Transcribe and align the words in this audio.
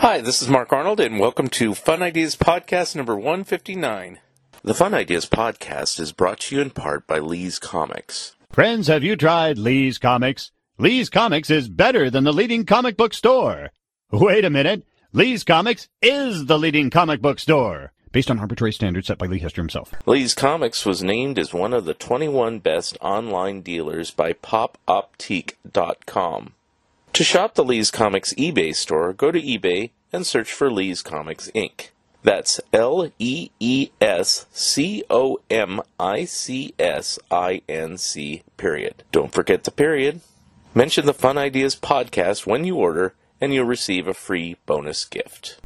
Hi, 0.00 0.20
this 0.22 0.40
is 0.40 0.48
Mark 0.48 0.72
Arnold, 0.72 0.98
and 0.98 1.20
welcome 1.20 1.48
to 1.48 1.74
Fun 1.74 2.02
Ideas 2.02 2.34
Podcast 2.34 2.96
number 2.96 3.16
159. 3.16 4.18
The 4.62 4.72
Fun 4.72 4.94
Ideas 4.94 5.26
Podcast 5.26 6.00
is 6.00 6.12
brought 6.12 6.40
to 6.40 6.56
you 6.56 6.62
in 6.62 6.70
part 6.70 7.06
by 7.06 7.18
Lee's 7.18 7.58
Comics. 7.58 8.34
Friends, 8.50 8.86
have 8.86 9.04
you 9.04 9.14
tried 9.14 9.58
Lee's 9.58 9.98
Comics? 9.98 10.52
Lee's 10.78 11.10
Comics 11.10 11.50
is 11.50 11.68
better 11.68 12.08
than 12.08 12.24
the 12.24 12.32
leading 12.32 12.64
comic 12.64 12.96
book 12.96 13.12
store. 13.12 13.72
Wait 14.10 14.46
a 14.46 14.48
minute. 14.48 14.86
Lee's 15.12 15.44
Comics 15.44 15.90
is 16.00 16.46
the 16.46 16.58
leading 16.58 16.88
comic 16.88 17.20
book 17.20 17.38
store. 17.38 17.92
Based 18.10 18.30
on 18.30 18.38
arbitrary 18.38 18.72
standards 18.72 19.08
set 19.08 19.18
by 19.18 19.26
Lee 19.26 19.40
Hester 19.40 19.60
himself. 19.60 19.92
Lee's 20.06 20.34
Comics 20.34 20.86
was 20.86 21.02
named 21.02 21.38
as 21.38 21.52
one 21.52 21.74
of 21.74 21.84
the 21.84 21.92
21 21.92 22.60
best 22.60 22.96
online 23.02 23.60
dealers 23.60 24.10
by 24.10 24.32
popoptique.com. 24.32 26.54
To 27.14 27.24
shop 27.24 27.54
the 27.54 27.64
Lee's 27.64 27.90
Comics 27.90 28.32
eBay 28.34 28.74
store, 28.74 29.12
go 29.12 29.30
to 29.30 29.40
eBay 29.40 29.90
and 30.12 30.26
search 30.26 30.52
for 30.52 30.70
Lee's 30.70 31.02
Comics 31.02 31.50
Inc. 31.54 31.88
That's 32.22 32.60
L 32.72 33.10
E 33.18 33.50
E 33.58 33.90
S 34.00 34.46
C 34.52 35.04
O 35.10 35.40
M 35.50 35.80
I 35.98 36.24
C 36.24 36.74
S 36.78 37.18
I 37.30 37.62
N 37.68 37.98
C 37.98 38.42
period. 38.56 39.02
Don't 39.10 39.32
forget 39.32 39.64
the 39.64 39.70
period. 39.70 40.20
Mention 40.74 41.06
the 41.06 41.14
Fun 41.14 41.36
Ideas 41.36 41.74
podcast 41.74 42.46
when 42.46 42.64
you 42.64 42.76
order, 42.76 43.14
and 43.40 43.52
you'll 43.52 43.64
receive 43.64 44.06
a 44.06 44.14
free 44.14 44.56
bonus 44.66 45.04
gift. 45.04 45.58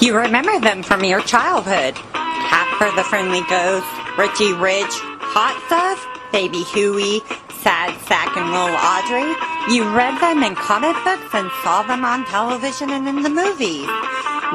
You 0.00 0.16
remember 0.16 0.60
them 0.60 0.82
from 0.82 1.04
your 1.04 1.22
childhood. 1.22 1.94
Casper 2.14 2.94
the 2.94 3.04
Friendly 3.04 3.42
Ghost, 3.48 3.86
Richie 4.16 4.52
Rich, 4.52 4.94
Hot 5.34 5.60
Stuff, 5.66 6.06
Baby 6.32 6.62
Huey, 6.62 7.20
Sad 7.62 7.98
Sack 8.06 8.36
and 8.36 8.50
Little 8.50 8.78
Audrey. 8.78 9.34
You 9.74 9.88
read 9.94 10.20
them 10.20 10.42
in 10.42 10.54
comic 10.54 10.94
books 11.04 11.34
and 11.34 11.50
saw 11.62 11.82
them 11.82 12.04
on 12.04 12.24
television 12.26 12.90
and 12.90 13.08
in 13.08 13.22
the 13.22 13.30
movies. 13.30 13.86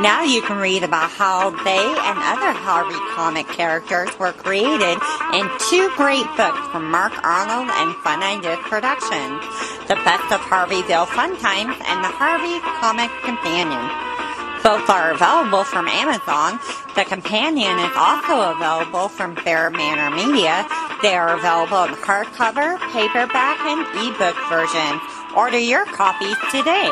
Now 0.01 0.23
you 0.23 0.41
can 0.41 0.57
read 0.57 0.83
about 0.83 1.11
how 1.11 1.51
they 1.51 1.85
and 1.85 2.17
other 2.17 2.51
Harvey 2.51 2.97
comic 3.13 3.47
characters 3.47 4.09
were 4.17 4.31
created 4.33 4.97
in 5.37 5.45
two 5.69 5.91
great 5.95 6.25
books 6.35 6.65
from 6.71 6.89
Mark 6.89 7.13
Arnold 7.23 7.69
and 7.69 7.95
Fun 8.01 8.23
Ideas 8.23 8.59
Productions, 8.63 9.43
The 9.87 9.99
Best 10.01 10.31
of 10.33 10.41
Harveyville 10.41 11.05
Fun 11.07 11.37
Times 11.37 11.77
and 11.85 12.03
The 12.03 12.09
Harvey 12.09 12.57
Comic 12.81 13.11
Companion. 13.21 14.22
Both 14.63 14.89
are 14.89 15.11
available 15.11 15.65
from 15.65 15.89
Amazon. 15.89 16.57
The 16.95 17.03
companion 17.03 17.77
is 17.79 17.91
also 17.97 18.51
available 18.55 19.09
from 19.09 19.35
Bear 19.43 19.69
Manor 19.69 20.15
Media. 20.15 20.65
They 21.01 21.15
are 21.15 21.35
available 21.37 21.83
in 21.83 21.93
hardcover, 21.95 22.79
paperback, 22.93 23.59
and 23.59 23.81
ebook 24.07 24.37
versions. 24.47 25.01
Order 25.35 25.59
your 25.59 25.85
copies 25.87 26.37
today. 26.49 26.89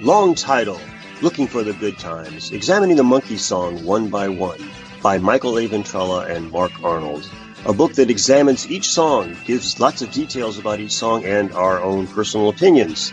Long 0.00 0.34
title 0.34 0.80
Looking 1.20 1.46
for 1.46 1.62
the 1.62 1.74
Good 1.74 1.98
Times 1.98 2.50
Examining 2.50 2.96
the 2.96 3.02
Monkees 3.02 3.40
Song 3.40 3.84
One 3.84 4.08
by 4.08 4.28
One 4.28 4.58
by 5.02 5.18
Michael 5.18 5.58
A. 5.58 5.68
Ventrella 5.68 6.30
and 6.30 6.50
Mark 6.50 6.72
Arnold. 6.82 7.28
A 7.64 7.72
book 7.72 7.94
that 7.94 8.10
examines 8.10 8.68
each 8.68 8.88
song, 8.88 9.36
gives 9.44 9.78
lots 9.78 10.02
of 10.02 10.10
details 10.10 10.58
about 10.58 10.80
each 10.80 10.90
song, 10.90 11.24
and 11.24 11.52
our 11.52 11.80
own 11.80 12.08
personal 12.08 12.48
opinions. 12.48 13.12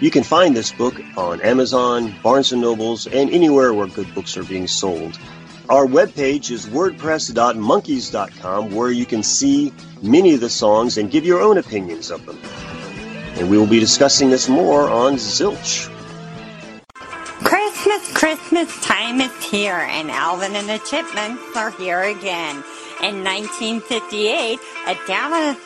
You 0.00 0.10
can 0.10 0.24
find 0.24 0.56
this 0.56 0.72
book 0.72 0.98
on 1.18 1.42
Amazon, 1.42 2.14
Barnes 2.22 2.50
& 2.52 2.54
Nobles, 2.54 3.06
and 3.06 3.28
anywhere 3.28 3.74
where 3.74 3.88
good 3.88 4.14
books 4.14 4.38
are 4.38 4.42
being 4.42 4.66
sold. 4.66 5.18
Our 5.68 5.84
webpage 5.84 6.50
is 6.50 6.64
wordpress.monkeys.com 6.64 8.74
where 8.74 8.90
you 8.90 9.04
can 9.04 9.22
see 9.22 9.70
many 10.00 10.32
of 10.32 10.40
the 10.40 10.48
songs 10.48 10.96
and 10.96 11.10
give 11.10 11.26
your 11.26 11.42
own 11.42 11.58
opinions 11.58 12.10
of 12.10 12.24
them. 12.24 12.38
And 13.36 13.50
we 13.50 13.58
will 13.58 13.66
be 13.66 13.80
discussing 13.80 14.30
this 14.30 14.48
more 14.48 14.88
on 14.88 15.16
Zilch. 15.16 15.90
Christmas, 17.44 18.12
Christmas 18.14 18.82
time 18.82 19.20
is 19.20 19.44
here, 19.44 19.86
and 19.90 20.10
Alvin 20.10 20.56
and 20.56 20.70
the 20.70 20.78
Chipmunks 20.78 21.54
are 21.54 21.72
here 21.72 22.04
again. 22.04 22.64
In 23.02 23.24
1958, 23.24 24.60
a 24.86 24.94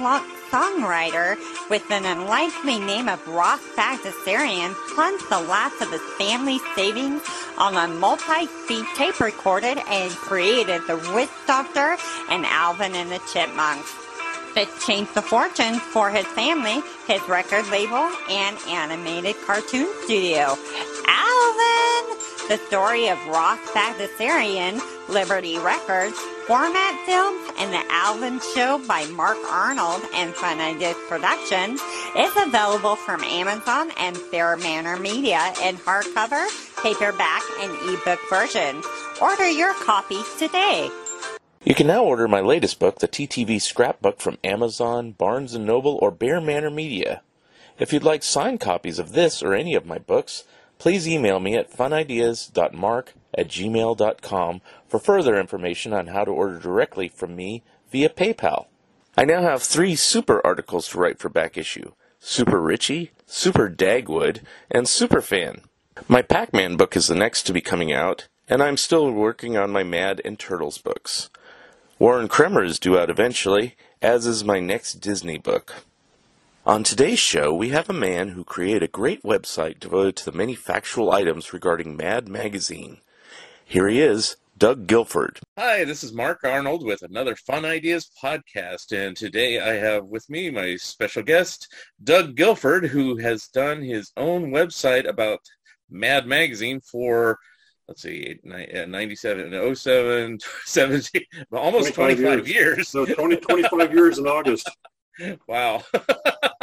luck 0.00 0.24
songwriter 0.50 1.36
with 1.68 1.90
an 1.90 2.04
unlikely 2.04 2.78
name 2.78 3.08
of 3.08 3.26
Ross 3.26 3.60
Bagdasarian 3.76 4.72
plunged 4.94 5.28
the 5.28 5.40
last 5.40 5.82
of 5.82 5.90
his 5.90 6.00
family's 6.16 6.62
savings 6.76 7.22
on 7.58 7.74
a 7.74 7.92
multi-speed 7.92 8.86
tape 8.96 9.18
recorded 9.18 9.78
and 9.88 10.12
created 10.12 10.82
the 10.86 10.96
Witch 11.12 11.28
Doctor 11.48 11.96
and 12.30 12.46
Alvin 12.46 12.94
and 12.94 13.10
the 13.10 13.20
Chipmunks. 13.32 13.92
This 14.54 14.86
changed 14.86 15.14
the 15.14 15.22
fortunes 15.22 15.80
for 15.80 16.10
his 16.10 16.26
family, 16.26 16.82
his 17.08 17.20
record 17.28 17.66
label, 17.70 18.08
and 18.30 18.56
animated 18.68 19.34
cartoon 19.44 19.88
studio. 20.04 20.56
Alvin! 21.08 22.16
The 22.46 22.58
story 22.58 23.08
of 23.08 23.26
Ross 23.26 23.58
Bagdasarian, 23.70 24.78
Liberty 25.08 25.56
Records, 25.58 26.14
Format 26.46 27.00
Films, 27.06 27.40
and 27.58 27.72
The 27.72 27.82
Alvin 27.90 28.38
Show 28.54 28.86
by 28.86 29.06
Mark 29.06 29.38
Arnold 29.50 30.02
and 30.12 30.34
Fun 30.34 30.60
Ideas 30.60 30.94
Productions 31.08 31.80
is 32.18 32.32
available 32.36 32.96
from 32.96 33.24
Amazon 33.24 33.92
and 33.98 34.18
Bear 34.30 34.58
Manor 34.58 34.98
Media 34.98 35.54
in 35.62 35.76
hardcover, 35.76 36.46
paperback, 36.82 37.42
and 37.60 37.72
ebook 37.88 38.20
versions. 38.28 38.84
Order 39.22 39.48
your 39.48 39.72
copies 39.72 40.30
today. 40.38 40.90
You 41.64 41.74
can 41.74 41.86
now 41.86 42.04
order 42.04 42.28
my 42.28 42.40
latest 42.40 42.78
book, 42.78 42.98
the 42.98 43.08
TTV 43.08 43.58
Scrapbook, 43.62 44.20
from 44.20 44.36
Amazon, 44.44 45.12
Barnes 45.12 45.56
& 45.56 45.58
Noble, 45.58 45.98
or 46.02 46.10
Bear 46.10 46.42
Manor 46.42 46.70
Media. 46.70 47.22
If 47.78 47.94
you'd 47.94 48.04
like 48.04 48.22
signed 48.22 48.60
copies 48.60 48.98
of 48.98 49.12
this 49.12 49.42
or 49.42 49.54
any 49.54 49.74
of 49.74 49.86
my 49.86 49.96
books, 49.96 50.44
please 50.84 51.08
email 51.08 51.40
me 51.40 51.56
at 51.56 51.72
funideas.mark 51.72 53.14
at 53.32 53.48
gmail.com 53.48 54.60
for 54.86 54.98
further 54.98 55.40
information 55.40 55.94
on 55.94 56.08
how 56.08 56.26
to 56.26 56.30
order 56.30 56.58
directly 56.58 57.08
from 57.08 57.34
me 57.34 57.62
via 57.90 58.10
PayPal. 58.10 58.66
I 59.16 59.24
now 59.24 59.40
have 59.40 59.62
three 59.62 59.96
super 59.96 60.46
articles 60.46 60.88
to 60.88 60.98
write 60.98 61.18
for 61.18 61.30
back 61.30 61.56
issue 61.56 61.92
Super 62.18 62.60
Richie, 62.60 63.12
Super 63.24 63.70
Dagwood, 63.70 64.42
and 64.70 64.86
Super 64.86 65.22
Fan. 65.22 65.62
My 66.06 66.20
Pac 66.20 66.52
Man 66.52 66.76
book 66.76 66.96
is 66.96 67.06
the 67.06 67.14
next 67.14 67.44
to 67.44 67.54
be 67.54 67.62
coming 67.62 67.90
out, 67.90 68.28
and 68.46 68.62
I'm 68.62 68.76
still 68.76 69.10
working 69.10 69.56
on 69.56 69.70
my 69.70 69.84
Mad 69.84 70.20
and 70.22 70.38
Turtles 70.38 70.76
books. 70.76 71.30
Warren 71.98 72.28
Kremer 72.28 72.62
is 72.62 72.78
due 72.78 72.98
out 72.98 73.08
eventually, 73.08 73.74
as 74.02 74.26
is 74.26 74.44
my 74.44 74.60
next 74.60 75.00
Disney 75.00 75.38
book. 75.38 75.76
On 76.66 76.82
today's 76.82 77.18
show, 77.18 77.52
we 77.52 77.68
have 77.68 77.90
a 77.90 77.92
man 77.92 78.28
who 78.30 78.42
created 78.42 78.82
a 78.82 78.88
great 78.88 79.22
website 79.22 79.78
devoted 79.78 80.16
to 80.16 80.24
the 80.24 80.36
many 80.36 80.54
factual 80.54 81.12
items 81.12 81.52
regarding 81.52 81.94
Mad 81.94 82.26
Magazine. 82.26 83.02
Here 83.66 83.86
he 83.86 84.00
is, 84.00 84.36
Doug 84.56 84.86
Gilford. 84.86 85.40
Hi, 85.58 85.84
this 85.84 86.02
is 86.02 86.14
Mark 86.14 86.40
Arnold 86.42 86.82
with 86.82 87.02
another 87.02 87.36
Fun 87.36 87.66
Ideas 87.66 88.10
podcast, 88.22 88.92
and 88.92 89.14
today 89.14 89.60
I 89.60 89.74
have 89.74 90.06
with 90.06 90.30
me 90.30 90.50
my 90.50 90.76
special 90.76 91.22
guest, 91.22 91.70
Doug 92.02 92.34
Gilford, 92.34 92.86
who 92.86 93.18
has 93.18 93.48
done 93.48 93.82
his 93.82 94.10
own 94.16 94.50
website 94.50 95.06
about 95.06 95.40
Mad 95.90 96.26
Magazine 96.26 96.80
for 96.80 97.38
let's 97.88 98.00
see, 98.00 98.36
uh, 98.50 98.86
97, 98.86 99.74
07, 99.74 100.38
17, 100.64 101.22
almost 101.52 101.92
25, 101.92 101.94
25 101.94 102.48
years. 102.48 102.48
years. 102.48 102.88
So 102.88 103.04
20, 103.04 103.36
25 103.36 103.92
years 103.92 104.18
in 104.18 104.26
August. 104.26 104.70
Wow. 105.46 105.84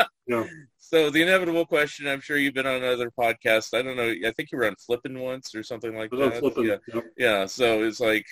So 0.78 1.10
the 1.10 1.22
inevitable 1.22 1.66
question, 1.66 2.08
I'm 2.08 2.20
sure 2.20 2.38
you've 2.38 2.54
been 2.54 2.68
on 2.68 2.84
other 2.84 3.12
podcasts. 3.12 3.78
I 3.78 3.82
don't 3.82 3.96
know. 3.96 4.14
I 4.28 4.32
think 4.32 4.52
you 4.52 4.58
were 4.58 4.66
on 4.66 4.76
Flippin' 4.76 5.20
once 5.20 5.56
or 5.56 5.64
something 5.64 5.96
like 5.96 6.12
that. 6.12 6.40
Flippin', 6.40 6.66
yeah. 6.66 6.78
Yep. 6.94 7.04
yeah. 7.18 7.46
So 7.46 7.84
it's 7.84 8.00
like, 8.00 8.26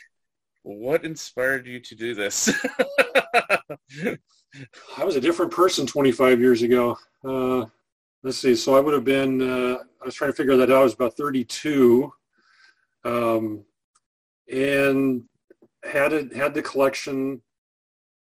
what 0.63 1.05
inspired 1.05 1.65
you 1.65 1.79
to 1.79 1.95
do 1.95 2.13
this? 2.13 2.49
I 4.97 5.05
was 5.05 5.15
a 5.15 5.21
different 5.21 5.51
person 5.51 5.87
25 5.87 6.41
years 6.41 6.61
ago. 6.61 6.97
Uh, 7.23 7.65
let's 8.23 8.37
see. 8.37 8.55
So 8.55 8.75
I 8.75 8.81
would 8.81 8.93
have 8.93 9.05
been, 9.05 9.41
uh, 9.41 9.77
I 10.01 10.05
was 10.05 10.15
trying 10.15 10.31
to 10.31 10.35
figure 10.35 10.57
that 10.57 10.69
out. 10.69 10.81
I 10.81 10.83
was 10.83 10.93
about 10.93 11.15
32. 11.15 12.11
Um, 13.05 13.63
and 14.51 15.23
had 15.83 16.13
it 16.13 16.35
had 16.35 16.53
the 16.53 16.61
collection. 16.61 17.41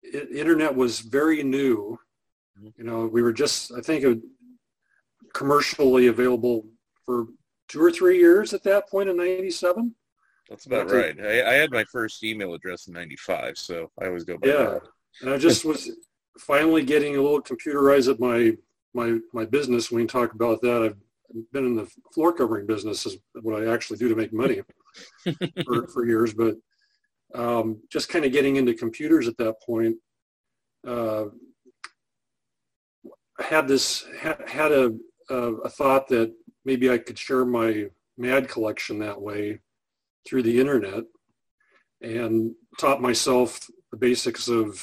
It, 0.03 0.31
internet 0.31 0.75
was 0.75 0.99
very 0.99 1.43
new. 1.43 1.99
You 2.61 2.83
know, 2.83 3.05
we 3.07 3.21
were 3.21 3.33
just 3.33 3.73
I 3.73 3.81
think 3.81 4.03
it, 4.03 4.19
commercially 5.33 6.07
available 6.07 6.65
for 7.05 7.25
two 7.67 7.81
or 7.81 7.91
three 7.91 8.17
years 8.17 8.53
at 8.53 8.63
that 8.63 8.89
point 8.89 9.09
in 9.09 9.17
'97. 9.17 9.93
That's 10.49 10.65
about 10.67 10.91
right. 10.91 11.19
I, 11.19 11.49
I 11.51 11.53
had 11.53 11.71
my 11.71 11.83
first 11.85 12.23
email 12.23 12.53
address 12.53 12.87
in 12.87 12.93
'95, 12.93 13.57
so 13.57 13.91
I 14.01 14.05
always 14.07 14.23
go 14.23 14.37
by 14.37 14.47
Yeah, 14.47 14.63
that. 14.65 14.81
and 15.21 15.29
I 15.31 15.37
just 15.37 15.65
was 15.65 15.91
finally 16.39 16.83
getting 16.83 17.15
a 17.17 17.21
little 17.21 17.41
computerized 17.41 18.09
at 18.11 18.19
my 18.19 18.55
my 18.93 19.19
my 19.33 19.45
business. 19.45 19.91
When 19.91 20.01
we 20.03 20.07
talk 20.07 20.33
about 20.33 20.61
that, 20.61 20.83
I've 20.83 20.97
been 21.51 21.65
in 21.65 21.75
the 21.75 21.89
floor 22.13 22.31
covering 22.33 22.65
business 22.67 23.05
is 23.05 23.17
what 23.41 23.61
I 23.61 23.73
actually 23.73 23.97
do 23.97 24.07
to 24.09 24.15
make 24.15 24.31
money 24.31 24.61
for, 25.65 25.87
for 25.87 26.05
years, 26.05 26.33
but 26.33 26.55
um, 27.33 27.81
just 27.91 28.07
kind 28.09 28.23
of 28.23 28.31
getting 28.31 28.55
into 28.55 28.73
computers 28.73 29.27
at 29.27 29.37
that 29.37 29.55
point. 29.61 29.97
Uh, 30.87 31.25
had 33.39 33.67
this 33.67 34.05
had, 34.19 34.41
had 34.47 34.71
a, 34.71 34.93
a 35.29 35.35
a 35.35 35.69
thought 35.69 36.07
that 36.09 36.33
maybe 36.63 36.89
I 36.89 36.97
could 36.97 37.17
share 37.17 37.45
my 37.45 37.89
Mad 38.17 38.47
collection 38.47 38.97
that 38.99 39.21
way 39.21 39.59
through 40.25 40.43
the 40.43 40.57
internet, 40.59 41.03
and 42.01 42.55
taught 42.79 43.01
myself 43.01 43.69
the 43.91 43.97
basics 43.97 44.47
of 44.47 44.81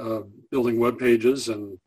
uh, 0.00 0.20
building 0.50 0.78
web 0.78 0.98
pages. 0.98 1.48
And 1.48 1.78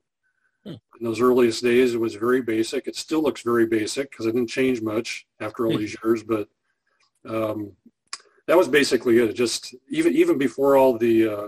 Hmm. 0.63 0.75
in 0.99 1.03
those 1.03 1.19
earliest 1.19 1.63
days, 1.63 1.95
it 1.95 1.99
was 1.99 2.13
very 2.13 2.43
basic. 2.43 2.87
It 2.87 2.95
still 2.95 3.23
looks 3.23 3.41
very 3.41 3.65
basic 3.65 4.11
because 4.11 4.27
it 4.27 4.33
didn't 4.33 4.49
change 4.49 4.83
much 4.83 5.25
after 5.39 5.65
all 5.65 5.73
Hmm. 5.73 5.79
these 5.79 5.97
years. 6.03 6.21
But 6.23 6.47
um, 7.27 7.71
that 8.45 8.57
was 8.57 8.67
basically 8.67 9.17
it. 9.17 9.33
Just 9.33 9.73
even 9.89 10.13
even 10.13 10.37
before 10.37 10.77
all 10.77 10.97
the 10.97 11.27
uh, 11.27 11.47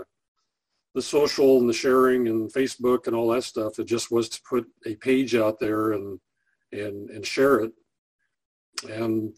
the 0.94 1.02
social 1.02 1.60
and 1.60 1.68
the 1.68 1.74
sharing 1.74 2.28
and 2.28 2.54
Facebook 2.54 3.08
and 3.08 3.16
all 3.16 3.30
that 3.30 3.44
stuff, 3.44 3.80
it 3.80 3.86
just 3.86 4.12
was 4.12 4.30
to 4.30 4.42
put 4.48 4.66
a 4.86 4.96
page 4.96 5.36
out 5.36 5.60
there 5.60 5.94
and 5.94 6.20
and 6.72 7.10
and 7.10 7.26
share 7.26 7.60
it. 7.62 7.72
And 8.90 9.34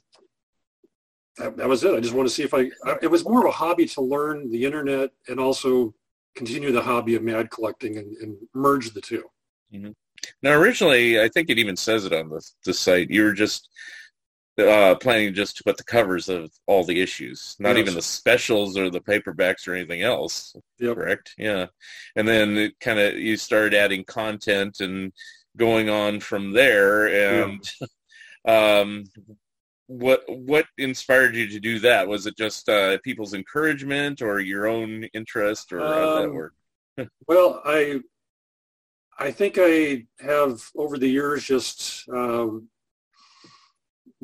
that, 1.38 1.58
that 1.58 1.68
was 1.68 1.84
it. 1.84 1.94
I 1.94 2.00
just 2.00 2.14
want 2.14 2.28
to 2.28 2.34
see 2.34 2.44
if 2.44 2.54
I, 2.54 2.72
I. 2.86 2.98
It 3.02 3.12
was 3.12 3.26
more 3.26 3.42
of 3.42 3.48
a 3.48 3.52
hobby 3.52 3.86
to 3.88 4.02
learn 4.02 4.50
the 4.52 4.64
internet 4.64 5.12
and 5.28 5.40
also 5.40 5.94
continue 6.36 6.72
the 6.72 6.82
hobby 6.82 7.16
of 7.16 7.24
mad 7.24 7.50
collecting 7.52 7.98
and, 7.98 8.16
and 8.18 8.36
merge 8.54 8.94
the 8.94 9.02
two. 9.02 9.24
Mm-hmm. 9.74 9.92
Now, 10.42 10.54
originally, 10.54 11.22
I 11.22 11.30
think 11.30 11.50
it 11.50 11.60
even 11.60 11.76
says 11.76 12.06
it 12.06 12.14
on 12.14 12.30
the 12.30 12.42
the 12.66 12.74
site. 12.74 13.10
You 13.10 13.24
were 13.24 13.34
just 13.34 13.70
uh, 14.58 14.96
planning 14.96 15.34
just 15.34 15.58
to 15.58 15.64
put 15.64 15.78
the 15.78 15.84
covers 15.84 16.30
of 16.30 16.52
all 16.66 16.84
the 16.84 17.02
issues, 17.02 17.56
not 17.60 17.76
Yes. 17.76 17.80
even 17.80 17.94
the 17.96 18.02
specials 18.02 18.78
or 18.78 18.90
the 18.90 19.02
paperbacks 19.02 19.68
or 19.68 19.74
anything 19.76 20.02
else. 20.02 20.56
Yep. 20.80 20.96
Correct? 20.96 21.34
Yeah. 21.38 21.68
And 22.16 22.28
then 22.28 22.58
it 22.58 22.80
kind 22.80 23.00
of 23.00 23.16
you 23.18 23.36
started 23.38 23.74
adding 23.74 24.04
content 24.06 24.80
and 24.80 25.12
going 25.58 25.90
on 25.90 26.20
from 26.22 26.54
there. 26.54 27.08
And 27.08 27.70
um, 28.48 29.06
what 29.88 30.24
what 30.28 30.66
inspired 30.78 31.36
you 31.36 31.48
to 31.50 31.60
do 31.60 31.80
that? 31.80 32.08
Was 32.08 32.26
it 32.26 32.38
just 32.38 32.70
uh, 32.70 32.98
people's 33.04 33.34
encouragement 33.34 34.22
or 34.22 34.40
your 34.40 34.68
own 34.68 35.04
interest, 35.14 35.72
or 35.74 35.80
how 35.80 35.94
did 35.94 36.24
that 36.24 36.30
Um, 36.30 36.34
work? 36.36 36.54
Well, 37.28 37.62
I 37.66 38.00
I 39.18 39.32
think 39.32 39.58
I 39.60 40.06
have 40.20 40.70
over 40.76 40.98
the 40.98 41.08
years 41.10 41.44
just 41.46 42.08
um, 42.10 42.70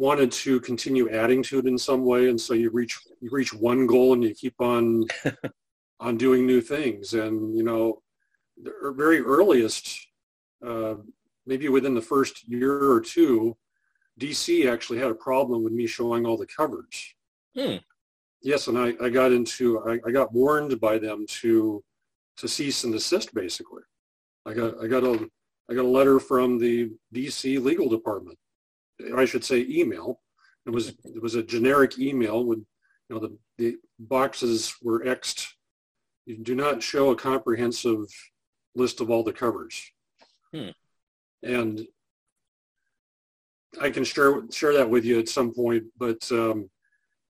wanted 0.02 0.32
to 0.32 0.60
continue 0.62 1.12
adding 1.12 1.44
to 1.44 1.60
it 1.60 1.68
in 1.68 1.78
some 1.78 2.04
way, 2.04 2.28
and 2.30 2.42
so 2.42 2.56
you 2.56 2.72
reach 2.72 2.98
you 3.20 3.30
reach 3.32 3.54
one 3.54 3.86
goal 3.86 4.14
and 4.14 4.24
you 4.24 4.34
keep 4.34 4.60
on 4.60 5.06
on 6.00 6.18
doing 6.18 6.48
new 6.48 6.60
things, 6.60 7.14
and 7.14 7.56
you 7.56 7.64
know, 7.64 8.02
the 8.64 8.72
er- 8.84 8.94
very 8.94 9.20
earliest, 9.22 10.08
uh, 10.66 10.96
maybe 11.46 11.70
within 11.70 11.94
the 11.94 12.02
first 12.02 12.50
year 12.50 12.92
or 12.92 13.00
two, 13.00 13.56
DC 14.20 14.68
actually 14.68 14.98
had 14.98 15.12
a 15.12 15.24
problem 15.30 15.64
with 15.64 15.72
me 15.72 15.86
showing 15.86 16.26
all 16.26 16.36
the 16.36 16.48
covers. 16.48 17.14
Hmm. 17.56 17.76
Yes, 18.42 18.68
and 18.68 18.80
I, 18.80 18.96
I 19.00 19.10
got 19.10 19.32
into 19.32 19.88
I, 19.88 20.00
I 20.08 20.12
got 20.12 20.34
warned 20.34 20.82
by 20.82 20.98
them 20.98 21.28
to 21.42 21.84
to 22.38 22.48
cease 22.48 22.84
and 22.86 22.92
desist 22.92 23.36
basically. 23.36 23.84
I 24.48 24.56
got 24.56 24.84
I 24.84 24.88
got 24.88 25.04
a 25.04 25.30
I 25.70 25.76
got 25.76 25.86
a 25.86 25.96
letter 25.98 26.20
from 26.20 26.58
the 26.58 26.90
DC 27.14 27.64
legal 27.64 27.88
department. 27.88 28.40
I 29.16 29.26
should 29.26 29.44
say 29.44 29.66
email. 29.70 30.22
It 30.66 30.72
was 30.72 30.90
it 30.90 31.22
was 31.22 31.36
a 31.36 31.44
generic 31.44 31.98
email 32.00 32.46
with 32.46 32.60
you 32.60 33.16
know 33.16 33.20
the, 33.20 33.38
the 33.58 33.78
boxes 34.00 34.76
were 34.82 35.04
xed. 35.04 35.48
You 36.26 36.38
do 36.38 36.56
not 36.56 36.84
show 36.84 37.10
a 37.10 37.16
comprehensive 37.16 38.06
list 38.76 39.02
of 39.02 39.10
all 39.10 39.24
the 39.24 39.34
covers. 39.34 39.82
Hmm. 40.54 40.70
And 41.44 41.88
I 43.80 43.90
can 43.90 44.04
share 44.04 44.44
share 44.52 44.74
that 44.74 44.90
with 44.90 45.06
you 45.06 45.20
at 45.20 45.30
some 45.30 45.54
point, 45.54 45.86
but 45.98 46.30
um, 46.32 46.70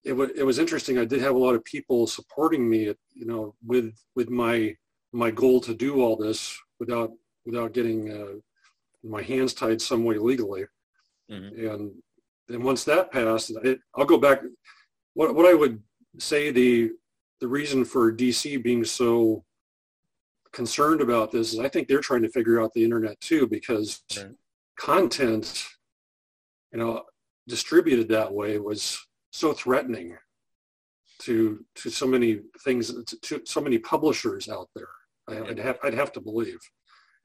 it 0.04 0.12
was 0.12 0.30
it 0.36 0.42
was 0.42 0.58
interesting. 0.58 0.98
I 0.98 1.04
did 1.04 1.20
have 1.20 1.34
a 1.34 1.38
lot 1.38 1.54
of 1.54 1.64
people 1.64 2.06
supporting 2.06 2.68
me, 2.68 2.92
you 3.14 3.26
know, 3.26 3.54
with 3.64 3.94
with 4.14 4.28
my 4.28 4.76
my 5.12 5.30
goal 5.30 5.60
to 5.60 5.74
do 5.74 6.02
all 6.02 6.16
this 6.16 6.58
without 6.80 7.12
without 7.46 7.72
getting 7.72 8.10
uh, 8.10 8.38
my 9.02 9.22
hands 9.22 9.54
tied 9.54 9.80
some 9.80 10.04
way 10.04 10.18
legally. 10.18 10.64
Mhm. 11.32 11.74
And 11.74 12.02
then 12.48 12.62
once 12.62 12.84
that 12.84 13.10
passed, 13.10 13.50
it, 13.64 13.80
I'll 13.94 14.04
go 14.04 14.18
back. 14.18 14.42
What 15.14 15.34
what 15.34 15.46
I 15.46 15.54
would 15.54 15.82
say 16.18 16.50
the 16.50 16.92
the 17.40 17.48
reason 17.48 17.84
for 17.84 18.12
DC 18.12 18.62
being 18.62 18.84
so 18.84 19.44
concerned 20.52 21.00
about 21.00 21.32
this 21.32 21.52
is 21.54 21.58
I 21.58 21.68
think 21.68 21.88
they're 21.88 22.00
trying 22.00 22.22
to 22.22 22.28
figure 22.28 22.60
out 22.60 22.72
the 22.74 22.84
internet 22.84 23.18
too 23.20 23.46
because 23.46 24.02
Right. 24.16 24.34
content, 24.76 25.66
you 26.72 26.78
know, 26.78 27.04
distributed 27.48 28.08
that 28.08 28.32
way 28.32 28.58
was 28.58 28.98
so 29.30 29.52
threatening 29.52 30.16
to 31.20 31.64
to 31.76 31.88
so 31.90 32.06
many 32.06 32.40
things 32.64 32.92
to, 33.04 33.16
to 33.20 33.40
so 33.46 33.60
many 33.60 33.78
publishers 33.78 34.48
out 34.48 34.68
there. 34.74 34.88
I, 35.28 35.40
I'd 35.50 35.58
have 35.58 35.78
I'd 35.82 35.94
have 35.94 36.12
to 36.12 36.20
believe. 36.20 36.58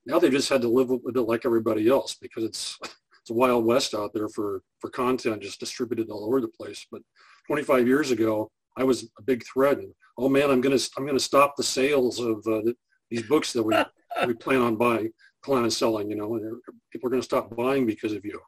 Now 0.06 0.19
they 0.19 0.30
just 0.30 0.48
had 0.50 0.62
to 0.62 0.69
live 0.69 0.89
with 0.89 1.18
it 1.18 1.21
like 1.21 1.45
everybody 1.45 1.89
else 1.89 2.15
because 2.15 2.44
it's 2.45 2.80
it's 3.27 3.31
a 3.31 3.33
wild 3.33 3.65
west 3.65 3.94
out 3.94 4.13
there 4.13 4.29
for 4.29 4.62
for 4.79 4.89
content 4.89 5.41
just 5.41 5.59
distributed 5.59 6.09
all 6.09 6.25
over 6.25 6.39
the 6.39 6.47
place. 6.47 6.85
But 6.89 7.01
25 7.47 7.85
years 7.85 8.09
ago, 8.09 8.50
I 8.77 8.85
was 8.85 9.03
a 9.19 9.21
big 9.21 9.44
threat. 9.45 9.79
And, 9.79 9.94
oh 10.18 10.29
man, 10.29 10.50
I'm 10.50 10.62
gonna 10.62 10.79
I'm 10.97 11.06
gonna 11.06 11.19
stop 11.19 11.57
the 11.57 11.63
sales 11.63 12.21
of 12.21 12.38
uh, 12.47 12.62
the, 12.63 12.75
these 13.09 13.23
books 13.23 13.51
that 13.51 13.63
we 13.63 13.75
we 14.28 14.33
plan 14.33 14.61
on 14.61 14.78
buying, 14.78 15.11
plan 15.44 15.63
on 15.63 15.71
selling. 15.71 16.09
You 16.09 16.16
know, 16.16 16.35
and 16.35 16.61
people 16.90 17.07
are 17.07 17.11
gonna 17.11 17.21
stop 17.21 17.54
buying 17.54 17.85
because 17.85 18.13
of 18.13 18.23
you. 18.23 18.40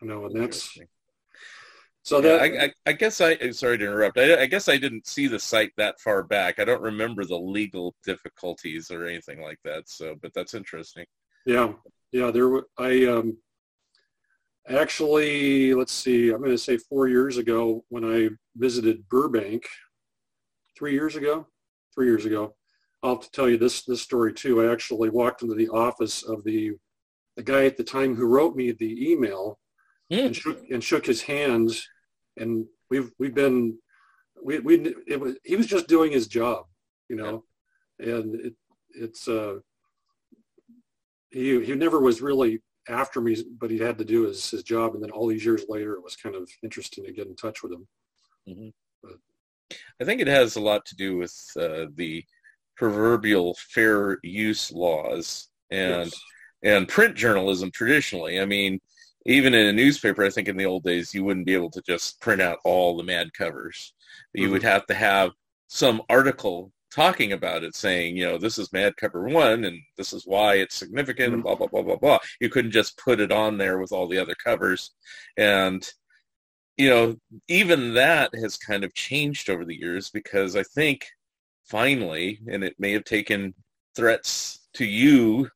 You 0.00 0.08
know, 0.08 0.24
and 0.24 0.40
that's 0.40 0.78
so 2.02 2.22
Yeah, 2.22 2.38
that 2.38 2.40
I, 2.40 2.64
I, 2.64 2.72
I 2.86 2.92
guess 2.92 3.20
I 3.20 3.50
sorry 3.50 3.76
to 3.76 3.84
interrupt. 3.84 4.18
I, 4.18 4.40
I 4.42 4.46
guess 4.46 4.70
I 4.70 4.78
didn't 4.78 5.06
see 5.06 5.26
the 5.26 5.38
site 5.38 5.72
that 5.76 6.00
far 6.00 6.22
back. 6.22 6.58
I 6.58 6.64
don't 6.64 6.82
remember 6.82 7.26
the 7.26 7.38
legal 7.38 7.94
difficulties 8.06 8.90
or 8.90 9.04
anything 9.04 9.42
like 9.42 9.58
that. 9.64 9.86
So, 9.90 10.14
but 10.22 10.32
that's 10.32 10.54
interesting. 10.54 11.04
Yeah, 11.44 11.74
yeah. 12.12 12.30
There, 12.30 12.62
I 12.78 13.04
um, 13.04 13.36
actually, 14.68 15.74
let's 15.74 15.92
see. 15.92 16.30
I'm 16.30 16.38
going 16.38 16.50
to 16.50 16.58
say 16.58 16.76
four 16.76 17.08
years 17.08 17.38
ago 17.38 17.84
when 17.88 18.04
I 18.04 18.30
visited 18.56 19.08
Burbank. 19.08 19.66
Three 20.76 20.92
years 20.92 21.16
ago, 21.16 21.46
three 21.94 22.06
years 22.06 22.26
ago. 22.26 22.54
I'll 23.02 23.14
have 23.14 23.24
to 23.24 23.30
tell 23.30 23.48
you 23.48 23.56
this 23.56 23.82
this 23.84 24.02
story 24.02 24.34
too. 24.34 24.60
I 24.62 24.70
actually 24.70 25.08
walked 25.08 25.42
into 25.42 25.54
the 25.54 25.68
office 25.68 26.22
of 26.22 26.44
the 26.44 26.72
the 27.36 27.42
guy 27.42 27.64
at 27.64 27.76
the 27.76 27.84
time 27.84 28.14
who 28.14 28.26
wrote 28.26 28.56
me 28.56 28.72
the 28.72 29.10
email 29.10 29.58
Hmm. 30.10 30.18
and 30.26 30.36
shook 30.36 30.62
and 30.70 30.84
shook 30.84 31.06
his 31.06 31.22
hand. 31.22 31.70
And 32.36 32.66
we've 32.90 33.10
we've 33.18 33.34
been 33.34 33.78
we 34.42 34.58
we 34.60 34.94
it 35.06 35.18
was 35.18 35.36
he 35.44 35.56
was 35.56 35.66
just 35.66 35.88
doing 35.88 36.12
his 36.12 36.28
job, 36.28 36.66
you 37.08 37.16
know, 37.16 37.44
and 37.98 38.34
it 38.34 38.54
it's 38.90 39.26
uh 39.28 39.56
he 41.30 41.64
he 41.64 41.74
never 41.74 42.00
was 42.00 42.20
really 42.20 42.62
after 42.88 43.20
me, 43.20 43.36
but 43.58 43.70
he 43.70 43.78
had 43.78 43.98
to 43.98 44.04
do 44.04 44.22
his 44.22 44.50
his 44.50 44.62
job. 44.62 44.94
And 44.94 45.02
then 45.02 45.10
all 45.10 45.26
these 45.26 45.44
years 45.44 45.64
later, 45.68 45.94
it 45.94 46.02
was 46.04 46.16
kind 46.16 46.34
of 46.34 46.48
interesting 46.62 47.04
to 47.04 47.12
get 47.12 47.26
in 47.26 47.36
touch 47.36 47.62
with 47.62 47.72
him. 47.72 47.86
I 50.00 50.04
think 50.04 50.20
it 50.20 50.28
has 50.28 50.56
a 50.56 50.60
lot 50.60 50.84
to 50.86 50.96
do 50.96 51.16
with 51.16 51.34
uh, 51.58 51.86
the 51.94 52.24
proverbial 52.76 53.56
fair 53.58 54.18
use 54.22 54.70
laws 54.70 55.48
and 55.70 56.06
Yes. 56.06 56.20
and 56.62 56.88
print 56.88 57.16
journalism 57.16 57.70
traditionally. 57.70 58.40
I 58.40 58.46
mean, 58.46 58.80
even 59.26 59.54
in 59.54 59.66
a 59.66 59.72
newspaper, 59.72 60.24
I 60.24 60.30
think 60.30 60.48
in 60.48 60.56
the 60.56 60.66
old 60.66 60.84
days 60.84 61.14
you 61.14 61.24
wouldn't 61.24 61.46
be 61.46 61.54
able 61.54 61.70
to 61.70 61.82
just 61.82 62.20
print 62.20 62.40
out 62.40 62.58
all 62.64 62.96
the 62.96 63.02
mad 63.02 63.32
covers. 63.34 63.92
You 64.34 64.48
Mhm. 64.48 64.52
would 64.52 64.62
have 64.62 64.86
to 64.86 64.94
have 64.94 65.32
some 65.68 66.02
article 66.08 66.72
talking 66.96 67.32
about 67.32 67.62
it, 67.62 67.74
saying, 67.76 68.16
you 68.16 68.24
know, 68.26 68.38
this 68.38 68.58
is 68.58 68.72
mad 68.72 68.96
cover 68.96 69.22
one, 69.24 69.64
and 69.64 69.78
this 69.98 70.12
is 70.14 70.24
why 70.26 70.54
it's 70.56 70.74
significant, 70.74 71.34
and 71.34 71.42
Mhm. 71.42 71.46
blah 71.46 71.54
blah 71.56 71.66
blah 71.68 71.82
blah 71.82 71.96
blah. 71.96 72.18
You 72.40 72.48
couldn't 72.48 72.72
just 72.72 72.96
put 72.98 73.20
it 73.20 73.30
on 73.32 73.58
there 73.58 73.78
with 73.78 73.92
all 73.92 74.08
the 74.08 74.18
other 74.18 74.34
covers, 74.34 74.92
and 75.36 75.82
you 76.78 76.90
know, 76.90 77.16
even 77.48 77.94
that 77.94 78.34
has 78.34 78.56
kind 78.58 78.84
of 78.84 78.94
changed 78.94 79.48
over 79.50 79.64
the 79.64 79.76
years 79.76 80.10
because 80.10 80.56
I 80.56 80.62
think 80.62 81.06
finally, 81.64 82.40
and 82.50 82.62
it 82.64 82.76
may 82.78 82.92
have 82.92 83.04
taken 83.04 83.54
threats 83.96 84.60
to 84.74 84.84
you 84.84 85.50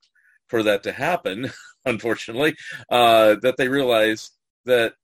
for 0.48 0.62
that 0.64 0.82
to 0.84 0.92
happen, 0.92 1.50
unfortunately, 1.86 2.56
uh, 2.90 3.36
that 3.42 3.56
they 3.58 3.68
realize 3.68 4.30
that 4.64 4.94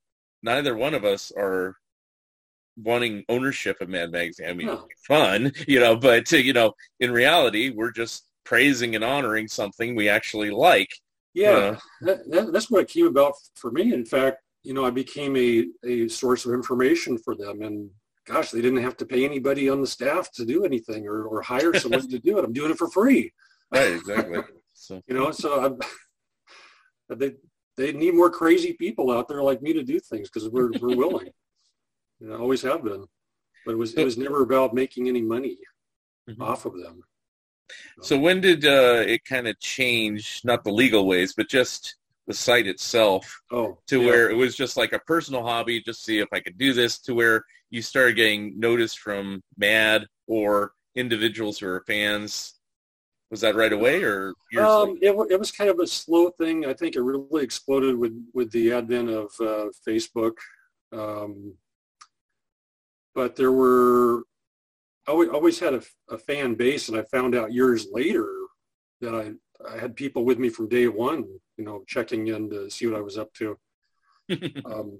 neither 0.42 0.74
one 0.76 0.94
of 0.94 1.04
us 1.04 1.32
are 1.36 1.76
wanting 2.76 3.24
ownership 3.28 3.80
of 3.80 3.88
Mad 3.88 4.12
Magazine. 4.12 4.48
I 4.48 4.52
mean, 4.52 4.66
no. 4.66 4.86
fun, 5.06 5.52
you 5.66 5.80
know, 5.80 5.96
but 5.96 6.30
you 6.32 6.52
know, 6.52 6.72
in 7.00 7.10
reality, 7.10 7.70
we're 7.70 7.92
just 7.92 8.28
praising 8.44 8.94
and 8.94 9.04
honoring 9.04 9.48
something 9.48 9.94
we 9.94 10.08
actually 10.08 10.50
like. 10.50 10.90
Yeah, 11.34 11.76
that, 12.00 12.30
that, 12.30 12.52
that's 12.52 12.70
what 12.70 12.82
it 12.82 12.88
came 12.88 13.06
about 13.06 13.34
for 13.56 13.70
me. 13.70 13.92
In 13.92 14.06
fact, 14.06 14.38
you 14.62 14.74
know, 14.74 14.84
I 14.84 14.90
became 14.90 15.36
a, 15.36 15.66
a 15.84 16.08
source 16.08 16.44
of 16.44 16.52
information 16.52 17.18
for 17.18 17.36
them. 17.36 17.62
And 17.62 17.90
gosh, 18.26 18.50
they 18.50 18.60
didn't 18.60 18.82
have 18.82 18.96
to 18.96 19.06
pay 19.06 19.24
anybody 19.24 19.68
on 19.68 19.80
the 19.80 19.86
staff 19.86 20.32
to 20.32 20.44
do 20.44 20.64
anything 20.64 21.06
or, 21.06 21.24
or 21.24 21.40
hire 21.42 21.72
someone 21.78 22.08
to 22.08 22.18
do 22.18 22.38
it. 22.38 22.44
I'm 22.44 22.52
doing 22.52 22.72
it 22.72 22.78
for 22.78 22.88
free. 22.88 23.32
Right, 23.70 23.92
exactly. 23.92 24.40
So. 24.72 25.02
you 25.08 25.14
know, 25.14 25.30
so 25.30 25.64
I'm, 25.64 25.78
they 27.18 27.34
they 27.76 27.92
need 27.92 28.14
more 28.14 28.30
crazy 28.30 28.72
people 28.72 29.10
out 29.10 29.28
there 29.28 29.42
like 29.42 29.60
me 29.60 29.72
to 29.74 29.82
do 29.82 30.00
things 30.00 30.30
because 30.30 30.48
we're 30.48 30.70
we're 30.80 30.96
willing. 30.96 31.30
You 32.20 32.28
know, 32.28 32.38
always 32.38 32.62
have 32.62 32.84
been. 32.84 33.06
But 33.64 33.72
it 33.72 33.78
was 33.78 33.94
it 33.94 34.04
was 34.04 34.16
never 34.16 34.42
about 34.42 34.74
making 34.74 35.08
any 35.08 35.22
money 35.22 35.58
mm-hmm. 36.28 36.40
off 36.40 36.66
of 36.66 36.74
them. 36.74 37.02
So 38.00 38.16
when 38.16 38.40
did 38.40 38.64
uh, 38.64 39.02
it 39.06 39.24
kind 39.24 39.48
of 39.48 39.58
change? 39.58 40.40
Not 40.44 40.62
the 40.62 40.70
legal 40.70 41.06
ways, 41.06 41.34
but 41.36 41.48
just 41.48 41.96
the 42.26 42.34
site 42.34 42.66
itself. 42.66 43.40
Oh, 43.50 43.78
to 43.88 44.00
yeah. 44.00 44.06
where 44.06 44.30
it 44.30 44.36
was 44.36 44.54
just 44.54 44.76
like 44.76 44.92
a 44.92 45.00
personal 45.00 45.42
hobby, 45.42 45.82
just 45.82 46.04
see 46.04 46.18
if 46.18 46.28
I 46.32 46.40
could 46.40 46.58
do 46.58 46.72
this. 46.72 46.98
To 47.00 47.14
where 47.14 47.44
you 47.70 47.82
started 47.82 48.16
getting 48.16 48.58
notice 48.58 48.94
from 48.94 49.42
Mad 49.56 50.06
or 50.26 50.72
individuals 50.94 51.58
who 51.58 51.66
are 51.66 51.84
fans. 51.86 52.54
Was 53.30 53.40
that 53.40 53.56
right 53.56 53.72
away 53.72 54.04
or? 54.04 54.34
Um, 54.56 54.98
it, 55.02 55.10
it 55.30 55.38
was 55.38 55.50
kind 55.50 55.68
of 55.68 55.80
a 55.80 55.86
slow 55.86 56.30
thing. 56.30 56.64
I 56.64 56.72
think 56.72 56.94
it 56.94 57.00
really 57.00 57.42
exploded 57.42 57.96
with 57.96 58.12
with 58.32 58.52
the 58.52 58.72
advent 58.72 59.10
of 59.10 59.32
uh, 59.40 59.66
Facebook. 59.86 60.34
Um, 60.92 61.54
but 63.16 63.34
there 63.34 63.50
were 63.50 64.22
I 65.08 65.12
always 65.12 65.58
had 65.58 65.74
a, 65.74 65.82
a, 66.10 66.18
fan 66.18 66.54
base, 66.54 66.88
and 66.88 66.98
I 66.98 67.02
found 67.02 67.34
out 67.36 67.52
years 67.52 67.86
later 67.92 68.28
that 69.00 69.14
I, 69.14 69.32
I 69.72 69.78
had 69.78 69.94
people 69.94 70.24
with 70.24 70.38
me 70.38 70.48
from 70.48 70.68
day 70.68 70.88
one, 70.88 71.24
you 71.56 71.64
know, 71.64 71.84
checking 71.86 72.26
in 72.26 72.50
to 72.50 72.68
see 72.68 72.88
what 72.88 72.96
I 72.98 73.00
was 73.00 73.16
up 73.16 73.32
to, 73.34 73.56
um, 74.64 74.98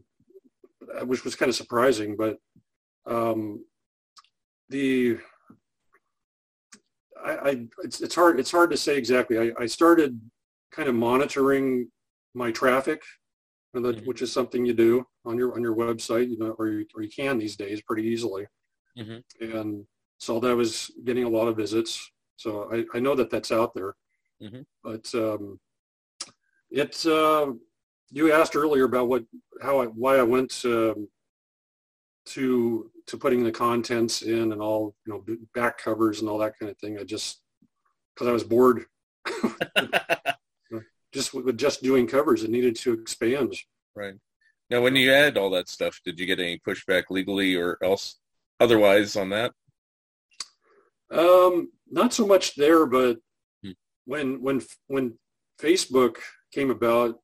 which 1.03 1.25
was 1.25 1.35
kind 1.35 1.49
of 1.49 1.57
surprising. 1.57 2.17
But 2.17 2.39
um, 3.05 3.65
the 4.69 5.19
I, 7.23 7.33
I, 7.33 7.67
it's, 7.83 8.01
it's 8.01 8.15
hard 8.15 8.41
it's 8.41 8.53
hard 8.53 8.71
to 8.71 8.77
say 8.77 8.97
exactly. 8.97 9.39
I, 9.39 9.63
I 9.63 9.67
started 9.67 10.19
kind 10.71 10.89
of 10.89 10.95
monitoring 10.95 11.91
my 12.33 12.53
traffic, 12.53 13.03
mm-hmm. 13.81 14.07
which 14.07 14.23
is 14.23 14.33
something 14.33 14.65
you 14.65 14.75
do 14.75 15.07
on 15.25 15.37
your 15.39 15.55
on 15.55 15.63
your 15.63 15.75
website, 15.75 16.29
you 16.29 16.39
know, 16.39 16.55
or 16.59 16.69
you, 16.69 16.87
or 16.95 17.03
you 17.03 17.11
can 17.11 17.39
these 17.39 17.57
days 17.57 17.83
pretty 17.83 18.03
easily. 18.03 18.47
Mm-hmm. 18.99 19.57
And 19.57 19.85
so 20.19 20.41
that 20.41 20.57
was 20.57 20.91
getting 21.05 21.25
a 21.25 21.29
lot 21.29 21.49
of 21.49 21.57
visits. 21.57 22.11
So 22.37 22.71
I, 22.73 22.85
I 22.97 23.01
know 23.01 23.15
that 23.15 23.31
that's 23.31 23.53
out 23.53 23.75
there. 23.75 23.95
Mm-hmm. 24.43 24.63
But 24.83 25.15
um, 25.15 25.59
it's 26.71 27.07
uh, 27.07 27.53
you 28.11 28.33
asked 28.33 28.57
earlier 28.57 28.85
about 28.85 29.09
what 29.09 29.25
how 29.63 29.81
I 29.81 29.87
why 29.87 30.17
I 30.17 30.23
went 30.23 30.61
um, 30.65 31.09
to 32.27 32.91
to 33.07 33.17
putting 33.17 33.45
the 33.45 33.53
contents 33.53 34.23
in 34.23 34.53
and 34.53 34.61
all 34.61 34.95
you 35.07 35.13
know 35.13 35.37
back 35.55 35.79
covers 35.79 36.21
and 36.21 36.29
all 36.29 36.39
that 36.39 36.59
kind 36.59 36.71
of 36.71 36.79
thing. 36.79 36.99
I 36.99 37.05
just 37.05 37.41
because 38.15 38.29
I 38.29 38.33
was 38.33 38.45
bored. 38.45 38.85
just 41.13 41.35
with 41.35 41.57
just 41.57 41.83
doing 41.83 42.07
covers, 42.07 42.43
it 42.43 42.51
needed 42.51 42.77
to 42.77 42.93
expand. 42.93 43.55
Right. 43.95 44.15
Now, 44.71 44.83
when 44.83 44.97
you 44.97 45.13
add 45.13 45.39
all 45.39 45.51
that 45.51 45.69
stuff, 45.69 46.01
did 46.05 46.19
you 46.19 46.27
get 46.27 46.41
any 46.41 46.59
pushback 46.59 47.05
legally 47.11 47.55
or 47.55 47.79
else 47.83 48.17
otherwise 48.59 49.17
on 49.17 49.31
that? 49.31 49.53
Um, 51.11 51.71
not 51.89 52.13
so 52.13 52.27
much 52.27 52.57
there, 52.57 52.85
but 52.87 53.19
hmm. 53.63 53.73
when 54.05 54.43
when 54.43 54.61
when 54.89 55.19
Facebook 55.61 56.17
came 56.53 56.71
about, 56.71 57.17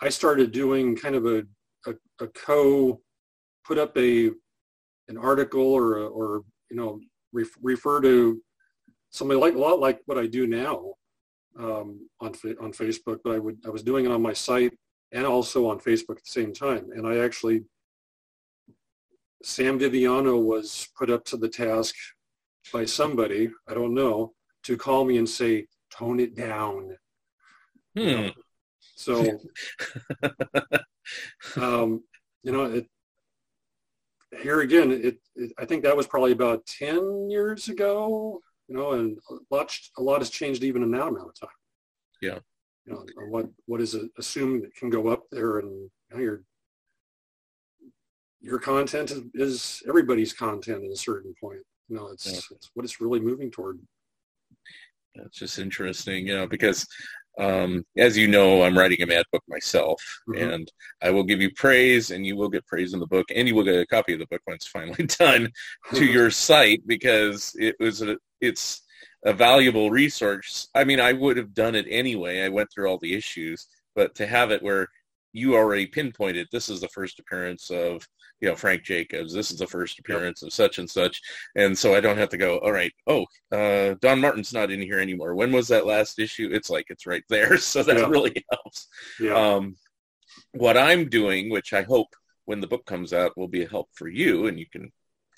I 0.00 0.08
started 0.10 0.52
doing 0.52 0.96
kind 0.96 1.16
of 1.16 1.26
a 1.26 1.44
a, 1.86 1.94
a 2.20 2.28
co 2.28 3.00
put 3.66 3.78
up 3.78 3.96
a 3.98 4.30
an 5.08 5.18
article 5.18 5.66
or 5.66 5.98
a, 5.98 6.06
or 6.06 6.44
you 6.70 6.76
know 6.76 7.00
ref, 7.32 7.48
refer 7.60 8.00
to 8.02 8.40
somebody 9.10 9.40
like 9.40 9.54
a 9.54 9.58
lot 9.58 9.80
like 9.80 10.00
what 10.06 10.18
I 10.18 10.26
do 10.26 10.46
now 10.46 10.94
um, 11.58 12.08
on 12.20 12.32
on 12.60 12.72
Facebook, 12.72 13.20
but 13.24 13.34
I 13.34 13.38
would 13.38 13.58
I 13.66 13.70
was 13.70 13.82
doing 13.82 14.04
it 14.04 14.10
on 14.10 14.22
my 14.22 14.32
site 14.32 14.72
and 15.12 15.26
also 15.26 15.68
on 15.68 15.78
Facebook 15.78 16.16
at 16.18 16.24
the 16.24 16.40
same 16.40 16.52
time, 16.52 16.90
and 16.94 17.06
I 17.06 17.18
actually 17.18 17.64
Sam 19.42 19.78
Viviano 19.78 20.42
was 20.42 20.88
put 20.96 21.10
up 21.10 21.24
to 21.26 21.36
the 21.36 21.48
task 21.48 21.94
by 22.72 22.86
somebody, 22.86 23.50
I 23.68 23.74
don't 23.74 23.92
know, 23.92 24.32
to 24.64 24.76
call 24.76 25.04
me 25.04 25.18
and 25.18 25.28
say, 25.28 25.66
tone 25.90 26.18
it 26.18 26.34
down. 26.34 26.96
Hmm. 27.94 28.00
You 28.00 28.16
know? 28.16 28.30
So, 28.96 29.40
um, 31.56 32.04
you 32.42 32.52
know, 32.52 32.64
it, 32.64 32.86
here 34.40 34.60
again, 34.60 34.90
it, 34.90 35.18
it, 35.36 35.52
I 35.58 35.66
think 35.66 35.82
that 35.82 35.96
was 35.96 36.06
probably 36.06 36.32
about 36.32 36.66
10 36.66 37.28
years 37.30 37.68
ago, 37.68 38.40
you 38.68 38.76
know, 38.76 38.92
and 38.92 39.18
a 39.30 39.54
lot, 39.54 39.78
a 39.98 40.02
lot 40.02 40.20
has 40.20 40.30
changed 40.30 40.62
even 40.62 40.82
in 40.82 40.90
that 40.92 41.08
amount 41.08 41.28
of 41.28 41.40
time. 41.40 41.56
Yeah. 42.20 42.38
You 42.86 42.94
know, 42.94 43.04
what, 43.28 43.46
what 43.66 43.80
is 43.80 43.96
assumed 44.18 44.62
that 44.62 44.74
can 44.74 44.90
go 44.90 45.08
up 45.08 45.24
there 45.30 45.58
and 45.58 45.70
you 45.70 45.90
know, 46.12 46.20
your, 46.20 46.42
your 48.40 48.58
content 48.58 49.10
is, 49.10 49.22
is 49.34 49.82
everybody's 49.88 50.32
content 50.32 50.84
at 50.84 50.90
a 50.90 50.96
certain 50.96 51.34
point. 51.40 51.60
You 51.88 51.96
know, 51.96 52.08
it's, 52.08 52.26
yeah. 52.26 52.56
it's 52.56 52.70
what 52.74 52.84
it's 52.84 53.00
really 53.00 53.20
moving 53.20 53.50
toward. 53.50 53.78
That's 55.14 55.38
just 55.38 55.58
interesting, 55.58 56.26
you 56.26 56.36
know, 56.36 56.46
because 56.46 56.86
um, 57.38 57.84
as 57.96 58.16
you 58.16 58.28
know, 58.28 58.62
I'm 58.62 58.78
writing 58.78 59.02
a 59.02 59.06
mad 59.06 59.24
book 59.32 59.42
myself, 59.48 60.00
mm-hmm. 60.28 60.50
and 60.50 60.72
I 61.02 61.10
will 61.10 61.24
give 61.24 61.40
you 61.40 61.50
praise, 61.54 62.10
and 62.10 62.24
you 62.24 62.36
will 62.36 62.48
get 62.48 62.66
praise 62.66 62.94
in 62.94 63.00
the 63.00 63.06
book, 63.06 63.26
and 63.34 63.48
you 63.48 63.54
will 63.54 63.64
get 63.64 63.80
a 63.80 63.86
copy 63.86 64.12
of 64.12 64.20
the 64.20 64.26
book 64.26 64.40
when 64.44 64.54
it's 64.54 64.66
finally 64.74 65.06
done 65.06 65.50
to 65.94 66.04
your 66.12 66.30
site 66.30 66.86
because 66.86 67.54
it 67.58 67.74
was 67.80 68.02
a, 68.02 68.16
it's 68.44 68.82
a 69.24 69.32
valuable 69.32 69.90
resource. 69.90 70.68
I 70.74 70.84
mean, 70.84 71.00
I 71.00 71.12
would 71.12 71.36
have 71.36 71.54
done 71.54 71.74
it 71.74 71.86
anyway. 71.88 72.42
I 72.42 72.48
went 72.48 72.70
through 72.70 72.88
all 72.88 72.98
the 72.98 73.14
issues, 73.14 73.66
but 73.94 74.14
to 74.16 74.26
have 74.26 74.50
it 74.50 74.62
where 74.62 74.88
you 75.32 75.56
already 75.56 75.86
pinpointed 75.86 76.46
this 76.52 76.68
is 76.68 76.80
the 76.80 76.88
first 76.88 77.18
appearance 77.18 77.68
of 77.70 78.06
you 78.40 78.48
know 78.48 78.54
Frank 78.54 78.82
Jacobs. 78.82 79.32
This 79.32 79.50
is 79.50 79.58
the 79.58 79.66
first 79.66 79.98
appearance 79.98 80.42
yep. 80.42 80.48
of 80.48 80.52
such 80.52 80.78
and 80.78 80.88
such, 80.88 81.20
and 81.56 81.76
so 81.76 81.94
I 81.94 82.00
don't 82.00 82.18
have 82.18 82.28
to 82.30 82.36
go. 82.36 82.58
All 82.58 82.72
right, 82.72 82.92
oh, 83.06 83.26
uh, 83.52 83.94
Don 84.00 84.20
Martin's 84.20 84.52
not 84.52 84.70
in 84.70 84.80
here 84.80 85.00
anymore. 85.00 85.34
When 85.34 85.52
was 85.52 85.68
that 85.68 85.86
last 85.86 86.18
issue? 86.18 86.50
It's 86.52 86.70
like 86.70 86.86
it's 86.88 87.06
right 87.06 87.24
there, 87.28 87.58
so 87.58 87.82
that 87.82 88.08
really 88.08 88.44
helps. 88.50 88.86
Um, 89.34 89.76
what 90.52 90.76
I'm 90.76 91.08
doing, 91.08 91.50
which 91.50 91.72
I 91.72 91.82
hope 91.82 92.14
when 92.44 92.60
the 92.60 92.66
book 92.66 92.86
comes 92.86 93.12
out 93.12 93.36
will 93.36 93.48
be 93.48 93.64
a 93.64 93.68
help 93.68 93.88
for 93.94 94.08
you, 94.08 94.46
and 94.46 94.58
you 94.58 94.66
can 94.70 94.92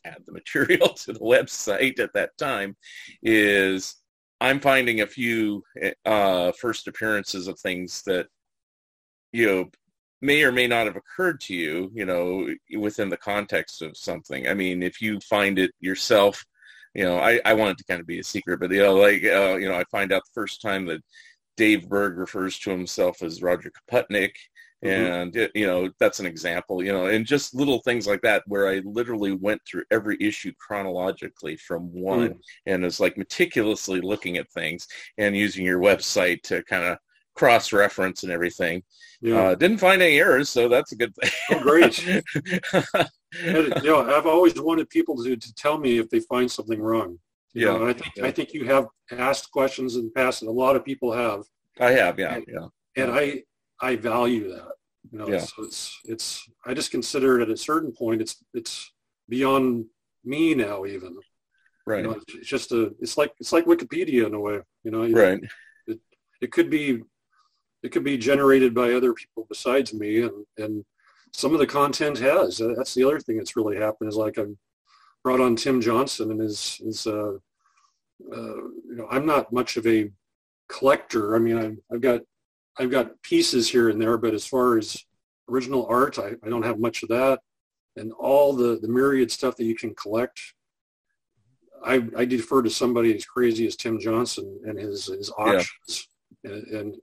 add 0.07 0.23
the 0.27 0.33
material 0.33 0.89
to 0.95 1.13
the 1.13 1.21
website 1.21 1.99
at 1.99 2.13
that 2.15 2.37
time, 2.39 2.77
is 3.23 3.97
I'm 4.41 4.61
finding 4.61 5.01
a 5.01 5.07
few 5.07 5.63
uh, 6.05 6.53
first 6.53 6.89
appearances 6.89 7.49
of 7.49 7.59
things 7.59 8.03
that 8.07 8.27
you 9.33 9.47
know 9.47 9.71
may 10.23 10.43
or 10.43 10.53
may 10.53 10.67
not 10.67 10.87
have 10.87 10.97
occurred 10.97 11.41
to 11.41 11.55
you, 11.55 11.91
you 11.95 12.05
know, 12.05 12.49
within 12.79 13.09
the 13.09 13.17
context 13.17 13.83
of 13.83 13.97
something. 13.97 14.49
I 14.49 14.55
mean, 14.55 14.83
if 14.83 15.01
you 15.01 15.21
find 15.21 15.59
it 15.59 15.73
yourself, 15.81 16.45
you 16.95 17.05
know, 17.05 17.19
I, 17.19 17.41
I 17.45 17.55
want 17.55 17.73
it 17.73 17.79
to 17.79 17.85
kind 17.85 18.01
of 18.01 18.07
be 18.07 18.21
a 18.21 18.25
secret, 18.25 18.59
but, 18.59 18.71
you 18.71 18.83
know, 18.83 18.95
like, 18.95 19.23
uh, 19.25 19.57
you 19.57 19.69
know, 19.69 19.75
I 19.75 19.85
find 19.91 20.13
out 20.13 20.23
the 20.25 20.41
first 20.41 20.63
time 20.63 20.87
that 20.87 21.03
Dave 21.57 21.89
Berg 21.89 22.17
refers 22.17 22.59
to 22.61 22.71
himself 22.71 23.23
as 23.23 23.43
Roger 23.43 23.71
Kaputnik. 23.71 24.33
Mm-hmm. 24.85 25.13
And, 25.13 25.37
it, 25.37 25.53
you 25.55 25.67
know, 25.67 25.91
that's 25.99 26.21
an 26.21 26.27
example, 26.27 26.83
you 26.85 26.93
know, 26.93 27.07
and 27.07 27.25
just 27.25 27.55
little 27.55 27.81
things 27.81 28.07
like 28.07 28.21
that 28.23 28.43
where 28.47 28.69
I 28.69 28.83
literally 28.85 29.33
went 29.33 29.63
through 29.67 29.85
every 29.91 30.17
issue 30.21 30.53
chronologically 30.59 31.57
from 31.57 31.93
one 31.93 32.29
mm. 32.29 32.39
and 32.67 32.83
was 32.83 33.01
like 33.01 33.17
meticulously 33.17 34.01
looking 34.01 34.37
at 34.37 34.51
things 34.51 34.87
and 35.17 35.37
using 35.37 35.65
your 35.65 35.81
website 35.81 36.43
to 36.43 36.63
kind 36.65 36.85
of 36.85 36.99
cross 37.35 37.73
reference 37.73 38.23
and 38.23 38.33
everything. 38.33 38.83
Yeah. 39.21 39.41
Uh, 39.41 39.55
didn't 39.55 39.79
find 39.79 40.03
any 40.03 40.19
errors, 40.19 40.51
so 40.51 40.69
that's 40.69 40.93
a 40.93 40.97
good 40.97 41.15
thing. 41.15 41.31
oh, 41.53 41.63
great. 41.63 42.07
and, 43.43 43.75
you 43.83 43.91
know, 43.91 44.15
I've 44.15 44.27
always 44.27 44.61
wanted 44.61 44.91
people 44.91 45.23
to, 45.25 45.37
to 45.37 45.55
tell 45.55 45.79
me 45.79 45.99
if 45.99 46.11
they 46.11 46.21
find 46.21 46.51
something 46.51 46.81
wrong. 46.81 47.19
You 47.55 47.69
yeah. 47.69 47.79
Know, 47.79 47.89
I 47.89 47.93
think 47.95 48.13
yeah. 48.17 48.27
I 48.27 48.31
think 48.31 48.53
you 48.53 48.67
have 48.67 48.87
asked 49.13 49.51
questions 49.51 49.97
in 49.97 50.05
the 50.05 50.11
past, 50.11 50.43
and 50.43 50.51
a 50.51 50.53
lot 50.53 50.77
of 50.77 50.85
people 50.85 51.11
have. 51.13 51.45
I 51.81 51.93
have, 51.93 52.19
yeah, 52.19 52.35
and, 52.35 52.45
yeah. 52.47 52.67
And 52.97 53.11
I 53.11 53.45
I 53.81 53.97
value 53.97 54.49
that. 54.51 54.73
You 55.11 55.19
know, 55.19 55.29
Yeah. 55.29 55.41
so 55.41 55.63
it's 55.65 56.01
it's 56.05 56.49
I 56.65 56.75
just 56.75 56.91
consider 56.91 57.39
it 57.39 57.43
at 57.43 57.51
a 57.51 57.57
certain 57.57 57.93
point 57.93 58.21
it's 58.21 58.45
it's 58.55 58.93
beyond 59.29 59.87
me 60.25 60.55
now 60.55 60.85
even. 60.85 61.17
Right. 61.87 62.05
You 62.05 62.11
know, 62.11 62.21
it's 62.35 62.49
just 62.49 62.73
a 62.73 62.95
it's 63.01 63.17
like 63.17 63.33
it's 63.39 63.53
like 63.53 63.67
Wikipedia 63.67 64.27
in 64.27 64.35
a 64.35 64.41
way. 64.41 64.61
You 64.83 64.91
know, 64.91 65.09
right. 65.09 65.41
it 65.87 66.01
it 66.41 66.53
could 66.53 66.71
be 66.71 67.03
it 67.83 67.93
could 67.93 68.05
be 68.05 68.19
generated 68.19 68.75
by 68.75 68.93
other 68.93 69.13
people 69.15 69.47
besides 69.49 69.95
me 69.95 70.23
and 70.23 70.45
and 70.59 70.85
some 71.33 71.53
of 71.53 71.61
the 71.61 71.67
content 71.67 72.19
has 72.19 72.59
that's 72.77 72.95
the 72.95 73.05
other 73.05 73.21
thing 73.21 73.37
that's 73.37 73.57
really 73.57 73.77
happened 73.77 74.09
is 74.09 74.17
like 74.17 74.39
i 74.39 74.45
brought 75.23 75.41
on 75.41 75.55
tim 75.55 75.81
johnson 75.81 76.31
and 76.31 76.41
his 76.41 76.81
his 76.85 77.07
uh, 77.07 77.35
uh 78.33 78.57
you 78.91 78.97
know 78.97 79.07
i'm 79.11 79.27
not 79.27 79.53
much 79.53 79.77
of 79.77 79.87
a 79.87 80.11
collector 80.69 81.37
i 81.37 81.39
mean 81.39 81.59
I've, 81.59 81.77
I've 81.93 82.01
got 82.01 82.21
i've 82.79 82.91
got 82.91 83.21
pieces 83.23 83.69
here 83.69 83.89
and 83.89 84.01
there 84.01 84.17
but 84.19 84.35
as 84.35 84.47
far 84.47 84.79
as 84.79 85.05
original 85.49 85.87
art 85.87 86.19
i, 86.19 86.33
I 86.45 86.49
don't 86.49 86.65
have 86.65 86.79
much 86.79 87.03
of 87.03 87.09
that 87.11 87.41
and 87.97 88.13
all 88.13 88.53
the 88.53 88.79
the 88.81 88.89
myriad 88.89 89.31
stuff 89.31 89.57
that 89.57 89.65
you 89.65 89.75
can 89.75 89.95
collect 89.95 90.41
I, 91.85 92.03
I 92.17 92.25
defer 92.25 92.63
to 92.63 92.71
somebody 92.71 93.15
as 93.15 93.25
crazy 93.25 93.67
as 93.67 93.77
Tim 93.77 94.01
Johnson 94.01 94.61
and 94.65 94.79
his 94.79 95.07
his 95.07 95.31
auctions, 95.39 96.09
and, 96.43 96.67
and 96.69 96.97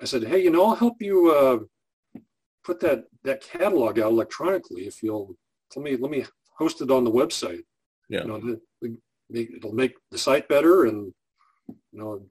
I 0.00 0.04
said, 0.04 0.24
hey, 0.24 0.42
you 0.42 0.50
know, 0.50 0.66
I'll 0.66 0.74
help 0.74 1.00
you 1.00 1.30
uh, 1.30 2.20
put 2.64 2.80
that 2.80 3.04
that 3.24 3.42
catalog 3.42 3.98
out 3.98 4.12
electronically 4.12 4.86
if 4.86 5.02
you'll 5.02 5.36
let 5.74 5.84
me 5.84 5.96
let 5.96 6.10
me 6.10 6.24
host 6.58 6.80
it 6.80 6.90
on 6.90 7.04
the 7.04 7.10
website. 7.10 7.62
Yeah. 8.08 8.22
You 8.22 8.28
know, 8.28 8.38
the, 8.38 8.60
the, 8.82 8.96
make, 9.28 9.50
it'll 9.56 9.72
make 9.72 9.94
the 10.10 10.18
site 10.18 10.48
better, 10.48 10.84
and 10.84 11.12
you 11.68 11.98
know, 11.98 12.22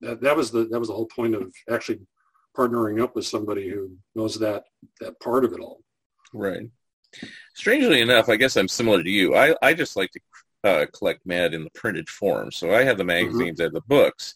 that 0.00 0.20
that 0.22 0.36
was 0.36 0.50
the 0.50 0.64
that 0.66 0.78
was 0.78 0.88
the 0.88 0.94
whole 0.94 1.06
point 1.06 1.34
of 1.34 1.52
actually 1.70 2.00
partnering 2.56 3.02
up 3.02 3.14
with 3.16 3.26
somebody 3.26 3.68
who 3.68 3.90
knows 4.14 4.38
that 4.38 4.64
that 5.00 5.18
part 5.20 5.44
of 5.44 5.52
it 5.52 5.60
all. 5.60 5.80
Right. 6.32 6.68
Strangely 7.54 8.00
enough, 8.00 8.28
I 8.28 8.36
guess 8.36 8.56
I'm 8.56 8.68
similar 8.68 9.02
to 9.02 9.10
you. 9.10 9.36
I, 9.36 9.54
I 9.62 9.72
just 9.74 9.96
like 9.96 10.10
to 10.12 10.20
uh, 10.68 10.86
collect 10.92 11.24
Mad 11.24 11.54
in 11.54 11.62
the 11.64 11.70
printed 11.70 12.08
form. 12.08 12.50
So 12.50 12.74
I 12.74 12.82
have 12.82 12.98
the 12.98 13.04
magazines, 13.04 13.60
I 13.60 13.64
have 13.64 13.72
the 13.72 13.82
books. 13.82 14.34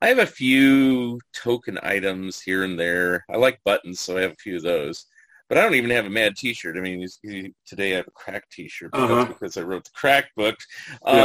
I 0.00 0.08
have 0.08 0.18
a 0.18 0.26
few 0.26 1.18
token 1.32 1.78
items 1.82 2.40
here 2.40 2.62
and 2.64 2.78
there. 2.78 3.24
I 3.30 3.36
like 3.36 3.58
buttons, 3.64 4.00
so 4.00 4.16
I 4.18 4.22
have 4.22 4.32
a 4.32 4.36
few 4.36 4.56
of 4.56 4.62
those. 4.62 5.06
But 5.48 5.58
I 5.58 5.62
don't 5.62 5.74
even 5.74 5.90
have 5.90 6.06
a 6.06 6.10
Mad 6.10 6.36
T-shirt. 6.36 6.76
I 6.76 6.80
mean, 6.80 7.06
today 7.66 7.94
I 7.94 7.96
have 7.96 8.08
a 8.08 8.12
Crack 8.12 8.48
T-shirt 8.50 8.90
but 8.92 9.10
Uh-huh. 9.10 9.24
because 9.26 9.56
I 9.56 9.62
wrote 9.62 9.84
the 9.84 9.90
Crack 9.94 10.26
book. 10.36 10.56
Yeah. 11.06 11.22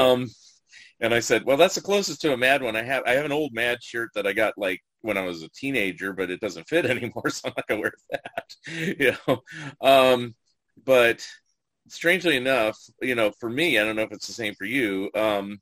And 1.01 1.13
I 1.13 1.19
said, 1.19 1.45
well, 1.45 1.57
that's 1.57 1.75
the 1.75 1.81
closest 1.81 2.21
to 2.21 2.33
a 2.33 2.37
Mad 2.37 2.61
one 2.61 2.75
I 2.75 2.83
have. 2.83 3.03
I 3.05 3.11
have 3.11 3.25
an 3.25 3.31
old 3.31 3.53
Mad 3.53 3.81
shirt 3.81 4.09
that 4.15 4.27
I 4.27 4.33
got 4.33 4.57
like 4.57 4.81
when 5.01 5.17
I 5.17 5.21
was 5.23 5.43
a 5.43 5.49
teenager, 5.49 6.13
but 6.13 6.29
it 6.29 6.41
doesn't 6.41 6.67
fit 6.67 6.85
anymore, 6.87 7.29
so 7.29 7.47
I'm 7.49 7.53
not 7.55 7.67
gonna 7.67 7.81
wear 7.81 7.93
that. 8.11 8.55
you 8.99 9.13
know, 9.27 9.41
um, 9.81 10.35
but 10.85 11.25
strangely 11.87 12.37
enough, 12.37 12.77
you 13.01 13.15
know, 13.15 13.31
for 13.39 13.49
me, 13.49 13.79
I 13.79 13.83
don't 13.83 13.95
know 13.95 14.03
if 14.03 14.11
it's 14.11 14.27
the 14.27 14.33
same 14.33 14.55
for 14.55 14.65
you. 14.65 15.09
Um, 15.15 15.59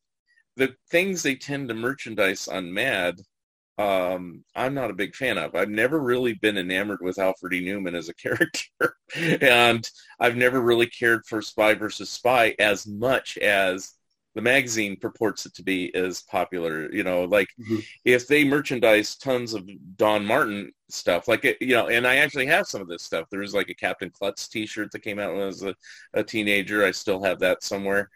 the 0.57 0.75
things 0.91 1.23
they 1.23 1.35
tend 1.35 1.69
to 1.69 1.75
merchandise 1.75 2.47
on 2.47 2.73
Mad, 2.73 3.15
um, 3.77 4.43
I'm 4.55 4.73
not 4.73 4.91
a 4.91 4.95
big 4.95 5.15
fan 5.15 5.37
of. 5.37 5.55
I've 5.55 5.69
never 5.69 5.99
really 5.99 6.33
been 6.33 6.57
enamored 6.57 6.99
with 7.01 7.19
Alfred 7.19 7.53
E. 7.53 7.65
Neuman 7.65 7.95
as 7.95 8.09
a 8.09 8.13
character, 8.15 8.97
and 9.15 9.89
I've 10.19 10.35
never 10.37 10.61
really 10.61 10.87
cared 10.87 11.25
for 11.27 11.41
Spy 11.41 11.75
versus 11.75 12.09
Spy 12.09 12.55
as 12.59 12.87
much 12.87 13.37
as 13.37 13.93
the 14.37 14.41
magazine 14.43 14.95
purports 14.95 15.45
it 15.45 15.53
to 15.55 15.63
be 15.63 15.93
as 15.95 16.21
popular. 16.23 16.91
You 16.93 17.03
know, 17.03 17.25
like 17.25 17.49
Mhm. 17.59 17.83
if 18.05 18.27
they 18.27 18.43
merchandise 18.45 19.17
tons 19.17 19.53
of 19.53 19.69
Don 19.97 20.25
Martin 20.25 20.71
stuff, 20.89 21.27
like 21.27 21.43
it, 21.45 21.57
you 21.61 21.75
know, 21.75 21.89
and 21.89 22.07
I 22.07 22.17
actually 22.17 22.45
have 22.47 22.67
some 22.67 22.81
of 22.81 22.87
this 22.87 23.03
stuff. 23.03 23.27
There 23.29 23.41
was 23.41 23.53
like 23.55 23.69
a 23.69 23.75
Captain 23.75 24.09
Klutz 24.11 24.47
T-shirt 24.47 24.91
that 24.91 25.01
came 25.03 25.19
out 25.19 25.33
when 25.33 25.43
I 25.43 25.47
was 25.47 25.63
a, 25.63 25.75
a 26.13 26.23
teenager. 26.23 26.85
I 26.85 26.91
still 26.91 27.23
have 27.23 27.39
that 27.39 27.63
somewhere. 27.63 28.09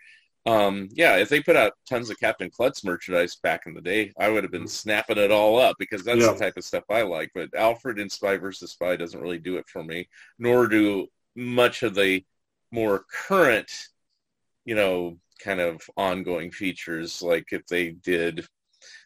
Um, 0.48 0.90
yeah, 0.94 1.18
if 1.18 1.30
they 1.30 1.42
put 1.42 1.56
out 1.56 1.74
tons 1.88 2.10
of 2.10 2.20
Captain 2.20 2.50
Klutz 2.50 2.84
merchandise 2.84 3.36
back 3.36 3.68
in 3.68 3.74
the 3.76 3.82
day, 3.82 4.12
I 4.18 4.30
would 4.30 4.44
have 4.44 4.52
been 4.52 4.68
snapping 4.68 5.18
it 5.20 5.32
all 5.32 5.60
up 5.60 5.76
because 5.78 6.04
that's 6.04 6.22
Yeah. 6.22 6.34
the 6.34 6.40
type 6.40 6.58
of 6.58 6.64
stuff 6.64 6.84
I 6.90 7.04
like. 7.04 7.32
But 7.36 7.54
Alfred 7.56 8.00
in 8.00 8.10
Spy 8.10 8.38
versus 8.38 8.72
Spy 8.72 8.96
doesn't 8.96 9.22
really 9.22 9.40
do 9.40 9.58
it 9.58 9.70
for 9.70 9.84
me, 9.84 10.08
nor 10.40 10.68
do 10.68 11.08
much 11.36 11.84
of 11.84 11.94
the 11.96 12.26
more 12.72 13.06
current, 13.28 13.72
you 14.66 14.76
know, 14.76 15.20
kind 15.44 15.60
of 15.62 15.82
ongoing 15.98 16.52
features. 16.52 17.22
Like 17.22 17.46
if 17.52 17.66
they 17.68 17.92
did, 17.92 18.46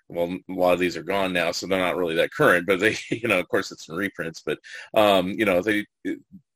well, 0.10 0.38
a 0.50 0.54
lot 0.54 0.74
of 0.74 0.80
these 0.80 0.98
are 0.98 1.04
gone 1.04 1.34
now, 1.34 1.52
so 1.52 1.68
they're 1.68 1.80
not 1.80 1.98
really 1.98 2.16
that 2.16 2.32
current. 2.34 2.68
But 2.68 2.80
they, 2.80 2.98
you 3.12 3.28
know, 3.28 3.40
of 3.40 3.48
course, 3.50 3.72
it's 3.72 3.90
in 3.90 3.96
reprints. 3.96 4.42
But 4.46 4.60
um, 4.96 5.30
you 5.32 5.46
know, 5.46 5.62
they 5.62 5.86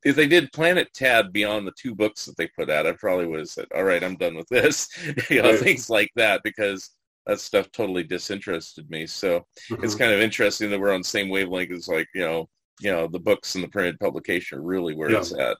if 0.03 0.15
they 0.15 0.27
did 0.27 0.51
Planet 0.53 0.89
Tad 0.93 1.33
beyond 1.33 1.67
the 1.67 1.73
two 1.79 1.93
books 1.95 2.25
that 2.25 2.37
they 2.37 2.47
put 2.47 2.69
out, 2.69 2.87
I 2.87 2.93
probably 2.93 3.27
would 3.27 3.39
have 3.39 3.49
said, 3.49 3.67
"All 3.75 3.83
right, 3.83 4.03
I'm 4.03 4.17
done 4.17 4.35
with 4.35 4.47
this." 4.49 4.87
you 5.29 5.41
know, 5.41 5.53
Right. 5.53 5.59
things 5.59 5.89
like 5.89 6.11
that 6.15 6.41
because 6.43 6.91
that 7.25 7.39
stuff 7.39 7.71
totally 7.71 8.03
disinterested 8.03 8.89
me. 8.89 9.05
So 9.07 9.45
it's 9.81 9.95
Mhm. 9.95 9.99
kind 9.99 10.11
of 10.13 10.21
interesting 10.21 10.69
that 10.71 10.79
we're 10.79 10.93
on 10.93 11.01
the 11.01 11.07
same 11.07 11.29
wavelength 11.29 11.71
as 11.71 11.87
like 11.87 12.07
you 12.15 12.21
know, 12.21 12.49
you 12.79 12.91
know, 12.91 13.07
the 13.07 13.19
books 13.19 13.55
and 13.55 13.63
the 13.63 13.67
printed 13.69 13.99
publication 13.99 14.57
are 14.59 14.61
really 14.63 14.95
where 14.95 15.09
Yeah. 15.09 15.19
it's 15.19 15.33
at. 15.37 15.57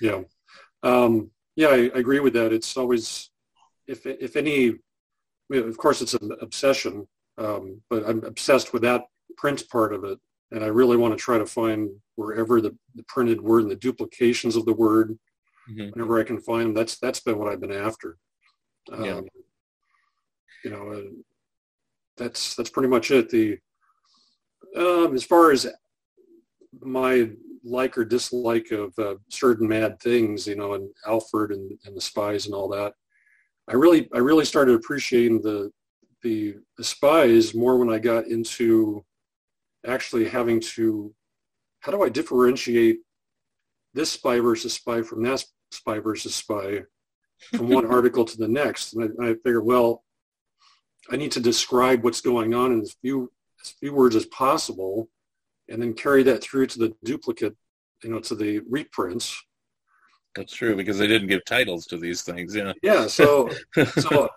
Yeah. 0.00 0.22
Um, 0.82 1.30
yeah, 1.56 1.68
I, 1.68 1.90
I 1.94 1.98
agree 2.00 2.20
with 2.20 2.34
that. 2.34 2.52
It's 2.52 2.76
always, 2.76 3.30
if, 3.86 4.06
if 4.06 4.36
any, 4.36 4.74
of 5.52 5.76
course 5.78 6.02
it's 6.02 6.14
an 6.14 6.32
obsession, 6.40 7.06
um, 7.38 7.80
but 7.90 8.06
I'm 8.08 8.24
obsessed 8.24 8.72
with 8.72 8.82
that 8.82 9.02
print 9.36 9.68
part 9.70 9.92
of 9.92 10.04
it. 10.04 10.18
And 10.52 10.62
I 10.62 10.68
really 10.68 10.96
want 10.96 11.12
to 11.12 11.18
try 11.22 11.38
to 11.38 11.46
find 11.46 11.90
wherever 12.14 12.60
the, 12.60 12.76
the 12.94 13.02
printed 13.08 13.40
word 13.40 13.62
and 13.62 13.70
the 13.70 13.76
duplications 13.76 14.56
of 14.56 14.64
the 14.64 14.72
word, 14.72 15.18
Mhm. 15.68 15.92
whenever 15.92 16.20
I 16.20 16.22
can 16.24 16.40
find 16.40 16.66
them, 16.68 16.74
that's, 16.74 16.96
that's 16.98 17.18
been 17.18 17.38
what 17.38 17.48
I've 17.48 17.60
been 17.60 17.72
after. 17.72 18.18
Um, 18.92 19.04
Yeah. 19.04 19.20
You 20.64 20.70
know, 20.70 20.92
uh, 20.92 21.10
that's, 22.16 22.54
that's 22.54 22.70
pretty 22.70 22.88
much 22.88 23.10
it. 23.10 23.28
The, 23.28 23.58
um, 24.76 25.14
as 25.14 25.24
far 25.24 25.50
as 25.50 25.66
my 26.80 27.30
like 27.64 27.98
or 27.98 28.04
dislike 28.04 28.70
of 28.70 28.96
uh, 28.98 29.16
certain 29.28 29.66
mad 29.66 29.98
things, 30.00 30.46
you 30.46 30.54
know, 30.54 30.74
and 30.74 30.88
Alfred 31.04 31.50
and, 31.50 31.76
and 31.84 31.96
the 31.96 32.00
spies 32.00 32.46
and 32.46 32.54
all 32.54 32.68
that. 32.68 32.94
I 33.68 33.74
really, 33.74 34.08
I 34.14 34.18
really 34.18 34.44
started 34.44 34.74
appreciating 34.74 35.42
the, 35.42 35.70
the, 36.22 36.56
the 36.76 36.84
spies 36.84 37.54
more 37.54 37.78
when 37.78 37.90
I 37.90 37.98
got 37.98 38.26
into 38.26 39.04
actually 39.86 40.28
having 40.28 40.60
to, 40.60 41.12
how 41.80 41.92
do 41.92 42.02
I 42.02 42.08
differentiate 42.08 42.98
this 43.94 44.12
spy 44.12 44.40
versus 44.40 44.74
spy 44.74 45.02
from 45.02 45.22
that 45.24 45.44
spy 45.70 45.98
versus 45.98 46.34
spy 46.34 46.82
from 47.54 47.68
one 47.68 47.86
article 47.92 48.24
to 48.24 48.36
the 48.36 48.48
next? 48.48 48.94
And 48.94 49.12
I, 49.20 49.30
I 49.30 49.34
figured, 49.34 49.64
well, 49.64 50.04
I 51.10 51.16
need 51.16 51.32
to 51.32 51.40
describe 51.40 52.02
what's 52.02 52.20
going 52.20 52.54
on 52.54 52.72
in 52.72 52.80
as 52.80 52.96
few, 53.00 53.30
as 53.62 53.70
few 53.70 53.92
words 53.92 54.16
as 54.16 54.26
possible 54.26 55.08
and 55.68 55.80
then 55.80 55.94
carry 55.94 56.22
that 56.24 56.42
through 56.42 56.66
to 56.68 56.78
the 56.78 56.94
duplicate, 57.04 57.56
you 58.02 58.10
know, 58.10 58.20
to 58.20 58.34
the 58.34 58.60
reprints. 58.68 59.40
That's 60.36 60.52
true 60.52 60.76
because 60.76 60.98
they 60.98 61.06
didn't 61.06 61.28
give 61.28 61.44
titles 61.44 61.86
to 61.86 61.96
these 61.96 62.22
things. 62.22 62.54
Yeah. 62.54 62.72
Yeah, 62.82 63.06
so 63.06 63.50
so 63.98 64.28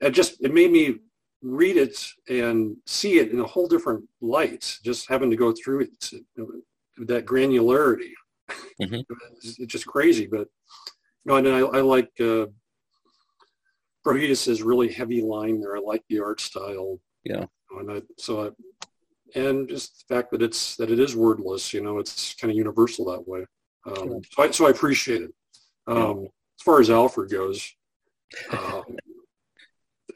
it 0.00 0.10
just 0.10 0.40
it 0.42 0.52
made 0.52 0.70
me 0.70 0.96
read 1.42 1.76
it 1.76 2.06
and 2.28 2.76
see 2.86 3.18
it 3.18 3.30
in 3.30 3.40
a 3.40 3.44
whole 3.46 3.66
different 3.68 4.04
light. 4.20 4.78
Just 4.84 5.08
having 5.08 5.30
to 5.30 5.36
go 5.36 5.52
through 5.52 5.80
it 5.82 6.00
to, 6.00 6.16
you 6.16 6.24
know, 6.36 6.46
with 6.98 7.08
that 7.08 7.26
granularity, 7.26 8.12
Mhm. 8.82 9.04
it's, 9.42 9.58
it's 9.58 9.72
just 9.72 9.86
crazy. 9.86 10.26
But 10.26 10.48
you 11.24 11.32
know, 11.32 11.36
and 11.36 11.48
I, 11.48 11.58
I 11.60 11.80
like 11.80 12.10
uh, 12.20 12.46
Prohías's 14.06 14.62
really 14.62 14.92
heavy 14.92 15.20
line 15.20 15.60
there. 15.60 15.76
I 15.76 15.80
like 15.80 16.04
the 16.08 16.20
art 16.20 16.40
style. 16.40 17.00
Yeah. 17.24 17.46
and 17.78 17.90
I, 17.90 18.02
so 18.18 18.46
I, 18.46 18.50
and 19.38 19.68
just 19.68 20.06
the 20.08 20.14
fact 20.14 20.30
that 20.30 20.42
it's 20.42 20.76
that 20.76 20.90
it 20.90 21.00
is 21.00 21.16
wordless. 21.16 21.74
You 21.74 21.82
know, 21.82 21.98
it's 21.98 22.34
kind 22.34 22.50
of 22.50 22.56
universal 22.56 23.04
that 23.06 23.26
way. 23.26 23.44
Um, 23.84 24.20
so 24.32 24.42
I 24.42 24.50
so 24.50 24.66
I 24.66 24.70
appreciate 24.70 25.22
it. 25.22 25.34
Um, 25.86 26.28
As 26.58 26.62
far 26.64 26.80
as 26.80 26.90
Alfred 26.90 27.30
goes, 27.30 27.72
um, 28.50 28.84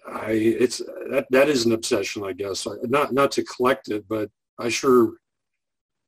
I 0.07 0.31
it's 0.33 0.79
that 1.11 1.27
that 1.31 1.49
is 1.49 1.67
an 1.67 1.73
obsession, 1.73 2.25
I 2.25 2.33
guess. 2.33 2.67
I, 2.67 2.73
not 2.83 3.13
not 3.13 3.31
to 3.33 3.45
collect 3.45 3.91
it, 3.91 4.07
but 4.09 4.31
I 4.59 4.69
sure, 4.69 5.05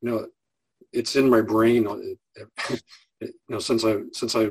you 0.00 0.10
know, 0.10 0.26
it's 0.92 1.16
in 1.16 1.30
my 1.30 1.40
brain. 1.40 1.86
It, 1.86 2.48
it, 2.68 2.80
you 3.20 3.32
know, 3.48 3.58
since 3.58 3.84
I 3.84 3.98
since 4.12 4.34
I 4.34 4.50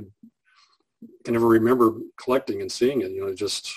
can 1.23 1.33
never 1.33 1.47
remember 1.47 1.93
collecting 2.23 2.61
and 2.61 2.71
seeing 2.71 3.01
it. 3.01 3.11
You 3.11 3.21
know, 3.21 3.27
it 3.27 3.35
just 3.35 3.73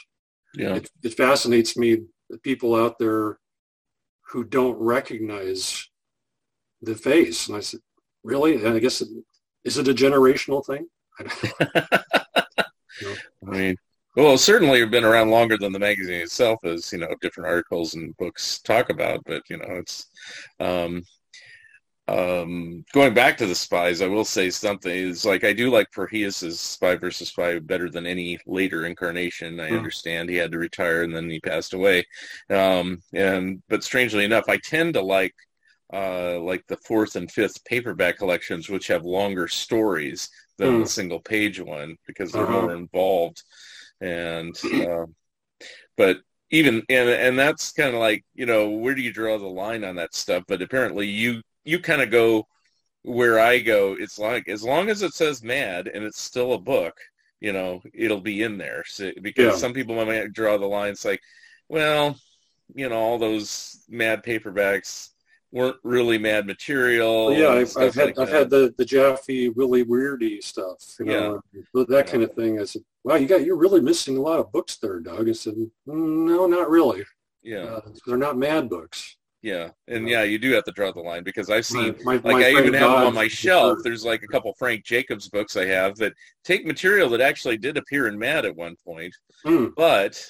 Yeah. 0.55 0.77
it, 0.77 0.91
it 1.03 1.15
fascinates 1.15 1.77
me 1.77 2.03
the 2.31 2.39
people 2.39 2.75
out 2.75 2.99
there 2.99 3.39
who 4.29 4.45
don't 4.45 4.79
recognize 4.79 5.89
the 6.81 6.95
face. 6.95 7.49
And 7.49 7.57
I 7.57 7.61
said, 7.61 7.81
really? 8.23 8.55
And 8.57 8.75
I 8.75 8.79
guess 8.79 9.01
it, 9.01 9.09
is 9.65 9.79
it 9.79 9.89
a 9.89 9.95
generational 9.95 10.65
thing? 10.65 10.87
I 13.47 13.51
mean, 13.51 13.77
well, 14.17 14.39
certainly 14.39 14.81
have 14.81 14.91
been 14.91 15.05
around 15.05 15.31
longer 15.31 15.59
than 15.59 15.73
the 15.73 15.79
magazine 15.79 16.21
itself, 16.23 16.65
as 16.65 16.93
you 16.93 16.99
know, 16.99 17.09
different 17.21 17.49
articles 17.49 17.95
and 17.95 18.17
books 18.17 18.61
talk 18.61 18.91
about. 18.91 19.21
But 19.27 19.43
you 19.51 19.57
know, 19.57 19.67
it's 19.69 20.07
um, 20.61 21.03
um, 22.07 22.85
going 22.93 23.15
back 23.15 23.37
to 23.39 23.47
the 23.47 23.55
spies, 23.55 24.03
I 24.03 24.07
will 24.07 24.25
say 24.25 24.51
something. 24.51 24.93
Is 24.93 25.25
like 25.25 25.43
I 25.43 25.53
do 25.53 25.71
like 25.71 25.91
Prohías's 25.91 26.61
Spy 26.61 26.97
versus 26.97 27.29
Spy 27.29 27.59
better 27.59 27.91
than 27.91 28.07
any 28.07 28.39
later 28.47 28.87
incarnation. 28.87 29.59
I 29.59 29.71
mm. 29.71 29.79
understand 29.79 30.29
he 30.29 30.37
had 30.37 30.53
to 30.53 30.59
retire 30.59 31.03
and 31.03 31.15
then 31.15 31.29
he 31.29 31.41
passed 31.41 31.73
away. 31.73 32.05
Um, 32.51 33.01
and 33.15 33.63
but 33.69 33.83
strangely 33.83 34.25
enough, 34.25 34.49
I 34.49 34.59
tend 34.59 34.95
to 34.95 35.03
like 35.03 35.35
uh, 35.93 36.39
like 36.41 36.65
the 36.67 36.77
fourth 36.79 37.17
and 37.17 37.31
fifth 37.31 37.65
paperback 37.65 38.19
collections, 38.19 38.69
which 38.69 38.87
have 38.89 39.05
longer 39.05 39.49
stories 39.49 40.29
than 40.59 40.81
mm. 40.81 40.83
the 40.85 40.89
single 40.89 41.21
page 41.21 41.61
one 41.61 41.97
because 42.07 42.33
they're 42.33 42.45
uh-huh. 42.45 42.63
more 42.63 42.75
involved. 42.75 43.43
And 44.01 44.57
uh, 44.65 45.07
but 45.97 46.19
even 46.51 46.83
and 46.89 47.09
and 47.09 47.39
that's 47.39 47.73
kind 47.73 47.95
of 47.95 48.01
like 48.01 48.25
you 48.35 48.47
know 48.47 48.71
where 48.71 48.95
do 48.95 49.03
you 49.03 49.13
draw 49.13 49.39
the 49.39 49.47
line 49.47 49.85
on 49.85 49.97
that 49.97 50.15
stuff? 50.15 50.45
But 50.47 50.63
apparently 50.63 51.07
you 51.07 51.43
you 51.65 51.79
kind 51.79 52.03
of 52.03 52.11
go 52.11 52.47
where 53.03 53.39
I 53.39 53.59
go. 53.59 53.97
It's 53.99 54.19
like 54.19 54.49
as 54.49 54.63
long 54.63 54.89
as 54.89 55.03
it 55.03 55.15
says 55.15 55.43
mad 55.43 55.89
and 55.89 56.05
it's 56.05 56.21
still 56.21 56.55
a 56.55 56.59
book, 56.59 56.95
you 57.41 57.53
know, 57.53 57.83
it'll 57.93 58.21
be 58.21 58.43
in 58.43 58.59
there. 58.59 58.85
So, 58.87 59.13
because 59.21 59.55
yeah. 59.55 59.59
some 59.59 59.75
people 59.75 59.95
might 60.05 60.33
draw 60.33 60.57
the 60.57 60.67
line. 60.67 60.93
It's 60.93 61.05
like, 61.05 61.21
well, 61.69 62.17
you 62.75 62.89
know, 62.89 62.97
all 62.97 63.19
those 63.19 63.85
mad 63.89 64.25
paperbacks 64.25 65.11
weren't 65.55 65.77
really 65.85 66.19
mad 66.19 66.47
material. 66.47 67.27
Well, 67.27 67.39
yeah, 67.39 67.49
I've, 67.49 67.77
I've 67.77 67.95
had 67.95 68.19
I've 68.19 68.29
had 68.29 68.51
the 68.51 68.75
the 68.77 68.85
Jaffee 68.85 69.49
Willie 69.49 69.85
Weirdy 69.85 70.43
stuff, 70.43 70.97
you 70.99 71.07
know, 71.07 71.41
yeah. 71.53 71.85
that 71.89 72.09
kind 72.09 72.23
of 72.23 72.33
thing. 72.35 72.61
I 72.61 72.65
said, 72.65 72.83
"Wow, 73.05 73.15
you 73.15 73.27
got 73.27 73.45
you're 73.45 73.57
really 73.57 73.81
missing 73.81 74.17
a 74.17 74.21
lot 74.21 74.41
of 74.41 74.53
books 74.53 74.77
there, 74.77 75.01
Doug." 75.01 75.29
I 75.29 75.33
said, 75.33 75.55
"No, 75.87 76.47
not 76.47 76.69
really. 76.69 77.05
Yeah, 77.43 77.65
uh, 77.65 77.81
they're 78.05 78.19
not 78.19 78.37
mad 78.37 78.69
books." 78.69 79.17
Yeah, 79.43 79.71
and 79.89 80.09
yeah, 80.09 80.23
you 80.23 80.39
do 80.39 80.53
have 80.53 80.65
to 80.65 80.73
draw 80.73 80.91
the 80.91 81.01
line 81.01 81.23
because 81.23 81.51
I've 81.51 81.67
seen 81.67 81.95
my, 82.03 82.15
my, 82.15 82.33
like 82.33 82.37
my 82.37 82.47
I 82.47 82.51
even 82.51 82.75
have 82.75 82.91
them 82.91 83.07
on 83.07 83.15
my 83.15 83.29
shelf. 83.29 83.79
There's 83.85 84.05
like 84.05 84.23
a 84.23 84.27
couple 84.27 84.53
Frank 84.55 84.85
Jacobs 84.85 85.29
books 85.29 85.57
I 85.57 85.67
have 85.67 85.97
that 85.97 86.15
take 86.45 86.67
material 86.67 87.09
that 87.11 87.21
actually 87.21 87.59
did 87.59 87.77
appear 87.77 88.09
in 88.09 88.19
Mad 88.19 88.45
at 88.45 88.57
one 88.57 88.75
point, 88.85 89.15
mm. 89.47 89.73
but 89.77 90.21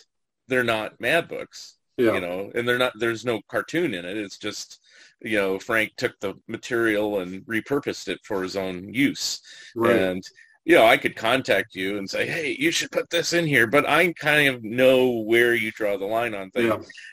they're 0.49 0.65
not 0.65 1.01
Mad 1.01 1.29
books. 1.29 1.77
Yeah. 1.97 2.15
You 2.15 2.21
know, 2.21 2.51
and 2.57 2.69
they're 2.69 2.77
not. 2.77 2.93
There's 2.99 3.25
no 3.25 3.41
cartoon 3.49 3.95
in 3.95 4.05
it. 4.05 4.17
It's 4.17 4.37
just 4.37 4.81
you 5.21 5.37
know 5.37 5.59
Frank 5.59 5.93
took 5.97 6.19
the 6.21 6.35
material 6.49 7.21
and 7.21 7.45
repurposed 7.47 8.09
it 8.09 8.21
for 8.25 8.43
his 8.43 8.57
own 8.57 8.93
use, 8.93 9.41
right. 9.75 9.97
and 9.97 10.25
you 10.65 10.77
know, 10.77 10.87
I 10.87 10.97
could 10.97 11.15
contact 11.15 11.75
you 11.75 11.99
and 11.99 12.09
say, 12.09 12.27
"Hey, 12.27 12.57
you 12.59 12.71
should 12.71 12.91
put 12.91 13.11
this 13.11 13.33
in 13.33 13.47
here," 13.47 13.67
but 13.67 13.87
I 13.89 14.13
kind 14.15 14.49
of 14.55 14.65
know 14.65 15.21
where 15.21 15.55
you 15.55 15.71
draw 15.71 15.99
the 15.99 16.07
line 16.07 16.35
on 16.35 16.51
things. 16.51 16.69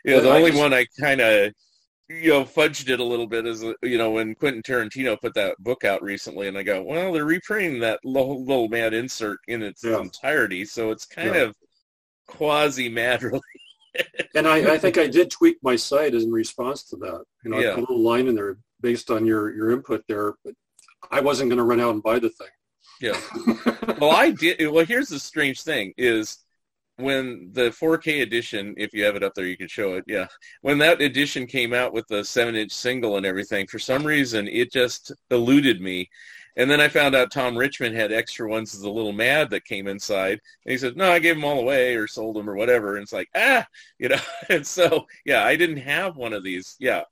Yeah. 0.06 0.12
You 0.12 0.18
know, 0.18 0.22
the 0.24 0.30
I 0.30 0.38
only 0.38 0.52
just, 0.52 0.62
one 0.62 0.74
I 0.74 0.86
kind 1.00 1.20
of 1.20 1.52
you 2.08 2.30
know 2.30 2.44
fudged 2.44 2.90
it 2.90 3.00
a 3.00 3.04
little 3.04 3.28
bit 3.28 3.46
as 3.46 3.64
you 3.84 3.98
know 3.98 4.12
when 4.12 4.36
Quentin 4.36 4.62
Tarantino 4.62 5.20
put 5.20 5.34
that 5.34 5.58
book 5.60 5.84
out 5.84 6.02
recently, 6.02 6.48
and 6.48 6.58
I 6.58 6.64
go, 6.64 6.82
well, 6.82 7.12
they're 7.12 7.26
reprinting 7.26 7.82
that 7.82 8.00
little, 8.06 8.46
little 8.46 8.70
mad 8.70 8.94
insert 8.94 9.40
in 9.48 9.64
its 9.64 9.84
yeah. 9.84 10.00
entirety, 10.00 10.64
so 10.64 10.92
it's 10.92 11.06
kind 11.06 11.36
yeah. 11.36 11.42
of 11.42 11.56
quasi 12.28 12.88
mad, 12.88 13.22
really. 13.24 13.42
And 14.36 14.48
I, 14.48 14.74
I, 14.74 14.78
think 14.78 14.98
I 14.98 15.08
did 15.08 15.32
tweak 15.32 15.58
my 15.62 15.76
site 15.76 16.14
in 16.14 16.32
response 16.32 16.84
to 16.90 16.96
that. 16.98 17.24
You 17.44 17.52
know, 17.52 17.60
yeah. 17.60 17.72
I 17.72 17.76
put 17.76 17.90
a 17.90 17.92
little 17.92 18.00
line 18.00 18.28
in 18.28 18.36
there 18.36 18.58
based 18.80 19.12
on 19.12 19.26
your 19.26 19.54
your 19.54 19.72
input 19.72 20.04
there, 20.08 20.34
but 20.44 20.54
I 21.10 21.20
wasn't 21.20 21.50
going 21.50 21.58
to 21.58 21.64
run 21.64 21.80
out 21.80 21.94
and 21.94 22.04
buy 22.04 22.20
the 22.20 22.30
thing. 22.30 22.48
Yeah. 23.00 23.20
well, 24.00 24.12
I 24.12 24.32
did. 24.32 24.70
Well, 24.72 24.86
here's 24.86 25.10
the 25.10 25.20
strange 25.20 25.64
thing: 25.64 25.94
is 25.98 26.40
when 26.98 27.50
the 27.54 27.70
4K 27.72 28.22
edition, 28.22 28.76
if 28.78 28.94
you 28.94 29.04
have 29.04 29.16
it 29.16 29.24
up 29.24 29.34
there, 29.34 29.48
you 29.48 29.58
can 29.58 29.68
show 29.68 29.96
it. 29.96 30.04
Yeah, 30.08 30.28
when 30.62 30.78
that 30.80 31.02
edition 31.02 31.48
came 31.48 31.74
out 31.74 31.94
with 31.94 32.08
the 32.08 32.24
seven-inch 32.24 32.72
single 32.72 33.18
and 33.18 33.26
everything, 33.26 33.68
for 33.68 33.80
some 33.80 34.06
reason 34.06 34.48
it 34.48 34.72
just 34.72 35.12
eluded 35.30 35.82
me. 35.82 36.10
And 36.58 36.70
then 36.70 36.82
I 36.82 36.88
found 36.88 37.16
out 37.16 37.32
Tom 37.32 37.58
Richmond 37.58 37.96
had 37.96 38.12
extra 38.12 38.50
ones 38.50 38.76
as 38.76 38.82
a 38.82 38.90
little 38.90 39.14
mad 39.14 39.50
that 39.52 39.66
came 39.66 39.88
inside. 39.88 40.40
And 40.66 40.72
he 40.72 40.78
said, 40.78 40.98
no, 40.98 41.12
I 41.12 41.20
gave 41.20 41.36
them 41.36 41.46
all 41.46 41.60
away 41.60 41.96
or 41.96 42.08
sold 42.08 42.36
them 42.36 42.50
or 42.50 42.56
whatever. 42.56 42.96
And 42.96 43.04
it's 43.04 43.14
like, 43.14 43.30
ah, 43.36 43.66
you 44.00 44.10
know. 44.10 44.20
And 44.50 44.66
so, 44.66 45.06
yeah, 45.26 45.46
I 45.46 45.56
didn't 45.56 45.78
have 45.78 46.18
one 46.18 46.34
of 46.34 46.44
these. 46.44 46.76
Yeah. 46.80 47.04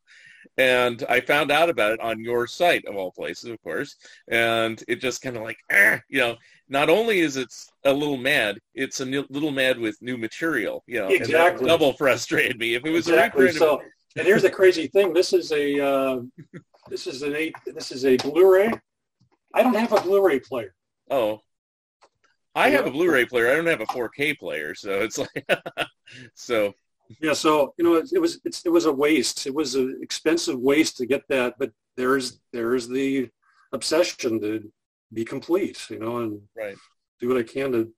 And 0.57 1.05
I 1.07 1.21
found 1.21 1.51
out 1.51 1.69
about 1.69 1.93
it 1.93 2.01
on 2.01 2.19
your 2.19 2.47
site 2.47 2.85
of 2.85 2.95
all 2.95 3.11
places, 3.11 3.49
of 3.49 3.61
course. 3.63 3.95
And 4.27 4.83
it 4.87 4.99
just 4.99 5.21
kind 5.21 5.37
of 5.37 5.43
like, 5.43 5.57
ah, 5.71 6.01
you 6.09 6.19
know, 6.19 6.35
not 6.67 6.89
only 6.89 7.19
is 7.19 7.37
it 7.37 7.53
a 7.85 7.93
little 7.93 8.17
mad, 8.17 8.59
it's 8.73 8.99
a 8.99 9.05
little 9.05 9.51
mad 9.51 9.79
with 9.79 10.01
new 10.01 10.17
material. 10.17 10.83
You 10.85 10.99
know, 10.99 11.07
exactly. 11.07 11.67
double 11.67 11.93
frustrated 11.93 12.59
me. 12.59 12.75
If 12.75 12.85
it 12.85 12.91
was 12.91 13.07
exactly. 13.07 13.45
a 13.45 13.47
reprint, 13.47 13.59
so, 13.59 13.81
and 14.17 14.27
here's 14.27 14.43
the 14.43 14.49
crazy 14.49 14.87
thing: 14.87 15.13
this 15.13 15.33
is 15.33 15.51
a 15.51 15.83
uh, 15.83 16.21
this 16.89 17.07
is 17.07 17.21
an 17.23 17.35
eight. 17.35 17.55
This 17.65 17.91
is 17.91 18.05
a 18.05 18.17
Blu-ray. 18.17 18.71
I 19.53 19.63
don't 19.63 19.75
have 19.75 19.93
a 19.93 20.01
Blu-ray 20.01 20.39
player. 20.39 20.73
Oh, 21.09 21.41
I 22.55 22.69
have 22.69 22.87
a 22.87 22.91
Blu-ray 22.91 23.25
player. 23.25 23.51
I 23.51 23.55
don't 23.55 23.65
have 23.67 23.81
a 23.81 23.85
4K 23.85 24.37
player, 24.37 24.75
so 24.75 25.01
it's 25.01 25.17
like 25.17 25.47
so. 26.33 26.73
Yeah, 27.21 27.33
so 27.33 27.73
you 27.77 27.83
know, 27.83 27.95
it, 27.95 28.09
it 28.13 28.19
was 28.19 28.39
it 28.45 28.69
was 28.69 28.85
a 28.85 28.93
waste. 28.93 29.47
It 29.47 29.53
was 29.55 29.73
an 29.73 29.97
expensive 30.01 30.59
waste 30.59 30.97
to 30.97 31.07
get 31.07 31.23
that, 31.29 31.55
but 31.57 31.71
there's 31.97 32.39
there's 32.53 32.87
the 32.87 33.29
obsession 33.73 34.39
to 34.41 34.71
be 35.11 35.25
complete, 35.25 35.89
you 35.89 35.97
know, 35.97 36.17
and 36.17 36.39
right. 36.55 36.75
do 37.19 37.27
what 37.27 37.37
I 37.37 37.43
can 37.43 37.71
to 37.71 37.91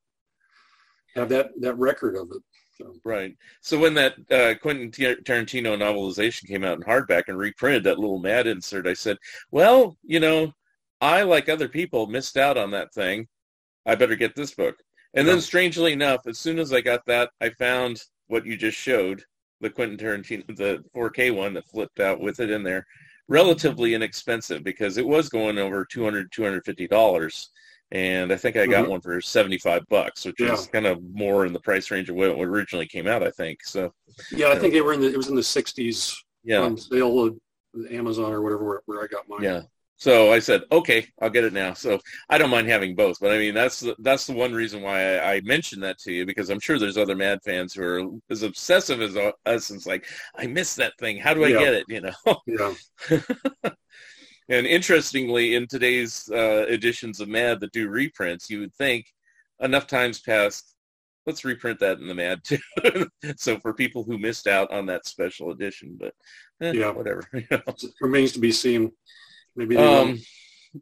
have 1.15 1.27
that 1.29 1.49
that 1.59 1.77
record 1.77 2.15
of 2.15 2.29
it. 2.31 2.41
So. 2.77 2.93
Right. 3.03 3.35
So 3.61 3.77
when 3.77 3.93
that 3.95 4.13
uh, 4.31 4.57
Quentin 4.59 4.91
Tarantino 4.91 5.77
novelization 5.77 6.47
came 6.47 6.63
out 6.63 6.77
in 6.77 6.83
hardback 6.83 7.23
and 7.27 7.37
reprinted 7.37 7.83
that 7.83 7.99
little 7.99 8.19
mad 8.19 8.47
insert, 8.47 8.87
I 8.87 8.93
said, 8.93 9.17
"Well, 9.51 9.97
you 10.03 10.21
know, 10.21 10.53
I 11.01 11.23
like 11.23 11.49
other 11.49 11.67
people 11.67 12.07
missed 12.07 12.37
out 12.37 12.57
on 12.57 12.71
that 12.71 12.93
thing. 12.93 13.27
I 13.85 13.95
better 13.95 14.15
get 14.15 14.35
this 14.35 14.53
book." 14.53 14.77
And 15.13 15.27
yeah. 15.27 15.33
then, 15.33 15.41
strangely 15.41 15.91
enough, 15.91 16.27
as 16.27 16.39
soon 16.39 16.59
as 16.59 16.71
I 16.71 16.81
got 16.81 17.05
that, 17.07 17.31
I 17.41 17.49
found 17.49 18.01
what 18.27 18.45
you 18.45 18.55
just 18.55 18.77
showed, 18.77 19.23
the 19.59 19.69
Quentin 19.69 19.97
Tarantino, 19.97 20.55
the 20.55 20.83
4K 20.95 21.35
one 21.35 21.53
that 21.55 21.67
flipped 21.67 21.99
out 21.99 22.21
with 22.21 22.39
it 22.39 22.49
in 22.49 22.63
there 22.63 22.85
relatively 23.31 23.93
inexpensive 23.93 24.61
because 24.61 24.97
it 24.97 25.07
was 25.07 25.29
going 25.29 25.57
over 25.57 25.85
200 25.85 26.29
250 26.33 26.87
dollars 26.89 27.49
and 27.91 28.31
i 28.31 28.35
think 28.35 28.57
i 28.57 28.65
got 28.65 28.81
mm-hmm. 28.81 28.91
one 28.91 29.01
for 29.01 29.21
75 29.21 29.83
bucks 29.89 30.25
which 30.25 30.35
yeah. 30.39 30.51
is 30.51 30.67
kind 30.67 30.85
of 30.85 31.01
more 31.13 31.45
in 31.45 31.53
the 31.53 31.59
price 31.59 31.89
range 31.91 32.09
of 32.09 32.15
what 32.17 32.29
it 32.29 32.37
originally 32.37 32.85
came 32.85 33.07
out 33.07 33.23
i 33.23 33.31
think 33.31 33.63
so 33.63 33.93
yeah 34.31 34.49
i 34.49 34.59
think 34.59 34.73
they 34.73 34.81
were 34.81 34.91
in 34.91 34.99
the 34.99 35.07
it 35.07 35.15
was 35.15 35.29
in 35.29 35.35
the 35.35 35.41
60s 35.41 36.13
yeah 36.43 36.59
on 36.59 36.77
sale 36.77 37.19
of 37.25 37.39
amazon 37.89 38.33
or 38.33 38.41
whatever 38.41 38.65
where, 38.65 38.81
where 38.85 39.01
i 39.01 39.07
got 39.07 39.27
mine 39.29 39.43
yeah 39.43 39.61
so 40.01 40.33
I 40.33 40.39
said, 40.39 40.63
okay, 40.71 41.05
I'll 41.21 41.29
get 41.29 41.43
it 41.43 41.53
now. 41.53 41.75
So 41.75 41.99
I 42.27 42.39
don't 42.39 42.49
mind 42.49 42.67
having 42.67 42.95
both, 42.95 43.19
but 43.21 43.31
I 43.31 43.37
mean 43.37 43.53
that's 43.53 43.81
the, 43.81 43.95
that's 43.99 44.25
the 44.25 44.33
one 44.33 44.51
reason 44.51 44.81
why 44.81 45.17
I, 45.17 45.33
I, 45.35 45.41
mentioned 45.41 45.83
that 45.83 45.99
to 45.99 46.11
you 46.11 46.25
because 46.25 46.49
I'm 46.49 46.59
sure 46.59 46.79
there's 46.79 46.97
other 46.97 47.15
Mad 47.15 47.37
fans 47.45 47.75
who 47.75 47.83
are 47.83 48.01
as 48.31 48.41
obsessive 48.41 48.99
as 48.99 49.15
us. 49.15 49.69
And 49.69 49.77
it's 49.77 49.85
like 49.85 50.07
I 50.35 50.47
missed 50.47 50.77
that 50.77 50.97
thing. 50.97 51.17
How 51.17 51.35
do 51.35 51.43
I 51.43 51.49
yeah. 51.49 51.59
get 51.59 51.73
it? 51.75 51.85
You 51.87 52.01
know. 52.01 52.35
Yeah. 52.47 52.73
and 54.49 54.65
interestingly, 54.65 55.53
in 55.53 55.67
today's 55.67 56.27
uh, 56.33 56.65
editions 56.67 57.19
of 57.19 57.29
Mad 57.29 57.59
that 57.59 57.71
do 57.71 57.87
reprints, 57.87 58.49
you 58.49 58.61
would 58.61 58.73
think 58.73 59.05
enough 59.59 59.85
times 59.85 60.19
passed. 60.19 60.73
Let's 61.27 61.45
reprint 61.45 61.79
that 61.81 61.99
in 61.99 62.07
the 62.07 62.15
Mad 62.15 62.43
too. 62.43 62.57
so 63.37 63.59
for 63.59 63.75
people 63.75 64.03
who 64.03 64.17
missed 64.17 64.47
out 64.47 64.71
on 64.71 64.87
that 64.87 65.05
special 65.05 65.51
edition, 65.51 65.95
but 65.99 66.15
eh, 66.59 66.71
yeah, 66.71 66.89
whatever. 66.89 67.23
You 67.33 67.45
know. 67.51 67.75
Remains 68.01 68.31
to 68.31 68.39
be 68.39 68.51
seen. 68.51 68.93
Maybe 69.55 69.77
um, 69.77 70.19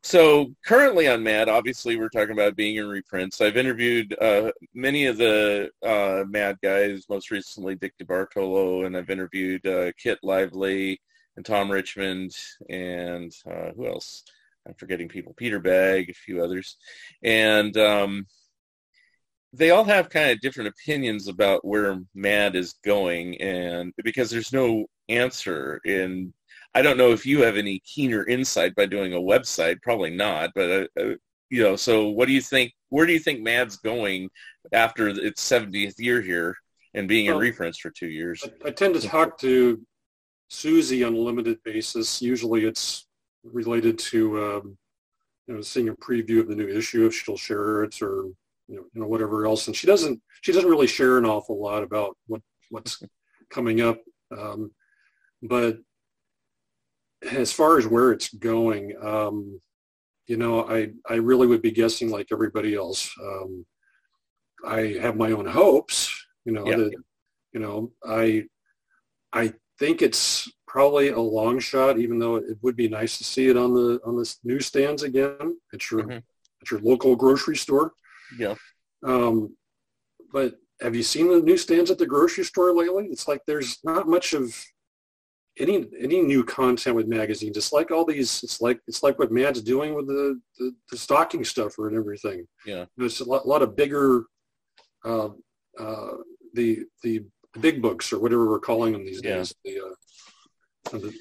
so 0.03 0.53
currently 0.65 1.07
on 1.07 1.23
Mad, 1.23 1.49
obviously 1.49 1.97
we're 1.97 2.09
talking 2.09 2.33
about 2.33 2.55
being 2.55 2.75
in 2.75 2.87
reprints. 2.87 3.41
I've 3.41 3.57
interviewed 3.57 4.15
uh, 4.21 4.51
many 4.73 5.07
of 5.07 5.17
the 5.17 5.71
uh, 5.83 6.23
Mad 6.27 6.57
guys, 6.61 7.05
most 7.09 7.31
recently 7.31 7.75
Dick 7.75 7.93
DeBartolo, 8.01 8.85
and 8.85 8.95
I've 8.95 9.09
interviewed 9.09 9.65
uh, 9.65 9.91
Kit 9.97 10.19
Lively 10.21 11.01
and 11.35 11.45
Tom 11.45 11.71
Richmond 11.71 12.35
and 12.69 13.33
uh, 13.49 13.71
who 13.75 13.87
else? 13.87 14.23
I'm 14.67 14.75
forgetting 14.75 15.07
people. 15.07 15.33
Peter 15.33 15.59
Bagge, 15.59 16.09
a 16.09 16.13
few 16.13 16.43
others, 16.43 16.77
and 17.23 17.75
um, 17.77 18.27
they 19.53 19.71
all 19.71 19.85
have 19.85 20.09
kind 20.09 20.29
of 20.29 20.41
different 20.41 20.69
opinions 20.69 21.27
about 21.27 21.65
where 21.65 21.97
Mad 22.13 22.55
is 22.55 22.75
going, 22.85 23.41
and 23.41 23.93
because 24.03 24.29
there's 24.29 24.53
no 24.53 24.85
answer 25.07 25.79
in 25.85 26.33
I 26.75 26.81
don't 26.81 26.97
know 26.97 27.11
if 27.11 27.25
you 27.25 27.41
have 27.41 27.57
any 27.57 27.79
keener 27.79 28.25
insight 28.27 28.75
by 28.75 28.85
doing 28.85 29.13
a 29.13 29.19
website. 29.19 29.81
Probably 29.81 30.11
not, 30.11 30.51
but 30.53 30.69
uh, 30.69 31.01
uh, 31.01 31.15
you 31.49 31.63
know. 31.63 31.75
So, 31.75 32.09
what 32.09 32.27
do 32.27 32.33
you 32.33 32.41
think? 32.41 32.73
Where 32.89 33.05
do 33.05 33.13
you 33.13 33.19
think 33.19 33.41
Mad's 33.41 33.77
going 33.77 34.29
after 34.71 35.09
its 35.09 35.47
70th 35.47 35.95
year 35.97 36.21
here 36.21 36.55
and 36.93 37.07
being 37.07 37.27
well, 37.27 37.37
in 37.37 37.41
reprints 37.41 37.79
for 37.79 37.89
two 37.89 38.09
years? 38.09 38.43
I, 38.43 38.67
I 38.67 38.71
tend 38.71 38.93
to 38.95 39.01
talk 39.01 39.39
to 39.39 39.81
Susie 40.49 41.03
on 41.03 41.13
a 41.13 41.17
limited 41.17 41.57
basis. 41.63 42.21
Usually, 42.21 42.65
it's 42.65 43.07
related 43.43 43.97
to 43.97 44.37
um, 44.43 44.77
you 45.47 45.55
know 45.55 45.61
seeing 45.61 45.89
a 45.89 45.95
preview 45.95 46.39
of 46.39 46.47
the 46.47 46.55
new 46.55 46.67
issue 46.67 47.07
if 47.07 47.15
she'll 47.15 47.37
share 47.37 47.83
it 47.83 47.99
or 48.01 48.25
you 48.67 48.75
know, 48.75 48.83
you 48.93 49.01
know 49.01 49.07
whatever 49.07 49.47
else. 49.47 49.65
And 49.67 49.75
she 49.75 49.87
doesn't 49.87 50.21
she 50.41 50.51
doesn't 50.51 50.69
really 50.69 50.87
share 50.87 51.17
an 51.17 51.25
awful 51.25 51.59
lot 51.59 51.81
about 51.81 52.15
what 52.27 52.41
what's 52.69 53.01
coming 53.49 53.81
up. 53.81 53.99
Um, 54.37 54.71
but 55.41 55.79
as 57.23 57.51
far 57.51 57.77
as 57.77 57.85
where 57.87 58.11
it's 58.11 58.33
going, 58.33 58.95
um, 59.01 59.59
you 60.27 60.37
know, 60.37 60.63
I 60.67 60.91
I 61.07 61.15
really 61.15 61.47
would 61.47 61.61
be 61.61 61.71
guessing 61.71 62.09
like 62.09 62.27
everybody 62.31 62.75
else. 62.75 63.11
Um, 63.21 63.65
I 64.65 64.97
have 65.01 65.15
my 65.15 65.31
own 65.31 65.45
hopes, 65.45 66.13
you 66.45 66.51
know, 66.51 66.67
Yeah. 66.67 66.77
that 66.77 66.91
you 67.53 67.59
know, 67.59 67.91
I 68.03 68.45
I 69.33 69.53
think 69.79 70.01
it's 70.01 70.51
probably 70.67 71.09
a 71.09 71.19
long 71.19 71.59
shot, 71.59 71.97
even 71.97 72.19
though 72.19 72.35
it 72.35 72.57
would 72.61 72.75
be 72.75 72.87
nice 72.89 73.17
to 73.17 73.23
see 73.23 73.47
it 73.47 73.57
on 73.57 73.73
the 73.73 73.99
on 74.05 74.15
the 74.17 74.35
newsstands 74.43 75.03
again 75.03 75.59
at 75.73 75.89
your 75.89 76.03
Mhm. 76.03 76.23
at 76.61 76.71
your 76.71 76.79
local 76.81 77.15
grocery 77.15 77.55
store. 77.57 77.93
Yeah. 78.37 78.55
Um, 79.03 79.57
but 80.31 80.59
have 80.81 80.95
you 80.95 81.03
seen 81.03 81.27
the 81.29 81.41
newsstands 81.41 81.89
at 81.89 81.97
the 81.97 82.05
grocery 82.05 82.43
store 82.43 82.71
lately? 82.73 83.07
It's 83.07 83.27
like 83.27 83.41
there's 83.45 83.79
not 83.83 84.07
much 84.07 84.33
of 84.33 84.53
any 85.59 85.85
any 85.99 86.21
new 86.21 86.43
content 86.43 86.95
with 86.95 87.07
magazines. 87.07 87.57
It's 87.57 87.73
like 87.73 87.91
all 87.91 88.05
these. 88.05 88.43
It's 88.43 88.61
like 88.61 88.79
it's 88.87 89.03
like 89.03 89.19
what 89.19 89.31
Mad's 89.31 89.61
doing 89.61 89.93
with 89.95 90.07
the 90.07 90.39
the, 90.57 90.73
the 90.89 90.97
stocking 90.97 91.43
stuffer 91.43 91.87
and 91.87 91.97
everything. 91.97 92.47
Yeah. 92.65 92.85
There's 92.97 93.19
a 93.19 93.25
lot, 93.25 93.47
lot 93.47 93.61
of 93.61 93.75
bigger, 93.75 94.25
uh, 95.05 95.29
uh, 95.77 96.11
the 96.53 96.85
the 97.03 97.25
big 97.59 97.81
books 97.81 98.11
or 98.13 98.19
whatever 98.19 98.49
we're 98.49 98.59
calling 98.59 98.93
them 98.93 99.05
these 99.05 99.21
days. 99.21 99.53
Yeah. 99.63 99.73
The, 100.91 100.97
uh, 100.97 100.99
the, 100.99 101.13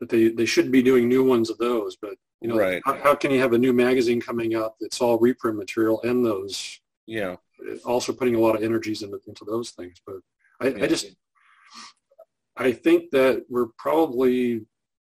that 0.00 0.08
they 0.08 0.28
they 0.28 0.46
should 0.46 0.70
be 0.70 0.82
doing 0.82 1.08
new 1.08 1.24
ones 1.24 1.50
of 1.50 1.58
those, 1.58 1.96
but 2.00 2.14
you 2.40 2.48
know, 2.48 2.56
Right. 2.56 2.82
how, 2.84 2.94
how 3.02 3.14
can 3.14 3.30
you 3.30 3.38
have 3.40 3.52
a 3.52 3.58
new 3.58 3.72
magazine 3.72 4.20
coming 4.20 4.56
out 4.56 4.74
that's 4.80 5.00
all 5.00 5.16
reprint 5.18 5.56
material 5.56 6.02
and 6.02 6.24
those 6.26 6.80
Yeah. 7.06 7.36
also 7.84 8.12
putting 8.12 8.34
a 8.34 8.40
lot 8.40 8.56
of 8.56 8.62
energies 8.64 9.02
into, 9.02 9.20
into 9.28 9.44
those 9.44 9.70
things. 9.70 10.02
But 10.04 10.16
I, 10.60 10.66
Yeah. 10.68 10.84
I 10.84 10.86
just, 10.88 11.06
I 12.62 12.72
think 12.72 13.10
that 13.10 13.44
we're 13.48 13.68
probably 13.78 14.62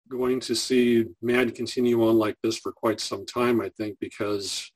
going 0.09 0.40
to 0.40 0.55
see 0.55 1.07
MAD 1.22 1.55
continue 1.55 2.07
on 2.07 2.16
like 2.16 2.37
this 2.42 2.59
for 2.59 2.72
quite 2.72 3.00
some 3.00 3.24
time, 3.24 3.61
I 3.61 3.70
think, 3.70 3.98
because 4.00 4.70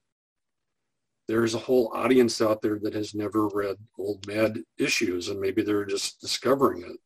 there's 1.28 1.54
a 1.54 1.58
whole 1.58 1.90
audience 1.94 2.40
out 2.40 2.62
there 2.62 2.78
that 2.82 2.94
has 2.94 3.14
never 3.14 3.48
read 3.48 3.76
old 3.98 4.26
MAD 4.26 4.62
issues 4.78 5.28
and 5.28 5.40
maybe 5.40 5.62
they're 5.62 5.84
just 5.84 6.20
discovering 6.20 6.82
it. 6.82 6.96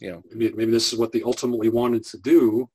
Yeah. 0.00 0.16
Maybe, 0.30 0.52
maybe 0.54 0.72
this 0.72 0.92
is 0.92 0.98
what 0.98 1.12
they 1.12 1.22
ultimately 1.22 1.68
wanted 1.68 2.04
to 2.06 2.18
do 2.18 2.68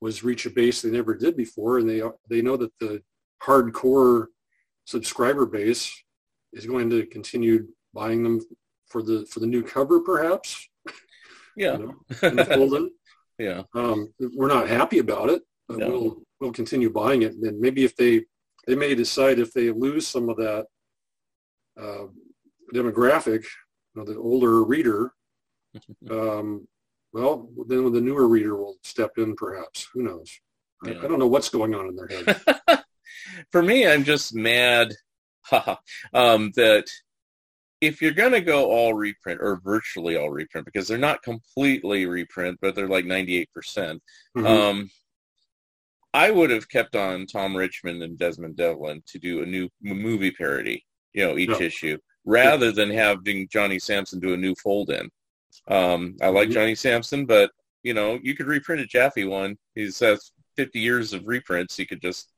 was 0.00 0.24
reach 0.24 0.46
a 0.46 0.50
base 0.50 0.80
they 0.82 0.90
never 0.90 1.14
did 1.14 1.36
before. 1.36 1.78
And 1.78 1.88
they, 1.88 2.02
they 2.28 2.42
know 2.42 2.56
that 2.56 2.72
the 2.80 3.02
hardcore 3.42 4.26
subscriber 4.86 5.46
base 5.46 5.92
is 6.52 6.66
going 6.66 6.90
to 6.90 7.06
continue 7.06 7.68
buying 7.94 8.22
them 8.22 8.40
for 8.86 9.02
the 9.02 9.26
for 9.30 9.40
the 9.40 9.46
new 9.46 9.62
cover, 9.62 10.00
perhaps. 10.00 10.68
Yeah. 11.60 11.76
You 11.78 11.86
know, 11.86 12.28
in 12.28 12.36
the. 12.36 12.90
Yeah. 13.38 13.62
Um, 13.74 14.12
we're 14.36 14.48
not 14.48 14.68
happy 14.68 14.98
about 14.98 15.30
it, 15.30 15.40
but 15.66 15.78
No. 15.78 15.88
we'll 15.88 16.22
we'll 16.40 16.52
continue 16.52 16.90
buying 16.90 17.22
it. 17.22 17.32
And 17.32 17.58
maybe 17.58 17.84
if 17.84 17.96
they 17.96 18.24
they 18.66 18.74
may 18.74 18.94
decide 18.94 19.38
if 19.38 19.50
they 19.54 19.70
lose 19.70 20.06
some 20.06 20.28
of 20.28 20.36
that 20.36 20.66
uh, 21.80 22.04
demographic, 22.74 23.44
you 23.44 23.94
know, 23.96 24.04
the 24.04 24.18
older 24.18 24.62
reader, 24.62 25.14
um, 26.10 26.68
well, 27.14 27.48
then 27.66 27.90
the 27.92 28.00
newer 28.00 28.28
reader 28.28 28.56
will 28.56 28.76
step 28.84 29.12
in, 29.16 29.34
perhaps. 29.36 29.88
Who 29.94 30.02
knows? 30.02 30.30
I, 30.84 30.90
Yeah. 30.90 30.98
I 31.02 31.08
don't 31.08 31.18
know 31.18 31.26
what's 31.34 31.48
going 31.48 31.74
on 31.74 31.86
in 31.88 31.96
their 31.96 32.08
head. 32.08 32.82
For 33.52 33.62
me, 33.62 33.86
I'm 33.86 34.04
just 34.04 34.34
mad 34.34 34.92
um, 36.12 36.52
that 36.56 36.86
if 37.80 38.02
you're 38.02 38.12
going 38.12 38.32
to 38.32 38.40
go 38.40 38.70
all 38.70 38.94
reprint 38.94 39.40
or 39.40 39.60
virtually 39.62 40.16
all 40.16 40.30
reprint, 40.30 40.66
because 40.66 40.86
they're 40.86 40.98
not 40.98 41.22
completely 41.22 42.06
reprint, 42.06 42.58
but 42.60 42.74
they're 42.74 42.88
like 42.88 43.04
98%, 43.06 44.02
Mhm. 44.36 44.46
um, 44.46 44.90
I 46.12 46.30
would 46.30 46.50
have 46.50 46.68
kept 46.68 46.96
on 46.96 47.26
Tom 47.26 47.56
Richmond 47.56 48.02
and 48.02 48.18
Desmond 48.18 48.56
Devlin 48.56 49.02
to 49.06 49.18
do 49.18 49.42
a 49.42 49.46
new 49.46 49.68
movie 49.80 50.32
parody, 50.32 50.84
you 51.12 51.24
know, 51.24 51.38
each 51.38 51.50
Yeah. 51.50 51.62
issue, 51.62 51.98
rather 52.24 52.72
than 52.72 52.90
having 52.90 53.48
Johnny 53.48 53.78
Sampson 53.78 54.20
do 54.20 54.34
a 54.34 54.36
new 54.36 54.54
fold-in. 54.56 55.10
Um, 55.68 56.16
I 56.20 56.28
like 56.28 56.48
Mhm. 56.48 56.52
Johnny 56.54 56.74
Sampson, 56.74 57.26
but 57.26 57.52
you 57.82 57.94
know, 57.94 58.20
you 58.22 58.34
could 58.34 58.46
reprint 58.46 58.82
a 58.82 58.86
Jaffee 58.86 59.24
one. 59.24 59.56
He's 59.74 59.98
has 60.00 60.32
50 60.54 60.80
years 60.80 61.14
of 61.14 61.26
reprints. 61.26 61.78
You 61.78 61.86
could 61.86 62.02
just 62.02 62.30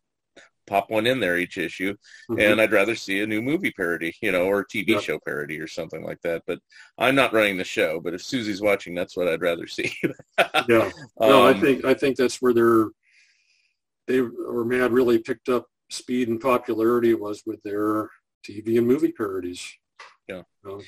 pop 0.66 0.90
one 0.90 1.07
in 1.07 1.20
there 1.20 1.38
each 1.38 1.59
issue, 1.59 1.94
Mhm. 2.31 2.40
and 2.53 2.61
I'd 2.61 2.72
rather 2.72 2.94
see 2.94 3.20
a 3.20 3.27
new 3.27 3.42
movie 3.42 3.72
parody, 3.72 4.14
you 4.22 4.33
know, 4.33 4.46
or 4.46 4.64
TV 4.64 4.92
Yeah. 4.92 5.01
show 5.01 5.18
parody 5.18 5.61
or 5.61 5.66
something 5.68 6.03
like 6.05 6.20
that. 6.22 6.42
But 6.46 6.61
I'm 6.98 7.14
not 7.14 7.33
running 7.33 7.57
the 7.59 7.64
show. 7.64 8.01
But 8.01 8.14
if 8.14 8.22
Susie's 8.22 8.61
watching, 8.62 8.94
that's 8.94 9.16
what 9.16 9.29
I'd 9.29 9.42
rather 9.42 9.66
see. 9.66 9.92
yeah. 10.68 10.90
No, 11.20 11.42
I 11.44 11.51
Um, 11.53 11.61
think 11.61 11.85
I 11.85 11.94
think 11.94 12.16
that's 12.16 12.40
where 12.40 12.55
they're 12.55 12.88
they 14.07 14.18
or 14.20 14.64
Mad 14.64 14.92
really 14.92 15.18
picked 15.18 15.48
up 15.48 15.66
speed 15.90 16.29
and 16.29 16.40
popularity 16.40 17.14
was 17.14 17.42
with 17.46 17.62
their 17.62 18.09
TV 18.44 18.79
and 18.79 18.87
movie 18.87 19.12
parodies. 19.12 19.64
Yeah. 20.29 20.42
Know, 20.64 20.83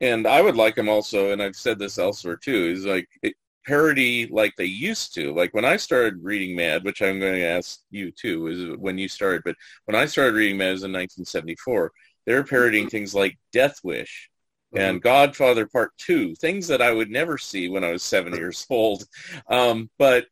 and 0.00 0.26
I 0.26 0.40
would 0.42 0.56
like 0.56 0.74
them 0.76 0.88
also, 0.88 1.32
and 1.32 1.42
I've 1.42 1.56
said 1.56 1.78
this 1.78 1.98
elsewhere 1.98 2.36
too, 2.36 2.72
is 2.76 2.84
like 2.84 3.08
it, 3.22 3.34
parody 3.68 4.26
like 4.26 4.54
they 4.56 4.64
used 4.64 5.14
to. 5.14 5.34
Like 5.34 5.52
when 5.52 5.64
I 5.64 5.76
started 5.76 6.24
reading 6.24 6.56
Mad, 6.56 6.84
which 6.84 7.02
I'm 7.02 7.20
going 7.20 7.34
to 7.34 7.44
ask 7.44 7.80
you 7.90 8.10
too, 8.10 8.46
is 8.46 8.78
when 8.78 8.96
you 8.96 9.08
started. 9.08 9.42
But 9.44 9.56
when 9.84 9.94
I 9.94 10.06
started 10.06 10.34
reading 10.34 10.56
Mad 10.56 10.72
was 10.72 10.82
in 10.82 10.92
1974. 10.92 11.92
They 12.26 12.34
were 12.34 12.44
parodying 12.44 12.90
things 12.90 13.14
like 13.14 13.38
Death 13.52 13.80
Wish 13.82 14.28
and 14.74 15.00
Godfather 15.00 15.66
Part 15.66 15.92
Two, 15.96 16.34
things 16.34 16.68
that 16.68 16.82
I 16.82 16.92
would 16.92 17.10
never 17.10 17.38
see 17.38 17.70
when 17.70 17.84
I 17.84 17.92
was 17.92 18.02
seven 18.02 18.34
years 18.34 18.66
old. 18.68 19.04
Um, 19.48 19.88
but 19.98 20.26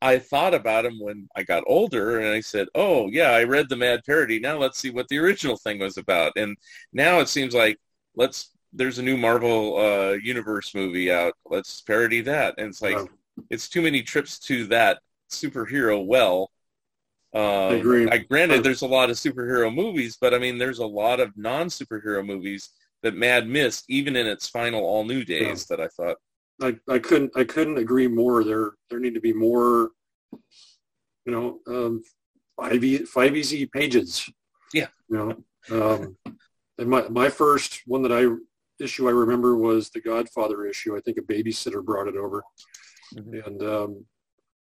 I 0.00 0.18
thought 0.18 0.54
about 0.54 0.84
them 0.84 0.98
when 0.98 1.28
I 1.36 1.42
got 1.42 1.64
older, 1.66 2.20
and 2.20 2.28
I 2.28 2.40
said, 2.40 2.68
"Oh 2.74 3.08
yeah, 3.08 3.32
I 3.32 3.44
read 3.44 3.68
the 3.68 3.76
Mad 3.76 4.00
parody. 4.06 4.40
Now 4.40 4.56
let's 4.56 4.78
see 4.78 4.90
what 4.90 5.08
the 5.08 5.18
original 5.18 5.58
thing 5.58 5.78
was 5.78 5.98
about." 5.98 6.32
And 6.36 6.56
now 6.92 7.20
it 7.20 7.28
seems 7.28 7.54
like 7.54 7.78
let's 8.16 8.50
there's 8.72 8.98
a 8.98 9.02
new 9.02 9.16
Marvel 9.16 9.76
uh, 9.78 10.12
Universe 10.12 10.74
movie 10.74 11.12
out. 11.12 11.34
Let's 11.44 11.80
parody 11.82 12.20
that, 12.22 12.54
and 12.58 12.68
it's 12.68 12.82
like 12.82 12.96
Yeah. 12.96 13.04
it's 13.50 13.68
too 13.68 13.82
many 13.82 14.02
trips 14.02 14.38
to 14.40 14.66
that 14.68 15.00
superhero 15.30 16.04
well. 16.04 16.50
Uh, 17.34 17.68
I 17.68 17.74
agree. 17.74 18.08
I 18.08 18.18
granted 18.18 18.62
there's 18.62 18.82
a 18.82 18.86
lot 18.86 19.10
of 19.10 19.16
superhero 19.16 19.74
movies, 19.74 20.18
but 20.20 20.34
I 20.34 20.38
mean 20.38 20.58
there's 20.58 20.80
a 20.80 20.86
lot 20.86 21.20
of 21.20 21.36
non-superhero 21.36 22.24
movies 22.24 22.70
that 23.02 23.14
Mad 23.14 23.48
missed, 23.48 23.84
even 23.88 24.16
in 24.16 24.26
its 24.26 24.48
final 24.48 24.82
all 24.84 25.04
new 25.04 25.24
days. 25.24 25.66
That 25.66 25.80
I 25.80 25.88
thought, 25.88 26.16
I, 26.60 26.76
I 26.88 26.98
couldn't 26.98 27.32
I 27.34 27.44
couldn't 27.44 27.78
agree 27.78 28.06
more. 28.06 28.44
There 28.44 28.72
there 28.90 29.00
need 29.00 29.14
to 29.14 29.20
be 29.20 29.32
more, 29.32 29.90
you 31.24 31.32
know, 31.32 31.60
um, 31.66 32.02
five 32.56 32.84
e, 32.84 32.98
five 32.98 33.36
easy 33.36 33.66
pages. 33.66 34.28
Yeah. 34.74 34.88
You 35.08 35.16
know, 35.70 35.84
um, 35.94 36.16
and 36.78 36.88
my 36.88 37.08
my 37.08 37.28
first 37.28 37.82
one 37.86 38.02
that 38.02 38.12
I 38.12 38.26
issue 38.82 39.08
I 39.08 39.12
remember 39.12 39.56
was 39.56 39.90
the 39.90 40.00
Godfather 40.00 40.66
issue. 40.66 40.96
I 40.96 41.00
think 41.00 41.18
a 41.18 41.22
babysitter 41.22 41.84
brought 41.84 42.08
it 42.08 42.16
over, 42.16 42.42
Mhm. 43.14 43.46
and 43.46 43.62
um, 43.62 44.06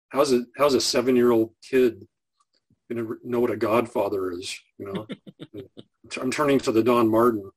how's 0.10 0.32
it 0.32 0.46
how's 0.58 0.74
a 0.76 0.82
seven 0.82 1.16
year 1.16 1.32
old 1.32 1.54
kid 1.68 2.08
gonna 2.90 3.08
know 3.24 3.40
what 3.40 3.52
a 3.52 3.58
Godfather 3.58 4.32
is? 4.32 4.58
You 4.78 4.86
know, 4.94 5.08
I'm 6.22 6.32
turning 6.32 6.60
to 6.60 6.72
the 6.72 6.84
Don 6.84 7.10
Martin, 7.10 7.50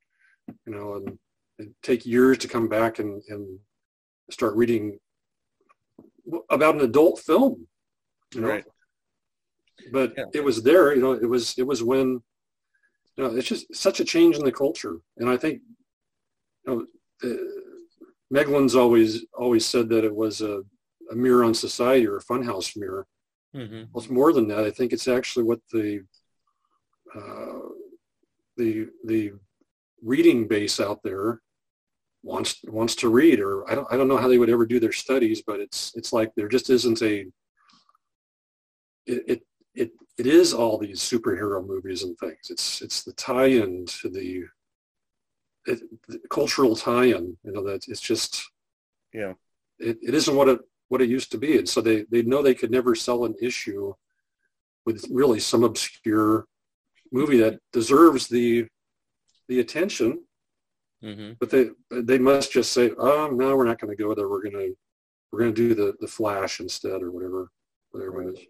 you 0.66 0.72
know, 0.74 0.94
and 0.94 1.18
it 1.58 1.74
take 1.82 2.06
years 2.06 2.38
to 2.38 2.48
come 2.48 2.68
back 2.68 2.98
and 2.98 3.22
and 3.28 3.61
start 4.30 4.56
reading 4.56 4.98
about 6.50 6.74
an 6.74 6.82
adult 6.82 7.18
film, 7.20 7.66
you 8.34 8.40
know. 8.40 8.48
Right. 8.48 8.64
But 9.92 10.14
Yeah. 10.16 10.24
it 10.34 10.44
was 10.44 10.62
there, 10.62 10.94
you 10.94 11.00
know. 11.02 11.12
It 11.12 11.26
was 11.28 11.58
it 11.58 11.66
was 11.66 11.82
when, 11.82 12.22
you 13.16 13.24
know, 13.24 13.34
it's 13.37 13.48
just 13.48 13.74
such 13.74 14.00
a 14.00 14.04
change 14.04 14.37
in 14.37 14.44
the 14.44 14.52
culture, 14.52 14.98
and 15.18 15.28
I 15.28 15.37
think, 15.37 15.62
know, 16.68 16.87
uh, 17.24 17.37
Meglin's 18.33 18.74
always 18.74 19.24
always 19.37 19.64
said 19.66 19.88
that 19.88 20.04
it 20.04 20.14
was 20.14 20.40
a, 20.40 20.62
a 21.11 21.14
mirror 21.14 21.44
on 21.44 21.54
society 21.54 22.07
or 22.07 22.18
a 22.18 22.22
funhouse 22.22 22.76
mirror. 22.76 23.07
mm-hmm. 23.54 23.85
Well, 23.92 24.02
it's 24.02 24.11
more 24.11 24.33
than 24.33 24.48
that. 24.48 24.64
I 24.64 24.70
think 24.70 24.92
it's 24.92 25.09
actually 25.09 25.44
what 25.44 25.61
the 25.72 26.04
uh, 27.14 27.68
the 28.57 28.88
the 29.04 29.33
reading 30.02 30.46
base 30.46 30.78
out 30.81 31.02
there 31.02 31.40
wants 32.22 32.61
wants 32.66 32.94
to 32.96 33.09
read. 33.09 33.40
Or 33.40 33.68
I 33.70 33.74
don't 33.74 33.88
I 33.90 33.96
don't 33.96 34.09
know 34.09 34.18
how 34.18 34.28
they 34.28 34.38
would 34.38 34.50
ever 34.50 34.66
do 34.66 34.81
their 34.81 34.92
studies, 34.92 35.42
but 35.46 35.61
it's 35.61 35.92
it's 35.96 36.12
like 36.12 36.33
there 36.35 36.48
just 36.48 36.70
isn't 36.70 37.02
a 37.02 37.26
it 39.07 39.24
it 39.26 39.42
it, 39.74 39.92
it 40.18 40.26
is 40.26 40.52
all 40.52 40.78
these 40.78 41.00
superhero 41.00 41.64
movies 41.64 42.02
and 42.02 42.18
things. 42.18 42.50
It's 42.50 42.83
it's 42.83 43.04
the 43.04 43.12
tie-in 43.12 43.87
to 43.87 44.09
the, 44.11 44.44
it, 45.68 45.81
the 46.09 46.18
cultural 46.31 46.74
tie-in. 46.74 47.37
You 47.44 47.52
know 47.52 47.64
that 47.64 47.87
it's 47.88 48.00
just 48.00 48.50
yeah, 49.12 49.35
it, 49.78 49.98
it 50.02 50.14
isn't 50.14 50.35
what 50.35 50.48
it 50.48 50.61
what 50.88 51.02
it 51.02 51.09
used 51.09 51.31
to 51.33 51.38
be. 51.38 51.59
And 51.59 51.68
so 51.68 51.81
they, 51.81 52.04
they 52.11 52.22
know 52.22 52.42
they 52.42 52.54
could 52.54 52.70
never 52.70 52.94
sell 52.94 53.24
an 53.24 53.35
issue 53.40 53.92
with 54.87 55.04
really 55.11 55.38
some 55.38 55.64
obscure 55.64 56.46
movie 57.12 57.38
that 57.38 57.61
deserves 57.72 58.28
the 58.28 58.66
the 59.48 59.61
attention, 59.61 60.24
mm-hmm. 61.02 61.33
but 61.38 61.50
they 61.50 61.70
they 61.90 62.18
must 62.18 62.52
just 62.52 62.72
say, 62.72 62.90
oh 62.98 63.28
no, 63.33 63.57
we're 63.57 63.64
not 63.64 63.81
going 63.81 63.94
to 63.94 64.02
go 64.02 64.14
there. 64.14 64.28
We're 64.28 64.42
going 64.42 64.52
to 64.52 64.74
we're 65.31 65.40
going 65.40 65.54
to 65.54 65.68
do 65.68 65.74
the 65.74 65.94
the 66.00 66.07
Flash 66.07 66.61
instead 66.61 67.02
or 67.02 67.11
whatever 67.11 67.50
whatever 67.90 68.22
it 68.22 68.35
is. 68.35 68.40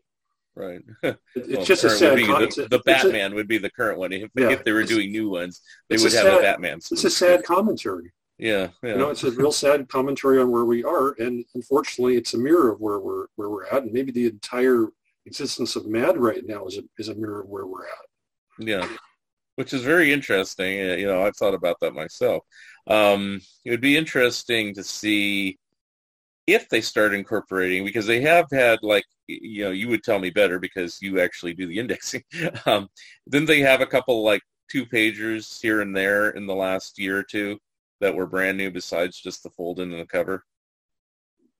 Right. 0.58 0.80
It, 1.04 1.18
it's 1.36 1.56
Well, 1.56 1.64
just 1.64 1.84
a 1.84 1.90
sad 1.90 2.16
be 2.16 2.26
con- 2.26 2.42
the, 2.56 2.66
the 2.68 2.78
a- 2.78 2.82
Batman 2.82 3.34
would 3.34 3.46
be 3.48 3.58
the 3.58 3.70
current 3.70 3.98
one. 3.98 4.12
If, 4.12 4.30
Yeah, 4.34 4.50
if 4.50 4.64
they 4.64 4.72
were 4.72 4.82
doing 4.82 5.12
new 5.12 5.30
ones, 5.30 5.62
they 5.88 5.96
would 5.96 6.12
a 6.12 6.16
have 6.16 6.26
sad- 6.26 6.38
a 6.38 6.42
Batman. 6.42 6.78
It's 6.78 7.04
a 7.04 7.10
sad 7.10 7.44
commentary. 7.44 8.12
Yeah, 8.38 8.68
yeah. 8.82 8.90
You 8.92 8.98
know, 8.98 9.10
it's 9.10 9.24
a 9.24 9.30
real 9.32 9.52
sad 9.52 9.88
commentary 9.88 10.38
on 10.40 10.50
where 10.50 10.64
we 10.64 10.84
are, 10.84 11.14
and 11.18 11.44
unfortunately, 11.54 12.16
it's 12.16 12.34
a 12.34 12.38
mirror 12.38 12.72
of 12.72 12.80
where 12.80 12.98
we're 13.00 13.26
where 13.36 13.50
we're 13.50 13.66
at, 13.66 13.82
and 13.84 13.92
maybe 13.92 14.12
the 14.12 14.26
entire 14.26 14.86
existence 15.26 15.74
of 15.76 15.86
Mad 15.86 16.16
right 16.18 16.44
now 16.46 16.64
is 16.66 16.78
a 16.78 16.82
is 16.98 17.08
a 17.08 17.14
mirror 17.16 17.40
of 17.42 17.48
where 17.48 17.66
we're 17.66 17.86
at. 17.86 18.04
Yeah, 18.60 18.88
which 19.56 19.72
is 19.72 19.82
very 19.82 20.12
interesting. 20.12 20.76
You 20.76 21.06
know, 21.06 21.24
I've 21.26 21.36
thought 21.36 21.54
about 21.54 21.78
that 21.80 21.94
myself. 21.94 22.44
Um, 22.86 23.40
it 23.64 23.70
would 23.70 23.80
be 23.80 23.96
interesting 23.96 24.72
to 24.74 24.84
see 24.84 25.58
if 26.48 26.68
they 26.70 26.80
start 26.80 27.12
incorporating 27.14 27.84
because 27.84 28.06
they 28.06 28.22
have 28.22 28.46
had 28.50 28.78
like 28.82 29.04
you 29.26 29.64
know 29.64 29.70
you 29.70 29.86
would 29.88 30.02
tell 30.02 30.18
me 30.18 30.30
better 30.30 30.58
because 30.58 31.00
you 31.02 31.20
actually 31.20 31.52
do 31.54 31.66
the 31.66 31.78
indexing. 31.78 32.24
um, 32.66 32.88
then 33.26 33.44
they 33.44 33.60
have 33.60 33.82
a 33.82 33.86
couple 33.86 34.22
like 34.24 34.42
two 34.70 34.84
pagers 34.86 35.60
here 35.60 35.82
and 35.82 35.94
there 35.96 36.30
in 36.30 36.46
the 36.46 36.54
last 36.54 36.98
year 36.98 37.18
or 37.18 37.22
two 37.22 37.58
that 38.00 38.14
were 38.14 38.26
brand 38.26 38.56
new 38.56 38.70
besides 38.70 39.20
just 39.20 39.42
the 39.42 39.50
fold 39.50 39.78
in 39.80 39.92
and 39.92 40.00
the 40.00 40.06
cover. 40.06 40.44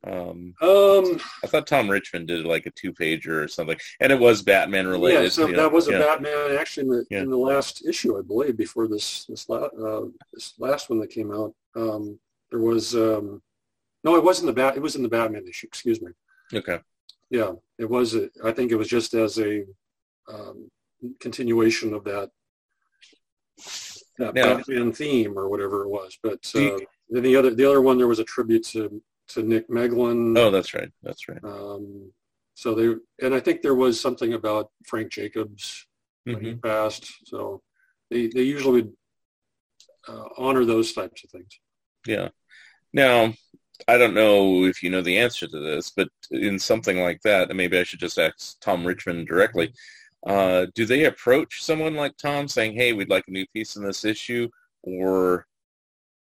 Um, 0.07 0.55
Um, 0.63 1.21
I 1.43 1.49
thought 1.49 1.67
Tom 1.67 1.91
Richmond 1.91 2.29
did 2.29 2.47
like 2.47 2.67
a 2.67 2.71
two 2.71 2.93
pager 2.93 3.43
or 3.45 3.49
something, 3.49 3.77
and 4.01 4.13
it 4.13 4.19
was 4.19 4.43
Batman 4.43 4.87
related. 4.87 5.23
yeah, 5.25 5.29
so 5.29 5.47
you 5.49 5.53
know, 5.57 5.63
that 5.65 5.73
was 5.73 5.89
a 5.89 5.93
yeah. 5.93 5.99
Batman 5.99 6.57
actually 6.57 6.85
in 6.87 6.91
the 6.93 7.07
Yeah. 7.11 7.23
in 7.23 7.31
the 7.31 7.37
last 7.37 7.85
issue, 7.87 8.17
I 8.17 8.23
believe, 8.23 8.57
before 8.57 8.87
this 8.89 9.25
this, 9.27 9.49
la- 9.49 9.75
uh, 9.87 10.07
this 10.33 10.55
last 10.59 10.89
one 10.89 11.01
that 11.01 11.11
came 11.11 11.33
out. 11.33 11.53
Um, 11.75 12.19
there 12.51 12.61
was 12.61 12.95
um, 12.95 13.43
no, 14.05 14.17
it 14.17 14.25
wasn't 14.25 14.47
the 14.47 14.53
bat. 14.53 14.77
It 14.77 14.83
was 14.83 14.97
in 14.97 15.03
the 15.03 15.09
Batman 15.09 15.47
issue. 15.49 15.67
Excuse 15.67 16.01
me. 16.01 16.13
Okay. 16.55 16.79
Yeah, 17.31 17.53
it 17.79 17.89
was. 17.91 18.15
A, 18.15 18.31
I 18.45 18.53
think 18.53 18.71
it 18.73 18.77
was 18.77 18.89
just 18.89 19.13
as 19.15 19.39
a 19.39 19.65
um, 20.33 20.71
continuation 21.21 21.93
of 21.95 22.05
that 22.05 22.31
that 24.19 24.35
Now- 24.35 24.57
Batman 24.59 24.93
theme 24.93 25.39
or 25.39 25.49
whatever 25.49 25.83
it 25.85 25.89
was. 25.89 26.19
But 26.23 26.43
Do 26.43 26.63
you- 26.63 26.75
uh, 26.77 26.79
then 27.11 27.23
the 27.23 27.37
other 27.37 27.55
the 27.55 27.65
other 27.69 27.81
one 27.81 27.99
there 27.99 28.07
was 28.09 28.19
a 28.19 28.25
tribute 28.25 28.65
to 28.69 29.03
to 29.29 29.43
Nick 29.43 29.69
Meglin. 29.69 30.37
Oh, 30.39 30.51
that's 30.51 30.73
right. 30.75 30.91
That's 31.03 31.29
right. 31.29 31.43
Um, 31.45 32.13
so 32.55 32.75
they 32.75 32.95
and 33.25 33.35
I 33.35 33.41
think 33.41 33.63
there 33.63 33.75
was 33.75 34.01
something 34.01 34.33
about 34.35 34.71
Frank 34.87 35.11
Jacobs 35.13 35.87
when 36.25 36.45
he 36.45 36.55
passed. 36.55 37.11
So 37.27 37.63
they 38.11 38.27
they 38.29 38.43
usually 38.43 38.83
would 38.83 38.93
uh, 40.09 40.29
honor 40.37 40.65
those 40.65 40.93
types 40.93 41.25
of 41.25 41.31
things. 41.31 41.61
Yeah. 42.07 42.29
Now, 42.93 43.35
I 43.87 43.97
don't 43.97 44.15
know 44.15 44.65
if 44.65 44.83
you 44.83 44.91
know 44.91 45.03
the 45.03 45.19
answer 45.19 45.47
to 45.47 45.59
this, 45.61 45.91
but 45.91 46.09
in 46.31 46.59
something 46.59 46.99
like 47.01 47.21
that, 47.23 47.49
and 47.49 47.57
maybe 47.57 47.79
I 47.79 47.85
should 47.85 48.01
just 48.01 48.19
ask 48.19 48.59
Tom 48.61 48.85
Richmond 48.87 49.29
directly. 49.29 49.73
Uh, 50.27 50.67
do 50.75 50.85
they 50.85 51.05
approach 51.05 51.63
someone 51.63 51.95
like 51.95 52.17
Tom 52.17 52.49
saying, 52.49 52.75
"Hey, 52.75 52.93
we'd 52.93 53.09
like 53.11 53.29
a 53.29 53.33
new 53.33 53.47
piece 53.55 53.77
in 53.77 53.85
this 53.85 54.05
issue," 54.05 54.49
or 54.83 55.47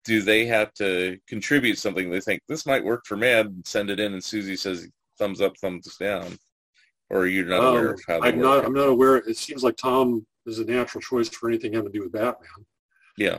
do 0.05 0.23
they 0.23 0.47
have 0.47 0.73
to 0.75 1.19
contribute 1.27 1.79
something 1.79 2.11
they 2.11 2.21
think 2.21 2.43
this 2.49 2.67
might 2.67 2.85
work 2.85 3.05
for 3.07 3.17
Mad 3.17 3.47
and 3.47 3.67
send 3.67 3.91
it 3.91 3.99
in, 4.01 4.13
and 4.13 4.23
Susie 4.23 4.57
says 4.57 4.89
thumbs 5.19 5.41
up, 5.41 5.57
thumbs 5.59 5.97
down, 5.97 6.39
or 7.11 7.27
you're 7.27 7.47
not 7.47 7.61
aware 7.71 7.89
Um, 7.89 7.95
of 7.95 8.01
how 8.07 8.21
I'm 8.23 8.39
not 8.41 8.65
I'm 8.65 8.75
not 8.75 8.89
aware. 8.89 9.17
It 9.17 9.37
seems 9.37 9.65
like 9.65 9.77
Tom 9.77 10.27
is 10.45 10.59
a 10.59 10.65
natural 10.65 11.01
choice 11.01 11.29
for 11.29 11.49
anything 11.49 11.73
having 11.73 11.91
to 11.91 11.99
do 11.99 12.05
with 12.05 12.13
Batman. 12.13 12.67
Yeah. 13.17 13.39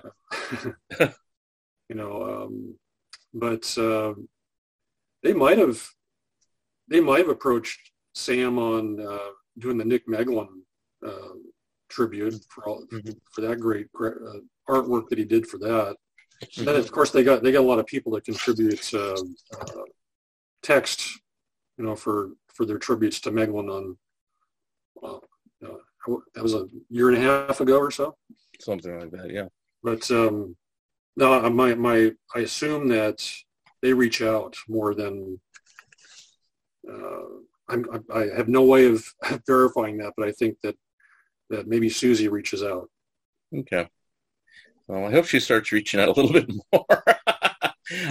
you 1.00 1.96
know, 1.96 2.44
um, 2.46 2.76
but 3.34 3.78
uh, 3.78 4.14
they 5.24 5.34
might 5.34 5.58
have 5.58 5.82
they 6.88 7.00
might 7.02 7.20
have 7.20 7.30
approached 7.30 7.92
Sam 8.14 8.58
on 8.58 9.00
uh, 9.00 9.30
doing 9.58 9.78
the 9.78 9.86
Nick 9.86 10.08
Meglin 10.08 10.48
uh, 11.06 11.34
tribute 11.90 12.36
for 12.50 12.68
all, 12.68 12.86
Mhm. 12.92 13.18
for 13.34 13.42
that 13.42 13.60
great, 13.60 13.88
uh, 14.00 14.40
artwork 14.70 15.10
that 15.10 15.18
he 15.18 15.26
did 15.26 15.46
for 15.48 15.58
that. 15.60 15.96
And 16.58 16.68
then 16.68 16.76
of 16.76 16.92
course 16.92 17.12
they 17.12 17.24
got 17.24 17.44
they 17.44 17.52
got 17.52 17.62
a 17.64 17.68
lot 17.72 17.80
of 17.80 17.86
people 17.88 18.12
that 18.14 18.26
contribute 18.26 18.94
uh, 18.94 19.16
uh, 19.60 19.84
text, 20.62 21.20
you 21.78 21.84
know, 21.86 21.96
for 21.96 22.32
for 22.54 22.66
their 22.66 22.78
tributes 22.80 23.20
to 23.22 23.32
Meglin 23.32 23.70
on. 23.70 23.98
That 26.34 26.44
was 26.44 26.54
a 26.54 26.68
year 26.90 27.10
and 27.10 27.18
a 27.18 27.22
half 27.22 27.60
ago 27.60 27.78
or 27.80 27.92
so. 27.92 28.16
Something 28.62 29.00
like 29.00 29.12
that. 29.12 29.30
Yeah. 29.32 29.48
But 29.84 30.10
um, 30.12 30.56
no, 31.18 31.34
I- 31.34 31.50
my 31.50 31.76
my 31.76 32.12
I 32.34 32.40
assume 32.40 32.88
that 32.90 33.30
they 33.82 33.94
reach 33.94 34.22
out 34.22 34.56
more 34.70 34.94
than. 34.96 35.40
Uh, 36.90 37.26
I'm, 37.70 37.86
I 38.14 38.20
I 38.20 38.28
have 38.38 38.48
no 38.48 38.64
way 38.64 38.86
of 38.86 39.04
verifying 39.46 39.98
that, 39.98 40.14
but 40.16 40.28
I 40.28 40.32
think 40.32 40.58
that 40.64 40.76
that 41.50 41.68
maybe 41.68 41.90
Susie 41.90 42.30
reaches 42.30 42.64
out. 42.64 42.90
Okay. 43.54 43.90
Well, 44.88 45.06
I 45.06 45.12
hope 45.12 45.26
she 45.26 45.42
starts 45.42 45.72
reaching 45.74 46.00
out 46.00 46.08
a 46.10 46.12
little 46.14 46.32
bit 46.40 46.50
more. 46.72 46.86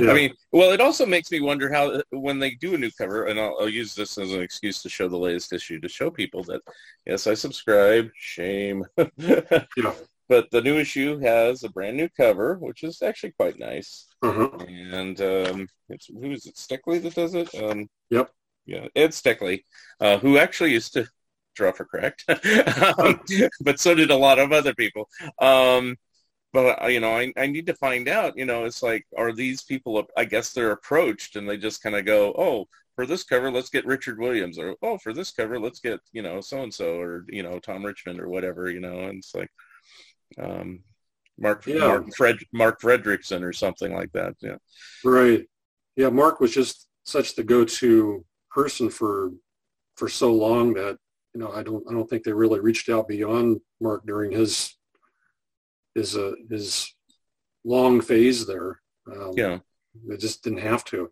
Yeah. 0.00 0.10
I 0.10 0.14
mean, 0.14 0.32
well, 0.52 0.72
it 0.72 0.80
also 0.80 1.04
makes 1.04 1.30
me 1.30 1.40
wonder 1.42 1.70
how 1.70 2.00
when 2.08 2.38
they 2.38 2.52
do 2.52 2.74
a 2.74 2.78
new 2.78 2.90
cover, 2.96 3.26
and 3.26 3.38
I'll, 3.38 3.58
I'll 3.60 3.68
use 3.68 3.94
this 3.94 4.16
as 4.16 4.32
an 4.32 4.40
excuse 4.40 4.80
to 4.82 4.88
show 4.88 5.06
the 5.06 5.18
latest 5.18 5.52
issue 5.52 5.78
to 5.80 5.88
show 5.88 6.10
people 6.10 6.42
that 6.44 6.62
yes, 7.04 7.26
I 7.26 7.34
subscribe. 7.34 8.08
Shame. 8.14 8.86
Yeah. 9.18 9.92
But 10.28 10.50
the 10.50 10.60
new 10.60 10.76
issue 10.76 11.18
has 11.20 11.62
a 11.62 11.68
brand 11.68 11.96
new 11.96 12.08
cover, 12.16 12.56
which 12.58 12.82
is 12.82 13.00
actually 13.02 13.32
quite 13.32 13.58
nice. 13.58 14.06
Uh-huh. 14.22 14.50
And 14.66 15.20
um, 15.20 15.68
it's 15.88 16.06
who 16.06 16.32
is 16.32 16.46
it? 16.46 16.56
Steckley 16.56 17.00
that 17.02 17.14
does 17.14 17.34
it. 17.34 17.54
Um, 17.54 17.88
Yep. 18.10 18.30
Yeah, 18.66 18.88
Ed 18.96 19.10
Steckley, 19.10 19.64
uh, 20.00 20.18
who 20.18 20.38
actually 20.38 20.72
used 20.72 20.92
to 20.94 21.08
draw 21.54 21.72
for 21.72 21.84
Cracked, 21.84 22.24
um, 22.98 23.20
but 23.60 23.78
so 23.78 23.94
did 23.94 24.10
a 24.10 24.16
lot 24.16 24.40
of 24.40 24.52
other 24.52 24.74
people. 24.74 25.08
Um, 25.40 25.96
but 26.52 26.82
uh, 26.82 26.86
you 26.88 27.00
know, 27.00 27.12
I, 27.12 27.32
I 27.36 27.46
need 27.46 27.66
to 27.66 27.74
find 27.74 28.08
out. 28.08 28.36
You 28.36 28.44
know, 28.44 28.64
it's 28.64 28.82
like, 28.82 29.06
are 29.16 29.32
these 29.32 29.62
people? 29.62 30.04
I 30.16 30.24
guess 30.24 30.52
they're 30.52 30.72
approached, 30.72 31.36
and 31.36 31.48
they 31.48 31.56
just 31.56 31.82
kind 31.82 31.94
of 31.94 32.04
go, 32.04 32.34
"Oh, 32.36 32.66
for 32.96 33.06
this 33.06 33.22
cover, 33.22 33.50
let's 33.50 33.70
get 33.70 33.86
Richard 33.86 34.18
Williams," 34.18 34.58
or 34.58 34.74
"Oh, 34.82 34.98
for 34.98 35.12
this 35.12 35.30
cover, 35.30 35.60
let's 35.60 35.80
get 35.80 36.00
you 36.12 36.22
know 36.22 36.40
so 36.40 36.62
and 36.62 36.74
so," 36.74 36.98
or 36.98 37.24
you 37.28 37.42
know 37.42 37.60
Tom 37.60 37.84
Richmond 37.86 38.20
or 38.20 38.28
whatever. 38.28 38.70
You 38.70 38.80
know, 38.80 39.00
and 39.00 39.18
it's 39.18 39.34
like 39.34 39.50
um, 40.38 40.82
Mark 41.38 41.66
Yeah. 41.66 41.78
Mark, 41.78 42.06
Fred, 42.16 42.38
Mark 42.52 42.80
Fredrickson 42.80 43.42
or 43.42 43.52
something 43.52 43.94
like 43.94 44.12
that. 44.12 44.34
Yeah, 44.40 44.56
Right. 45.04 45.46
Yeah, 45.96 46.10
Mark 46.10 46.40
was 46.40 46.52
just 46.52 46.88
such 47.04 47.34
the 47.34 47.42
go-to 47.44 48.24
person 48.50 48.90
for 48.90 49.32
for 49.96 50.08
so 50.08 50.32
long 50.34 50.74
that 50.74 50.98
you 51.34 51.40
know 51.40 51.50
I 51.52 51.62
don't 51.62 51.84
I 51.88 51.92
don't 51.92 52.08
think 52.08 52.22
they 52.24 52.32
really 52.32 52.60
reached 52.60 52.88
out 52.88 53.08
beyond 53.08 53.60
Mark 53.80 54.04
during 54.06 54.32
his 54.32 54.74
his 55.94 56.16
uh, 56.16 56.32
his 56.50 56.94
long 57.64 58.00
phase 58.00 58.46
there. 58.46 58.80
Um, 59.10 59.32
yeah. 59.36 59.58
they 60.06 60.16
just 60.16 60.42
didn't 60.42 60.60
have 60.60 60.84
to. 60.86 61.10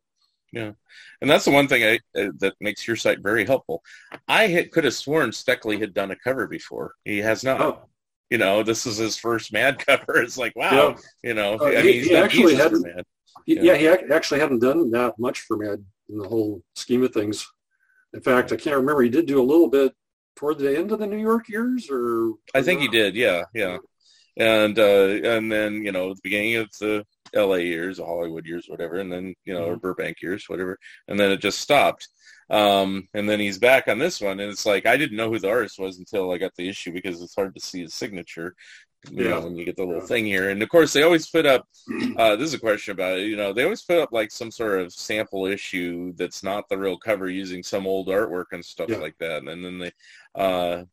Yeah, 0.53 0.73
and 1.21 1.29
that's 1.29 1.45
the 1.45 1.51
one 1.51 1.67
thing 1.67 1.83
I, 1.83 2.21
uh, 2.21 2.31
that 2.39 2.55
makes 2.61 2.87
your 2.87 2.97
site 2.97 3.21
very 3.21 3.45
helpful. 3.45 3.83
I 4.29 4.47
had, 4.47 4.71
could 4.71 4.85
have 4.85 4.95
sworn 4.95 5.31
Steckley 5.31 5.81
had 5.81 5.95
done 5.95 6.13
a 6.13 6.17
cover 6.17 6.47
before. 6.47 6.95
He 7.05 7.19
has 7.19 7.43
not. 7.43 7.61
Oh, 7.61 7.89
You 8.35 8.39
know, 8.39 8.65
this 8.65 8.85
is 8.85 8.97
his 8.97 9.17
first 9.17 9.53
Mad 9.53 9.79
cover. 9.87 10.17
It's 10.21 10.37
like, 10.37 10.55
wow. 10.57 10.73
yeah. 10.73 10.97
You 11.23 11.35
know, 11.35 11.55
Uh, 11.61 11.67
I 11.67 11.77
he- 11.77 11.87
mean, 11.87 11.95
he's 11.95 12.07
he 12.09 12.17
actually 12.17 12.55
hadn't-. 12.57 12.85
He- 13.47 13.55
Yeah. 13.55 13.63
yeah, 13.63 13.77
he 13.77 13.87
ac- 13.87 14.11
actually 14.11 14.41
hadn't 14.41 14.59
done 14.59 14.91
that 14.91 15.13
much 15.27 15.39
for 15.47 15.57
Mad 15.57 15.79
in 16.11 16.19
the 16.19 16.27
whole 16.29 16.63
scheme 16.75 17.05
of 17.05 17.13
things. 17.15 17.47
In 18.13 18.23
fact, 18.23 18.51
I 18.51 18.57
can't 18.57 18.75
remember. 18.83 19.03
He 19.03 19.09
did 19.17 19.27
do 19.27 19.41
a 19.41 19.51
little 19.53 19.69
bit 19.69 19.93
toward 20.35 20.59
the 20.59 20.77
end 20.77 20.91
of 20.91 20.99
the 20.99 21.07
New 21.07 21.23
York 21.31 21.49
years, 21.49 21.89
or 21.89 22.33
I 22.59 22.63
think 22.63 22.81
he 22.81 22.89
did. 22.89 23.15
Yeah, 23.15 23.45
yeah. 23.55 23.79
And 24.37 24.77
uh, 24.81 25.07
and 25.35 25.45
then 25.55 25.71
you 25.87 25.93
know 25.93 26.13
the 26.15 26.21
beginning 26.25 26.57
of 26.57 26.69
the 26.81 27.05
L.A. 27.35 27.61
years, 27.61 27.99
the 27.99 28.05
Hollywood 28.05 28.47
years, 28.47 28.67
whatever, 28.69 28.97
and 29.03 29.13
then 29.13 29.25
you 29.45 29.55
know 29.55 29.65
or 29.67 29.77
Burbank 29.77 30.17
years, 30.23 30.49
whatever, 30.49 30.77
and 31.07 31.17
then 31.21 31.31
it 31.31 31.41
just 31.49 31.61
stopped. 31.61 32.09
Um, 32.51 33.09
and 33.15 33.29
then 33.29 33.41
he's 33.41 33.59
back 33.59 33.89
on 33.89 33.99
this 33.99 34.21
one, 34.21 34.41
and 34.41 34.51
it's 34.51 34.67
like 34.67 34.87
I 34.87 34.97
didn't 34.97 35.17
know 35.17 35.31
who 35.31 35.39
the 35.39 35.51
artist 35.51 35.79
was 35.79 35.99
until 35.99 36.31
I 36.33 36.39
got 36.39 36.55
the 36.57 36.69
issue 36.69 36.93
because 36.93 37.23
it's 37.23 37.35
hard 37.35 37.55
to 37.55 37.61
see 37.61 37.83
his 37.83 37.95
signature. 37.95 38.55
You 39.11 39.25
know, 39.25 39.39
Yeah. 39.39 39.45
when 39.45 39.57
you 39.57 39.67
get 39.67 39.77
the 39.77 39.85
little 39.85 40.01
Yeah. 40.01 40.07
thing 40.07 40.25
here, 40.27 40.49
and 40.51 40.63
of 40.63 40.69
course 40.71 40.93
they 40.95 41.03
always 41.03 41.29
put 41.29 41.47
up. 41.47 41.69
Uh, 42.19 42.37
this 42.37 42.49
is 42.49 42.55
a 42.55 42.59
question 42.59 42.93
about 42.93 43.19
it. 43.19 43.27
You 43.27 43.37
know, 43.37 43.53
they 43.53 43.65
always 43.65 43.83
put 43.83 43.99
up 43.99 44.13
like 44.13 44.31
some 44.31 44.51
sort 44.51 44.81
of 44.81 44.93
sample 44.93 45.47
issue 45.47 46.13
that's 46.15 46.43
not 46.43 46.69
the 46.69 46.79
real 46.79 46.97
cover, 46.97 47.29
using 47.29 47.63
some 47.63 47.87
old 47.87 48.09
artwork 48.09 48.47
and 48.53 48.65
stuff 48.65 48.89
Yeah. 48.89 48.99
like 48.99 49.17
that, 49.19 49.43
and 49.43 49.65
then 49.65 49.79
they. 49.79 49.93
Uh, 50.35 50.85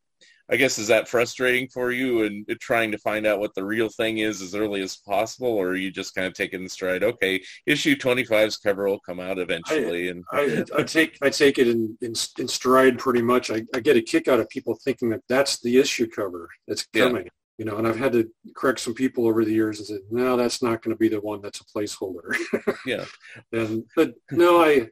I 0.52 0.58
guess 0.58 0.78
is 0.78 0.88
that 0.89 1.08
frustrating 1.08 1.70
for 1.70 1.91
you 1.91 2.24
and 2.24 2.45
trying 2.60 2.91
to 2.91 2.97
find 2.97 3.26
out 3.26 3.39
what 3.39 3.56
the 3.56 3.64
real 3.64 3.88
thing 3.88 4.18
is 4.18 4.41
as 4.41 4.54
early 4.54 4.82
as 4.82 4.97
possible, 4.97 5.47
or 5.47 5.70
are 5.70 5.76
you 5.76 5.91
just 5.91 6.14
kind 6.14 6.28
of 6.28 6.34
taking 6.34 6.62
the 6.64 6.70
stride? 6.70 7.04
Okay, 7.04 7.41
issue 7.66 7.95
25's 7.95 8.58
cover 8.58 8.88
will 8.88 8.99
come 8.99 9.22
out 9.22 9.39
eventually, 9.39 10.10
and 10.10 10.24
I, 10.34 10.64
I 10.76 10.84
take 10.84 11.18
I 11.22 11.30
take 11.30 11.58
it 11.58 11.68
in, 11.70 11.97
in 12.02 12.14
in 12.38 12.47
stride 12.47 12.99
pretty 12.99 13.22
much. 13.22 13.49
I, 13.49 13.64
I 13.74 13.80
get 13.80 13.95
a 13.95 14.02
kick 14.02 14.28
out 14.28 14.41
of 14.41 14.49
people 14.49 14.78
thinking 14.84 15.10
that 15.10 15.22
that's 15.30 15.60
the 15.62 15.78
issue 15.78 16.08
cover 16.08 16.49
that's 16.68 16.86
Yeah. 16.93 17.06
coming. 17.08 17.30
You 17.58 17.66
know, 17.66 17.78
and 17.78 17.88
I've 17.88 17.99
had 17.99 18.14
to 18.14 18.28
correct 18.56 18.80
some 18.80 18.95
people 18.95 19.28
over 19.28 19.45
the 19.45 19.54
years 19.54 19.78
and 19.78 19.88
said, 19.88 19.99
no, 20.10 20.36
that's 20.36 20.64
not 20.64 20.82
going 20.82 20.95
to 20.95 20.99
be 20.99 21.10
the 21.10 21.22
one. 21.22 21.41
That's 21.41 21.62
a 21.62 21.66
placeholder. 21.66 22.34
yeah, 22.88 23.06
and 23.52 23.84
but 23.95 24.16
no, 24.32 24.64
I 24.64 24.89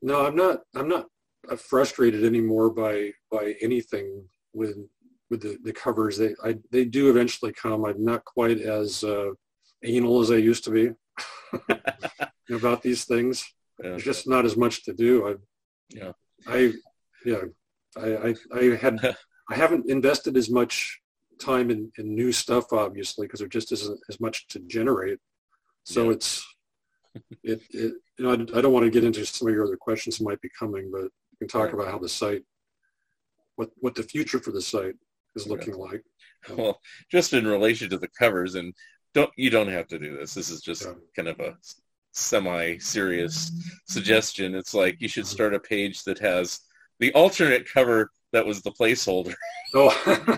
No, 0.00 0.24
I'm 0.24 0.36
not. 0.36 0.60
I'm 0.74 0.88
not 0.88 1.06
frustrated 1.58 2.24
anymore 2.24 2.70
by 2.70 3.12
by 3.30 3.54
anything 3.60 4.24
with 4.54 4.76
with 5.30 5.42
the, 5.42 5.58
the 5.62 5.72
covers. 5.72 6.18
They 6.18 6.34
I, 6.44 6.56
they 6.70 6.84
do 6.84 7.10
eventually 7.10 7.52
come. 7.52 7.84
I'm 7.84 8.04
not 8.04 8.24
quite 8.24 8.60
as 8.60 9.04
uh, 9.04 9.30
anal 9.82 10.20
as 10.20 10.30
I 10.30 10.36
used 10.36 10.64
to 10.64 10.70
be 10.70 10.90
about 12.54 12.82
these 12.82 13.04
things. 13.04 13.44
Yeah. 13.82 13.90
There's 13.90 14.04
just 14.04 14.28
not 14.28 14.44
as 14.44 14.56
much 14.56 14.84
to 14.84 14.92
do. 14.92 15.28
I 15.28 15.34
yeah 15.90 16.12
I 16.46 16.72
yeah 17.24 17.42
I 17.96 18.16
I, 18.28 18.34
I 18.54 18.76
had 18.76 18.98
I 19.50 19.54
haven't 19.54 19.90
invested 19.90 20.36
as 20.36 20.50
much 20.50 21.00
time 21.40 21.70
in, 21.70 21.90
in 21.98 22.14
new 22.14 22.30
stuff 22.32 22.72
obviously 22.72 23.26
because 23.26 23.40
there 23.40 23.48
just 23.48 23.72
isn't 23.72 24.00
as 24.08 24.20
much 24.20 24.46
to 24.48 24.60
generate. 24.60 25.18
So 25.84 26.04
yeah. 26.04 26.12
it's 26.12 26.46
it, 27.42 27.62
it 27.70 27.94
you 28.18 28.24
know 28.24 28.30
I, 28.30 28.58
I 28.58 28.60
don't 28.60 28.72
want 28.72 28.84
to 28.84 28.90
get 28.90 29.04
into 29.04 29.24
some 29.26 29.48
of 29.48 29.54
your 29.54 29.64
other 29.64 29.76
questions 29.76 30.18
that 30.18 30.24
might 30.24 30.40
be 30.40 30.50
coming, 30.58 30.90
but 30.92 31.02
we 31.02 31.38
can 31.40 31.48
talk 31.48 31.72
about 31.72 31.88
how 31.88 31.98
the 31.98 32.08
site 32.08 32.44
what 33.56 33.70
what 33.80 33.94
the 33.94 34.02
future 34.02 34.38
for 34.38 34.52
the 34.52 34.62
site 34.62 34.96
is 35.34 35.46
looking 35.46 35.76
like. 35.76 36.02
Well, 36.50 36.78
just 37.10 37.32
in 37.32 37.46
relation 37.46 37.88
to 37.88 37.96
the 37.96 38.08
covers, 38.08 38.54
and 38.54 38.74
don't 39.14 39.30
you 39.34 39.48
don't 39.48 39.68
have 39.68 39.86
to 39.88 39.98
do 39.98 40.14
this. 40.14 40.34
This 40.34 40.50
is 40.50 40.60
just 40.60 40.82
yeah. 40.82 40.92
kind 41.16 41.28
of 41.28 41.40
a 41.40 41.56
semi-serious 42.12 43.50
mm-hmm. 43.50 43.68
suggestion. 43.88 44.54
It's 44.54 44.74
like 44.74 45.00
you 45.00 45.08
should 45.08 45.24
mm-hmm. 45.24 45.34
start 45.34 45.54
a 45.54 45.60
page 45.60 46.04
that 46.04 46.18
has 46.18 46.60
the 47.00 47.12
alternate 47.14 47.66
cover 47.66 48.10
that 48.32 48.44
was 48.44 48.62
the 48.62 48.72
placeholder. 48.72 49.34
Oh. 49.76 49.90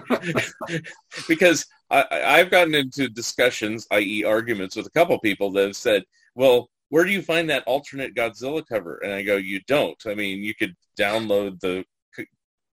because 1.29 1.67
I, 1.91 2.07
I've 2.11 2.51
gotten 2.51 2.75
into 2.75 3.07
discussions, 3.07 3.87
i.e., 3.91 4.25
arguments 4.25 4.77
with 4.77 4.87
a 4.87 4.91
couple 4.91 5.19
people 5.19 5.51
that 5.53 5.67
have 5.67 5.77
said, 5.77 6.05
"Well, 6.35 6.71
where 6.89 7.05
do 7.05 7.11
you 7.11 7.21
find 7.21 7.51
that 7.51 7.65
alternate 7.67 8.15
Godzilla 8.15 8.67
cover?" 8.67 8.97
And 9.05 9.13
I 9.13 9.23
go, 9.23 9.37
"You 9.37 9.61
don't. 9.67 10.01
I 10.07 10.15
mean, 10.15 10.39
you 10.39 10.55
could 10.55 10.75
download 10.99 11.61
the 11.61 11.85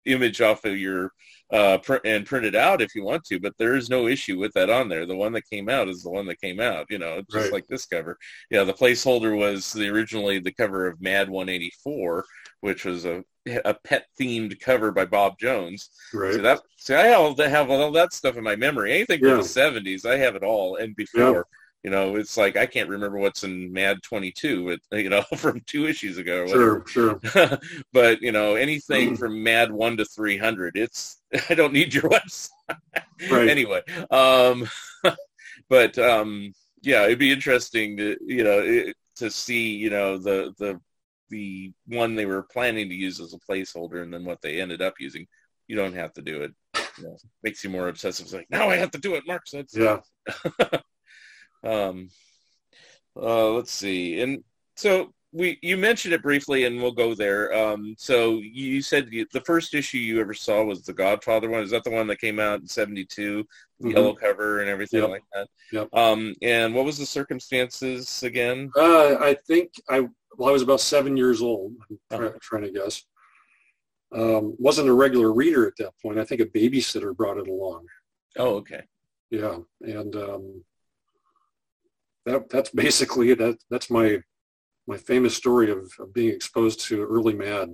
image 0.07 0.41
off 0.41 0.65
of 0.65 0.77
your 0.77 1.11
uh, 1.51 1.77
pr- 1.77 1.95
and 2.03 2.25
print 2.25 2.45
it 2.45 2.55
out 2.55 2.81
if 2.81 2.93
you 2.93 3.03
want 3.03 3.23
to, 3.25 3.39
but 3.39 3.53
there 3.57 3.75
is 3.75 3.89
no 3.89 4.07
issue 4.07 4.37
with 4.37 4.51
that 4.53 4.69
on 4.69 4.89
there. 4.89 5.05
The 5.05 5.15
one 5.15 5.31
that 5.33 5.49
came 5.49 5.69
out 5.69 5.87
is 5.87 6.03
the 6.03 6.09
one 6.09 6.25
that 6.27 6.41
came 6.41 6.59
out, 6.59 6.87
you 6.89 6.97
know, 6.97 7.21
just 7.31 7.45
right. 7.45 7.53
like 7.53 7.67
this 7.67 7.85
cover. 7.85 8.17
Yeah, 8.49 8.63
the 8.63 8.73
placeholder 8.73 9.37
was 9.37 9.71
the 9.71 9.87
originally 9.89 10.39
the 10.39 10.51
cover 10.51 10.87
of 10.87 11.01
Mad 11.01 11.29
184, 11.29 12.25
which 12.61 12.85
was 12.85 13.05
a 13.05 13.23
a 13.63 13.73
pet 13.73 14.05
themed 14.19 14.59
cover 14.59 14.91
by 14.91 15.05
Bob 15.05 15.39
Jones. 15.39 15.89
Right. 16.13 16.33
So 16.33 16.41
that 16.41 16.59
see, 16.77 16.95
I 16.95 17.03
have, 17.03 17.37
have 17.37 17.69
all 17.69 17.91
that 17.91 18.13
stuff 18.13 18.35
in 18.35 18.43
my 18.43 18.57
memory. 18.57 18.93
Anything 18.93 19.19
from 19.19 19.37
the 19.37 19.43
70s, 19.43 20.05
I 20.05 20.17
have 20.17 20.35
it 20.35 20.43
all 20.43 20.75
and 20.75 20.95
before. 20.95 21.45
You 21.87 21.91
know, 21.91 22.17
it's 22.17 22.35
like 22.35 22.57
I 22.57 22.65
can't 22.65 22.89
remember 22.89 23.17
what's 23.17 23.45
in 23.45 23.71
Mad 23.71 24.03
22, 24.03 24.77
you 24.91 25.09
know, 25.09 25.21
from 25.37 25.61
two 25.61 25.87
issues 25.87 26.17
ago. 26.17 26.45
sure, 26.45 26.85
sure. 26.85 27.17
but 27.93 28.21
you 28.21 28.33
know, 28.33 28.55
anything 28.55 29.15
from 29.17 29.41
Mad 29.41 29.71
1 29.71 29.95
to 29.95 30.03
300, 30.03 30.75
it's 30.75 31.21
I 31.49 31.53
don't 31.53 31.71
need 31.71 31.93
your 31.93 32.03
website. 32.03 32.49
right. 33.31 33.47
Anyway, 33.47 33.83
um, 34.11 34.67
but 35.69 35.97
um, 35.97 36.51
yeah, 36.81 37.05
it'd 37.05 37.19
be 37.19 37.31
interesting 37.31 37.95
to 37.95 38.17
you 38.19 38.43
know 38.43 38.59
it, 38.59 38.93
to 39.15 39.31
see 39.31 39.69
you 39.77 39.89
know 39.89 40.17
the 40.17 40.53
the 40.57 40.81
the 41.29 41.71
one 41.85 42.15
they 42.15 42.25
were 42.25 42.43
planning 42.43 42.89
to 42.89 42.95
use 42.95 43.21
as 43.21 43.33
a 43.33 43.39
placeholder 43.49 44.03
and 44.03 44.13
then 44.13 44.25
what 44.25 44.41
they 44.41 44.59
ended 44.59 44.81
up 44.81 44.95
using. 44.99 45.25
You 45.67 45.77
don't 45.77 45.95
have 45.95 46.11
to 46.15 46.21
do 46.21 46.41
it. 46.41 46.51
You 46.97 47.05
know, 47.05 47.17
makes 47.43 47.63
you 47.63 47.69
more 47.69 47.87
obsessive. 47.87 48.25
It's 48.25 48.33
like 48.33 48.47
now 48.49 48.69
I 48.69 48.75
have 48.75 48.91
to 48.91 48.97
do 48.97 49.15
it. 49.15 49.23
Mark 49.25 49.47
said. 49.47 49.67
Yeah. 49.71 49.99
Um, 51.67 52.09
uh, 53.15 53.49
let's 53.49 53.71
see. 53.71 54.21
And 54.21 54.43
so 54.75 55.13
we 55.33 55.59
you 55.61 55.77
mentioned 55.77 56.13
it 56.13 56.23
briefly, 56.23 56.65
and 56.65 56.81
we'll 56.81 56.91
go 56.91 57.13
there. 57.13 57.53
Um, 57.53 57.95
so 57.97 58.39
you 58.39 58.81
said 58.81 59.09
you, 59.11 59.25
the 59.33 59.41
first 59.41 59.73
issue 59.73 59.97
you 59.97 60.21
ever 60.21 60.33
saw 60.33 60.63
was 60.63 60.83
the 60.83 60.93
Godfather 60.93 61.49
one. 61.49 61.63
Is 61.63 61.71
that 61.71 61.83
the 61.83 61.91
one 61.91 62.07
that 62.07 62.21
came 62.21 62.39
out 62.39 62.61
in 62.61 62.67
'72, 62.67 63.45
the 63.79 63.87
mm-hmm. 63.87 63.95
yellow 63.95 64.13
cover 64.13 64.61
and 64.61 64.69
everything 64.69 65.01
yep. 65.01 65.09
like 65.09 65.23
that? 65.33 65.47
Yep. 65.71 65.93
Um, 65.93 66.33
and 66.41 66.73
what 66.73 66.85
was 66.85 66.97
the 66.97 67.05
circumstances 67.05 68.23
again? 68.23 68.71
Uh, 68.75 69.17
I 69.19 69.35
think 69.47 69.71
I 69.89 70.07
well, 70.37 70.49
I 70.49 70.51
was 70.51 70.61
about 70.61 70.81
seven 70.81 71.17
years 71.17 71.41
old. 71.41 71.73
I'm 72.11 72.25
uh-huh. 72.25 72.31
trying 72.41 72.63
to 72.63 72.71
guess. 72.71 73.03
Um, 74.15 74.55
wasn't 74.57 74.87
a 74.87 74.93
regular 74.93 75.33
reader 75.33 75.67
at 75.67 75.73
that 75.79 75.91
point. 76.01 76.17
I 76.17 76.23
think 76.23 76.39
a 76.39 76.45
babysitter 76.45 77.15
brought 77.15 77.37
it 77.37 77.49
along. 77.49 77.85
Oh, 78.37 78.55
okay. 78.55 78.83
Yeah, 79.29 79.57
and 79.81 80.15
um, 80.15 80.63
that 82.27 82.49
that's 82.49 82.69
basically 82.69 83.33
that 83.33 83.57
that's 83.69 83.89
my 83.89 84.21
my 84.85 84.97
famous 84.97 85.35
story 85.35 85.71
of, 85.71 85.91
of 85.99 86.13
being 86.13 86.29
exposed 86.29 86.81
to 86.81 87.03
early 87.03 87.33
Mad. 87.33 87.69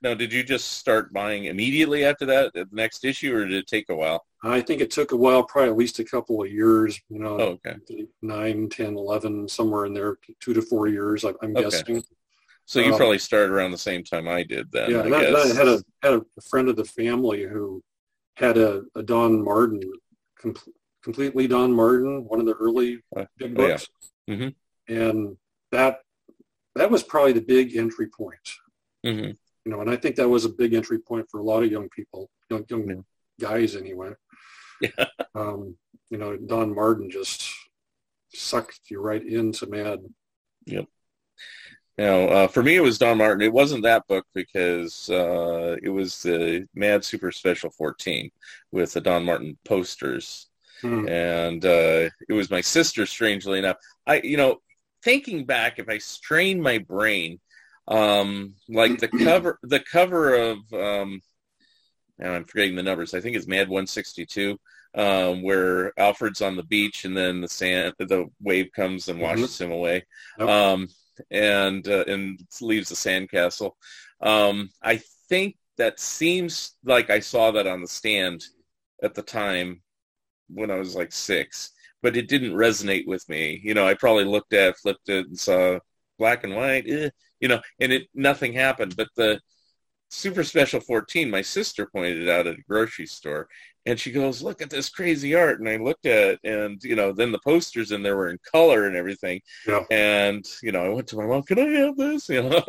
Now, 0.00 0.14
did 0.14 0.32
you 0.32 0.42
just 0.42 0.78
start 0.78 1.12
buying 1.12 1.44
immediately 1.44 2.04
after 2.04 2.26
that, 2.26 2.52
the 2.54 2.68
next 2.72 3.04
issue, 3.04 3.34
or 3.36 3.44
did 3.44 3.56
it 3.56 3.68
take 3.68 3.88
a 3.88 3.94
while? 3.94 4.24
I 4.42 4.60
think 4.60 4.80
it 4.80 4.90
took 4.90 5.12
a 5.12 5.16
while, 5.16 5.44
probably 5.44 5.70
at 5.70 5.76
least 5.76 6.00
a 6.00 6.04
couple 6.04 6.42
of 6.42 6.50
years, 6.50 7.00
you 7.08 7.20
know, 7.20 7.38
oh, 7.40 7.60
okay. 7.66 8.06
9, 8.20 8.68
10, 8.68 8.96
11, 8.96 9.48
somewhere 9.48 9.86
in 9.86 9.94
there, 9.94 10.16
two 10.40 10.54
to 10.54 10.62
four 10.62 10.88
years, 10.88 11.24
I'm 11.24 11.36
okay. 11.42 11.62
guessing. 11.62 12.02
So 12.64 12.80
you 12.80 12.92
um, 12.92 12.98
probably 12.98 13.20
started 13.20 13.52
around 13.52 13.70
the 13.70 13.78
same 13.78 14.02
time 14.02 14.26
I 14.26 14.42
did 14.42 14.72
then, 14.72 14.90
yeah, 14.90 15.02
I, 15.02 15.08
I, 15.08 15.42
I 15.42 15.54
had, 15.54 15.68
a, 15.68 15.82
had 16.02 16.14
a 16.14 16.22
friend 16.48 16.68
of 16.68 16.74
the 16.74 16.84
family 16.84 17.44
who 17.44 17.80
had 18.36 18.58
a, 18.58 18.82
a 18.96 19.04
Don 19.04 19.44
Martin, 19.44 19.80
com- 20.36 20.56
completely 21.02 21.46
Don 21.46 21.72
Martin, 21.72 22.24
one 22.24 22.40
of 22.40 22.46
the 22.46 22.54
early 22.54 23.02
uh, 23.16 23.26
big 23.38 23.54
books. 23.54 23.88
Oh, 23.88 24.08
yeah. 24.26 24.34
Mm-hmm. 24.34 24.94
And 24.94 25.36
that 25.70 26.00
that 26.74 26.90
was 26.90 27.02
probably 27.02 27.32
the 27.32 27.40
big 27.40 27.76
entry 27.76 28.08
point. 28.08 28.36
Mm-hmm. 29.04 29.32
You 29.64 29.70
know, 29.70 29.80
and 29.80 29.90
I 29.90 29.96
think 29.96 30.16
that 30.16 30.28
was 30.28 30.44
a 30.44 30.50
big 30.50 30.74
entry 30.74 30.98
point 30.98 31.26
for 31.30 31.38
a 31.38 31.44
lot 31.44 31.62
of 31.62 31.70
young 31.70 31.88
people, 31.90 32.30
young 32.50 32.64
young 32.68 32.88
yeah. 32.88 33.48
guys 33.48 33.76
anyway. 33.76 34.12
Yeah. 34.80 34.90
Um, 35.34 35.78
you 36.10 36.18
know, 36.18 36.36
Don 36.36 36.74
Martin 36.74 37.08
just 37.08 37.50
sucked 38.34 38.80
you 38.90 39.00
right 39.00 39.24
into 39.24 39.66
Mad. 39.66 40.00
Yep. 40.66 40.84
Now, 41.96 42.20
uh, 42.20 42.48
for 42.48 42.62
me, 42.62 42.76
it 42.76 42.82
was 42.82 42.98
Don 42.98 43.16
Martin. 43.16 43.42
It 43.42 43.52
wasn't 43.52 43.84
that 43.84 44.06
book 44.08 44.26
because 44.34 45.08
uh, 45.08 45.76
it 45.82 45.88
was 45.88 46.20
the 46.22 46.66
Mad 46.74 47.02
Super 47.02 47.32
Special 47.32 47.70
14 47.70 48.30
with 48.72 48.92
the 48.92 49.00
Don 49.00 49.24
Martin 49.24 49.56
posters 49.64 50.48
Hmm. 50.82 51.08
And 51.08 51.64
uh, 51.64 52.10
it 52.28 52.32
was 52.32 52.50
my 52.50 52.60
sister, 52.60 53.06
strangely 53.06 53.58
enough. 53.58 53.76
I, 54.06 54.20
you 54.20 54.36
know, 54.36 54.60
thinking 55.02 55.44
back, 55.44 55.78
if 55.78 55.88
I 55.88 55.98
strain 55.98 56.60
my 56.60 56.78
brain, 56.78 57.40
um, 57.88 58.54
like 58.68 58.98
the 58.98 59.08
cover, 59.08 59.58
the 59.62 59.80
cover 59.80 60.34
of, 60.34 60.58
um, 60.72 61.20
now 62.18 62.32
I'm 62.32 62.44
forgetting 62.44 62.76
the 62.76 62.82
numbers. 62.82 63.14
I 63.14 63.20
think 63.20 63.36
it's 63.36 63.46
Mad 63.46 63.68
162, 63.68 64.58
um, 64.94 65.42
where 65.42 65.92
Alfred's 65.98 66.42
on 66.42 66.56
the 66.56 66.62
beach 66.64 67.04
and 67.04 67.16
then 67.16 67.40
the 67.40 67.48
sand, 67.48 67.94
the 67.98 68.28
wave 68.40 68.70
comes 68.74 69.08
and 69.08 69.20
washes 69.20 69.52
mm-hmm. 69.52 69.64
him 69.64 69.72
away, 69.72 70.04
um, 70.38 70.88
and 71.30 71.86
uh, 71.88 72.04
and 72.06 72.40
leaves 72.60 72.88
the 72.88 72.94
sandcastle. 72.94 73.72
Um, 74.20 74.70
I 74.82 75.00
think 75.28 75.56
that 75.78 75.98
seems 75.98 76.76
like 76.84 77.10
I 77.10 77.20
saw 77.20 77.52
that 77.52 77.66
on 77.66 77.80
the 77.80 77.88
stand 77.88 78.44
at 79.02 79.14
the 79.14 79.22
time 79.22 79.82
when 80.54 80.70
I 80.70 80.76
was 80.76 80.94
like 80.94 81.12
six, 81.12 81.70
but 82.02 82.16
it 82.16 82.28
didn't 82.28 82.54
resonate 82.54 83.06
with 83.06 83.28
me. 83.28 83.60
You 83.62 83.74
know, 83.74 83.86
I 83.86 83.94
probably 83.94 84.24
looked 84.24 84.52
at, 84.52 84.78
flipped 84.78 85.08
it, 85.08 85.26
and 85.26 85.38
saw 85.38 85.78
black 86.18 86.44
and 86.44 86.54
white, 86.54 86.88
eh, 86.88 87.10
you 87.40 87.48
know, 87.48 87.60
and 87.80 87.92
it 87.92 88.08
nothing 88.14 88.52
happened. 88.52 88.96
But 88.96 89.08
the 89.16 89.40
Super 90.10 90.44
Special 90.44 90.80
14, 90.80 91.30
my 91.30 91.42
sister 91.42 91.88
pointed 91.92 92.22
it 92.22 92.28
out 92.28 92.46
at 92.46 92.58
a 92.58 92.62
grocery 92.68 93.06
store, 93.06 93.48
and 93.86 93.98
she 93.98 94.12
goes, 94.12 94.42
"Look 94.42 94.62
at 94.62 94.70
this 94.70 94.88
crazy 94.88 95.34
art." 95.34 95.60
And 95.60 95.68
I 95.68 95.76
looked 95.76 96.06
at 96.06 96.34
it, 96.34 96.40
and 96.44 96.82
you 96.84 96.96
know, 96.96 97.12
then 97.12 97.32
the 97.32 97.40
posters 97.44 97.92
in 97.92 98.02
there 98.02 98.16
were 98.16 98.28
in 98.28 98.38
color 98.50 98.86
and 98.86 98.96
everything. 98.96 99.40
Yeah. 99.66 99.84
And 99.90 100.44
you 100.62 100.72
know, 100.72 100.84
I 100.84 100.88
went 100.90 101.08
to 101.08 101.16
my 101.16 101.26
mom, 101.26 101.42
"Can 101.44 101.58
I 101.58 101.68
have 101.80 101.96
this?" 101.96 102.28
You 102.28 102.42
know. 102.42 102.64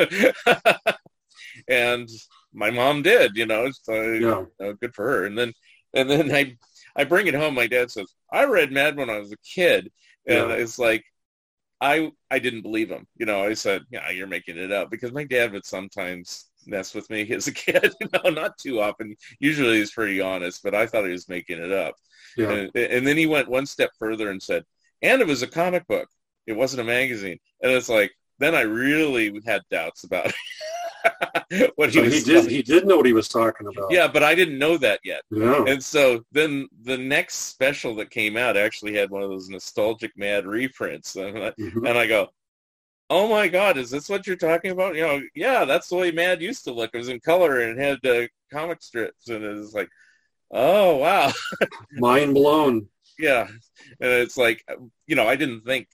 and 1.68 2.10
my 2.54 2.70
mom 2.70 3.02
did, 3.02 3.36
you 3.36 3.46
know, 3.46 3.70
so 3.72 3.94
yeah. 3.94 4.20
you 4.20 4.52
know, 4.60 4.74
good 4.74 4.94
for 4.96 5.06
her. 5.06 5.26
And 5.26 5.38
then 5.38 5.54
and 5.94 6.10
then 6.10 6.34
I 6.34 6.58
I 6.96 7.04
bring 7.04 7.28
it 7.28 7.34
home. 7.34 7.56
My 7.56 7.68
dad 7.68 7.91
says, 7.91 8.14
I 8.32 8.46
read 8.46 8.72
Mad 8.72 8.98
when 8.98 9.10
I 9.10 9.20
was 9.20 9.32
a 9.32 9.38
kid. 9.38 9.91
And 10.28 10.50
yeah. 10.50 10.56
it's 10.56 10.80
like, 10.80 11.04
I 11.82 12.12
I 12.32 12.39
didn't 12.39 12.62
believe 12.62 12.89
him. 12.89 13.06
You 13.18 13.26
know, 13.26 13.44
I 13.44 13.54
said, 13.56 13.84
yeah, 13.91 14.10
you're 14.10 14.28
making 14.28 14.58
it 14.58 14.72
up 14.72 14.89
because 14.89 15.12
my 15.12 15.26
dad 15.26 15.52
would 15.52 15.66
sometimes 15.66 16.50
mess 16.66 16.94
with 16.96 17.10
me 17.10 17.30
as 17.34 17.48
a 17.48 17.52
kid. 17.52 17.94
you 18.00 18.08
know, 18.14 18.30
not 18.30 18.58
too 18.58 18.80
often. 18.80 19.16
Usually 19.39 19.78
he's 19.78 19.91
pretty 19.91 20.22
honest, 20.22 20.62
but 20.64 20.76
I 20.76 20.88
thought 20.88 21.06
he 21.06 21.12
was 21.12 21.28
making 21.28 21.60
it 21.60 21.72
up. 21.72 21.96
Yeah. 22.38 22.52
And, 22.52 22.76
and 22.76 23.06
then 23.06 23.18
he 23.18 23.26
went 23.26 23.50
one 23.50 23.66
step 23.66 23.91
further 24.00 24.30
and 24.30 24.41
said, 24.41 24.64
and 25.02 25.22
it 25.22 25.28
was 25.28 25.44
a 25.44 25.48
comic 25.48 25.86
book. 25.88 26.08
It 26.48 26.54
wasn't 26.54 26.82
a 26.82 26.86
magazine. 26.86 27.38
And 27.62 27.72
it's 27.72 27.89
like, 27.89 28.12
then 28.39 28.56
I 28.56 28.62
really 28.62 29.39
had 29.46 29.62
doubts 29.70 30.04
about 30.04 30.26
it. 30.28 30.36
what 31.76 31.89
he, 31.89 32.10
he 32.10 32.22
did 32.22 32.49
he 32.49 32.62
did 32.62 32.86
know 32.86 32.97
what 32.97 33.06
he 33.06 33.14
was 33.14 33.28
talking 33.28 33.68
about. 33.68 33.91
Yeah, 33.91 34.08
but 34.08 34.24
I 34.24 34.36
didn't 34.36 34.58
know 34.58 34.78
that 34.78 34.99
yet. 35.04 35.22
Yeah. 35.30 35.64
And 35.68 35.84
so 35.84 36.24
then 36.32 36.68
the 36.84 36.97
next 36.97 37.36
special 37.36 37.95
that 37.95 38.10
came 38.10 38.38
out 38.38 38.58
actually 38.58 38.95
had 38.95 39.10
one 39.10 39.24
of 39.24 39.30
those 39.30 39.49
nostalgic 39.49 40.18
mad 40.18 40.45
reprints, 40.45 41.16
and 41.18 41.38
I, 41.38 41.51
mm-hmm. 41.51 41.86
and 41.86 41.97
I 41.97 42.08
go, 42.08 42.30
oh 43.10 43.28
my 43.28 43.47
god, 43.47 43.78
is 43.78 43.91
this 43.91 44.10
what 44.10 44.26
you're 44.26 44.36
talking 44.36 44.72
about? 44.72 44.95
You 44.95 45.01
know, 45.01 45.22
yeah, 45.36 45.66
that's 45.66 45.89
the 45.89 45.95
way 45.95 46.12
Mad 46.12 46.41
used 46.41 46.64
to 46.66 46.74
look. 46.74 46.91
It 46.93 46.97
was 46.97 47.10
in 47.10 47.20
color 47.20 47.62
and 47.62 47.80
it 47.80 47.84
had 48.04 48.06
uh, 48.06 48.28
comic 48.51 48.82
strips, 48.82 49.30
and 49.30 49.43
it 49.43 49.56
was 49.56 49.74
like, 49.74 49.89
oh 50.51 50.97
wow, 50.97 51.32
mind 51.93 52.34
blown. 52.34 52.88
yeah, 53.20 53.47
and 53.47 54.12
it's 54.12 54.38
like, 54.38 54.66
you 55.08 55.16
know, 55.16 55.28
I 55.28 55.36
didn't 55.36 55.62
think 55.62 55.88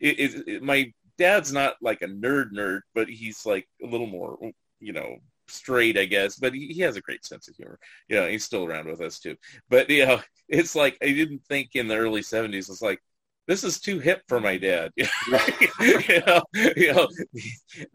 it, 0.00 0.18
it, 0.18 0.48
it, 0.48 0.62
my 0.62 0.92
dad's 1.18 1.52
not 1.52 1.76
like 1.82 2.02
a 2.02 2.06
nerd 2.08 2.52
nerd, 2.52 2.80
but 2.94 3.08
he's 3.08 3.44
like 3.46 3.68
a 3.82 3.86
little 3.86 4.06
more, 4.06 4.38
you 4.80 4.92
know, 4.92 5.16
straight, 5.48 5.98
I 5.98 6.04
guess. 6.06 6.36
But 6.36 6.54
he, 6.54 6.68
he 6.68 6.82
has 6.82 6.96
a 6.96 7.00
great 7.00 7.24
sense 7.24 7.48
of 7.48 7.56
humor. 7.56 7.78
You 8.08 8.16
know, 8.16 8.28
he's 8.28 8.44
still 8.44 8.64
around 8.64 8.86
with 8.88 9.00
us 9.00 9.18
too. 9.18 9.36
But 9.68 9.90
you 9.90 10.06
know, 10.06 10.20
it's 10.48 10.74
like 10.74 10.96
I 11.02 11.06
didn't 11.06 11.44
think 11.48 11.70
in 11.74 11.88
the 11.88 11.96
early 11.96 12.22
'70s. 12.22 12.70
It's 12.70 12.82
like 12.82 13.00
this 13.46 13.64
is 13.64 13.80
too 13.80 13.98
hip 13.98 14.22
for 14.28 14.40
my 14.40 14.58
dad. 14.58 14.92
you 14.96 16.22
know, 16.26 16.42
you 16.76 16.92
know, 16.92 17.08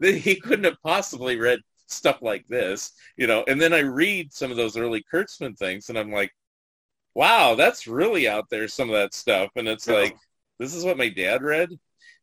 he, 0.00 0.36
couldn't 0.36 0.64
have 0.64 0.80
possibly 0.82 1.38
read 1.38 1.60
stuff 1.86 2.22
like 2.22 2.46
this. 2.48 2.92
You 3.16 3.26
know, 3.26 3.44
and 3.48 3.60
then 3.60 3.72
I 3.72 3.80
read 3.80 4.32
some 4.32 4.50
of 4.50 4.56
those 4.56 4.76
early 4.76 5.04
Kurtzman 5.12 5.56
things, 5.56 5.88
and 5.88 5.98
I'm 5.98 6.12
like, 6.12 6.32
wow, 7.14 7.54
that's 7.54 7.86
really 7.86 8.28
out 8.28 8.48
there. 8.50 8.68
Some 8.68 8.88
of 8.90 8.94
that 8.96 9.14
stuff, 9.14 9.50
and 9.56 9.68
it's 9.68 9.88
Yeah. 9.88 9.94
like 9.94 10.16
this 10.58 10.74
is 10.74 10.84
what 10.84 10.98
my 10.98 11.08
dad 11.08 11.42
read. 11.42 11.70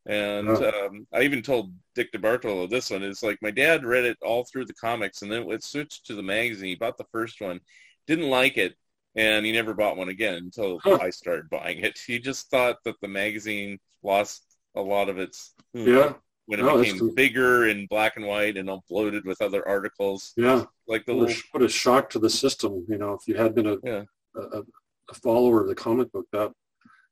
And 0.07 0.49
um, 0.49 1.07
I 1.13 1.21
even 1.21 1.41
told 1.41 1.73
Dick 1.93 2.11
DeBartolo 2.11 2.69
this 2.69 2.89
one. 2.89 3.03
It's 3.03 3.21
like 3.23 3.37
my 3.41 3.51
dad 3.51 3.85
read 3.85 4.05
it 4.05 4.17
all 4.23 4.43
through 4.45 4.65
the 4.65 4.73
comics, 4.73 5.21
and 5.21 5.31
then 5.31 5.49
it 5.51 5.63
switched 5.63 6.07
to 6.07 6.15
the 6.15 6.23
magazine. 6.23 6.69
He 6.69 6.75
bought 6.75 6.97
the 6.97 7.05
first 7.11 7.39
one, 7.39 7.59
didn't 8.07 8.29
like 8.29 8.57
it, 8.57 8.75
and 9.15 9.45
he 9.45 9.51
never 9.51 9.73
bought 9.75 9.97
one 9.97 10.09
again 10.09 10.35
until 10.35 10.79
Huh. 10.83 10.97
I 11.01 11.11
started 11.11 11.49
buying 11.49 11.79
it. 11.79 11.99
He 12.05 12.17
just 12.17 12.49
thought 12.49 12.77
that 12.85 12.95
the 13.01 13.07
magazine 13.07 13.77
lost 14.01 14.43
a 14.75 14.81
lot 14.81 15.07
of 15.09 15.19
its 15.19 15.53
oomph 15.75 15.87
Yeah, 15.87 16.13
when 16.45 16.59
it 16.59 16.63
No, 16.63 16.81
became 16.81 17.13
bigger 17.13 17.67
and 17.67 17.87
black 17.87 18.15
and 18.17 18.25
white 18.25 18.57
and 18.57 18.69
uploaded 18.69 19.25
with 19.25 19.41
other 19.41 19.67
articles. 19.67 20.33
yeah. 20.35 20.65
Like 20.87 21.05
the 21.05 21.13
What 21.13 21.27
little 21.27 21.35
a, 21.35 21.43
what 21.51 21.63
a 21.63 21.69
shock 21.69 22.09
to 22.11 22.19
the 22.19 22.29
system. 22.29 22.85
You 22.89 22.97
know, 22.97 23.13
if 23.13 23.27
you 23.27 23.35
had 23.35 23.53
been 23.53 23.67
a, 23.67 23.77
Yeah. 23.83 24.03
a, 24.35 24.63
a 25.09 25.13
follower 25.13 25.61
of 25.61 25.67
the 25.67 25.75
comic 25.75 26.11
book, 26.11 26.25
that 26.31 26.51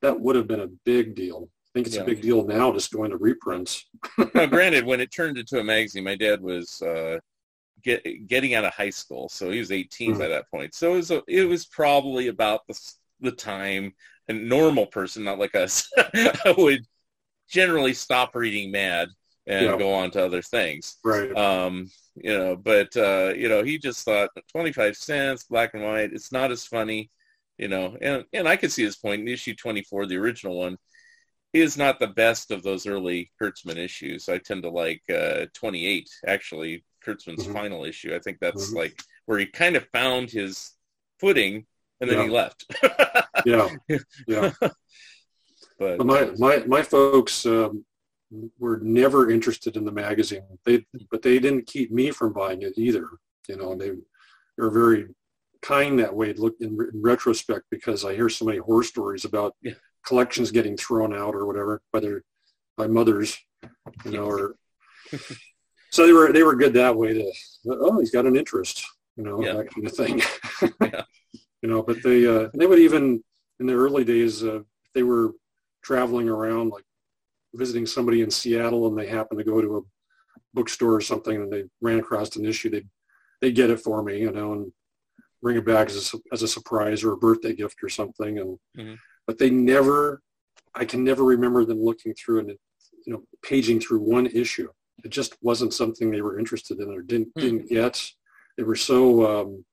that 0.01 0.19
would 0.19 0.35
have 0.35 0.47
been 0.47 0.61
a 0.61 0.67
big 0.85 1.13
deal. 1.15 1.49
I 1.69 1.79
think 1.79 1.87
it's 1.87 1.95
Yeah. 1.95 2.01
a 2.01 2.05
big 2.05 2.21
deal 2.21 2.45
now 2.45 2.71
just 2.73 2.91
going 2.91 3.11
to 3.11 3.17
reprints. 3.17 3.85
now, 4.33 4.45
granted, 4.47 4.85
when 4.85 4.99
it 5.01 5.11
turned 5.13 5.37
into 5.37 5.59
a 5.59 5.63
magazine, 5.63 6.03
my 6.03 6.15
dad 6.15 6.41
was 6.41 6.81
uh, 6.81 7.19
get, 7.83 8.03
getting 8.27 8.55
out 8.55 8.65
of 8.65 8.73
high 8.73 8.89
school, 8.91 9.29
so 9.29 9.51
he 9.51 9.59
was 9.59 9.71
18 9.71 10.17
by 10.17 10.27
that 10.29 10.49
point. 10.51 10.73
So 10.75 10.93
it 10.93 10.97
was 10.97 11.11
a, 11.11 11.23
it 11.27 11.45
was 11.45 11.65
probably 11.67 12.27
about 12.27 12.61
the 12.67 12.79
the 13.21 13.31
time 13.31 13.93
a 14.29 14.33
normal 14.33 14.87
person, 14.87 15.23
not 15.25 15.39
like 15.39 15.55
us, 15.55 15.89
would 16.57 16.85
generally 17.49 17.93
stop 17.93 18.35
reading 18.35 18.71
Mad 18.71 19.09
and 19.47 19.65
Yeah. 19.71 19.77
go 19.77 19.93
on 19.93 20.11
to 20.11 20.25
other 20.25 20.41
things. 20.41 20.97
Right. 21.03 21.35
Um, 21.35 21.89
you 22.15 22.37
know, 22.37 22.55
but 22.55 22.95
uh, 22.97 23.33
you 23.35 23.49
know, 23.49 23.63
he 23.63 23.77
just 23.77 24.05
thought 24.05 24.29
25 24.51 24.95
cents, 24.97 25.45
black 25.45 25.73
and 25.73 25.83
white. 25.83 26.13
It's 26.13 26.31
not 26.31 26.51
as 26.51 26.65
funny, 26.65 27.09
you 27.57 27.67
know, 27.67 27.97
and 28.01 28.25
and 28.33 28.47
I 28.47 28.55
could 28.57 28.71
see 28.71 28.83
his 28.83 28.97
point. 28.97 29.21
In 29.21 29.27
issue 29.27 29.55
24, 29.55 30.05
the 30.07 30.17
original 30.17 30.57
one, 30.57 30.77
is 31.53 31.77
not 31.77 31.99
the 31.99 32.07
best 32.07 32.51
of 32.51 32.61
those 32.63 32.85
early 32.85 33.31
Kurtzman 33.41 33.77
issues. 33.77 34.29
I 34.29 34.37
tend 34.37 34.63
to 34.63 34.69
like 34.69 35.01
uh, 35.13 35.47
28, 35.53 36.07
actually, 36.27 36.83
Kurtzman's 37.05 37.47
Mhm. 37.47 37.53
final 37.53 37.85
issue. 37.85 38.13
I 38.15 38.19
think 38.19 38.37
that's 38.39 38.71
Mhm. 38.71 38.75
like 38.75 39.01
where 39.25 39.39
he 39.39 39.45
kind 39.47 39.75
of 39.75 39.87
found 39.91 40.29
his 40.29 40.71
footing, 41.19 41.65
and 42.01 42.09
then 42.09 42.23
he 42.23 42.29
left. 42.29 42.65
Yeah. 43.45 43.69
Yeah. 44.27 44.51
but 45.79 45.97
But 45.97 46.05
my 46.05 46.31
my 46.37 46.63
my 46.65 46.81
folks 46.83 47.45
um, 47.45 47.85
were 48.59 48.79
never 48.81 49.31
interested 49.31 49.75
in 49.77 49.85
the 49.85 49.91
magazine. 49.91 50.43
They 50.65 50.85
but 51.11 51.21
they 51.21 51.39
didn't 51.39 51.67
keep 51.67 51.91
me 51.91 52.11
from 52.11 52.33
buying 52.33 52.61
it 52.61 52.73
either. 52.77 53.07
You 53.47 53.57
know, 53.57 53.71
and 53.71 53.81
they 53.81 53.89
they 53.89 53.95
were 54.63 54.69
very 54.71 55.07
kind 55.61 55.99
that 55.99 56.13
way. 56.15 56.33
Look 56.33 56.55
in, 56.59 56.69
in 56.93 57.01
retrospect 57.01 57.65
because 57.71 58.05
I 58.05 58.13
hear 58.15 58.29
so 58.29 58.45
many 58.45 58.59
horror 58.59 58.83
stories 58.83 59.25
about 59.25 59.55
Yeah. 59.61 59.73
Collections 60.05 60.51
getting 60.51 60.77
thrown 60.77 61.13
out 61.13 61.35
or 61.35 61.45
whatever, 61.45 61.81
whether 61.91 62.23
by 62.77 62.87
mothers, 62.87 63.37
you 64.05 64.11
know, 64.11 64.23
or 64.25 64.55
so 65.91 66.05
they 66.05 66.13
were 66.13 66.31
they 66.31 66.43
were 66.43 66.55
good 66.55 66.73
that 66.73 66.95
way 66.95 67.13
to 67.13 67.31
oh 67.69 67.99
he's 67.99 68.11
got 68.11 68.25
an 68.25 68.35
interest, 68.35 68.85
you 69.15 69.23
know, 69.23 69.43
Yeah. 69.43 69.53
that 69.53 69.73
kind 69.73 69.87
of 69.87 69.93
thing. 69.93 70.21
Yeah. 70.81 71.03
You 71.61 71.67
know, 71.69 71.83
but 71.83 72.01
they 72.01 72.25
uh, 72.25 72.47
they 72.53 72.65
would 72.65 72.79
even 72.79 73.21
in 73.59 73.65
the 73.67 73.73
early 73.73 74.05
days 74.05 74.45
uh, 74.45 74.61
they 74.95 75.03
were 75.03 75.33
traveling 75.83 76.29
around 76.29 76.69
like 76.69 76.85
visiting 77.53 77.85
somebody 77.85 78.21
in 78.21 78.31
Seattle 78.31 78.87
and 78.87 78.97
they 78.97 79.07
happened 79.07 79.39
to 79.39 79.43
go 79.43 79.59
to 79.61 79.77
a 79.77 79.81
bookstore 80.53 80.95
or 80.95 81.01
something 81.01 81.35
and 81.35 81.51
they 81.51 81.65
ran 81.81 81.99
across 81.99 82.33
an 82.37 82.45
issue 82.45 82.69
they 82.69 82.83
they 83.41 83.51
get 83.51 83.69
it 83.69 83.81
for 83.81 84.01
me 84.01 84.19
you 84.21 84.31
know 84.31 84.53
and 84.53 84.71
bring 85.41 85.57
it 85.57 85.65
back 85.65 85.89
as 85.89 86.13
a, 86.13 86.17
as 86.31 86.43
a 86.43 86.47
surprise 86.47 87.03
or 87.03 87.11
a 87.11 87.17
birthday 87.17 87.53
gift 87.53 87.83
or 87.83 87.89
something 87.89 88.39
and 88.39 88.57
Mhm. 88.77 88.97
But 89.29 89.37
they 89.37 89.51
never 89.51 90.23
I 90.81 90.85
can 90.85 91.03
never 91.03 91.23
remember 91.23 91.63
them 91.63 91.79
looking 91.89 92.15
through 92.15 92.39
and 92.39 92.49
you 93.05 93.13
know 93.13 93.21
paging 93.43 93.79
through 93.79 93.99
one 93.99 94.25
issue 94.25 94.69
it 95.05 95.11
just 95.19 95.37
wasn't 95.49 95.71
something 95.81 96.09
they 96.09 96.23
were 96.27 96.39
interested 96.39 96.79
in 96.79 96.89
or 96.89 97.03
didn't 97.03 97.29
Hmm. 97.35 97.41
didn't 97.43 97.69
get 97.69 97.93
they 98.57 98.63
were 98.63 98.81
so 98.91 99.03
um, 99.33 99.65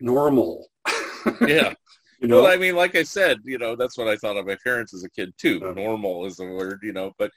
normal 0.00 0.68
yeah. 1.46 1.72
you 2.20 2.28
know 2.28 2.42
Well, 2.42 2.52
I 2.52 2.56
mean, 2.56 2.76
like 2.76 2.94
I 2.96 3.04
said, 3.04 3.38
you 3.44 3.58
know, 3.62 3.74
that's 3.76 3.96
what 3.98 4.08
I 4.08 4.16
thought 4.16 4.36
of 4.36 4.46
my 4.46 4.56
parents 4.68 4.92
as 4.94 5.04
a 5.04 5.10
kid 5.10 5.32
too. 5.38 5.60
Yeah. 5.62 5.72
Normal 5.72 6.26
is 6.26 6.36
the 6.36 6.44
word, 6.46 6.80
you 6.82 6.92
know. 6.92 7.12
But 7.18 7.30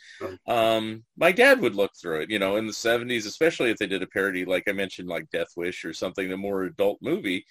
um, 0.48 1.04
my 1.18 1.32
dad 1.32 1.62
would 1.62 1.76
look 1.76 1.92
through 2.00 2.22
it, 2.22 2.30
you 2.30 2.40
know, 2.40 2.58
in 2.58 2.66
the 2.68 2.74
'70s, 2.74 3.26
especially 3.26 3.70
if 3.72 3.78
they 3.78 3.88
did 3.88 4.04
a 4.04 4.08
parody, 4.08 4.44
like 4.46 4.66
I 4.68 4.74
mentioned, 4.74 5.08
like 5.16 5.30
Death 5.32 5.52
Wish 5.56 5.86
or 5.86 5.94
something, 5.94 6.32
a 6.32 6.38
more 6.38 6.64
adult 6.64 7.00
movie. 7.02 7.46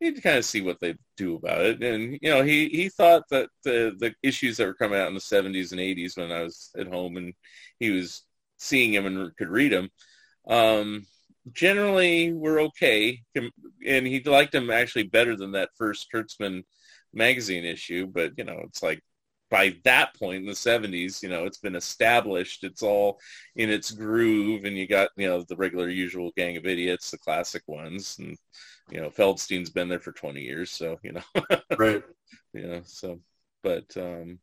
He'd 0.00 0.22
kind 0.22 0.38
of 0.38 0.44
see 0.46 0.62
what 0.62 0.80
they 0.80 0.94
do 1.16 1.36
about 1.36 1.60
it, 1.60 1.82
and 1.82 2.18
you 2.22 2.30
know, 2.30 2.42
he 2.42 2.68
he 2.70 2.88
thought 2.88 3.24
that 3.30 3.50
the 3.64 3.94
the 3.98 4.14
issues 4.22 4.56
that 4.56 4.66
were 4.66 4.74
coming 4.74 4.98
out 4.98 5.08
in 5.08 5.14
the 5.14 5.20
'70s 5.20 5.72
and 5.72 5.80
'80s 5.80 6.16
when 6.16 6.32
I 6.32 6.42
was 6.42 6.70
at 6.78 6.88
home 6.88 7.16
and 7.18 7.34
he 7.78 7.90
was 7.90 8.22
seeing 8.58 8.92
them 8.92 9.06
and 9.06 9.36
could 9.36 9.48
read 9.48 9.72
them. 9.72 9.90
Um, 10.48 11.06
generally 11.52 12.32
were 12.32 12.60
okay, 12.60 13.22
and 13.86 14.06
he 14.06 14.20
liked 14.22 14.52
them 14.52 14.70
actually 14.70 15.04
better 15.04 15.36
than 15.36 15.52
that 15.52 15.70
first 15.76 16.08
Kurtzman 16.12 16.64
magazine 17.12 17.64
issue. 17.64 18.06
But 18.06 18.32
you 18.38 18.44
know, 18.44 18.60
it's 18.64 18.82
like 18.82 19.02
by 19.50 19.76
that 19.84 20.14
point 20.16 20.42
in 20.42 20.46
the 20.46 20.54
'70s, 20.54 21.22
you 21.22 21.28
know, 21.28 21.44
it's 21.46 21.58
been 21.58 21.76
established. 21.76 22.64
It's 22.64 22.82
all 22.82 23.18
in 23.56 23.70
its 23.70 23.90
groove, 23.90 24.64
and 24.64 24.76
you 24.78 24.86
got 24.86 25.10
you 25.16 25.28
know 25.28 25.42
the 25.48 25.56
regular 25.56 25.88
usual 25.88 26.32
gang 26.36 26.56
of 26.56 26.66
idiots, 26.66 27.10
the 27.10 27.18
classic 27.18 27.62
ones, 27.66 28.16
and 28.18 28.36
you 28.90 29.00
know 29.00 29.10
Feldstein's 29.10 29.70
been 29.70 29.88
there 29.88 30.00
for 30.00 30.12
20 30.12 30.40
years, 30.40 30.70
so 30.70 30.98
you 31.02 31.12
know. 31.12 31.22
Right. 31.78 32.02
You 32.52 32.66
know 32.66 32.82
so 32.84 33.20
but 33.62 33.96
um 33.96 34.38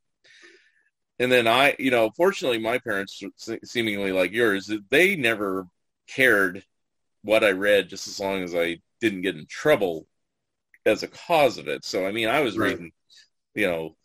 and 1.20 1.32
then 1.32 1.48
i 1.48 1.76
you 1.80 1.92
know 1.92 2.10
fortunately 2.16 2.58
my 2.60 2.78
parents 2.80 3.22
seemingly 3.64 4.12
like 4.12 4.32
yours 4.32 4.72
they 4.90 5.16
never 5.16 5.68
cared 6.08 6.64
what 7.24 7.44
i 7.44 7.52
read 7.52 7.90
just 7.90 8.08
as 8.08 8.20
long 8.20 8.44
as 8.44 8.56
i 8.56 8.78
didn't 9.02 9.22
get 9.22 9.36
in 9.36 9.46
trouble 9.48 10.08
as 10.86 11.04
a 11.04 11.08
cause 11.08 11.58
of 11.58 11.68
it. 11.68 11.84
So 11.84 12.06
i 12.08 12.12
mean 12.12 12.30
i 12.30 12.40
was 12.42 12.58
Right. 12.58 12.72
reading 12.72 12.92
you 13.56 13.68
know 13.68 13.96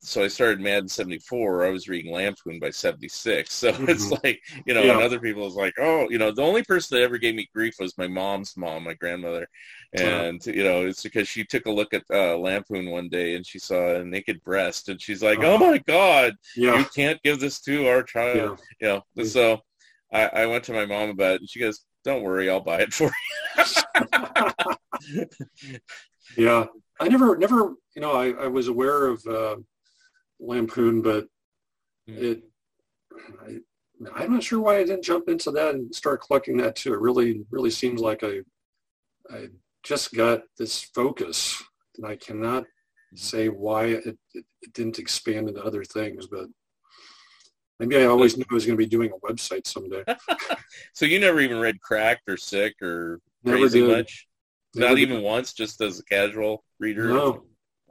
so 0.00 0.22
I 0.22 0.28
started 0.28 0.60
Mad 0.60 0.82
in 0.84 0.88
74. 0.88 1.64
I 1.66 1.70
was 1.70 1.88
reading 1.88 2.12
Lampoon 2.12 2.58
by 2.60 2.70
76. 2.70 3.52
So 3.52 3.68
it's 3.80 4.10
like, 4.22 4.40
you 4.66 4.74
know, 4.74 4.82
Yeah. 4.82 4.92
and 4.94 5.02
other 5.02 5.18
people 5.18 5.42
was 5.44 5.54
like, 5.54 5.74
oh, 5.78 6.08
you 6.10 6.18
know, 6.18 6.30
the 6.30 6.42
only 6.42 6.62
person 6.62 6.96
that 6.96 7.04
ever 7.04 7.18
gave 7.18 7.34
me 7.34 7.48
grief 7.54 7.74
was 7.78 7.96
my 7.98 8.06
mom's 8.06 8.56
mom, 8.56 8.84
my 8.84 8.94
grandmother. 8.94 9.46
And, 9.94 10.44
you 10.46 10.62
know, 10.64 10.86
it's 10.86 11.02
because 11.02 11.28
she 11.28 11.44
took 11.44 11.66
a 11.66 11.70
look 11.70 11.94
at 11.94 12.02
uh, 12.12 12.36
Lampoon 12.36 12.90
one 12.90 13.08
day 13.08 13.34
and 13.34 13.46
she 13.46 13.58
saw 13.58 13.96
a 13.96 14.04
naked 14.04 14.42
breast 14.44 14.88
and 14.88 15.00
she's 15.00 15.22
like, 15.22 15.38
oh 15.42 15.58
my 15.58 15.78
God, 15.78 16.34
you 16.78 16.84
can't 16.94 17.22
give 17.22 17.40
this 17.40 17.60
to 17.62 17.88
our 17.88 18.02
child. 18.02 18.60
yeah 18.80 18.80
You 18.80 18.88
know, 18.88 19.24
so 19.24 19.60
I, 20.12 20.26
I 20.26 20.46
went 20.46 20.64
to 20.64 20.72
my 20.72 20.86
mom 20.86 21.10
about 21.10 21.36
it 21.36 21.40
and 21.40 21.50
she 21.50 21.60
goes, 21.60 21.84
don't 22.04 22.22
worry, 22.22 22.48
I'll 22.50 22.60
buy 22.60 22.80
it 22.82 22.92
for 22.92 23.10
you. 23.56 25.24
Yeah, 26.36 26.66
I 27.00 27.08
never, 27.08 27.36
never, 27.36 27.74
you 27.94 28.02
know, 28.02 28.12
I, 28.12 28.30
I 28.32 28.46
was 28.48 28.68
aware 28.68 29.06
of 29.06 29.24
uh, 29.26 29.56
Lampoon, 30.40 31.02
but 31.02 31.26
Hmm. 32.08 32.18
it, 32.18 32.42
I, 33.44 33.58
I'm 34.14 34.32
not 34.32 34.42
sure 34.42 34.60
why 34.60 34.76
I 34.76 34.84
didn't 34.84 35.02
jump 35.04 35.28
into 35.28 35.50
that 35.52 35.74
and 35.74 35.94
start 35.94 36.22
collecting 36.22 36.56
that 36.58 36.76
too. 36.76 36.92
It 36.94 37.00
really, 37.00 37.44
really 37.50 37.70
seems 37.70 38.00
like 38.00 38.22
I, 38.22 38.40
I 39.30 39.48
just 39.82 40.14
got 40.14 40.42
this 40.58 40.82
focus, 40.82 41.62
and 41.96 42.06
I 42.06 42.16
cannot 42.16 42.64
Hmm. 43.10 43.16
say 43.16 43.48
why 43.48 43.84
it, 43.86 44.06
it, 44.34 44.44
it 44.62 44.72
didn't 44.72 44.98
expand 44.98 45.48
into 45.48 45.64
other 45.64 45.84
things, 45.84 46.26
but 46.26 46.46
maybe 47.80 47.96
I 47.96 48.04
always 48.06 48.36
knew 48.36 48.44
I 48.50 48.54
was 48.54 48.66
going 48.66 48.76
to 48.76 48.84
be 48.84 48.88
doing 48.88 49.10
a 49.12 49.26
website 49.26 49.66
someday. 49.66 50.04
So 50.92 51.04
you 51.04 51.18
never 51.18 51.40
even 51.40 51.58
read 51.60 51.80
Cracked 51.80 52.28
or 52.28 52.36
Sick 52.36 52.74
or 52.82 53.20
Never 53.44 53.58
Crazy 53.58 53.80
did. 53.80 53.98
much? 53.98 54.26
Never 54.74 54.88
Not 54.88 54.96
did. 54.96 55.10
even 55.10 55.22
once, 55.22 55.52
just 55.52 55.80
as 55.80 55.98
a 56.00 56.04
casual 56.04 56.64
reader? 56.78 57.08
No, 57.08 57.44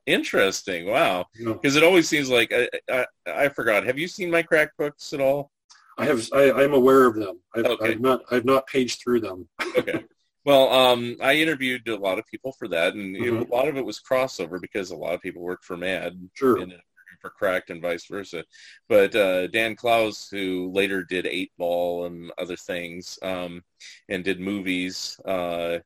Interesting. 0.06 0.86
Wow. 0.88 1.26
Because 1.38 1.76
it 1.76 1.84
always 1.84 2.08
seems 2.08 2.30
like, 2.30 2.51
I, 2.53 2.70
I, 2.91 3.06
I 3.28 3.49
forgot. 3.49 3.86
Have 3.86 3.97
you 3.97 4.08
seen 4.08 4.30
my 4.30 4.43
crack 4.43 4.70
books 4.78 5.14
at 5.14 5.22
all? 5.22 5.51
I 5.97 6.06
have. 6.06 6.28
I, 6.34 6.51
I'm 6.51 6.74
aware 6.74 7.06
of 7.06 7.16
them. 7.16 7.39
I've, 7.56 7.66
Okay. 7.66 7.91
I've 7.91 8.01
not. 8.01 8.22
I've 8.30 8.45
not 8.45 8.68
paged 8.68 9.01
through 9.01 9.22
them. 9.22 9.47
okay. 9.78 10.03
Well, 10.43 10.72
um, 10.72 11.16
I 11.24 11.36
interviewed 11.36 11.88
a 11.88 11.95
lot 11.95 12.20
of 12.20 12.26
people 12.28 12.51
for 12.51 12.68
that, 12.68 12.93
and 12.93 13.16
it- 13.16 13.22
Mhm. 13.24 13.49
a 13.49 13.56
lot 13.56 13.68
of 13.68 13.78
it 13.78 13.86
was 13.86 13.99
crossover 14.01 14.60
because 14.62 14.91
a 14.91 14.95
lot 14.95 15.14
of 15.16 15.22
people 15.22 15.41
worked 15.41 15.64
for 15.66 15.78
Mad 15.78 16.14
Sure. 16.34 16.58
and 16.60 16.74
for 17.22 17.30
Cracked 17.32 17.70
and 17.72 17.82
vice 17.82 18.06
versa. 18.06 18.43
But 18.89 19.16
uh, 19.16 19.47
Dan 19.47 19.76
Clowes, 19.76 20.28
who 20.30 20.70
later 20.72 21.01
did 21.03 21.26
Eightball 21.26 22.06
and 22.08 22.32
other 22.38 22.58
things, 22.58 23.18
um, 23.24 23.64
and 24.10 24.24
did 24.24 24.39
movies, 24.39 25.18
uh, 25.26 25.80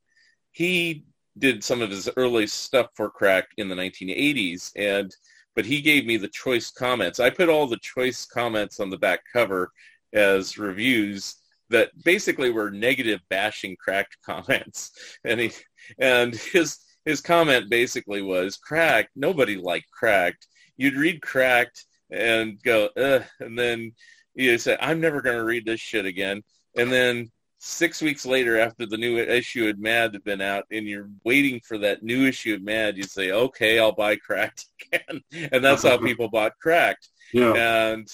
he 0.51 1.05
did 1.39 1.63
some 1.63 1.81
of 1.81 1.89
his 1.89 2.09
early 2.17 2.47
stuff 2.47 2.87
for 2.95 3.09
Cracked 3.09 3.53
in 3.57 3.69
the 3.69 3.75
1980s, 3.75 4.71
and 4.75 5.15
but 5.55 5.65
he 5.65 5.81
gave 5.81 6.05
me 6.05 6.17
the 6.17 6.27
choice 6.29 6.69
comments. 6.71 7.19
I 7.19 7.29
put 7.29 7.49
all 7.49 7.67
the 7.67 7.79
choice 7.81 8.25
comments 8.25 8.79
on 8.79 8.89
the 8.89 8.97
back 8.97 9.21
cover 9.33 9.71
as 10.13 10.57
reviews 10.57 11.35
that 11.69 11.91
basically 12.03 12.49
were 12.49 12.71
negative 12.71 13.19
bashing 13.29 13.75
cracked 13.77 14.17
comments. 14.25 14.91
And 15.23 15.39
he 15.39 15.51
and 15.97 16.35
his 16.35 16.77
his 17.05 17.21
comment 17.21 17.69
basically 17.69 18.21
was 18.21 18.57
cracked 18.57 19.09
nobody 19.15 19.57
liked 19.57 19.89
cracked. 19.91 20.47
You'd 20.77 20.95
read 20.95 21.21
cracked 21.21 21.85
and 22.11 22.61
go 22.63 22.89
Ugh, 22.97 23.23
and 23.39 23.57
then 23.57 23.91
you 24.35 24.57
say 24.57 24.77
i'm 24.79 25.01
never 25.01 25.21
going 25.21 25.37
to 25.37 25.43
read 25.43 25.65
this 25.65 25.79
shit 25.79 26.05
again. 26.05 26.43
And 26.77 26.91
then 26.91 27.31
six 27.61 28.01
weeks 28.01 28.25
later 28.25 28.57
after 28.59 28.85
the 28.85 28.97
new 28.97 29.17
issue 29.17 29.67
of 29.67 29.77
mad 29.77 30.13
had 30.13 30.23
been 30.23 30.39
out 30.41 30.63
and 30.71 30.87
you're 30.87 31.09
waiting 31.25 31.59
for 31.59 31.77
that 31.77 32.01
new 32.01 32.25
issue 32.25 32.55
of 32.55 32.61
mad 32.61 32.95
you'd 32.95 33.09
say 33.11 33.31
okay 33.31 33.77
i'll 33.79 33.91
buy 33.91 34.15
cracked 34.15 34.65
again 34.93 35.21
and 35.51 35.63
that's 35.63 35.83
how 35.83 35.97
people 36.07 36.29
bought 36.29 36.53
cracked 36.61 37.09
Yeah. 37.33 37.53
and 37.91 38.07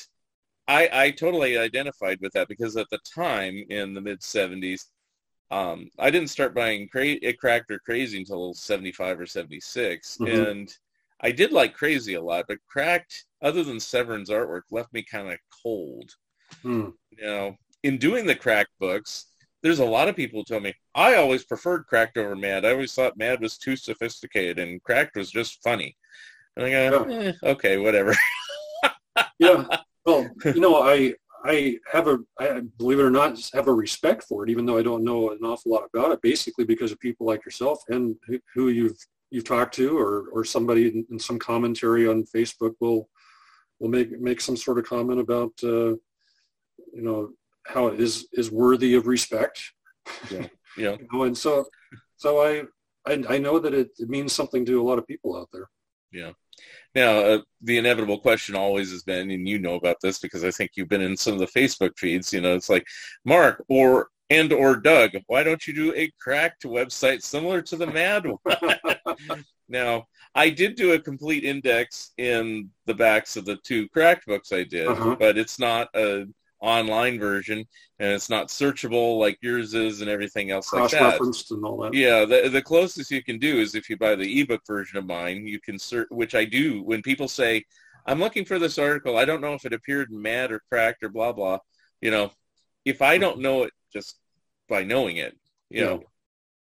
I, 0.68 0.90
I 0.92 1.12
totally 1.12 1.60
identified 1.60 2.20
with 2.22 2.34
that 2.34 2.48
because 2.48 2.76
at 2.76 2.88
the 2.90 2.98
time 3.14 3.64
in 3.70 3.94
the 3.94 4.02
mid 4.02 4.22
70s, 4.22 4.86
um, 5.52 5.92
I 6.00 6.10
didn't 6.10 6.32
start 6.32 6.56
buying 6.56 6.88
cra- 6.90 7.06
it 7.22 7.38
cracked 7.38 7.70
or 7.70 7.78
crazy 7.78 8.18
until 8.18 8.56
75 8.56 9.20
or 9.20 9.28
76. 9.28 10.18
Mhm. 10.18 10.48
And 10.50 10.78
I 11.22 11.32
did 11.32 11.52
like 11.52 11.76
crazy 11.76 12.16
a 12.16 12.22
lot, 12.22 12.46
but 12.48 12.58
cracked, 12.68 13.26
other 13.44 13.64
than 13.64 13.80
Severin's 13.80 14.32
artwork, 14.32 14.64
left 14.72 14.92
me 14.92 15.04
kind 15.04 15.32
of 15.32 15.38
cold. 15.62 16.16
Hmm. 16.64 16.90
You 17.12 17.22
know, 17.24 17.56
in 17.84 18.00
doing 18.00 18.26
the 18.26 18.34
cracked 18.36 18.72
books, 18.80 19.28
there's 19.66 19.80
a 19.80 19.86
lot 19.86 20.08
of 20.08 20.16
people 20.16 20.40
who 20.40 20.44
tell 20.44 20.60
me, 20.60 20.76
I 20.94 21.16
always 21.16 21.44
preferred 21.44 21.88
cracked 21.88 22.18
over 22.18 22.36
mad. 22.36 22.66
I 22.66 22.72
always 22.74 22.94
thought 22.94 23.18
mad 23.18 23.42
was 23.42 23.58
too 23.58 23.76
sophisticated 23.76 24.60
and 24.60 24.82
cracked 24.84 25.16
was 25.16 25.32
just 25.32 25.64
funny. 25.64 25.98
And 26.56 26.68
I 26.68 26.90
go, 26.92 27.04
eh, 27.06 27.34
okay, 27.42 27.78
whatever. 27.78 28.16
yeah. 29.40 29.66
Well, 30.06 30.30
you 30.46 30.60
know, 30.60 30.84
I 30.84 31.16
I 31.44 31.80
have 31.92 32.08
a 32.08 32.20
I 32.40 32.62
believe 32.78 33.00
it 33.00 33.06
or 33.06 33.10
not 33.10 33.40
have 33.56 33.68
a 33.68 33.74
respect 33.74 34.26
for 34.26 34.44
it, 34.44 34.52
even 34.52 34.68
though 34.68 34.78
I 34.78 34.84
don't 34.84 35.04
know 35.04 35.32
an 35.32 35.40
awful 35.44 35.72
lot 35.72 35.90
about 35.92 36.12
it. 36.12 36.22
Basically, 36.22 36.64
because 36.64 36.92
of 36.92 37.00
people 37.00 37.26
like 37.26 37.44
yourself 37.44 37.82
and 37.90 38.16
who, 38.28 38.40
who 38.54 38.70
you've 38.70 38.98
you've 39.32 39.46
talked 39.46 39.74
to, 39.76 39.98
or 39.98 40.28
or 40.32 40.46
somebody 40.46 40.90
in, 40.90 41.08
in 41.10 41.18
some 41.18 41.40
commentary 41.40 42.08
on 42.08 42.24
Facebook 42.26 42.76
will 42.80 43.10
will 43.80 43.90
make 43.90 44.12
make 44.22 44.42
some 44.42 44.56
sort 44.56 44.78
of 44.78 44.86
comment 44.86 45.20
about 45.20 45.54
uh, 45.64 45.96
you 46.94 47.02
know 47.02 47.32
how 47.66 47.88
it 47.88 48.00
is 48.00 48.28
is 48.34 48.52
worthy 48.52 48.96
of 48.96 49.08
respect. 49.08 49.62
Yeah. 50.32 50.48
Yeah. 50.78 50.98
You 51.00 51.08
know, 51.14 51.24
and 51.24 51.38
so 51.38 51.66
so 52.18 52.42
I 52.42 52.64
I, 53.10 53.24
I 53.30 53.38
know 53.38 53.60
that 53.60 53.74
it, 53.74 53.92
it 53.98 54.10
means 54.10 54.34
something 54.34 54.66
to 54.66 54.82
a 54.82 54.84
lot 54.84 55.00
of 55.00 55.08
people 55.08 55.38
out 55.38 55.48
there. 55.54 55.70
Yeah. 56.12 56.32
Now, 56.94 57.20
uh, 57.20 57.42
the 57.62 57.78
inevitable 57.78 58.20
question 58.20 58.56
always 58.56 58.92
has 58.92 59.02
been, 59.04 59.32
and 59.32 59.48
you 59.48 59.58
know 59.58 59.76
about 59.76 59.98
this 60.02 60.20
because 60.20 60.44
I 60.44 60.52
think 60.52 60.72
you've 60.76 60.90
been 60.90 61.00
in 61.02 61.16
some 61.16 61.32
of 61.34 61.40
the 61.40 61.48
Facebook 61.48 61.98
feeds. 61.98 62.34
You 62.34 62.42
know, 62.42 62.56
it's 62.56 62.70
like, 62.70 62.86
Mark 63.24 63.64
or 63.70 64.10
and 64.30 64.52
or 64.52 64.76
Doug, 64.76 65.12
why 65.28 65.44
don't 65.44 65.66
you 65.66 65.74
do 65.74 65.94
a 65.96 66.12
cracked 66.20 66.64
website 66.64 67.22
similar 67.22 67.62
to 67.62 67.76
the 67.78 67.88
Mad 67.88 68.26
one? 68.26 69.44
now, 69.70 70.08
I 70.34 70.50
did 70.50 70.76
do 70.76 70.92
a 70.94 71.00
complete 71.00 71.44
index 71.46 72.12
in 72.18 72.70
the 72.86 72.94
backs 72.94 73.38
of 73.38 73.46
the 73.46 73.56
two 73.64 73.88
cracked 73.90 74.26
books 74.26 74.52
I 74.52 74.64
did, 74.64 74.88
Uh-huh. 74.88 75.16
but 75.18 75.38
it's 75.38 75.58
not 75.60 75.88
a 75.96 76.26
online 76.66 77.20
version 77.20 77.60
and 78.00 78.12
it's 78.12 78.30
not 78.30 78.48
searchable 78.48 79.20
like 79.20 79.38
yours 79.42 79.74
is 79.74 80.02
and 80.02 80.10
everything 80.10 80.50
else 80.52 80.74
like 80.74 80.92
that. 80.92 81.22
And 81.22 81.64
all 81.64 81.78
that. 81.78 81.94
Yeah, 81.94 82.26
the 82.26 82.50
the 82.50 82.62
closest 82.62 83.12
you 83.12 83.24
can 83.24 83.38
do 83.38 83.60
is 83.60 83.76
if 83.76 83.90
you 83.90 83.98
buy 83.98 84.16
the 84.16 84.42
ebook 84.42 84.62
version 84.66 84.98
of 84.98 85.06
mine, 85.06 85.46
you 85.48 85.60
can 85.60 85.78
search, 85.78 86.08
which 86.10 86.34
I 86.36 86.44
do. 86.44 86.82
When 86.84 87.02
people 87.02 87.28
say, 87.28 87.64
"I'm 88.06 88.20
looking 88.20 88.46
for 88.46 88.58
this 88.60 88.78
article," 88.78 89.16
I 89.18 89.26
don't 89.26 89.42
know 89.42 89.54
if 89.54 89.66
it 89.66 89.74
appeared 89.74 90.10
in 90.10 90.22
Mad 90.22 90.52
or 90.52 90.62
Cracked 90.70 91.04
or 91.04 91.10
blah 91.10 91.34
blah. 91.34 91.60
You 92.02 92.12
know, 92.12 92.32
if 92.84 93.02
I 93.02 93.18
don't 93.18 93.40
know 93.40 93.64
it 93.64 93.74
just 93.94 94.20
by 94.68 94.84
knowing 94.84 95.18
it, 95.18 95.38
you 95.70 95.82
Yeah. 95.82 95.86
know, 95.86 96.04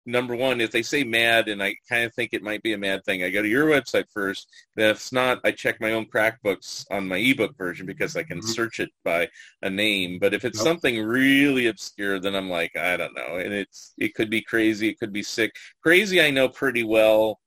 number 0.06 0.36
one, 0.36 0.62
if 0.62 0.72
they 0.72 0.82
say 0.82 1.04
Mad 1.04 1.48
and 1.48 1.62
I 1.62 1.76
kind 1.88 2.06
of 2.06 2.14
think 2.14 2.32
it 2.34 2.44
might 2.44 2.64
be 2.64 2.74
a 2.74 2.78
Mad 2.78 3.04
thing, 3.06 3.24
I 3.24 3.30
go 3.30 3.42
to 3.42 3.48
your 3.48 3.68
website 3.68 4.06
first. 4.14 4.48
Then 4.76 4.90
if 4.90 4.98
it's 4.98 5.12
not, 5.12 5.40
I 5.44 5.52
check 5.52 5.80
my 5.82 5.94
own 5.94 6.06
Cracked 6.06 6.42
books 6.44 6.86
on 6.92 7.08
my 7.08 7.18
ebook 7.18 7.58
version 7.58 7.86
because 7.86 8.16
I 8.16 8.24
can 8.24 8.42
Mhm. 8.42 8.54
search 8.54 8.80
it 8.80 8.90
by 9.04 9.30
a 9.62 9.70
name. 9.70 10.20
But 10.20 10.34
if 10.34 10.46
it's 10.46 10.58
Yep. 10.58 10.64
something 10.64 11.04
really 11.04 11.68
obscure, 11.68 12.20
then 12.20 12.36
I'm 12.36 12.50
like, 12.50 12.76
I 12.76 12.98
don't 12.98 13.16
know. 13.16 13.38
And 13.38 13.54
it's 13.54 13.94
it 13.98 14.16
could 14.16 14.30
be 14.30 14.42
crazy, 14.42 14.90
it 14.90 15.00
could 15.00 15.14
be 15.14 15.24
sick. 15.24 15.56
Crazy, 15.84 16.22
I 16.22 16.32
know 16.32 16.50
pretty 16.50 16.84
well. 16.84 17.40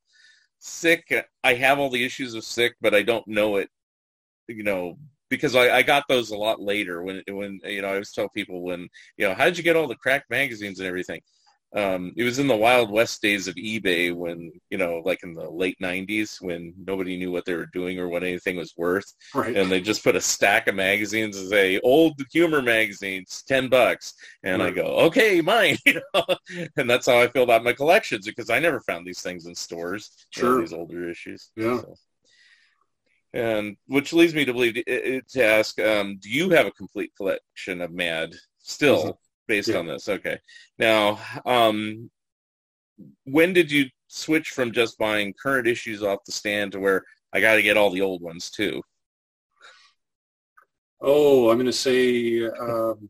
Sick, 0.61 1.05
I 1.45 1.55
have 1.55 1.79
all 1.79 1.91
the 1.91 2.05
issues 2.05 2.35
of 2.35 2.45
sick, 2.45 2.75
but 2.81 2.95
I 2.95 3.03
don't 3.03 3.27
know 3.29 3.57
it. 3.57 3.71
You 4.49 4.63
know, 4.63 4.99
because 5.31 5.55
I, 5.57 5.77
I 5.79 5.83
got 5.83 6.05
those 6.09 6.31
a 6.31 6.37
lot 6.37 6.61
later 6.61 7.03
when 7.03 7.23
when 7.29 7.61
you 7.65 7.83
know 7.83 7.89
I 7.89 7.93
always 7.93 8.13
tell 8.13 8.29
people 8.29 8.63
when 8.63 8.89
you 9.17 9.27
know 9.29 9.35
how 9.35 9.47
did 9.47 9.57
you 9.59 9.65
get 9.65 9.77
all 9.77 9.89
the 9.89 9.97
cracked 9.97 10.31
magazines 10.31 10.79
and 10.81 10.89
everything. 10.89 11.21
Um, 11.75 12.12
it 12.16 12.22
was 12.22 12.39
in 12.39 12.47
the 12.47 12.55
Wild 12.57 12.89
West 12.91 13.20
days 13.20 13.49
of 13.49 13.57
eBay 13.57 14.14
when 14.14 14.53
you 14.70 14.79
know, 14.79 15.03
like 15.05 15.25
in 15.25 15.35
the 15.35 15.51
late 15.51 15.77
'90s, 15.83 16.41
when 16.41 16.72
nobody 16.87 17.16
knew 17.16 17.33
what 17.33 17.45
they 17.45 17.55
were 17.55 17.66
doing 17.72 17.99
or 17.99 18.09
what 18.09 18.22
anything 18.22 18.57
was 18.57 18.75
worth 18.77 19.12
Right. 19.35 19.57
and 19.57 19.70
they 19.70 19.81
just 19.81 20.05
put 20.05 20.14
a 20.14 20.20
stack 20.20 20.68
of 20.68 20.77
magazines 20.77 21.37
and 21.37 21.49
say 21.49 21.81
old 21.81 22.14
humor 22.33 22.62
magazines 22.62 23.43
10 23.49 23.68
bucks 23.68 24.14
and 24.45 24.62
i 24.62 24.70
go 24.70 24.85
okay 25.07 25.41
mine 25.53 25.77
you 25.85 26.01
know? 26.14 26.25
and 26.77 26.89
that's 26.89 27.07
how 27.07 27.18
i 27.20 27.27
feel 27.29 27.43
about 27.43 27.64
my 27.64 27.72
collections 27.72 28.25
because 28.27 28.51
i 28.51 28.59
never 28.61 28.81
found 28.83 29.05
these 29.07 29.20
things 29.20 29.47
in 29.47 29.55
stores 29.55 30.11
you 30.37 30.43
know, 30.43 30.49
Sure. 30.51 30.61
these 30.61 30.72
older 30.72 31.09
issues 31.11 31.51
Yeah. 31.57 31.81
So. 31.81 31.95
and 33.33 33.77
which 33.87 34.12
leads 34.12 34.35
me 34.35 34.45
to 34.45 34.53
believe 34.53 34.75
to, 34.75 35.20
to 35.20 35.45
ask 35.45 35.81
um, 35.81 36.18
do 36.20 36.31
you 36.31 36.51
have 36.51 36.66
a 36.66 36.70
complete 36.72 37.12
collection 37.16 37.81
of 37.81 37.93
mad 37.93 38.35
still. 38.59 39.18
Based 39.47 39.69
Yeah. 39.69 39.79
on 39.79 39.87
this 39.87 40.09
okay 40.09 40.39
now 40.79 41.19
um, 41.47 42.11
when 43.25 43.53
did 43.53 43.71
you 43.71 43.87
switch 44.09 44.51
from 44.51 44.73
just 44.73 44.99
buying 44.99 45.35
current 45.43 45.67
issues 45.67 46.03
off 46.03 46.25
the 46.25 46.33
stand 46.33 46.73
to 46.73 46.81
where 46.81 47.03
i 47.33 47.41
got 47.41 47.57
to 47.57 47.63
get 47.63 47.77
all 47.77 47.91
the 47.91 48.01
old 48.03 48.23
ones 48.23 48.51
too 48.51 48.81
Oh, 51.07 51.51
I'm 51.51 51.57
going 51.57 51.67
to 51.67 51.73
say 51.73 52.47
um, 52.47 53.09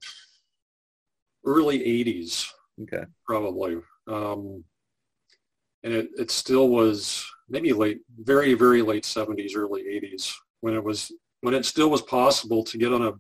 early 1.47 1.79
80s, 1.79 2.49
okay 2.83 3.05
probably. 3.25 3.77
Um, 4.09 4.65
and 5.85 5.93
it, 5.93 6.09
it 6.19 6.31
still 6.33 6.71
was 6.71 7.25
maybe 7.49 7.73
late, 7.73 8.01
very, 8.19 8.55
very 8.55 8.83
late 8.83 9.05
70s, 9.05 9.53
early 9.55 9.83
80s 9.83 10.33
when 10.61 10.75
it 10.75 10.83
was, 10.83 11.13
when 11.43 11.55
it 11.55 11.65
still 11.67 11.89
was 11.91 12.03
possible 12.03 12.65
to 12.65 12.79
get 12.79 12.93
on 12.93 13.03
a 13.07 13.13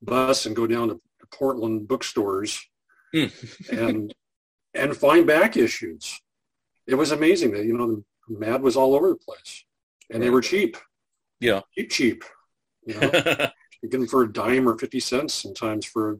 bus 0.00 0.46
and 0.46 0.56
go 0.56 0.66
down 0.66 0.88
to 0.88 1.00
Portland 1.32 1.88
bookstores 1.88 2.60
Hmm. 3.14 3.26
and, 3.72 4.14
and 4.74 4.94
find 4.96 5.26
back 5.26 5.56
issues. 5.56 6.20
It 6.86 6.94
was 6.94 7.10
amazing 7.10 7.52
that, 7.52 7.64
you 7.64 7.76
know, 7.76 7.86
the 7.86 8.04
Mad 8.28 8.60
was 8.62 8.76
all 8.76 8.94
over 8.94 9.08
the 9.08 9.16
place 9.16 9.64
and 10.10 10.22
they 10.22 10.28
were 10.28 10.42
cheap. 10.42 10.76
Yeah. 11.40 11.62
Cheap, 11.74 11.90
cheap. 11.90 12.24
You 12.86 13.00
know? 13.00 13.10
you 13.82 13.88
get 13.88 13.98
them 13.98 14.06
for 14.06 14.24
a 14.24 14.32
dime 14.32 14.68
or 14.68 14.76
50 14.76 15.00
cents 15.00 15.34
sometimes 15.34 15.86
for 15.86 16.18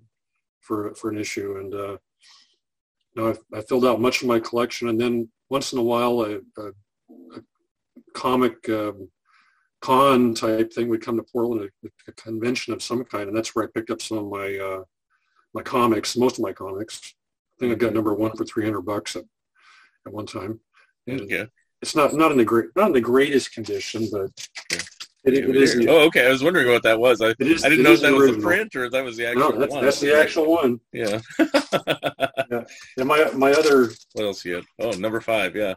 for 0.61 0.95
for 0.95 1.11
an 1.11 1.19
issue 1.19 1.57
and 1.59 1.75
uh 1.75 1.97
you 3.15 3.17
know, 3.17 3.37
I, 3.55 3.59
I 3.59 3.61
filled 3.63 3.85
out 3.87 4.01
much 4.01 4.23
of 4.23 4.29
my 4.29 4.39
collection 4.41 4.89
and 4.89 5.01
then 5.01 5.29
once 5.51 5.73
in 5.73 5.79
a 5.79 5.83
while 5.83 6.21
a, 6.23 6.37
a, 6.61 6.69
a 7.37 7.41
comic 8.15 8.69
um, 8.69 9.11
con 9.81 10.35
type 10.35 10.73
thing 10.73 10.89
would 10.89 11.03
come 11.03 11.17
to 11.17 11.25
Portland 11.33 11.71
a, 11.85 11.89
a 12.09 12.13
convention 12.13 12.73
of 12.73 12.83
some 12.83 13.05
kind 13.05 13.29
and 13.29 13.37
that's 13.37 13.55
where 13.55 13.65
I 13.65 13.69
picked 13.75 13.91
up 13.91 14.01
some 14.01 14.19
of 14.19 14.27
my 14.27 14.57
uh 14.57 14.85
my 15.59 15.63
comics 15.63 16.17
most 16.17 16.39
of 16.39 16.43
my 16.49 16.53
comics 16.53 17.15
I 17.57 17.61
think 17.61 17.73
I 17.73 17.75
got 17.75 17.93
number 17.95 18.15
one 18.15 18.33
for 18.37 18.45
300 18.45 18.81
bucks 18.83 19.17
at, 19.17 19.25
at 20.07 20.13
one 20.13 20.27
time 20.27 20.61
and 21.07 21.21
okay. 21.23 21.47
it's 21.83 21.97
not 21.97 22.15
not 22.15 22.31
in 22.33 22.39
the 22.39 22.45
great 22.45 22.67
not 22.77 22.87
in 22.89 22.93
the 22.93 23.01
greatest 23.01 23.53
condition 23.53 24.01
but 24.13 24.31
Yeah. 24.73 24.79
it, 25.25 25.35
it 25.35 25.57
is 25.57 25.71
Oh, 25.89 26.01
okay. 26.09 26.27
I 26.27 26.31
was 26.31 26.43
wondering 26.45 26.69
what 26.75 26.85
that 26.85 26.99
was. 26.99 27.21
I, 27.21 27.35
is 27.41 27.65
I 27.65 27.69
didn't 27.69 27.85
know 27.85 27.93
if 27.93 28.01
that 28.03 28.11
the 28.13 28.15
was 28.17 28.23
a 28.31 28.33
original. 28.35 28.49
print 28.49 28.77
or 28.77 28.85
if 28.87 28.93
that 28.93 29.05
was 29.05 29.17
the 29.17 29.27
actual 29.27 29.51
No, 29.51 29.59
that's, 29.59 29.73
one. 29.75 29.85
that's 29.85 30.01
the 30.01 30.15
actual 30.17 30.47
one. 30.61 30.81
Yeah. 30.93 31.21
Yeah. 32.51 32.65
And 32.97 33.07
my 33.13 33.21
my 33.45 33.51
other 33.53 33.91
what 34.15 34.25
else 34.25 34.43
you 34.47 34.55
had? 34.55 34.65
Oh, 34.81 34.93
number 34.93 35.21
five. 35.21 35.55
Yeah. 35.55 35.75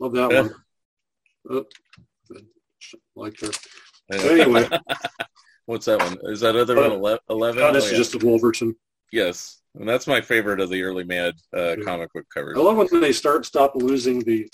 love 0.00 0.12
that 0.14 0.30
Yeah. 0.32 0.42
one. 0.42 0.54
Oh, 1.50 1.64
like. 3.16 3.34
I 3.42 3.48
But 4.08 4.20
anyway, 4.24 4.64
What's 5.66 5.86
that 5.86 5.98
one? 6.00 6.16
Is 6.32 6.40
that 6.40 6.56
other 6.56 6.78
Uh, 6.78 6.88
one 6.88 6.92
ele- 7.04 7.18
eleven? 7.28 7.62
Uh, 7.62 7.72
this 7.72 7.84
Oh, 7.84 7.90
is 7.92 7.98
just 7.98 8.14
a 8.14 8.26
Wolverton. 8.26 8.74
Yes, 9.12 9.60
and 9.74 9.88
that's 9.88 10.06
my 10.06 10.20
favorite 10.20 10.60
of 10.60 10.70
the 10.70 10.82
early 10.82 11.04
Mad 11.04 11.34
uh, 11.56 11.76
Yeah. 11.76 11.84
comic 11.84 12.12
book 12.12 12.26
covers. 12.32 12.56
I 12.58 12.60
love 12.60 12.76
when 12.76 13.00
they 13.00 13.12
start 13.12 13.44
stop 13.46 13.72
losing 13.74 14.20
the 14.20 14.48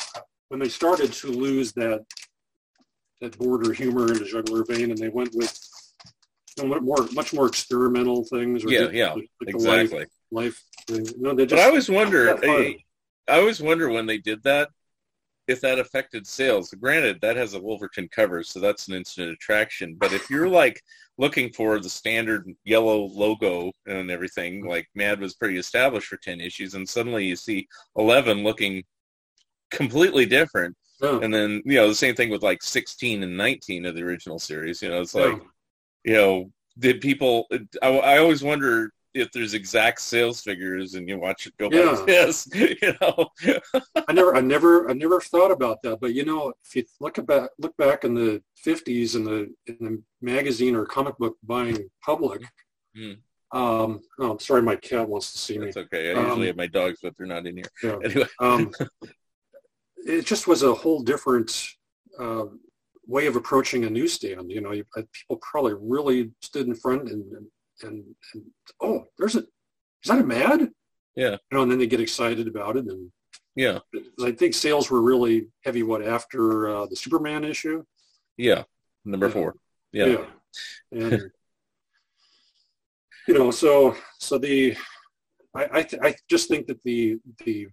when 0.48 0.61
they 0.61 0.68
started 0.68 1.12
to 1.12 1.28
lose 1.28 1.72
that 1.74 2.04
that 3.20 3.36
border 3.38 3.72
humor 3.72 4.12
in 4.12 4.18
the 4.18 4.24
jugular 4.24 4.64
vein, 4.64 4.90
and 4.90 4.98
they 4.98 5.09
went 5.09 5.34
with 5.34 5.59
you 6.57 6.68
know, 6.68 6.80
more 6.80 7.07
much 7.12 7.32
more 7.32 7.46
experimental 7.46 8.24
things. 8.24 8.64
Or 8.64 8.68
Yeah, 8.68 8.84
just 8.84 8.94
yeah, 8.94 9.14
like 9.14 9.30
exactly. 9.46 9.98
life, 9.98 10.11
life 10.30 10.64
thing. 10.86 11.07
No, 11.18 11.34
they 11.34 11.46
But 11.46 11.59
I 11.59 11.64
always 11.64 11.88
wonder. 11.90 12.38
I, 12.44 12.76
I 13.28 13.38
always 13.40 13.61
wonder 13.61 13.88
when 13.88 14.07
they 14.07 14.18
did 14.18 14.42
that 14.44 14.70
if 15.49 15.61
that 15.61 15.78
affected 15.78 16.26
sales. 16.26 16.74
Granted, 16.80 17.20
that 17.20 17.36
has 17.36 17.55
a 17.55 17.61
Wolverton 17.61 18.09
cover, 18.09 18.42
so 18.42 18.61
that's 18.61 18.88
an 18.88 18.94
instant 18.94 19.30
attraction. 19.30 19.97
But 19.99 20.12
if 20.12 20.28
you're 20.28 20.49
like 20.49 20.82
looking 21.18 21.53
for 21.53 21.78
the 21.78 21.88
standard 21.88 22.47
yellow 22.64 23.05
logo 23.05 23.72
and 23.86 24.11
everything, 24.11 24.66
like 24.66 24.88
Mad 24.94 25.20
was 25.20 25.34
pretty 25.34 25.59
established 25.59 26.09
for 26.09 26.16
ten 26.16 26.40
issues, 26.40 26.74
and 26.74 26.88
suddenly 26.88 27.24
you 27.26 27.36
see 27.36 27.68
eleven 27.97 28.42
looking 28.42 28.84
completely 29.70 30.26
different, 30.26 30.76
yeah, 31.01 31.18
and 31.22 31.32
then 31.32 31.62
you 31.64 31.76
know 31.76 31.88
the 31.88 31.94
same 31.94 32.14
thing 32.14 32.30
with 32.30 32.42
like 32.42 32.62
sixteen 32.62 33.22
and 33.22 33.36
nineteen 33.36 33.86
of 33.86 33.94
the 33.94 34.03
original 34.03 34.38
series. 34.38 34.82
You 34.82 34.88
know, 34.90 35.01
it's 35.01 35.14
like 35.14 35.36
yeah. 35.36 35.42
you 36.05 36.14
know, 36.14 36.51
did 36.78 37.01
people? 37.01 37.47
I, 37.82 37.99
I 37.99 38.18
always 38.18 38.42
wonder 38.42 38.90
if 39.16 39.32
there's 39.32 39.54
exact 39.54 40.00
sales 40.00 40.40
figures, 40.40 40.94
and 40.94 41.08
you 41.08 41.18
watch 41.18 41.46
it 41.46 41.56
go 41.56 41.68
Yeah. 41.72 41.90
like 41.92 42.06
this. 42.06 42.48
You 42.82 42.94
know, 43.00 43.28
I 44.08 44.12
never, 44.12 44.36
I 44.36 44.40
never, 44.40 44.90
I 44.90 44.92
never 44.92 45.20
thought 45.20 45.50
about 45.50 45.82
that. 45.82 46.00
But 46.00 46.14
you 46.14 46.24
know, 46.24 46.52
if 46.64 46.76
you 46.76 46.84
look 47.00 47.24
back, 47.26 47.50
look 47.58 47.76
back 47.76 48.04
in 48.04 48.14
the 48.14 48.42
'50s 48.66 49.14
in 49.16 49.24
the 49.24 49.38
in 49.66 49.76
the 49.80 50.02
magazine 50.20 50.74
or 50.76 50.84
comic 50.86 51.16
book 51.18 51.36
buying 51.42 51.88
public. 52.04 52.42
Hmm. 52.94 53.12
Um, 53.52 54.00
oh, 54.18 54.32
I'm 54.32 54.38
sorry, 54.40 54.62
my 54.62 54.76
cat 54.76 55.08
wants 55.08 55.32
to 55.32 55.38
see 55.38 55.56
me. 55.58 55.66
that's 55.66 55.76
okay. 55.76 56.10
I 56.10 56.14
Um, 56.14 56.26
usually 56.26 56.46
have 56.48 56.56
my 56.56 56.66
dogs, 56.66 56.98
but 57.02 57.14
they're 57.16 57.26
not 57.26 57.46
in 57.46 57.56
here. 57.56 57.70
Yeah. 57.82 57.98
Anyway, 58.04 58.26
um, 58.40 58.70
it 59.98 60.26
just 60.26 60.46
was 60.46 60.62
a 60.62 60.74
whole 60.74 61.02
different 61.02 61.50
uh, 62.18 62.46
way 63.06 63.26
of 63.26 63.36
approaching 63.36 63.84
a 63.84 63.90
newsstand. 63.90 64.50
You 64.50 64.60
know, 64.60 64.72
you, 64.72 64.84
uh, 64.96 65.02
people 65.12 65.36
probably 65.36 65.74
really 65.78 66.32
stood 66.42 66.66
in 66.66 66.74
front 66.74 67.08
and, 67.08 67.22
and, 67.36 67.46
and, 67.83 68.05
and 68.35 68.45
oh, 68.81 69.05
there's 69.18 69.37
a, 69.37 69.41
is 69.41 69.47
that 70.09 70.18
a 70.20 70.24
mad? 70.24 70.70
Yeah. 71.14 71.31
You 71.33 71.39
know, 71.53 71.62
and 71.62 71.70
then 71.70 71.79
they 71.79 71.87
get 71.87 72.01
excited 72.01 72.47
about 72.49 72.77
it. 72.77 72.87
And 72.87 73.11
yeah, 73.55 73.79
I 74.22 74.33
think 74.33 74.55
sales 74.55 74.91
were 74.91 75.01
really 75.03 75.49
heavy, 75.64 75.83
what, 75.83 76.03
after 76.05 76.68
uh, 76.68 76.87
the 76.87 76.97
Superman 76.97 77.45
issue? 77.45 77.85
yeah, 78.37 78.64
number 79.05 79.27
Yeah. 79.29 79.33
four. 79.33 79.55
Yeah, 79.93 80.24
And, 80.93 81.31
you 83.27 83.35
know, 83.35 83.51
so, 83.51 83.97
so 84.18 84.37
the, 84.39 84.77
I, 85.55 85.68
I, 85.72 85.83
th- 85.83 86.03
I 86.03 86.14
just 86.29 86.49
think 86.49 86.66
that 86.66 86.83
the, 86.85 87.16
the 87.45 87.68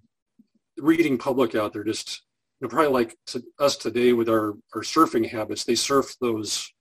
reading 0.77 1.17
public 1.17 1.53
out 1.53 1.73
there 1.73 1.83
just, 1.83 2.21
you 2.59 2.65
know, 2.67 2.69
probably 2.69 2.91
like 2.93 3.15
to 3.27 3.43
us 3.59 3.75
today 3.75 4.13
with 4.13 4.29
our, 4.29 4.53
our 4.73 4.81
surfing 4.81 5.29
habits, 5.29 5.65
they 5.65 5.75
surf 5.75 6.15
those, 6.21 6.71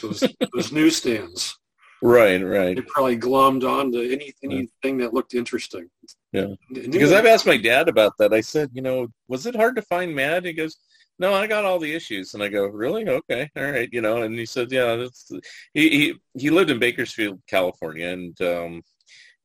those, 0.00 0.24
those 0.54 0.72
newsstands. 0.72 1.58
Right, 2.02 2.42
right. 2.44 2.76
They 2.76 2.82
probably 2.82 3.18
glommed 3.18 3.68
onto 3.68 4.00
any, 4.00 4.32
anything 4.42 4.98
that 4.98 5.14
looked 5.14 5.34
interesting. 5.34 5.88
Yeah. 6.32 6.54
Because 6.72 7.12
I've 7.12 7.26
asked 7.26 7.46
my 7.46 7.56
dad 7.56 7.88
about 7.88 8.12
that. 8.18 8.32
I 8.32 8.40
said, 8.40 8.70
you 8.72 8.82
know, 8.82 9.08
was 9.28 9.46
it 9.46 9.56
hard 9.56 9.76
to 9.76 9.82
find 9.82 10.14
Mad? 10.14 10.44
He 10.44 10.52
goes, 10.52 10.76
no, 11.18 11.34
I 11.34 11.46
got 11.46 11.64
all 11.64 11.78
the 11.78 11.94
issues. 11.94 12.34
And 12.34 12.42
I 12.42 12.48
go, 12.48 12.66
really? 12.66 13.08
Okay, 13.08 13.50
all 13.56 13.70
right. 13.70 13.88
You 13.92 14.00
know, 14.00 14.22
and 14.22 14.38
he 14.38 14.46
said, 14.46 14.70
yeah, 14.70 14.96
that's, 14.96 15.30
he, 15.74 15.88
he, 15.90 16.14
he 16.34 16.50
lived 16.50 16.70
in 16.70 16.78
Bakersfield, 16.78 17.40
California, 17.48 18.08
and 18.08 18.40
um, 18.40 18.82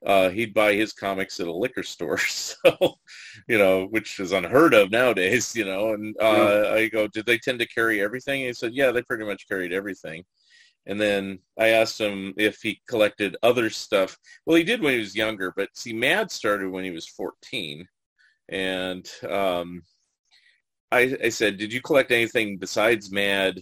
uh, 0.06 0.30
he'd 0.30 0.54
buy 0.54 0.74
his 0.74 0.94
comics 0.94 1.40
at 1.40 1.48
a 1.48 1.54
liquor 1.54 1.84
store. 1.84 2.20
So, 2.66 2.96
you 3.50 3.58
know, 3.58 3.88
which 3.88 4.22
is 4.22 4.32
unheard 4.32 4.74
of 4.74 4.90
nowadays, 4.90 5.54
you 5.54 5.66
know, 5.66 5.94
and 5.94 6.16
uh, 6.22 6.70
I 6.72 6.88
go, 6.88 7.08
did 7.08 7.26
they 7.26 7.38
tend 7.38 7.60
to 7.60 7.68
carry 7.68 8.02
everything? 8.02 8.42
He 8.42 8.54
said, 8.54 8.74
yeah, 8.74 8.92
they 8.92 9.02
pretty 9.02 9.26
much 9.26 9.50
carried 9.50 9.74
everything. 9.74 10.24
And 10.86 11.00
then 11.00 11.40
I 11.58 11.70
asked 11.70 12.00
him 12.00 12.34
if 12.38 12.62
he 12.62 12.82
collected 12.88 13.38
other 13.42 13.70
stuff. 13.70 14.18
Well, 14.46 14.58
he 14.58 14.64
did 14.64 14.82
when 14.82 14.94
he 14.94 15.00
was 15.00 15.16
younger, 15.16 15.54
but 15.56 15.70
see, 15.74 15.94
Mad 15.94 16.32
started 16.32 16.70
when 16.70 16.84
he 16.84 16.92
was 16.92 17.08
14. 17.08 17.88
And 18.50 19.10
um, 19.30 19.84
I, 20.92 21.16
I 21.24 21.30
said, 21.30 21.58
did 21.58 21.72
you 21.72 21.82
collect 21.82 22.12
anything 22.12 22.58
besides 22.58 23.12
Mad, 23.12 23.62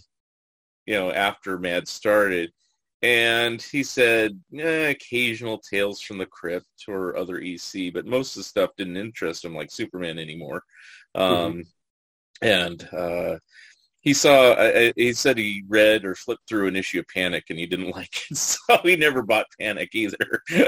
you 0.86 0.94
know, 0.94 1.12
after 1.12 1.58
Mad 1.58 1.86
started? 1.86 2.50
And 3.02 3.60
he 3.62 3.82
said, 3.82 4.38
eh, 4.58 4.90
occasional 4.90 5.58
Tales 5.58 6.00
from 6.00 6.18
the 6.18 6.26
Crypt 6.26 6.84
or 6.88 7.16
other 7.16 7.38
EC, 7.38 7.92
but 7.92 8.06
most 8.06 8.36
of 8.36 8.40
the 8.40 8.44
stuff 8.44 8.70
didn't 8.76 8.96
interest 8.96 9.44
him, 9.44 9.54
like 9.54 9.70
Superman 9.70 10.18
anymore. 10.18 10.62
Um, 11.14 11.64
And 12.42 12.82
uh, 12.92 13.36
he 14.02 14.12
saw, 14.14 14.52
I, 14.52 14.78
I- 14.88 14.92
he 14.96 15.12
said 15.14 15.38
he 15.38 15.64
read 15.68 16.04
or 16.04 16.14
flipped 16.14 16.48
through 16.48 16.68
an 16.68 16.76
issue 16.76 17.00
of 17.00 17.08
Panic 17.08 17.44
and 17.50 17.58
he 17.58 17.66
didn't 17.66 17.90
like 17.96 18.14
it, 18.30 18.36
so 18.36 18.78
he 18.82 18.96
never 18.96 19.22
bought 19.22 19.46
Panic 19.58 19.90
either. 19.94 20.42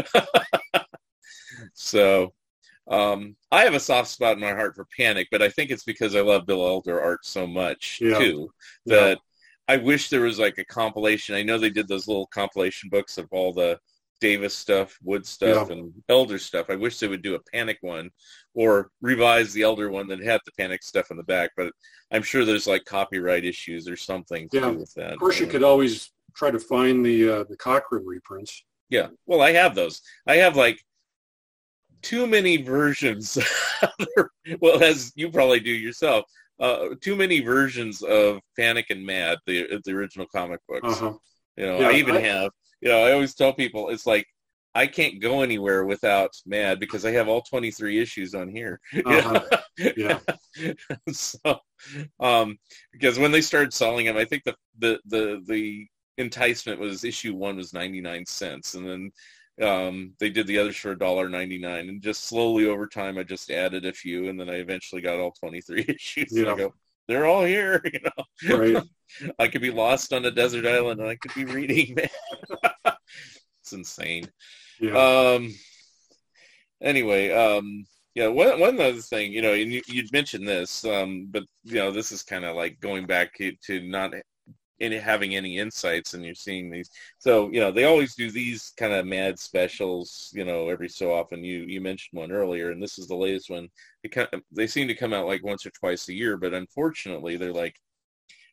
so 1.75 2.33
um, 2.89 3.37
I 3.51 3.63
have 3.65 3.75
a 3.75 3.81
soft 3.81 4.09
spot 4.11 4.35
in 4.35 4.41
my 4.41 4.53
heart 4.53 4.75
for 4.75 4.87
Panic, 4.97 5.29
but 5.31 5.43
I 5.43 5.49
think 5.49 5.71
it's 5.71 5.85
because 5.85 6.15
I 6.15 6.21
love 6.21 6.47
Bill 6.47 6.67
Elder 6.67 7.01
art 7.01 7.25
so 7.25 7.47
much 7.47 7.99
Yeah. 8.01 8.19
too 8.19 8.51
Yeah. 8.85 8.97
that 8.97 9.19
I 9.67 9.79
wish 9.79 10.11
there 10.11 10.21
was 10.21 10.39
like 10.39 10.59
a 10.59 10.65
compilation. 10.65 11.35
I 11.35 11.43
know 11.43 11.59
they 11.59 11.71
did 11.71 11.89
those 11.89 12.07
little 12.07 12.27
compilation 12.27 12.91
books 12.91 13.17
of 13.17 13.29
all 13.31 13.53
the 13.53 13.79
Davis 14.25 14.55
stuff, 14.55 14.97
Wood 15.03 15.27
stuff, 15.27 15.69
and 15.69 15.93
Elder 16.09 16.39
stuff. 16.39 16.71
I 16.71 16.77
wish 16.77 16.99
they 16.99 17.09
would 17.09 17.21
do 17.21 17.35
a 17.35 17.43
Panic 17.53 17.77
one 17.83 18.11
or 18.55 18.91
revise 19.03 19.53
the 19.53 19.61
Elder 19.63 19.91
one 19.91 20.09
that 20.09 20.21
had 20.25 20.41
the 20.47 20.53
Panic 20.59 20.83
stuff 20.83 21.11
in 21.11 21.19
the 21.19 21.23
back. 21.25 21.51
But 21.59 21.73
I'm 22.11 22.23
sure 22.23 22.45
there's 22.47 22.67
like 22.67 22.87
copyright 22.87 23.45
issues 23.45 23.87
or 23.87 23.97
something 23.97 24.49
to 24.49 24.57
Yeah. 24.57 24.71
do 24.71 24.79
with 24.79 24.95
that. 24.95 25.13
Of 25.13 25.19
course, 25.19 25.39
you 25.41 25.47
could 25.47 25.63
always 25.63 26.11
try 26.35 26.51
to 26.51 26.59
find 26.59 27.05
the, 27.05 27.29
uh, 27.29 27.45
the 27.51 27.57
Cochran 27.59 28.07
reprints. 28.07 28.65
Yeah. 28.89 29.09
Well, 29.27 29.43
I 29.43 29.53
have 29.53 29.75
those. 29.75 30.01
I 30.27 30.37
have 30.37 30.57
like 30.57 30.79
too 32.01 32.27
many 32.27 32.57
versions. 32.63 33.37
well, 34.61 34.83
as 34.83 35.13
you 35.17 35.31
probably 35.31 35.61
do 35.61 35.71
yourself, 35.71 36.25
uh, 36.61 36.89
too 37.03 37.15
many 37.17 37.41
versions 37.41 38.01
of 38.03 38.41
Panic 38.59 38.87
and 38.89 39.05
Mad, 39.05 39.37
the 39.47 39.81
the 39.85 39.93
original 39.93 40.27
comic 40.35 40.61
books. 40.69 40.89
Uh-huh. 40.89 41.13
You 41.57 41.67
know, 41.67 41.81
Yeah, 41.81 41.89
I 41.89 41.93
even 41.93 42.17
I- 42.17 42.21
have. 42.21 42.51
You 42.85 42.91
know, 42.91 43.05
I 43.05 43.13
always 43.13 43.35
tell 43.35 43.55
people 43.55 43.91
it's 43.91 44.07
like 44.07 44.29
I 44.77 44.89
can't 44.89 45.21
go 45.23 45.43
anywhere 45.43 45.87
without 45.87 46.33
Mad 46.47 46.81
because 46.81 47.07
I 47.07 47.13
have 47.13 47.29
all 47.29 47.43
23 47.43 48.01
issues 48.01 48.35
on 48.37 48.49
here. 48.51 48.81
Uh-huh. 49.07 49.41
Yeah. 49.97 50.21
so, 51.13 51.59
um, 52.21 52.59
because 52.93 53.19
when 53.19 53.33
they 53.33 53.41
started 53.43 53.75
selling 53.75 54.07
them, 54.07 54.17
I 54.19 54.27
think 54.27 54.45
the 54.45 54.55
the 54.79 55.01
the 55.07 55.43
the 55.47 55.89
enticement 56.19 56.81
was 56.81 57.05
issue 57.05 57.35
one 57.35 57.57
was 57.57 57.73
99 57.75 58.27
cents, 58.27 58.75
and 58.75 58.87
then 58.89 59.13
um, 59.69 60.15
they 60.21 60.31
did 60.31 60.47
the 60.47 60.59
others 60.59 60.77
for 60.77 60.93
a 60.93 60.99
dollar 60.99 61.29
99, 61.29 61.89
and 61.89 62.03
just 62.03 62.25
slowly 62.25 62.67
over 62.67 62.87
time, 62.87 63.19
I 63.19 63.25
just 63.25 63.51
added 63.51 63.87
a 63.87 63.93
few, 63.93 64.29
and 64.29 64.39
then 64.39 64.51
I 64.51 64.57
eventually 64.57 65.03
got 65.03 65.21
all 65.21 65.33
23 65.33 65.85
issues. 65.89 66.39
And 66.41 66.49
I 66.51 66.53
Yeah. 66.53 66.55
go, 66.55 66.75
they're 67.09 67.27
all 67.27 67.45
here. 67.45 67.83
You 67.93 68.01
know, 68.05 68.57
Right. 68.57 68.83
I 69.39 69.49
could 69.49 69.61
be 69.63 69.71
lost 69.71 70.13
on 70.13 70.25
a 70.25 70.31
desert 70.31 70.67
island, 70.67 71.01
and 71.01 71.09
I 71.09 71.17
could 71.17 71.35
be 71.35 71.45
reading. 71.45 71.95
Man, 71.95 72.09
it's 73.63 73.73
insane. 73.73 74.29
Yeah. 74.81 74.97
Um. 74.97 75.55
Anyway, 76.83 77.31
um, 77.31 77.85
yeah. 78.15 78.27
One 78.29 78.59
one 78.61 78.81
other 78.81 79.01
thing, 79.01 79.33
you 79.33 79.43
know, 79.43 79.53
and 79.53 79.73
you, 79.73 79.83
you'd 79.87 80.13
mentioned 80.13 80.47
this, 80.49 80.85
um, 80.85 81.29
but 81.31 81.45
you 81.65 81.77
know, 81.77 81.91
this 81.91 82.13
is 82.13 82.23
kind 82.23 82.45
of 82.45 82.57
like 82.57 82.81
going 82.81 83.07
back 83.07 83.35
to- 83.35 83.57
to 83.67 83.81
not 83.87 84.15
any 84.81 84.97
having 84.99 85.35
any 85.37 85.59
insights, 85.59 86.15
and 86.15 86.25
you're 86.25 86.35
seeing 86.35 86.71
these. 86.71 86.91
So 87.19 87.51
you 87.51 87.61
know, 87.61 87.71
they 87.71 87.85
always 87.85 88.15
do 88.15 88.31
these 88.31 88.73
kind 88.79 88.93
of 88.93 89.07
mad 89.07 89.39
specials, 89.39 90.31
you 90.35 90.45
know, 90.45 90.69
every 90.69 90.89
so 90.89 91.13
often. 91.13 91.45
You 91.45 91.61
you 91.67 91.81
mentioned 91.81 92.19
one 92.19 92.33
earlier, 92.33 92.71
and 92.71 92.83
this 92.83 92.99
is 92.99 93.09
the 93.09 93.17
latest 93.17 93.51
one. 93.51 93.69
They 94.03 94.09
kind 94.09 94.29
of, 94.33 94.43
they 94.53 94.67
seem 94.67 94.89
to 94.89 94.95
come 94.95 95.13
out 95.13 95.27
like 95.27 95.45
once 95.45 95.65
or 95.67 95.71
twice 95.71 96.09
a 96.09 96.15
year, 96.15 96.37
but 96.37 96.55
unfortunately, 96.55 97.37
they're 97.37 97.53
like 97.53 97.77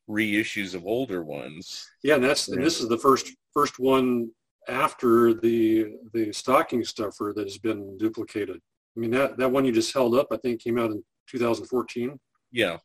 reissues 0.10 0.76
of 0.76 0.86
older 0.86 1.24
ones. 1.24 1.88
Yeah, 2.04 2.16
and 2.16 2.24
that's 2.24 2.48
and 2.50 2.64
this 2.64 2.80
is 2.80 2.90
the 2.90 2.98
first 2.98 3.32
first 3.54 3.80
one 3.80 4.32
after 4.68 5.34
the 5.34 5.94
the 6.14 6.32
stocking 6.32 6.84
stuffer 6.84 7.34
that 7.36 7.44
has 7.48 7.58
been 7.58 7.98
duplicated. 7.98 8.60
I 8.96 9.00
mean 9.00 9.12
that 9.12 9.38
that 9.38 9.52
one 9.52 9.66
you 9.66 9.72
just 9.72 9.94
held 9.94 10.16
up, 10.16 10.28
I 10.32 10.38
think, 10.38 10.62
came 10.62 10.78
out 10.78 10.92
in 10.92 11.04
2014, 11.28 12.20
Yeah. 12.52 12.78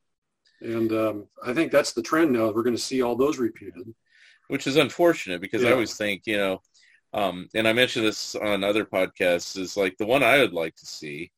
And 0.61 0.93
um, 0.93 1.27
I 1.45 1.53
think 1.53 1.73
that's 1.73 1.93
the 1.93 2.03
trend 2.03 2.33
now. 2.33 2.51
We're 2.51 2.63
going 2.63 2.77
to 2.77 2.83
see 2.83 3.03
all 3.03 3.17
those 3.17 3.39
repeated. 3.39 3.95
which 4.49 4.67
is 4.67 4.77
unfortunate 4.77 5.41
because 5.41 5.65
I 5.65 5.73
always 5.73 5.97
think, 5.97 6.23
you 6.27 6.37
know, 6.37 6.61
um, 7.13 7.49
and 7.55 7.67
I 7.67 7.73
mentioned 7.73 8.05
this 8.05 8.35
on 8.35 8.63
other 8.63 8.85
podcasts, 8.85 9.57
is 9.59 9.77
like 9.77 9.97
the 9.97 10.07
one 10.07 10.23
I 10.23 10.39
would 10.39 10.53
like 10.53 10.77
to 10.77 10.87
see, 10.87 11.33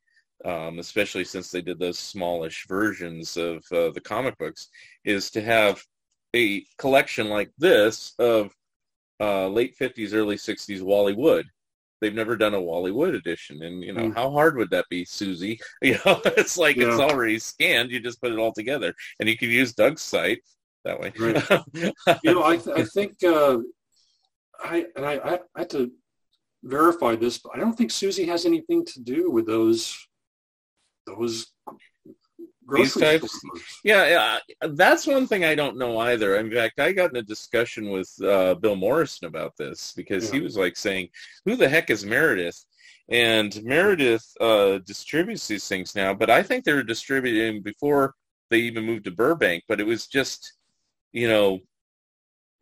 um, 0.44 0.78
especially 0.78 1.24
since 1.24 1.50
they 1.50 1.62
did 1.62 1.78
those 1.78 1.98
smallish 1.98 2.66
versions 2.68 3.36
of 3.36 3.64
uh, 3.72 3.90
the 3.90 4.00
comic 4.00 4.36
books, 4.38 4.68
is 5.04 5.30
to 5.32 5.40
have 5.42 5.82
a 6.34 6.64
collection 6.78 7.28
like 7.28 7.50
this 7.58 8.14
of 8.18 8.52
uh, 9.20 9.48
late 9.48 9.76
50s, 9.78 10.14
early 10.14 10.36
60s 10.36 10.82
Wally 10.82 11.14
Wood. 11.14 11.46
They've 12.00 12.14
never 12.14 12.36
done 12.36 12.54
a 12.54 12.60
Wally 12.60 12.92
Wood 12.92 13.14
edition. 13.14 13.62
And, 13.62 13.82
you 13.82 13.92
know, 13.92 14.02
Mm. 14.10 14.14
how 14.14 14.30
hard 14.30 14.56
would 14.56 14.70
that 14.70 14.86
be, 14.88 15.04
Susie? 15.04 15.58
You 15.82 15.94
know, 16.04 16.20
it's 16.24 16.56
like 16.56 16.76
it's 16.76 17.00
already 17.00 17.38
scanned. 17.38 17.90
You 17.90 18.00
just 18.00 18.20
put 18.22 18.32
it 18.32 18.38
all 18.38 18.52
together. 18.52 18.94
And 19.20 19.28
you 19.28 19.36
can 19.36 19.50
use 19.50 19.72
Doug's 19.74 20.02
site 20.02 20.40
that 20.84 20.98
way. 21.00 21.12
you 22.22 22.32
know, 22.34 22.44
I, 22.44 22.56
th- 22.56 22.76
I 22.76 22.84
think 22.84 23.12
uh, 23.24 23.58
I 24.62 24.86
and 24.96 25.04
I, 25.04 25.14
I 25.16 25.34
I 25.56 25.58
had 25.60 25.70
to 25.70 25.90
verify 26.62 27.14
this, 27.16 27.38
but 27.38 27.52
I 27.54 27.58
don't 27.58 27.74
think 27.76 27.90
Susie 27.90 28.26
has 28.26 28.46
anything 28.46 28.84
to 28.86 29.00
do 29.00 29.30
with 29.30 29.46
those 29.46 29.96
those 31.06 31.46
grocery 32.68 33.02
types? 33.02 33.38
stores. 33.38 33.80
Yeah, 33.82 34.06
yeah, 34.06 34.68
that's 34.68 35.06
one 35.06 35.26
thing 35.26 35.44
I 35.44 35.54
don't 35.54 35.78
know 35.78 35.98
either. 35.98 36.36
In 36.36 36.50
fact, 36.50 36.78
I 36.78 36.92
got 36.92 37.10
in 37.10 37.16
a 37.16 37.22
discussion 37.22 37.90
with 37.90 38.12
uh, 38.22 38.54
Bill 38.54 38.76
Morrison 38.76 39.26
about 39.26 39.56
this 39.56 39.92
because 39.96 40.30
he 40.30 40.40
was 40.40 40.56
like 40.56 40.76
saying, 40.76 41.08
"Who 41.44 41.56
the 41.56 41.68
heck 41.68 41.90
is 41.90 42.04
Meredith?" 42.04 42.64
And 43.08 43.62
Meredith 43.64 44.26
uh, 44.40 44.78
distributes 44.78 45.48
these 45.48 45.66
things 45.66 45.94
now, 45.94 46.12
but 46.12 46.28
I 46.28 46.42
think 46.42 46.64
they 46.64 46.74
were 46.74 46.82
distributing 46.82 47.62
before 47.62 48.14
they 48.50 48.58
even 48.58 48.84
moved 48.84 49.04
to 49.04 49.10
Burbank. 49.10 49.64
But 49.66 49.80
it 49.80 49.86
was 49.86 50.06
just, 50.06 50.52
you 51.12 51.28
know, 51.28 51.60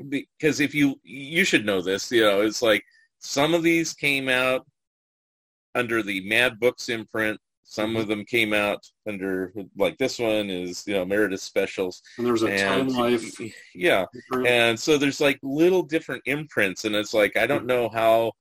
because 0.09 0.61
if 0.61 0.75
you 0.75 1.01
you 1.03 1.45
should 1.45 1.67
know 1.67 1.83
this, 1.83 2.11
you 2.13 2.23
know, 2.23 2.43
it's 2.43 2.63
like 2.63 2.85
some 3.19 3.55
of 3.55 3.63
these 3.63 3.93
came 3.93 4.29
out 4.29 4.67
under 5.75 6.03
the 6.03 6.27
Mad 6.29 6.59
Books 6.61 6.89
imprint. 6.89 7.41
Some 7.69 7.97
of 7.97 8.07
them 8.07 8.25
came 8.25 8.53
out 8.53 8.87
under 9.09 9.53
like 9.77 9.99
this 9.99 10.19
one 10.19 10.49
is 10.51 10.85
you 10.87 10.95
know 10.95 11.05
Meredith 11.05 11.41
specials 11.41 12.01
And 12.17 12.25
there 12.25 12.33
was 12.33 12.43
a 12.45 12.57
Time 12.57 12.89
Life. 12.89 13.39
yeah 13.75 14.07
and 14.47 14.79
so 14.79 14.97
there's 14.97 15.21
like 15.21 15.39
little 15.43 15.83
different 15.83 16.23
imprints 16.27 16.85
and 16.85 16.95
it's 16.95 17.13
like 17.13 17.37
I 17.37 17.47
don't 17.47 17.67
know 17.67 17.89
how 17.89 18.33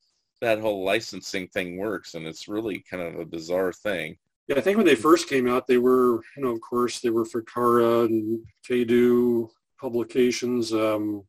that 0.41 0.59
whole 0.59 0.83
licensing 0.85 1.47
thing 1.47 1.77
works 1.77 2.13
and 2.13 2.27
it's 2.27 2.47
really 2.47 2.83
kind 2.89 3.01
of 3.01 3.19
a 3.19 3.25
bizarre 3.25 3.73
thing 3.73 4.15
Yeah, 4.47 4.57
I 4.57 4.61
think 4.61 4.77
when 4.77 4.85
they 4.85 4.95
first 4.95 5.27
came 5.27 5.47
out, 5.49 5.65
they 5.65 5.79
were, 5.79 6.21
you 6.37 6.43
know, 6.43 6.51
of 6.51 6.61
course, 6.61 6.99
they 7.01 7.09
were 7.09 7.25
for 7.25 7.41
Kara 7.41 8.01
and 8.05 8.45
Kadu 8.67 9.49
publications. 9.81 10.71
Um, 10.71 11.23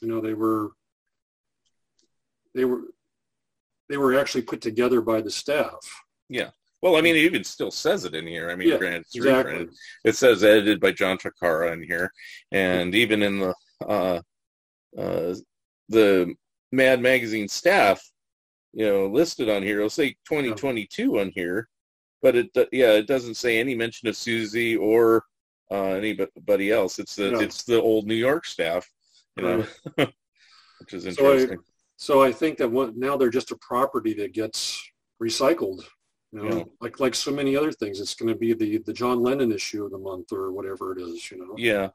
you 0.00 0.08
know, 0.08 0.20
they 0.22 0.32
were, 0.32 0.70
they 2.54 2.64
were, 2.64 2.82
they 3.90 3.98
were 3.98 4.18
actually 4.18 4.42
put 4.42 4.60
together 4.62 5.02
by 5.02 5.20
the 5.20 5.30
staff. 5.30 5.80
Well 6.82 6.96
I 6.96 7.00
mean 7.00 7.14
it 7.16 7.20
even 7.20 7.44
still 7.44 7.70
says 7.70 8.04
it 8.04 8.14
in 8.14 8.26
here 8.26 8.50
I 8.50 8.56
mean 8.56 8.68
Yeah, 8.68 8.78
granted 8.78 9.00
it's 9.02 9.16
Exactly. 9.16 9.52
reprinted. 9.52 9.74
it 10.04 10.16
says 10.16 10.42
edited 10.44 10.80
by 10.80 10.92
John 10.92 11.16
Ficarra 11.18 11.72
in 11.72 11.82
here 11.82 12.10
and 12.50 12.94
even 12.94 13.22
in 13.22 13.38
the 13.40 13.54
uh 13.86 14.20
uh 14.98 15.34
the 15.88 16.34
Mad 16.72 17.00
Magazine 17.00 17.48
staff 17.48 18.02
you 18.72 18.86
know 18.86 19.06
listed 19.06 19.48
on 19.48 19.62
here 19.62 19.78
it'll 19.78 19.90
say 19.90 20.10
2022 20.28 21.20
on 21.20 21.30
here 21.34 21.68
but 22.22 22.34
it 22.36 22.52
do- 22.52 22.66
yeah 22.72 22.92
it 22.92 23.06
doesn't 23.06 23.34
say 23.36 23.58
any 23.58 23.74
mention 23.74 24.08
of 24.08 24.16
Susie 24.16 24.76
or 24.76 25.24
uh 25.70 25.92
anybody 25.92 26.70
else 26.72 26.98
it's 26.98 27.14
the 27.16 27.30
No. 27.30 27.40
it's 27.40 27.64
the 27.64 27.80
old 27.80 28.06
New 28.06 28.14
York 28.14 28.44
staff 28.44 28.88
you 29.36 29.42
know 29.44 29.66
which 30.78 30.94
is 30.94 31.04
So 31.04 31.26
I- 31.26 31.32
interesting 31.32 31.58
So 31.96 32.22
I 32.22 32.32
think 32.32 32.58
that 32.58 32.68
what, 32.70 32.96
now 32.96 33.16
they're 33.16 33.30
just 33.30 33.52
a 33.52 33.56
property 33.58 34.12
that 34.14 34.32
gets 34.32 34.82
recycled. 35.22 35.84
You 36.32 36.42
know, 36.42 36.56
Yeah. 36.58 36.64
like 36.80 36.98
like 37.00 37.14
so 37.14 37.30
many 37.30 37.56
other 37.56 37.72
things, 37.72 38.00
it's 38.00 38.14
going 38.14 38.32
to 38.32 38.38
be 38.38 38.54
the 38.54 38.78
the 38.78 38.92
John 38.92 39.22
Lennon 39.22 39.52
issue 39.52 39.84
of 39.84 39.90
the 39.90 39.98
month 39.98 40.32
or 40.32 40.50
whatever 40.52 40.92
it 40.96 41.00
is. 41.02 41.30
You 41.30 41.38
know. 41.38 41.54
Yeah. 41.58 41.90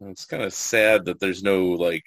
It's 0.00 0.24
kind 0.24 0.42
of 0.42 0.52
sad 0.52 1.04
that 1.06 1.20
there's 1.20 1.42
no 1.42 1.64
like 1.66 2.04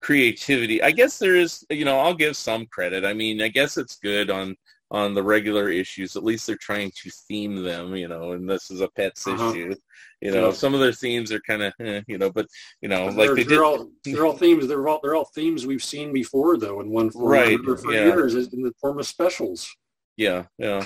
creativity. 0.00 0.82
I 0.82 0.90
guess 0.92 1.18
there 1.18 1.36
is, 1.36 1.64
you 1.70 1.84
know, 1.84 1.98
I'll 1.98 2.14
give 2.14 2.36
some 2.36 2.66
credit. 2.66 3.04
I 3.04 3.12
mean, 3.12 3.42
I 3.42 3.48
guess 3.48 3.76
it's 3.76 3.96
good 3.96 4.30
on 4.30 4.56
on 4.92 5.14
the 5.14 5.22
regular 5.22 5.68
issues. 5.68 6.14
At 6.14 6.22
least 6.22 6.46
they're 6.46 6.56
trying 6.56 6.92
to 7.02 7.10
theme 7.28 7.64
them, 7.64 7.96
you 7.96 8.06
know, 8.06 8.32
and 8.32 8.48
this 8.48 8.70
is 8.70 8.80
a 8.80 8.88
pets 8.90 9.26
Uh-huh. 9.26 9.50
issue. 9.50 9.74
You 10.20 10.30
know, 10.30 10.46
Yeah. 10.46 10.52
some 10.52 10.74
of 10.74 10.80
their 10.80 10.92
themes 10.92 11.32
are 11.32 11.40
kind 11.40 11.62
of, 11.64 11.72
eh, 11.80 12.02
you 12.06 12.18
know, 12.18 12.30
but 12.30 12.46
you 12.80 12.88
know, 12.88 13.06
But 13.06 13.16
like 13.16 13.26
they're, 13.26 13.34
they 13.34 13.42
they're 13.42 13.58
did. 13.58 13.64
all 13.64 13.90
they're 14.04 14.24
all 14.26 14.36
themes. 14.38 14.68
They're 14.68 14.86
all 14.86 15.00
they're 15.02 15.16
all 15.16 15.30
themes 15.34 15.66
we've 15.66 15.82
seen 15.84 16.12
before, 16.12 16.56
though, 16.56 16.80
in 16.80 16.90
one 16.90 17.10
form 17.10 17.26
Right, 17.26 17.58
or 17.58 17.62
another 17.62 17.76
for 17.78 17.92
yeah. 17.92 18.04
years 18.06 18.34
in 18.36 18.62
the 18.62 18.72
form 18.80 19.00
of 19.00 19.06
specials. 19.06 19.68
Yeah, 20.16 20.44
yeah. 20.58 20.84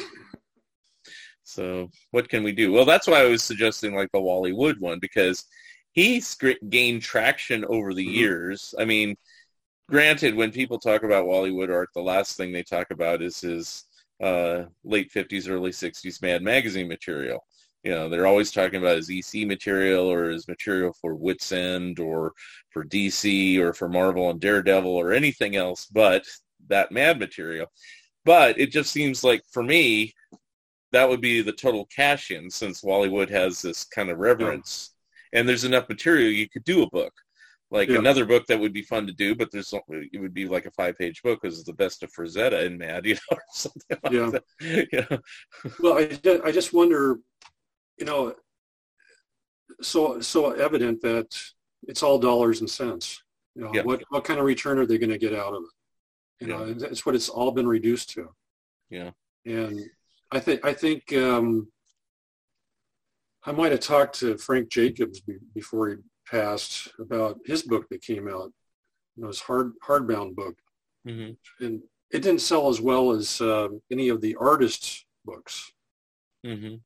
So 1.43 1.91
what 2.11 2.28
can 2.28 2.43
we 2.43 2.53
do? 2.53 2.72
Well, 2.72 2.85
that's 2.85 3.07
why 3.07 3.22
I 3.22 3.26
was 3.26 3.43
suggesting 3.43 3.95
like 3.95 4.11
the 4.12 4.20
Wally 4.20 4.53
Wood 4.53 4.81
one 4.81 4.99
because 5.01 5.45
he 5.93 6.22
gained 6.68 7.03
traction 7.03 7.64
over 7.66 7.93
the 7.95 8.07
Mhm. 8.07 8.14
years. 8.14 8.74
I 8.78 8.85
mean, 8.85 9.16
granted, 9.89 10.35
when 10.37 10.53
people 10.53 10.78
talk 10.78 11.03
about 11.05 11.26
Wally 11.26 11.51
Wood 11.53 11.70
art, 11.70 11.91
the 11.95 12.03
last 12.03 12.37
thing 12.37 12.53
they 12.53 12.62
talk 12.64 12.91
about 12.91 13.22
is 13.22 13.41
his 13.41 13.85
uh, 14.22 14.66
late 14.85 15.11
fifties, 15.12 15.49
early 15.49 15.72
sixties 15.72 16.22
Mad 16.22 16.43
Magazine 16.43 16.89
material. 16.89 17.45
You 17.85 17.93
know, 17.93 18.09
they're 18.09 18.26
always 18.26 18.53
talking 18.53 18.78
about 18.81 18.97
his 18.99 19.11
EC 19.11 19.45
material 19.47 20.12
or 20.12 20.31
his 20.31 20.49
material 20.49 20.93
for 21.01 21.16
Witzend 21.16 22.01
or 22.01 22.33
for 22.70 22.85
DC 22.85 23.59
or 23.59 23.72
for 23.74 23.89
Marvel 23.89 24.31
and 24.31 24.41
Daredevil 24.41 24.91
or 24.91 25.12
anything 25.12 25.57
else 25.57 25.87
but 25.87 26.24
that 26.68 26.93
Mad 26.93 27.18
material. 27.18 27.66
But 28.25 28.59
it 28.59 28.71
just 28.71 28.91
seems 28.93 29.25
like 29.25 29.43
for 29.51 29.62
me, 29.62 30.14
that 30.93 31.09
would 31.09 31.21
be 31.21 31.41
the 31.43 31.53
total 31.53 31.87
cash 31.87 32.31
in 32.31 32.51
since 32.51 32.83
Wally 32.83 33.09
Wood 33.09 33.31
has 33.31 33.62
this 33.62 33.85
kind 33.85 34.11
of 34.11 34.18
reverence. 34.18 34.95
And 35.33 35.49
there's 35.49 35.64
enough 35.64 35.89
material 35.89 36.31
you 36.31 36.49
could 36.49 36.64
do 36.64 36.83
a 36.83 36.91
book. 36.91 37.12
Like 37.71 37.89
Yeah. 37.89 37.99
another 37.99 38.25
book 38.25 38.47
that 38.49 38.59
would 38.59 38.73
be 38.73 38.83
fun 38.83 39.07
to 39.07 39.12
do, 39.12 39.37
but 39.37 39.53
there's 39.53 39.73
it 40.12 40.21
would 40.21 40.35
be 40.35 40.49
like 40.49 40.66
a 40.66 40.73
five 40.73 40.99
page 40.99 41.23
book 41.23 41.41
because 41.41 41.57
it's 41.57 41.66
the 41.66 41.73
best 41.73 42.03
of 42.03 42.11
Frazetta 42.12 42.66
and 42.66 42.77
Mad, 42.79 43.07
you 43.07 43.14
know, 43.14 43.37
or 43.37 43.43
something 43.53 43.99
like 44.03 44.12
Yeah. 44.12 44.31
that. 44.31 44.89
Yeah. 44.93 45.71
Well, 45.79 45.99
I, 45.99 46.07
ju- 46.07 46.43
I 46.45 46.51
just 46.51 46.73
wonder, 46.73 47.21
you 47.99 48.07
know, 48.07 48.35
so 49.83 50.21
so 50.21 50.51
evident 50.51 51.01
that 51.03 51.29
it's 51.87 52.03
all 52.03 52.18
dollars 52.18 52.61
and 52.61 52.68
cents. 52.68 53.23
You 53.55 53.62
know, 53.64 53.71
Yeah. 53.73 53.83
what 53.83 54.03
what 54.09 54.25
kind 54.25 54.41
of 54.41 54.47
return 54.47 54.79
are 54.79 54.87
they 54.87 54.99
going 54.99 55.11
to 55.11 55.18
get 55.18 55.35
out 55.35 55.55
of 55.55 55.62
it? 55.62 55.68
You 56.41 56.47
know, 56.47 56.64
Yeah. 56.64 56.74
that's 56.74 57.05
what 57.05 57.14
it's 57.14 57.28
all 57.28 57.53
been 57.53 57.68
reduced 57.68 58.11
to. 58.11 58.34
Yeah. 58.88 59.11
And 59.45 59.78
I 60.32 60.41
think 60.41 60.64
I 60.64 60.72
think 60.72 61.12
um, 61.12 61.70
I 63.45 63.53
might 63.53 63.72
have 63.72 63.80
talked 63.80 64.18
to 64.20 64.36
Frank 64.38 64.68
Jacobs 64.70 65.20
be, 65.20 65.36
before 65.55 65.88
he 65.91 65.97
passed 66.26 66.88
about 66.99 67.38
his 67.45 67.62
book 67.62 67.88
that 67.91 68.03
came 68.03 68.28
out. 68.28 68.53
You 69.16 69.22
know, 69.22 69.28
his 69.28 69.41
hard 69.41 69.72
hardbound 69.86 70.34
book, 70.34 70.57
hmm 71.05 71.32
and 71.61 71.82
it 72.11 72.22
didn't 72.22 72.41
sell 72.41 72.68
as 72.68 72.80
well 72.80 73.12
as 73.12 73.41
uh, 73.41 73.68
any 73.91 74.09
of 74.09 74.20
the 74.20 74.36
artists' 74.36 75.05
books 75.24 75.72
hmm 76.45 76.76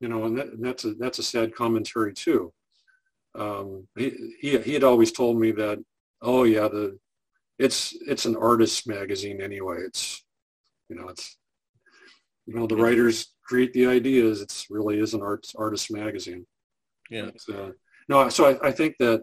you 0.00 0.08
know, 0.08 0.24
and, 0.24 0.36
that, 0.36 0.48
and 0.48 0.62
that's 0.64 0.84
a 0.84 0.94
that's 0.94 1.18
a 1.18 1.22
sad 1.22 1.54
commentary 1.54 2.12
too. 2.12 2.52
Um, 3.34 3.86
he, 3.96 4.10
he 4.40 4.58
he 4.58 4.74
had 4.74 4.84
always 4.84 5.12
told 5.12 5.38
me 5.38 5.52
that, 5.52 5.82
oh 6.20 6.42
yeah, 6.44 6.68
the 6.68 6.98
it's 7.58 7.96
it's 8.06 8.24
an 8.26 8.36
artist 8.36 8.86
magazine 8.86 9.40
anyway. 9.40 9.78
It's 9.86 10.24
you 10.88 10.96
know 10.96 11.08
it's 11.08 11.36
you 12.46 12.54
know 12.54 12.66
the 12.66 12.76
writers 12.76 13.34
create 13.44 13.72
the 13.72 13.86
ideas. 13.86 14.40
It's 14.40 14.66
really 14.70 14.98
is 14.98 15.14
an 15.14 15.22
art 15.22 15.46
artist 15.56 15.90
magazine. 15.92 16.46
Yeah. 17.10 17.30
But, 17.46 17.54
uh, 17.56 17.70
no, 18.08 18.28
so 18.28 18.46
I, 18.46 18.68
I 18.68 18.72
think 18.72 18.96
that 18.98 19.22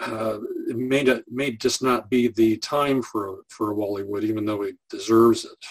uh, 0.00 0.38
it 0.68 0.76
may 0.76 1.02
not, 1.02 1.22
may 1.28 1.52
just 1.52 1.82
not 1.82 2.08
be 2.08 2.28
the 2.28 2.56
time 2.58 3.02
for 3.02 3.40
for 3.48 3.74
Wally 3.74 4.04
Wood, 4.04 4.24
even 4.24 4.44
though 4.44 4.62
he 4.62 4.72
deserves 4.90 5.44
it. 5.44 5.64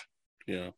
Yeah. 0.45 0.69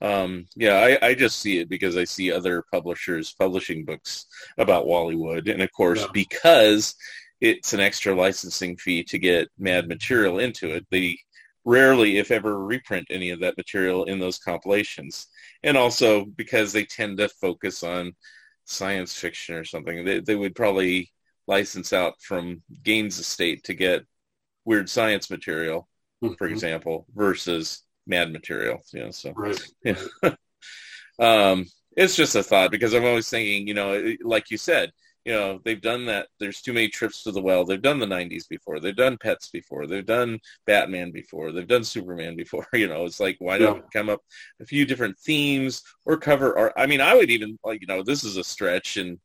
Um, 0.00 0.46
yeah, 0.56 0.96
I, 1.00 1.10
I 1.10 1.14
just 1.14 1.38
see 1.38 1.58
it 1.58 1.68
because 1.68 1.96
I 1.96 2.02
see 2.02 2.32
other 2.32 2.64
publishers 2.72 3.36
publishing 3.38 3.84
books 3.84 4.26
about 4.58 4.86
Wally 4.88 5.14
Wood. 5.14 5.46
And 5.48 5.62
of 5.62 5.70
course, 5.70 6.00
Yeah. 6.00 6.08
because 6.12 6.96
it's 7.42 7.72
an 7.74 7.80
extra 7.80 8.14
licensing 8.14 8.76
fee 8.78 9.04
to 9.04 9.18
get 9.18 9.48
mad 9.58 9.88
material 9.88 10.38
into 10.38 10.70
it, 10.74 10.86
they 10.90 11.18
rarely, 11.64 12.18
if 12.18 12.30
ever, 12.30 12.64
reprint 12.64 13.08
any 13.10 13.30
of 13.30 13.40
that 13.40 13.56
material 13.56 14.04
in 14.04 14.20
those 14.20 14.38
compilations. 14.38 15.26
And 15.64 15.76
also 15.76 16.24
because 16.24 16.72
they 16.72 16.84
tend 16.84 17.18
to 17.18 17.28
focus 17.28 17.82
on 17.82 18.14
science 18.64 19.14
fiction 19.16 19.56
or 19.56 19.64
something, 19.64 20.04
they, 20.04 20.20
they 20.20 20.36
would 20.36 20.54
probably 20.54 21.10
license 21.48 21.92
out 21.92 22.14
from 22.22 22.62
Gaines 22.84 23.18
Estate 23.18 23.64
to 23.64 23.74
get 23.74 24.06
weird 24.64 24.88
science 24.88 25.30
material, 25.30 25.88
for 26.38 26.48
Mhm. 26.48 26.52
example, 26.52 27.06
versus 27.14 27.82
mad 28.06 28.32
material. 28.32 28.82
You 28.92 29.00
know, 29.06 29.10
so 29.10 29.32
Right. 29.36 29.60
yeah. 29.84 29.98
um, 31.18 31.66
it's 31.96 32.16
just 32.16 32.36
a 32.36 32.42
thought 32.42 32.70
because 32.70 32.94
I'm 32.94 33.04
always 33.04 33.28
thinking, 33.28 33.66
you 33.66 33.74
know, 33.74 34.14
like 34.22 34.50
you 34.50 34.56
said, 34.58 34.92
you 35.24 35.32
know, 35.32 35.60
they've 35.64 35.80
done 35.80 36.06
that. 36.06 36.28
There's 36.40 36.60
too 36.62 36.72
many 36.72 36.88
trips 36.88 37.22
to 37.22 37.32
the 37.32 37.40
well. 37.42 37.64
They've 37.64 37.80
done 37.80 37.98
the 38.00 38.06
90s 38.06 38.48
before. 38.48 38.80
They've 38.80 38.96
done 38.96 39.18
Pets 39.18 39.50
before. 39.50 39.86
They've 39.86 40.04
done 40.06 40.40
Batman 40.66 41.12
before. 41.12 41.52
They've 41.52 41.66
done 41.66 41.84
Superman 41.84 42.36
before. 42.36 42.66
You 42.74 42.88
know, 42.88 43.04
it's 43.04 43.20
like, 43.20 43.36
why 43.38 43.58
don't 43.58 43.76
Yeah. 43.78 43.82
come 43.92 44.08
up 44.08 44.20
a 44.60 44.66
few 44.66 44.84
different 44.84 45.18
themes 45.18 45.82
or 46.06 46.16
cover 46.16 46.56
art? 46.58 46.72
I 46.76 46.86
mean, 46.86 47.00
I 47.00 47.14
would 47.14 47.30
even 47.30 47.58
like, 47.64 47.80
you 47.80 47.86
know, 47.86 48.02
this 48.02 48.24
is 48.24 48.36
a 48.36 48.44
stretch 48.44 48.96
and 48.96 49.18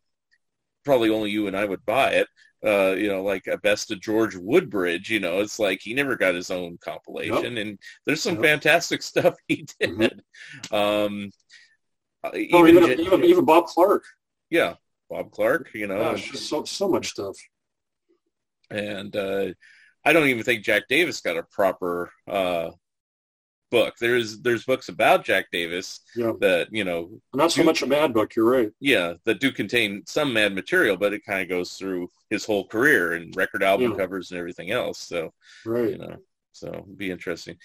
probably 0.86 1.10
only 1.10 1.32
you 1.32 1.48
and 1.48 1.58
I 1.58 1.66
would 1.66 1.86
buy 1.86 2.12
it, 2.12 2.28
uh, 2.66 2.96
you 2.98 3.08
know, 3.10 3.24
like 3.24 3.48
a 3.48 3.58
best 3.58 3.92
of 3.92 4.02
George 4.02 4.36
Woodbridge. 4.36 5.10
You 5.10 5.20
know, 5.20 5.40
it's 5.42 5.60
like 5.60 5.82
he 5.82 5.94
never 5.94 6.16
got 6.16 6.36
his 6.36 6.52
own 6.52 6.78
compilation, 6.82 7.58
yep. 7.58 7.66
and 7.66 7.80
there's 8.06 8.22
some 8.22 8.36
yep. 8.36 8.44
fantastic 8.44 9.02
stuff 9.04 9.36
he 9.48 9.66
Mm-hmm. 9.84 10.00
did. 10.02 10.24
Um, 10.72 11.32
uh, 12.24 12.32
oh, 12.54 12.68
even, 12.68 12.84
even, 12.84 13.00
even, 13.00 13.24
even 13.24 13.46
Bob 13.46 13.66
Clark. 13.68 14.04
Yeah, 14.50 14.76
Bob 15.10 15.32
Clark. 15.32 15.70
You 15.74 15.88
know, 15.88 15.98
Gosh, 15.98 16.32
so 16.34 16.64
so 16.66 16.88
much 16.88 17.10
stuff. 17.10 17.38
And 18.70 19.16
uh, 19.16 19.48
I 20.04 20.14
don't 20.14 20.28
even 20.28 20.44
think 20.44 20.64
Jack 20.64 20.84
Davis 20.90 21.22
got 21.22 21.38
a 21.38 21.44
proper 21.44 22.12
uh, 22.30 22.72
book. 23.72 23.96
There's 24.00 24.42
there's 24.42 24.66
books 24.66 24.90
about 24.90 25.26
Jack 25.26 25.48
Davis 25.52 26.02
yeah. 26.16 26.34
that 26.40 26.70
you 26.72 26.84
know 26.84 27.10
not 27.34 27.52
so 27.52 27.62
do, 27.62 27.66
much 27.66 27.82
a 27.82 27.88
mad 27.88 28.14
book. 28.14 28.36
You're 28.36 28.50
right. 28.50 28.72
Yeah, 28.80 29.14
that 29.26 29.40
do 29.40 29.52
contain 29.52 30.04
some 30.06 30.34
mad 30.34 30.54
material, 30.54 30.98
but 30.98 31.14
it 31.14 31.26
kind 31.26 31.42
of 31.42 31.50
goes 31.50 31.74
through 31.74 32.10
his 32.30 32.46
whole 32.46 32.68
career 32.68 33.14
and 33.14 33.36
record 33.36 33.64
album 33.64 33.92
Yeah. 33.92 33.98
covers 33.98 34.32
and 34.32 34.40
everything 34.40 34.72
else. 34.72 35.00
So 35.00 35.34
Right. 35.66 35.92
you 35.92 35.98
know, 35.98 36.18
so 36.52 36.70
it'd 36.70 36.98
be 36.98 37.12
interesting. 37.12 37.58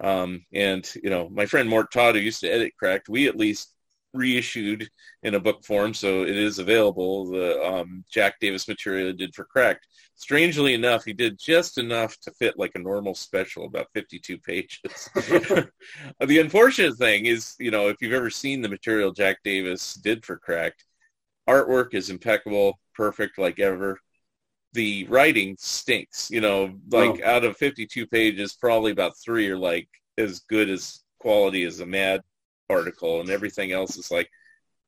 Um, 0.00 0.44
and 0.52 0.88
you 1.02 1.10
know, 1.10 1.28
my 1.28 1.46
friend 1.46 1.68
Mort 1.68 1.92
Todd, 1.92 2.14
who 2.16 2.20
used 2.20 2.40
to 2.40 2.50
edit 2.50 2.74
Cracked, 2.76 3.08
we 3.08 3.28
at 3.28 3.36
least 3.36 3.73
reissued 4.14 4.88
in 5.22 5.34
a 5.34 5.40
book 5.40 5.64
form, 5.64 5.92
so 5.92 6.22
it 6.22 6.36
is 6.36 6.58
available. 6.58 7.26
The 7.26 7.62
um, 7.62 8.04
Jack 8.10 8.40
Davis 8.40 8.68
material 8.68 9.12
did 9.12 9.34
for 9.34 9.44
Cracked. 9.44 9.86
Strangely 10.14 10.74
enough, 10.74 11.04
he 11.04 11.12
did 11.12 11.38
just 11.38 11.76
enough 11.76 12.16
to 12.20 12.30
fit 12.32 12.58
like 12.58 12.72
a 12.76 12.78
normal 12.78 13.14
special, 13.14 13.66
about 13.66 13.88
52 13.94 14.38
pages. 14.38 15.10
the 15.14 16.38
unfortunate 16.38 16.96
thing 16.96 17.26
is, 17.26 17.54
you 17.58 17.70
know, 17.70 17.88
if 17.88 17.96
you've 18.00 18.12
ever 18.12 18.30
seen 18.30 18.62
the 18.62 18.68
material 18.68 19.10
Jack 19.12 19.38
Davis 19.44 19.94
did 19.94 20.24
for 20.24 20.36
Cracked, 20.38 20.84
artwork 21.48 21.94
is 21.94 22.10
impeccable, 22.10 22.78
perfect 22.94 23.38
like 23.38 23.58
ever. 23.60 23.98
The 24.72 25.04
writing 25.08 25.56
stinks, 25.58 26.30
you 26.30 26.40
know, 26.40 26.78
like 26.90 27.20
Oh. 27.22 27.28
out 27.28 27.44
of 27.44 27.56
52 27.56 28.06
pages, 28.06 28.54
probably 28.54 28.92
about 28.92 29.18
three 29.18 29.48
are 29.48 29.58
like 29.58 29.88
as 30.18 30.40
good 30.40 30.68
as 30.70 31.02
quality 31.18 31.64
as 31.64 31.80
a 31.80 31.86
Mad 31.86 32.22
article, 32.70 33.20
and 33.20 33.30
everything 33.30 33.72
else 33.72 33.96
is 33.96 34.10
like, 34.10 34.30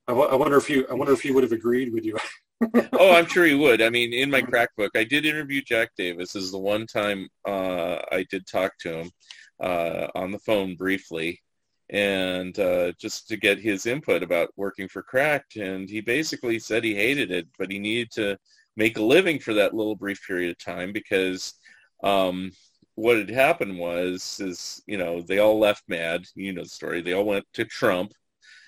I, 0.08 0.12
w- 0.12 0.28
I 0.28 0.34
wonder 0.34 0.56
if 0.56 0.70
you 0.70 0.86
I 0.90 0.94
wonder 0.94 1.12
if 1.12 1.20
he 1.20 1.32
would 1.32 1.42
have 1.42 1.52
agreed 1.52 1.92
with 1.92 2.04
you. 2.04 2.16
oh, 2.92 3.12
I'm 3.14 3.26
sure 3.26 3.44
he 3.44 3.54
would. 3.54 3.82
I 3.82 3.90
mean, 3.90 4.12
in 4.12 4.30
my 4.30 4.40
crack 4.40 4.70
book, 4.76 4.92
I 4.94 5.04
did 5.04 5.26
interview 5.26 5.62
Jack 5.62 5.90
Davis. 5.96 6.32
This 6.32 6.44
is 6.44 6.52
the 6.52 6.58
one 6.58 6.86
time 6.86 7.28
uh, 7.46 7.98
I 8.10 8.24
did 8.30 8.46
talk 8.46 8.78
to 8.80 9.00
him 9.00 9.10
uh, 9.60 10.08
on 10.14 10.30
the 10.30 10.38
phone 10.38 10.76
briefly, 10.76 11.40
and 11.90 12.58
uh, 12.58 12.92
just 13.00 13.28
to 13.28 13.36
get 13.36 13.58
his 13.58 13.86
input 13.86 14.22
about 14.22 14.50
working 14.56 14.88
for 14.88 15.02
Cracked. 15.02 15.56
And 15.56 15.88
he 15.88 16.00
basically 16.00 16.58
said 16.58 16.82
he 16.82 16.94
hated 16.94 17.30
it, 17.30 17.46
but 17.58 17.70
he 17.70 17.78
needed 17.78 18.10
to 18.12 18.38
make 18.76 18.96
a 18.98 19.02
living 19.02 19.38
for 19.38 19.54
that 19.54 19.74
little 19.74 19.96
brief 19.96 20.20
period 20.26 20.50
of 20.50 20.58
time 20.64 20.92
because 20.92 21.54
um, 22.02 22.52
what 22.96 23.16
had 23.16 23.30
happened 23.30 23.78
was, 23.78 24.40
is 24.40 24.82
you 24.86 24.98
know, 24.98 25.22
they 25.22 25.38
all 25.38 25.58
left 25.58 25.84
Mad. 25.88 26.26
You 26.34 26.52
know 26.52 26.64
the 26.64 26.68
story. 26.68 27.00
They 27.02 27.12
all 27.14 27.24
went 27.24 27.46
to 27.54 27.64
Trump 27.64 28.12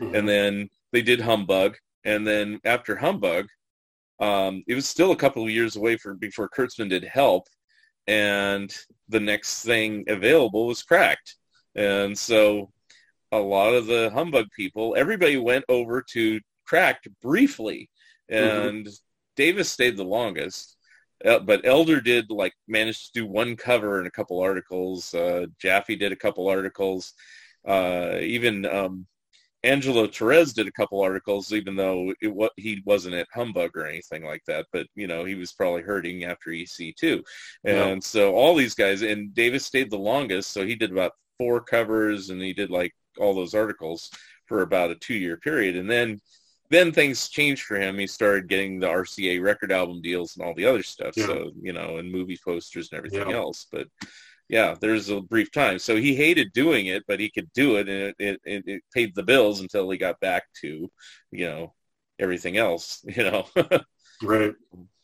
and 0.01 0.29
then 0.29 0.69
they 0.93 1.03
did 1.03 1.21
Humbug, 1.21 1.77
and 2.05 2.27
then 2.27 2.61
after 2.65 2.97
Humbug, 2.97 3.47
um, 4.21 4.63
it 4.67 4.75
was 4.75 4.89
still 4.89 5.13
a 5.13 5.17
couple 5.17 5.43
of 5.45 5.51
years 5.51 5.77
away 5.77 5.97
for 5.97 6.15
before 6.15 6.49
Kurtzman 6.49 6.89
did 6.89 7.05
Help, 7.05 7.47
and 8.07 8.75
the 9.09 9.21
next 9.21 9.65
thing 9.65 10.05
available 10.09 10.67
was 10.67 10.83
Cracked, 10.83 11.37
and 11.75 12.17
so 12.17 12.71
a 13.33 13.39
lot 13.39 13.75
of 13.75 13.87
the 13.87 14.11
Humbug 14.15 14.47
people, 14.57 14.95
everybody 14.97 15.37
went 15.37 15.65
over 15.69 16.03
to 16.13 16.41
Cracked 16.65 17.09
briefly, 17.23 17.91
and 18.29 18.89
Davis 19.37 19.71
stayed 19.71 19.97
the 19.97 20.05
longest. 20.05 20.77
Uh, 21.25 21.39
but 21.41 21.63
Elder 21.65 22.01
did 22.01 22.31
like 22.31 22.55
manage 22.69 23.07
to 23.07 23.21
do 23.21 23.27
one 23.27 23.57
cover 23.57 23.99
and 23.99 24.07
a 24.07 24.11
couple 24.11 24.41
articles. 24.41 25.13
Uh, 25.15 25.47
Jaffee 25.61 25.97
did 25.97 26.13
a 26.13 26.17
couple 26.17 26.49
articles. 26.49 27.13
Uh, 27.67 28.19
even 28.21 28.65
um, 28.67 29.07
Angelo 29.65 30.07
Torres 30.07 30.53
did 30.53 30.69
a 30.69 30.73
couple 30.73 31.01
articles, 31.01 31.53
even 31.53 31.75
though 31.77 32.15
it 32.23 32.29
wa- 32.29 32.49
he 32.57 32.81
wasn't 32.87 33.17
at 33.17 33.27
Humbug 33.35 33.77
or 33.77 33.87
anything 33.87 34.25
like 34.25 34.43
that. 34.47 34.67
But 34.73 34.87
you 34.95 35.09
know, 35.09 35.25
he 35.25 35.35
was 35.35 35.53
probably 35.53 35.83
hurting 35.83 36.25
after 36.25 36.51
EC 36.53 36.93
too, 36.93 37.25
and 37.65 37.77
Yeah. 37.97 37.99
so 38.01 38.35
all 38.35 38.55
these 38.55 38.75
guys 38.75 39.03
and 39.03 39.35
Davis 39.35 39.67
stayed 39.67 39.91
the 39.91 39.99
longest, 39.99 40.53
so 40.53 40.65
he 40.65 40.77
did 40.77 40.93
about 40.93 41.13
four 41.39 41.61
covers, 41.61 42.31
and 42.31 42.41
he 42.41 42.53
did 42.53 42.71
like 42.71 42.93
all 43.19 43.35
those 43.35 43.55
articles 43.55 44.11
for 44.47 44.63
about 44.63 44.91
a 44.93 44.95
two-year 44.97 45.37
period, 45.39 45.77
and 45.77 45.91
then 45.91 46.21
then 46.71 46.93
things 46.93 47.29
changed 47.29 47.63
for 47.63 47.79
him. 47.79 47.99
He 47.99 48.07
started 48.07 48.49
getting 48.49 48.79
the 48.79 48.87
RCA 48.89 49.43
record 49.43 49.73
album 49.73 50.03
deals 50.03 50.37
and 50.37 50.45
all 50.45 50.55
the 50.55 50.67
other 50.67 50.83
stuff. 50.83 51.15
Yeah. 51.17 51.27
So 51.27 51.51
you 51.61 51.73
know, 51.73 51.97
and 51.99 52.11
movie 52.11 52.39
posters 52.45 52.91
and 52.91 52.99
everything 52.99 53.31
Yeah. 53.31 53.37
else, 53.37 53.67
but 53.71 53.89
yeah, 54.49 54.75
there's 54.81 55.11
a 55.11 55.21
brief 55.21 55.53
time. 55.53 55.79
So 55.79 55.97
he 55.97 56.15
hated 56.15 56.53
doing 56.55 56.87
it, 56.87 57.05
but 57.07 57.21
he 57.21 57.31
could 57.31 57.53
do 57.53 57.77
it, 57.77 57.89
and 57.89 58.15
it, 58.19 58.41
it, 58.45 58.63
it, 58.67 58.83
paid 58.95 59.15
the 59.15 59.23
bills 59.23 59.61
until 59.61 59.91
he 59.91 59.99
got 59.99 60.19
back 60.21 60.45
to, 60.63 60.91
you 61.31 61.47
know, 61.47 61.75
everything 62.19 62.57
else. 62.57 63.05
You 63.17 63.25
know, 63.25 63.47
Right. 64.23 64.53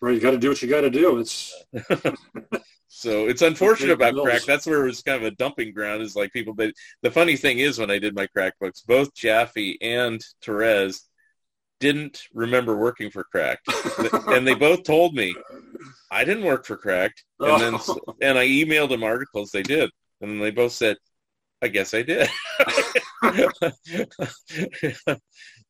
Right. 0.01 0.15
You 0.15 0.21
got 0.21 0.33
to 0.33 0.39
do 0.39 0.49
what 0.49 0.61
you 0.61 0.69
got 0.69 0.81
to 0.81 0.91
do. 0.91 1.19
It's 1.19 1.55
so 2.89 3.29
it's 3.29 3.43
unfortunate 3.43 3.93
about 3.93 4.15
crack. 4.17 4.43
That's 4.43 4.67
where 4.67 4.83
it 4.83 4.87
was 4.87 5.03
kind 5.03 5.23
of 5.25 5.33
a 5.33 5.37
dumping 5.37 5.73
ground. 5.73 6.03
Is 6.03 6.17
like 6.17 6.33
people. 6.33 6.53
But 6.55 6.73
the 7.03 7.11
funny 7.11 7.37
thing 7.37 7.59
is, 7.59 7.79
when 7.79 7.91
I 7.91 7.99
did 7.99 8.15
my 8.15 8.27
crack 8.27 8.55
books, 8.61 8.81
both 8.83 9.15
Jaffee 9.15 9.79
and 9.81 10.21
Torres 10.43 11.09
didn't 11.81 12.23
remember 12.33 12.77
working 12.77 13.11
for 13.11 13.25
Cracked, 13.25 13.69
and 14.29 14.47
they 14.47 14.55
both 14.55 14.85
told 14.85 15.15
me 15.15 15.35
I 16.11 16.25
didn't 16.25 16.45
work 16.45 16.65
for 16.67 16.77
Cracked. 16.77 17.25
And 17.41 17.61
then 17.61 17.75
oh. 17.77 17.99
and 18.23 18.39
I 18.39 18.47
emailed 18.47 18.91
them 18.91 19.03
articles 19.03 19.51
they 19.51 19.63
did, 19.63 19.91
and 20.21 20.31
then 20.31 20.39
they 20.39 20.51
both 20.51 20.73
said, 20.73 20.97
"I 21.63 21.69
guess 21.69 21.93
I 21.95 22.03
did." 22.03 22.29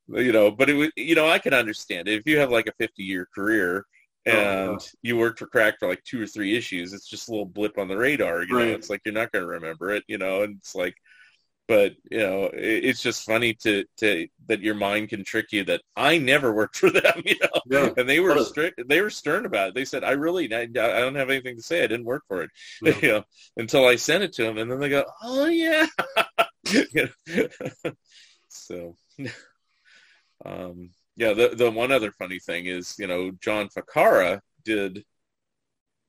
you 0.09 0.33
know, 0.33 0.51
but 0.51 0.71
it 0.71 0.75
was 0.75 0.91
you 0.97 1.15
know 1.15 1.29
I 1.29 1.39
can 1.39 1.55
understand 1.55 2.09
it 2.09 2.19
if 2.21 2.27
you 2.27 2.39
have 2.39 2.51
like 2.51 2.67
a 2.67 2.73
fifty 2.79 3.03
year 3.05 3.27
career 3.35 3.85
and 4.27 4.37
Oh, 4.37 4.73
yeah. 4.73 4.79
you 5.03 5.17
worked 5.19 5.39
for 5.39 5.47
Crack 5.47 5.79
for 5.79 5.89
like 5.89 6.03
two 6.05 6.23
or 6.23 6.27
three 6.27 6.57
issues. 6.57 6.93
It's 6.95 7.09
just 7.09 7.29
a 7.29 7.31
little 7.31 7.45
blip 7.47 7.77
on 7.79 7.89
the 7.89 7.97
radar. 7.97 8.43
You 8.45 8.57
Right. 8.57 8.69
know, 8.69 8.75
it's 8.75 8.89
like 8.89 9.03
you're 9.05 9.13
not 9.15 9.33
going 9.33 9.43
to 9.45 9.51
remember 9.51 9.91
it. 9.91 10.03
You 10.09 10.19
know, 10.19 10.43
and 10.43 10.57
it's 10.59 10.75
like. 10.75 10.95
But 11.67 11.95
you 12.11 12.19
know, 12.19 12.45
it, 12.45 12.85
it's 12.85 13.03
just 13.03 13.25
funny 13.25 13.55
to 13.63 13.85
to 13.99 14.29
that 14.47 14.61
your 14.61 14.75
mind 14.75 15.09
can 15.09 15.25
trick 15.25 15.53
you 15.53 15.65
that 15.65 15.83
I 15.97 16.19
never 16.19 16.53
worked 16.53 16.77
for 16.83 16.91
them. 16.91 17.23
You 17.25 17.37
know, 17.41 17.55
yeah. 17.67 17.91
and 17.97 18.09
they 18.09 18.21
were 18.21 18.39
strict 18.45 18.81
they 18.89 19.01
were 19.01 19.11
stern 19.11 19.47
about 19.47 19.69
it 19.69 19.75
they 19.75 19.85
said 19.85 20.05
i 20.05 20.11
really 20.13 20.53
I, 20.55 20.63
I 20.63 20.67
don't 20.67 21.15
have 21.15 21.31
anything 21.31 21.57
to 21.57 21.63
say 21.63 21.83
i 21.83 21.87
didn't 21.87 22.07
work 22.07 22.23
for 22.29 22.43
it 22.43 22.51
Yeah. 22.83 22.95
you 23.01 23.09
know 23.09 23.25
until 23.57 23.87
i 23.87 23.97
sent 23.97 24.25
it 24.25 24.33
to 24.35 24.43
them 24.45 24.59
and 24.59 24.71
then 24.71 24.81
they 24.81 24.89
go 24.89 25.05
oh 25.23 25.47
yeah 25.47 25.87
so 28.49 28.97
um 30.45 30.91
yeah 31.17 31.33
the 31.33 31.51
the 31.55 31.71
one 31.71 31.93
other 31.93 32.13
funny 32.13 32.39
thing 32.39 32.67
is 32.67 32.95
you 32.99 33.07
know 33.07 33.31
john 33.41 33.69
Ficarra 33.69 34.41
did 34.65 35.05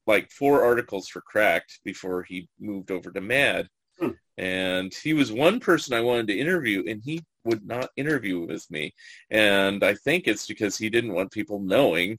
like 0.07 0.31
four 0.31 0.63
articles 0.63 1.07
for 1.07 1.21
cracked 1.21 1.79
before 1.83 2.23
he 2.23 2.47
moved 2.59 2.91
over 2.91 3.11
to 3.11 3.21
mad 3.21 3.67
Hmm. 3.99 4.09
and 4.37 4.93
he 4.93 5.13
was 5.13 5.31
one 5.31 5.59
person 5.59 5.93
i 5.93 6.01
wanted 6.01 6.27
to 6.27 6.37
interview 6.37 6.83
and 6.87 7.01
he 7.03 7.23
would 7.45 7.65
not 7.65 7.89
interview 7.95 8.39
with 8.45 8.69
me 8.71 8.93
and 9.29 9.83
I 9.83 9.93
think 9.93 10.27
it's 10.27 10.47
because 10.47 10.77
he 10.77 10.89
didn't 10.89 11.13
want 11.13 11.31
people 11.31 11.59
knowing 11.59 12.17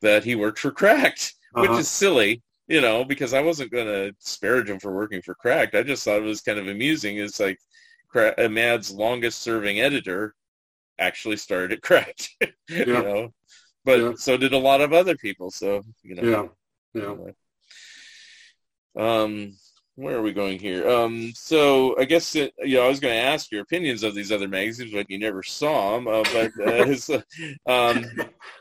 that 0.00 0.24
he 0.24 0.34
worked 0.36 0.58
for 0.58 0.70
Cracked, 0.70 1.34
which 1.52 1.70
Uh-huh. 1.70 1.80
is 1.80 1.88
silly, 1.88 2.42
you 2.66 2.80
know, 2.80 3.04
because 3.04 3.34
I 3.34 3.40
wasn't 3.42 3.70
going 3.72 3.86
to 3.86 4.12
disparage 4.12 4.70
him 4.70 4.80
for 4.80 4.94
working 4.94 5.20
for 5.22 5.34
Cracked. 5.34 5.74
I 5.74 5.82
just 5.82 6.02
thought 6.04 6.16
it 6.22 6.22
was 6.22 6.40
kind 6.40 6.58
of 6.58 6.68
amusing. 6.68 7.18
It's 7.18 7.38
like 7.40 7.58
Cra- 8.08 8.48
Mad's 8.48 8.90
longest 8.90 9.42
serving 9.42 9.80
editor 9.80 10.34
actually 10.98 11.36
started 11.36 11.72
at 11.72 11.82
Cracked, 11.82 12.30
you 12.68 12.86
know, 12.86 13.34
but 13.84 14.00
Yeah. 14.00 14.12
so 14.16 14.36
did 14.38 14.54
a 14.54 14.58
lot 14.58 14.80
of 14.80 14.92
other 14.94 15.16
people. 15.16 15.50
So, 15.50 15.84
you 16.02 16.14
know, 16.14 16.50
Yeah. 16.94 17.28
Yeah. 18.96 19.22
um, 19.22 19.52
where 19.96 20.16
are 20.16 20.22
we 20.22 20.32
going 20.32 20.58
here? 20.58 20.88
Um, 20.88 21.32
so 21.34 21.96
I 21.98 22.04
guess 22.04 22.34
it, 22.34 22.52
you 22.58 22.76
know 22.76 22.84
I 22.84 22.88
was 22.88 23.00
going 23.00 23.14
to 23.14 23.20
ask 23.20 23.50
your 23.52 23.62
opinions 23.62 24.02
of 24.02 24.14
these 24.14 24.32
other 24.32 24.48
magazines, 24.48 24.92
but 24.92 25.08
you 25.08 25.18
never 25.18 25.42
saw 25.42 25.94
them. 25.94 26.08
Uh, 26.08 26.22
but 26.32 26.46
uh, 26.58 26.84
it's, 26.90 27.08
uh, 27.10 27.22
um, 27.66 28.04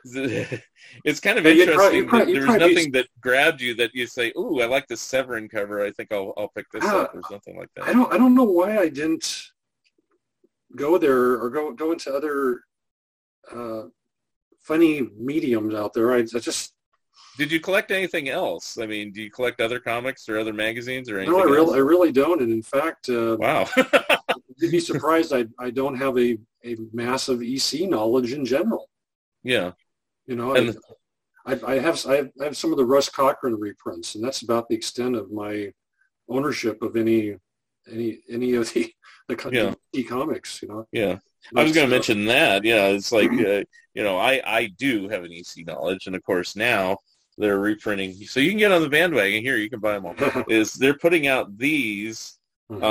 it's 1.06 1.20
kind 1.20 1.40
of 1.40 1.46
interesting. 1.46 1.76
probably- 1.76 2.04
probably- 2.06 2.34
there 2.34 2.48
was 2.48 2.58
nothing 2.58 2.92
that 2.92 3.08
grabbed 3.22 3.62
you 3.62 3.74
that 3.76 3.94
you 3.96 4.06
say, 4.08 4.32
"Ooh, 4.38 4.62
I 4.62 4.66
like 4.66 4.88
this 4.88 5.02
Severin 5.02 5.50
cover. 5.50 5.84
I 5.84 5.92
think 5.92 6.12
I'll 6.12 6.34
I'll 6.38 6.50
pick 6.50 6.66
this 6.72 6.84
Ah, 6.86 7.04
up" 7.04 7.16
or 7.16 7.22
something 7.30 7.58
like 7.58 7.70
that. 7.76 7.88
I 7.88 7.94
don't 7.94 8.14
I 8.14 8.18
don't 8.18 8.36
know 8.36 8.44
why 8.44 8.78
I 8.78 8.90
didn't 8.90 9.50
go 10.76 10.98
there 10.98 11.42
or 11.42 11.50
go 11.50 11.72
go 11.72 11.92
into 11.92 12.14
other 12.14 12.62
uh, 13.52 13.84
funny 14.60 15.02
mediums 15.18 15.74
out 15.74 15.94
there. 15.94 16.14
I, 16.14 16.20
I 16.20 16.40
just 16.40 16.74
Did 17.38 17.52
you 17.52 17.60
collect 17.60 17.90
anything 17.92 18.30
else? 18.30 18.78
I 18.78 18.86
mean, 18.86 19.12
do 19.12 19.22
you 19.22 19.32
collect 19.32 19.60
other 19.60 19.80
comics 19.80 20.30
or 20.30 20.38
other 20.38 20.54
magazines 20.54 21.10
or 21.10 21.18
anything? 21.18 21.34
no, 21.36 21.42
I 21.42 21.46
really 21.46 21.58
else? 21.68 21.74
I 21.76 21.80
really 21.80 22.12
don't. 22.12 22.42
And 22.42 22.52
in 22.52 22.62
fact, 22.62 23.10
uh, 23.10 23.38
Wow. 23.40 23.68
you'd 24.58 24.72
be 24.72 24.80
surprised. 24.80 25.34
I 25.34 25.46
I 25.60 25.70
don't 25.72 25.96
have 25.96 26.18
a, 26.18 26.38
a 26.64 26.78
massive 26.94 27.42
EC 27.42 27.90
knowledge 27.90 28.34
in 28.34 28.46
general. 28.46 28.90
yeah. 29.44 29.72
You 30.26 30.36
know, 30.38 30.56
And 30.56 30.78
I, 31.46 31.54
I, 31.54 31.74
I 31.74 31.80
have 31.80 32.06
I 32.06 32.16
have 32.16 32.32
I 32.40 32.44
have 32.46 32.56
some 32.58 32.72
of 32.72 32.78
the 32.78 32.86
Russ 32.86 33.10
Cochran 33.10 33.60
reprints, 33.60 34.16
and 34.16 34.24
that's 34.24 34.42
about 34.44 34.70
the 34.70 34.76
extent 34.76 35.16
of 35.18 35.32
my 35.32 35.74
ownership 36.30 36.82
of 36.82 36.96
any 36.96 37.36
any 37.92 38.20
any 38.30 38.54
of 38.54 38.72
the 38.74 38.94
the 39.28 39.50
Yeah. 39.52 39.74
e 39.92 40.04
comics. 40.04 40.62
You 40.62 40.68
know, 40.70 40.88
Yeah. 40.94 41.18
I 41.58 41.64
was 41.64 41.74
going 41.74 41.90
to 41.90 41.94
mention 41.94 42.24
that. 42.26 42.64
Yeah, 42.64 42.88
it's 42.88 43.12
like 43.12 43.30
uh, 43.32 43.64
you 43.94 44.04
know, 44.04 44.18
I 44.18 44.42
I 44.46 44.68
do 44.68 45.10
have 45.10 45.26
an 45.26 45.34
EC 45.34 45.66
knowledge, 45.66 46.08
and 46.08 46.16
of 46.16 46.24
course 46.24 46.56
now 46.56 46.98
they're 47.38 47.60
reprinting, 47.60 48.14
so 48.26 48.40
you 48.40 48.50
can 48.52 48.60
get 48.60 48.72
on 48.72 48.82
the 48.82 48.90
bandwagon 48.90 49.42
here. 49.42 49.58
You 49.58 49.70
can 49.70 49.80
buy 49.80 49.94
them 49.94 50.06
all. 50.06 50.16
Is 50.50 50.74
they're 50.74 50.94
putting 50.98 51.28
out 51.28 51.58
these, 51.58 52.38
Mhm. 52.72 52.82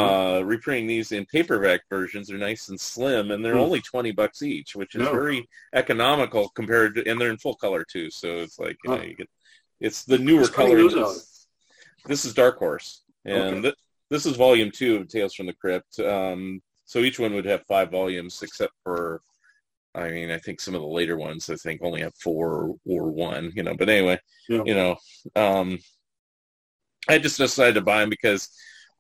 uh, 0.41 0.45
reprinting 0.45 0.87
these 0.87 1.13
in 1.13 1.25
paperback 1.27 1.81
versions. 1.89 2.29
They're 2.29 2.39
nice 2.39 2.69
and 2.69 2.79
slim, 2.81 3.31
and 3.31 3.45
they're 3.45 3.55
Hmm. 3.55 3.61
only 3.61 3.81
twenty 3.81 4.11
bucks 4.13 4.43
each, 4.43 4.77
which 4.77 4.95
is 4.95 5.03
No. 5.03 5.13
very 5.13 5.49
economical 5.75 6.49
compared 6.51 6.95
to, 6.97 7.09
and 7.09 7.21
they're 7.21 7.31
in 7.31 7.39
full 7.39 7.55
color 7.57 7.85
too. 7.85 8.11
So 8.11 8.39
it's 8.39 8.59
like 8.59 8.77
you 8.85 8.91
know, 8.91 9.03
you 9.03 9.15
get, 9.15 9.31
it's 9.81 10.05
the 10.05 10.19
newer 10.19 10.41
Who's 10.41 10.51
putting 10.51 10.89
color. 10.91 11.15
This 12.07 12.25
is 12.25 12.35
Dark 12.35 12.59
Horse, 12.59 13.03
and 13.25 13.43
Okay. 13.43 13.61
th- 13.63 13.75
this 14.11 14.27
is 14.27 14.37
volume 14.37 14.71
two 14.71 14.97
of 14.97 15.09
Tales 15.09 15.35
from 15.35 15.47
the 15.47 15.55
Crypt. 15.55 15.99
Um, 16.01 16.63
so 16.85 16.99
each 16.99 17.19
one 17.19 17.33
would 17.35 17.47
have 17.47 17.65
five 17.67 17.91
volumes, 17.91 18.43
except 18.43 18.75
for, 18.85 19.23
I 19.95 20.09
mean, 20.11 20.31
I 20.31 20.39
think 20.39 20.61
some 20.61 20.75
of 20.75 20.81
the 20.81 20.87
later 20.87 21.17
ones, 21.19 21.51
I 21.51 21.57
think 21.57 21.83
only 21.83 22.01
have 22.01 22.15
four 22.17 22.75
or 22.87 23.11
one, 23.13 23.53
you 23.55 23.63
know. 23.63 23.75
But 23.77 23.89
anyway, 23.91 24.19
Yeah. 24.49 24.63
you 24.65 24.75
know, 24.75 24.97
um, 25.37 25.79
I 27.09 27.19
just 27.19 27.39
decided 27.39 27.75
to 27.75 27.81
buy 27.83 28.01
them 28.01 28.11
because 28.11 28.49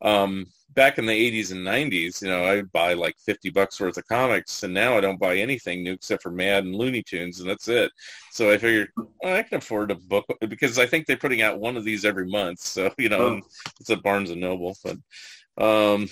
um, 0.03 0.47
back 0.71 0.99
in 0.99 1.07
the 1.07 1.13
80s 1.13 1.53
and 1.53 1.65
90s, 1.65 2.21
you 2.23 2.29
know, 2.29 2.45
I'd 2.45 2.73
buy 2.73 2.95
like 2.95 3.15
50 3.25 3.51
bucks 3.51 3.81
worth 3.81 3.97
of 3.97 4.07
comics, 4.09 4.65
and 4.65 4.75
now 4.75 4.97
I 4.97 5.01
don't 5.01 5.21
buy 5.21 5.37
anything 5.37 5.83
new 5.85 5.93
except 5.93 6.23
for 6.25 6.31
Mad 6.33 6.65
and 6.65 6.75
Looney 6.75 7.03
Tunes, 7.05 7.41
and 7.41 7.49
that's 7.49 7.69
it. 7.69 7.91
So 8.33 8.51
I 8.51 8.59
figured 8.59 8.89
well, 8.97 9.37
I 9.37 9.43
can 9.45 9.59
afford 9.59 9.93
a 9.93 9.95
book 9.95 10.25
because 10.49 10.79
I 10.79 10.87
think 10.87 11.07
they're 11.07 11.17
putting 11.17 11.41
out 11.43 11.61
one 11.61 11.77
of 11.77 11.85
these 11.85 12.05
every 12.05 12.27
month. 12.27 12.59
So 12.61 12.93
you 12.99 13.09
know, 13.09 13.21
Oh. 13.21 13.41
it's 13.81 13.91
at 13.91 14.03
Barnes 14.03 14.31
and 14.31 14.41
Noble. 14.41 14.77
But 14.85 14.97
um, 15.65 16.09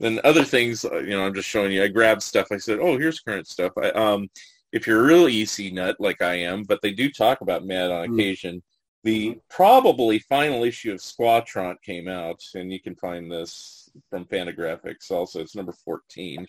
then 0.00 0.20
other 0.24 0.44
things, 0.44 0.84
uh, 0.84 0.98
you 0.98 1.10
know, 1.10 1.24
I'm 1.26 1.34
just 1.34 1.48
showing 1.48 1.72
you. 1.72 1.82
I 1.82 1.88
grabbed 1.88 2.22
stuff. 2.22 2.48
I 2.52 2.58
said, 2.58 2.78
"Oh, 2.80 2.98
here's 2.98 3.20
current 3.20 3.46
stuff." 3.48 3.72
I, 3.76 3.90
um, 3.90 4.28
if 4.72 4.86
you're 4.86 5.00
a 5.00 5.06
real 5.06 5.26
EC 5.26 5.72
nut 5.72 5.96
like 5.98 6.22
I 6.22 6.34
am, 6.34 6.62
but 6.64 6.80
they 6.82 6.92
do 6.92 7.10
talk 7.10 7.40
about 7.40 7.66
Mad 7.66 7.90
on 7.90 8.08
Hmm. 8.08 8.14
occasion. 8.14 8.62
The 9.04 9.38
probably 9.48 10.18
final 10.18 10.64
issue 10.64 10.92
of 10.92 10.98
Squa 10.98 11.44
Tront 11.46 11.80
came 11.82 12.08
out, 12.08 12.42
and 12.54 12.72
you 12.72 12.80
can 12.80 12.96
find 12.96 13.30
this 13.30 13.88
from 14.10 14.24
Fantagraphics. 14.26 15.10
Also, 15.10 15.40
it's 15.40 15.54
number 15.54 15.72
14, 15.72 16.46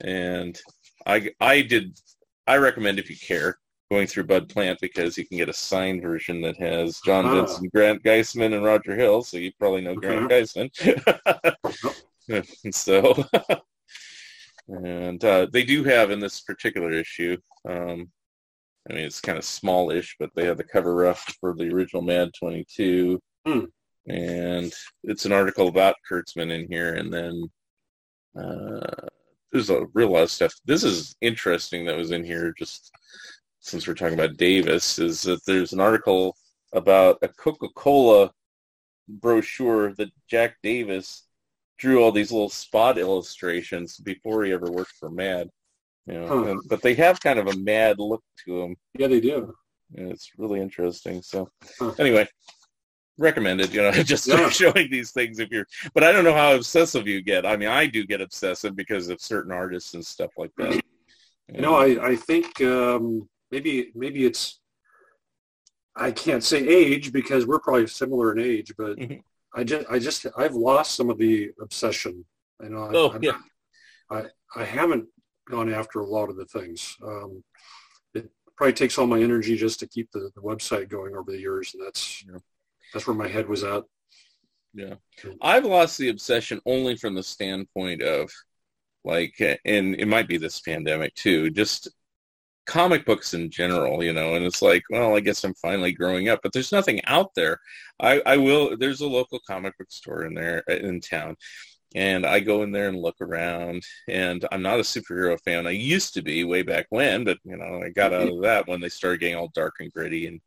and 0.00 0.60
I 1.06 1.30
I 1.40 1.62
did 1.62 1.98
I 2.46 2.56
recommend 2.58 2.98
if 2.98 3.10
you 3.10 3.16
care 3.16 3.58
going 3.90 4.06
through 4.06 4.24
Bud 4.24 4.48
Plant 4.48 4.78
because 4.80 5.16
you 5.18 5.26
can 5.26 5.38
get 5.38 5.48
a 5.48 5.52
signed 5.52 6.02
version 6.02 6.40
that 6.42 6.56
has 6.56 7.00
John. 7.04 7.24
Benson, 7.24 7.68
Grant 7.74 8.02
Geissman, 8.02 8.54
and 8.54 8.64
Roger 8.64 8.94
Hill. 8.96 9.22
So 9.22 9.36
you 9.36 9.52
probably 9.58 9.80
know 9.80 9.94
Grant 9.94 10.30
Geissman. 10.30 10.70
so, 12.70 13.24
and 14.68 15.24
uh, 15.24 15.46
they 15.52 15.64
do 15.64 15.84
have 15.84 16.10
in 16.10 16.20
this 16.20 16.40
particular 16.40 16.92
issue. 16.92 17.36
Um, 17.68 18.10
I 18.88 18.94
mean, 18.94 19.04
it's 19.04 19.20
kind 19.20 19.38
of 19.38 19.44
smallish, 19.44 20.16
but 20.18 20.30
they 20.34 20.46
have 20.46 20.56
the 20.56 20.64
cover 20.64 20.94
rough 20.94 21.34
for 21.40 21.54
the 21.54 21.68
original 21.72 22.02
Mad 22.02 22.30
22. 22.38 23.20
Hmm. 23.44 23.64
And 24.08 24.72
it's 25.02 25.24
an 25.24 25.32
article 25.32 25.66
about 25.66 25.96
Kurtzman 26.08 26.52
in 26.52 26.68
here, 26.70 26.94
and 26.94 27.12
then 27.12 27.50
uh, 28.38 29.06
there's 29.50 29.70
a 29.70 29.86
real 29.94 30.12
lot 30.12 30.22
of 30.22 30.30
stuff. 30.30 30.54
This 30.64 30.84
is 30.84 31.16
interesting 31.20 31.84
that 31.84 31.96
was 31.96 32.12
in 32.12 32.22
here 32.22 32.54
just 32.56 32.92
since 33.66 33.88
we're 33.88 33.94
talking 33.94 34.14
about 34.14 34.36
Davis, 34.36 35.00
is 35.00 35.22
that 35.22 35.44
there's 35.44 35.72
an 35.72 35.80
article 35.80 36.36
about 36.72 37.18
a 37.22 37.28
Coca-Cola 37.28 38.30
brochure 39.08 39.92
that 39.94 40.10
Jack 40.28 40.56
Davis 40.62 41.25
drew 41.78 42.02
all 42.02 42.12
these 42.12 42.32
little 42.32 42.48
spot 42.48 42.98
illustrations 42.98 43.98
before 43.98 44.44
he 44.44 44.52
ever 44.52 44.70
worked 44.70 44.92
for 44.98 45.10
Mad. 45.10 45.48
You 46.06 46.14
know, 46.14 46.26
Huh. 46.28 46.44
and- 46.50 46.60
but 46.68 46.82
they 46.82 46.94
have 46.94 47.20
kind 47.20 47.38
of 47.38 47.48
a 47.48 47.56
mad 47.58 47.98
look 47.98 48.22
to 48.44 48.60
them, 48.60 48.76
yeah, 48.98 49.08
they 49.08 49.20
do. 49.20 49.54
and 49.94 50.10
it's 50.10 50.30
really 50.38 50.60
interesting. 50.60 51.20
So, 51.22 51.50
Huh. 51.78 51.94
anyway, 51.98 52.28
recommended. 53.18 53.72
You 53.74 53.82
know, 53.82 53.90
just 54.14 54.26
Yeah. 54.28 54.48
showing 54.50 54.90
these 54.90 55.10
things 55.12 55.38
if 55.38 55.50
you're. 55.50 55.66
But 55.94 56.04
I 56.04 56.12
don't 56.12 56.24
know 56.24 56.34
how 56.34 56.54
obsessive 56.54 57.06
you 57.08 57.22
get. 57.22 57.44
I 57.46 57.56
mean, 57.56 57.68
I 57.68 57.86
do 57.86 58.04
get 58.06 58.20
obsessive 58.20 58.74
because 58.76 59.08
of 59.08 59.20
certain 59.20 59.52
artists 59.52 59.94
and 59.94 60.04
stuff 60.04 60.32
like 60.36 60.52
that. 60.58 60.74
You 61.54 61.60
know, 61.60 61.74
I, 61.76 62.08
I 62.10 62.16
think 62.16 62.60
um, 62.62 63.28
maybe 63.50 63.90
maybe 63.94 64.24
it's 64.26 64.60
I 65.94 66.10
can't 66.12 66.44
say 66.44 66.58
age 66.66 67.12
because 67.12 67.46
we're 67.46 67.60
probably 67.60 67.86
similar 67.86 68.32
in 68.32 68.38
age, 68.40 68.74
but 68.76 68.96
Mhm. 68.98 69.22
I 69.56 69.64
just 69.64 69.86
I 69.90 69.98
just 69.98 70.26
I've 70.36 70.54
lost 70.54 70.94
some 70.94 71.10
of 71.10 71.18
the 71.18 71.50
obsession. 71.60 72.24
You 72.62 72.68
know, 72.70 72.82
I, 72.84 72.90
Oh, 72.94 73.10
I'm- 73.10 73.22
yeah. 73.22 73.38
I 74.10 74.24
I 74.54 74.64
haven't 74.64 75.08
gone 75.50 75.72
after 75.72 76.00
a 76.00 76.06
lot 76.06 76.28
of 76.28 76.36
the 76.36 76.44
things. 76.46 76.96
Um, 77.02 77.42
it 78.14 78.30
probably 78.56 78.72
takes 78.74 78.98
all 78.98 79.06
my 79.06 79.20
energy 79.20 79.56
just 79.56 79.80
to 79.80 79.88
keep 79.88 80.10
the, 80.12 80.30
the 80.34 80.40
website 80.42 80.88
going 80.88 81.16
over 81.16 81.30
the 81.32 81.40
years, 81.40 81.74
and 81.74 81.84
that's 81.84 82.24
Yeah. 82.28 82.38
that's 82.92 83.06
where 83.06 83.16
my 83.16 83.28
head 83.28 83.48
was 83.48 83.64
at. 83.64 83.82
Yeah. 84.74 84.96
I've 85.40 85.64
lost 85.64 85.96
the 85.98 86.10
obsession 86.10 86.60
only 86.66 86.96
from 86.96 87.14
the 87.14 87.22
standpoint 87.22 88.02
of 88.02 88.30
like 89.04 89.34
and 89.64 89.94
it 89.94 90.06
might 90.06 90.28
be 90.28 90.36
this 90.36 90.60
pandemic 90.60 91.14
too, 91.14 91.50
just 91.50 91.88
comic 92.66 93.04
books 93.06 93.34
in 93.34 93.50
general, 93.50 94.02
you 94.02 94.12
know, 94.12 94.34
and 94.34 94.44
it's 94.44 94.62
like, 94.62 94.82
well, 94.90 95.16
I 95.16 95.20
guess 95.20 95.44
I'm 95.44 95.54
finally 95.54 95.92
growing 95.92 96.28
up, 96.28 96.40
but 96.42 96.52
there's 96.52 96.72
nothing 96.72 97.04
out 97.04 97.34
there. 97.34 97.60
I, 98.00 98.20
I 98.26 98.36
will 98.36 98.76
there's 98.76 99.00
a 99.00 99.06
local 99.08 99.40
comic 99.46 99.76
book 99.78 99.90
store 99.90 100.24
in 100.24 100.34
there 100.34 100.64
uh, 100.68 100.74
in 100.74 101.00
town. 101.00 101.36
And 101.94 102.26
I 102.26 102.40
go 102.40 102.62
in 102.62 102.72
there 102.72 102.88
and 102.88 103.00
look 103.00 103.16
around 103.22 103.82
and 104.08 104.44
I'm 104.52 104.60
not 104.60 104.80
a 104.80 104.82
superhero 104.82 105.38
fan. 105.44 105.66
I 105.66 105.70
used 105.70 106.14
to 106.14 106.22
be 106.22 106.44
way 106.44 106.62
back 106.62 106.86
when, 106.90 107.24
but 107.24 107.38
you 107.44 107.56
know, 107.56 107.80
I 107.82 107.90
got 107.90 108.12
out 108.12 108.28
of 108.28 108.42
that 108.42 108.66
when 108.66 108.80
they 108.80 108.88
started 108.90 109.20
getting 109.20 109.36
all 109.36 109.50
dark 109.54 109.76
and 109.80 109.92
gritty 109.92 110.26
and 110.26 110.40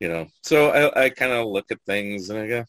you 0.00 0.08
know. 0.08 0.26
So 0.42 0.70
I, 0.70 1.04
I 1.04 1.10
kind 1.10 1.32
of 1.32 1.46
look 1.46 1.70
at 1.70 1.78
things 1.86 2.28
and 2.28 2.38
I 2.40 2.48
go, 2.48 2.64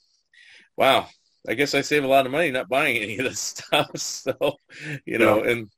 wow, 0.78 1.08
I 1.48 1.54
guess 1.54 1.74
I 1.74 1.82
save 1.82 2.04
a 2.04 2.08
lot 2.08 2.26
of 2.26 2.32
money 2.32 2.52
not 2.52 2.70
buying 2.70 2.98
any 2.98 3.18
of 3.18 3.26
this 3.26 3.40
stuff. 3.40 3.98
So, 3.98 4.54
you 5.06 5.18
know, 5.18 5.42
and 5.44 5.70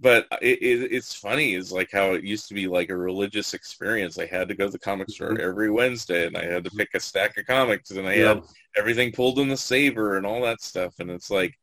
but 0.00 0.26
it, 0.40 0.58
it, 0.62 0.92
it's 0.92 1.14
funny 1.14 1.54
is 1.54 1.70
like 1.70 1.90
how 1.92 2.12
it 2.14 2.24
used 2.24 2.48
to 2.48 2.54
be 2.54 2.66
like 2.66 2.88
a 2.90 2.96
religious 2.96 3.52
experience. 3.54 4.18
I 4.18 4.26
had 4.26 4.48
to 4.48 4.54
go 4.54 4.66
to 4.66 4.72
the 4.72 4.78
comic 4.78 5.10
store 5.10 5.32
Mhm. 5.34 5.40
every 5.40 5.70
Wednesday, 5.70 6.26
and 6.26 6.36
I 6.36 6.44
had 6.44 6.64
to 6.64 6.70
pick 6.70 6.88
a 6.94 7.00
stack 7.00 7.36
of 7.36 7.46
comics, 7.46 7.90
and 7.90 8.08
I 8.08 8.14
Yeah. 8.14 8.28
had 8.34 8.42
everything 8.76 9.12
pulled 9.12 9.38
in 9.38 9.48
the 9.48 9.56
saver 9.56 10.16
and 10.16 10.24
all 10.26 10.40
that 10.42 10.62
stuff. 10.62 10.94
And 11.00 11.10
it's 11.10 11.30
like 11.30 11.54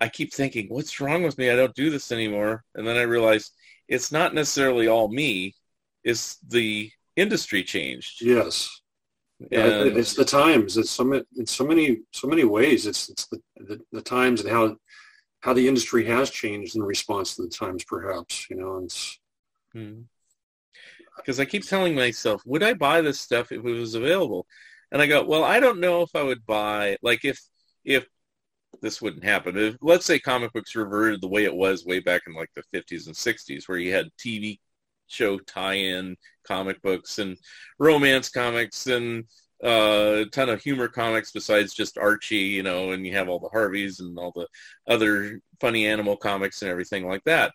I 0.00 0.08
keep 0.08 0.32
thinking, 0.34 0.66
what's 0.68 1.00
wrong 1.00 1.22
with 1.22 1.38
me? 1.38 1.50
I 1.50 1.56
don't 1.56 1.74
do 1.74 1.88
this 1.88 2.12
anymore. 2.12 2.64
And 2.74 2.86
then 2.86 2.96
I 2.96 3.02
realize 3.02 3.50
it's 3.88 4.10
not 4.12 4.34
necessarily 4.34 4.88
all 4.88 5.08
me. 5.08 5.54
It's 6.02 6.36
the 6.48 6.90
industry 7.16 7.62
changed. 7.64 8.20
Yes. 8.20 8.68
And- 9.52 9.96
it's 9.96 10.14
the 10.14 10.24
times. 10.24 10.76
It's 10.76 10.90
so 10.90 11.04
many, 11.04 11.24
in 11.36 11.46
so 11.46 11.64
many, 11.64 12.00
so 12.12 12.26
many 12.28 12.44
ways. 12.44 12.86
It's 12.86 13.08
it's 13.08 13.26
the, 13.28 13.40
the, 13.56 13.80
the 13.92 14.02
times 14.02 14.40
and 14.40 14.50
how 14.50 14.76
how 15.44 15.52
the 15.52 15.68
industry 15.68 16.06
has 16.06 16.30
changed 16.30 16.74
in 16.74 16.82
response 16.82 17.36
to 17.36 17.42
the 17.42 17.50
times, 17.50 17.84
perhaps. 17.84 18.48
You 18.48 18.56
know, 18.56 18.78
it's 18.78 19.18
Because 19.74 21.36
hmm. 21.36 21.42
I 21.42 21.44
keep 21.44 21.68
telling 21.68 21.94
myself, 21.94 22.40
would 22.46 22.62
I 22.62 22.72
buy 22.72 23.02
this 23.02 23.20
stuff 23.20 23.52
if 23.52 23.58
it 23.58 23.62
was 23.62 23.94
available? 23.94 24.46
And 24.90 25.02
I 25.02 25.06
go, 25.06 25.22
well, 25.22 25.44
I 25.44 25.60
don't 25.60 25.80
know 25.80 26.00
if 26.00 26.16
I 26.16 26.22
would 26.22 26.46
buy 26.46 26.96
like 27.02 27.26
if 27.26 27.38
if 27.84 28.06
this 28.80 29.02
wouldn't 29.02 29.22
happen. 29.22 29.58
If, 29.58 29.76
let's 29.82 30.06
say 30.06 30.18
comic 30.18 30.50
books 30.54 30.74
reverted 30.74 31.20
the 31.20 31.28
way 31.28 31.44
it 31.44 31.54
was 31.54 31.84
way 31.84 32.00
back 32.00 32.22
in 32.26 32.32
like 32.32 32.50
the 32.54 32.62
50s 32.74 33.06
and 33.06 33.14
60s, 33.14 33.68
where 33.68 33.78
you 33.78 33.92
had 33.92 34.08
TV 34.18 34.60
show 35.08 35.38
tie-in 35.40 36.16
comic 36.44 36.80
books 36.80 37.18
and 37.18 37.36
romance 37.78 38.30
comics 38.30 38.86
and 38.86 39.24
uh, 39.62 40.22
a 40.22 40.26
ton 40.26 40.48
of 40.48 40.62
humor 40.62 40.88
comics 40.88 41.32
besides 41.32 41.74
just 41.74 41.98
Archie, 41.98 42.36
you 42.36 42.62
know, 42.62 42.92
and 42.92 43.06
you 43.06 43.12
have 43.14 43.28
all 43.28 43.38
the 43.38 43.48
Harveys 43.48 44.00
and 44.00 44.18
all 44.18 44.32
the 44.32 44.46
other 44.86 45.40
funny 45.60 45.86
animal 45.86 46.16
comics 46.16 46.62
and 46.62 46.70
everything 46.70 47.06
like 47.06 47.24
that. 47.24 47.52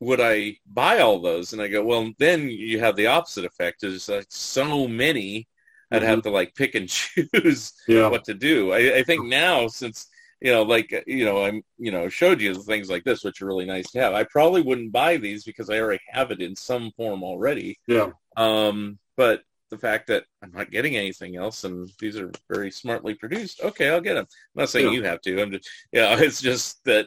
Would 0.00 0.20
I 0.20 0.58
buy 0.66 1.00
all 1.00 1.20
those? 1.20 1.52
And 1.52 1.60
I 1.62 1.68
go, 1.68 1.84
well, 1.84 2.10
then 2.18 2.48
you 2.48 2.78
have 2.80 2.94
the 2.96 3.08
opposite 3.08 3.44
effect. 3.44 3.80
There's 3.80 4.08
like 4.08 4.26
so 4.30 4.86
many, 4.86 5.48
I'd 5.90 6.02
have 6.02 6.22
to 6.22 6.30
like 6.30 6.54
pick 6.54 6.74
and 6.76 6.88
choose 6.90 7.72
yeah, 7.86 8.10
what 8.10 8.24
to 8.24 8.34
do. 8.34 8.72
I, 8.72 8.98
I 8.98 9.02
think 9.02 9.26
now 9.26 9.66
since 9.68 10.06
you 10.40 10.52
know, 10.52 10.62
like 10.62 11.02
you 11.08 11.24
know, 11.24 11.44
I'm 11.44 11.62
you 11.78 11.90
know 11.90 12.08
showed 12.08 12.40
you 12.40 12.54
the 12.54 12.60
things 12.62 12.88
like 12.88 13.02
this, 13.04 13.24
which 13.24 13.42
are 13.42 13.46
really 13.46 13.66
nice 13.66 13.90
to 13.90 13.98
have. 14.00 14.14
I 14.14 14.22
probably 14.24 14.62
wouldn't 14.62 14.92
buy 14.92 15.16
these 15.16 15.42
because 15.44 15.68
I 15.68 15.80
already 15.80 16.00
have 16.10 16.30
it 16.30 16.40
in 16.40 16.54
some 16.54 16.92
form 16.96 17.24
already. 17.24 17.78
yeah, 17.86 18.10
Um, 18.36 18.98
but 19.16 19.42
the 19.70 19.78
fact 19.78 20.06
that 20.08 20.24
I'm 20.42 20.52
not 20.52 20.70
getting 20.70 20.96
anything 20.96 21.36
else, 21.36 21.64
and 21.64 21.88
these 22.00 22.16
are 22.16 22.30
very 22.50 22.70
smartly 22.70 23.14
produced, 23.14 23.60
okay, 23.62 23.90
I'll 23.90 24.00
get 24.00 24.14
them. 24.14 24.26
I'm 24.56 24.60
not 24.62 24.68
saying 24.70 24.86
Yeah. 24.86 24.92
you 24.92 25.02
have 25.04 25.20
to. 25.22 25.42
I'm 25.42 25.52
just 25.52 25.68
yeah, 25.92 26.16
it's 26.20 26.40
just 26.40 26.82
that. 26.84 27.06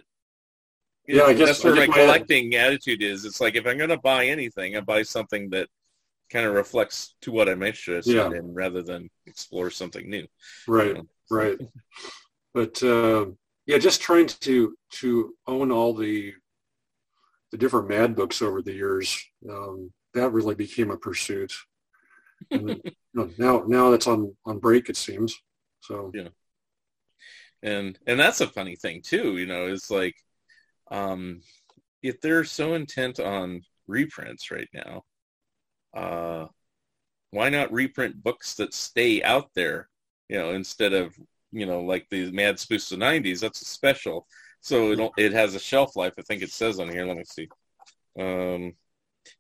Yeah, 1.08 1.24
I 1.24 1.34
guess- 1.34 1.48
that's 1.48 1.64
where 1.64 1.74
I 1.74 1.78
my 1.78 1.86
guess 1.88 1.96
my- 1.96 2.04
collecting 2.06 2.56
attitude 2.56 3.02
is. 3.02 3.26
It's 3.26 3.42
like 3.42 3.56
if 3.56 3.66
I'm 3.66 3.78
going 3.78 3.90
to 3.90 3.98
buy 3.98 4.28
anything, 4.28 4.78
I 4.78 4.82
buy 4.82 5.02
something 5.04 5.50
that 5.50 5.68
kind 6.32 6.46
of 6.46 6.54
reflects 6.54 7.16
to 7.24 7.32
what 7.32 7.50
I'm 7.50 7.64
interested 7.64 8.14
Yeah. 8.16 8.28
in 8.32 8.54
rather 8.54 8.82
than 8.82 9.10
explore 9.26 9.70
something 9.72 10.10
new. 10.10 10.28
right, 10.68 10.88
you 10.88 10.94
know. 10.94 11.08
right. 11.30 11.58
But 12.54 12.82
uh, 12.84 13.26
yeah, 13.66 13.78
just 13.80 14.02
trying 14.02 14.28
to 14.28 14.76
to 15.00 15.34
own 15.48 15.72
all 15.72 15.94
the 15.94 16.34
the 17.52 17.58
different 17.58 17.90
Mad 17.90 18.16
books 18.16 18.42
over 18.42 18.62
the 18.62 18.72
years. 18.74 19.22
Um, 19.50 19.92
that 20.14 20.30
really 20.32 20.56
became 20.56 20.92
a 20.92 20.98
pursuit. 20.98 21.54
And, 22.54 22.68
you 22.70 22.92
know, 23.14 23.30
now 23.38 23.64
now 23.68 23.92
that's 23.92 24.08
on 24.08 24.36
on 24.46 24.60
break 24.60 24.90
it 24.90 24.98
seems. 24.98 25.36
So 25.82 26.12
Yeah. 26.14 26.30
and 27.64 27.98
and 28.08 28.20
that's 28.20 28.42
a 28.42 28.48
funny 28.48 28.76
thing 28.76 29.02
too 29.02 29.38
you 29.38 29.46
know 29.46 29.68
is 29.68 29.90
like 29.92 30.16
um 30.92 31.42
if 32.02 32.20
they're 32.22 32.44
so 32.44 32.74
intent 32.74 33.20
on 33.20 33.62
reprints 33.88 34.52
right 34.52 34.70
now 34.74 35.04
uh 35.96 36.48
why 37.32 37.50
not 37.50 37.72
reprint 37.72 38.22
books 38.24 38.56
that 38.56 38.74
stay 38.74 39.22
out 39.24 39.50
there 39.56 39.90
you 40.30 40.38
know 40.38 40.52
instead 40.52 40.94
of 40.94 41.16
you 41.52 41.66
know 41.66 41.82
like 41.82 42.08
the 42.10 42.32
mad 42.32 42.56
spoofs 42.56 42.92
of 42.92 43.00
the 43.00 43.06
90s 43.06 43.42
that's 43.42 43.62
a 43.62 43.66
special 43.66 44.28
so 44.62 44.92
it, 44.92 45.12
it 45.18 45.34
has 45.34 45.56
a 45.56 45.60
shelf 45.60 45.96
life 45.96 46.14
i 46.18 46.22
think 46.24 46.42
it 46.42 46.52
says 46.52 46.80
on 46.80 46.90
here 46.90 47.06
let 47.06 47.18
me 47.18 47.24
see 47.26 47.48
um 48.20 48.74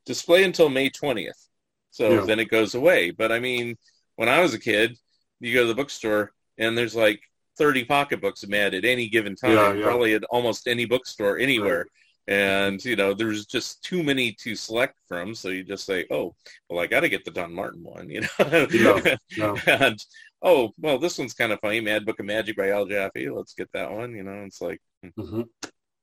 display 0.05 0.43
until 0.43 0.69
may 0.69 0.89
20th 0.89 1.47
so 1.91 2.09
Yeah. 2.09 2.21
then 2.25 2.39
it 2.39 2.49
goes 2.49 2.73
away 2.75 3.11
but 3.11 3.31
i 3.31 3.39
mean 3.39 3.77
when 4.15 4.29
i 4.29 4.39
was 4.41 4.53
a 4.53 4.59
kid 4.59 4.97
you 5.39 5.53
go 5.53 5.61
to 5.61 5.67
the 5.67 5.75
bookstore 5.75 6.31
and 6.57 6.77
there's 6.77 6.95
like 6.95 7.21
30 7.57 7.85
pocketbooks 7.85 8.43
of 8.43 8.49
Mad 8.49 8.73
at 8.73 8.85
any 8.85 9.07
given 9.09 9.35
time, 9.35 9.51
Yeah, 9.51 9.73
yeah. 9.73 9.83
probably 9.83 10.13
at 10.13 10.23
almost 10.25 10.67
any 10.67 10.85
bookstore 10.85 11.37
anywhere. 11.37 11.85
And, 12.27 12.83
you 12.85 12.95
know, 12.95 13.13
there's 13.13 13.45
just 13.45 13.83
too 13.83 14.03
many 14.03 14.31
to 14.41 14.55
select 14.55 14.95
from. 15.07 15.35
So 15.35 15.49
you 15.49 15.63
just 15.63 15.85
say, 15.85 16.05
oh, 16.11 16.35
well, 16.69 16.79
I 16.79 16.87
got 16.87 17.01
to 17.01 17.09
get 17.09 17.25
the 17.25 17.31
Don 17.31 17.53
Martin 17.53 17.83
one, 17.83 18.09
you 18.09 18.21
know? 18.21 18.67
Yeah, 18.71 19.15
yeah. 19.35 19.55
and, 19.67 20.03
oh, 20.41 20.71
well, 20.79 20.97
this 20.97 21.17
one's 21.17 21.33
kind 21.33 21.51
of 21.51 21.59
funny. 21.59 21.81
Mad 21.81 22.05
Book 22.05 22.19
of 22.19 22.25
Magic 22.25 22.55
by 22.55 22.69
Al 22.69 22.85
Jaffee. 22.85 23.29
Let's 23.29 23.53
get 23.53 23.69
that 23.73 23.91
one, 23.91 24.15
you 24.15 24.23
know? 24.23 24.43
It's 24.45 24.61
like, 24.61 24.79
mhm. 25.19 25.47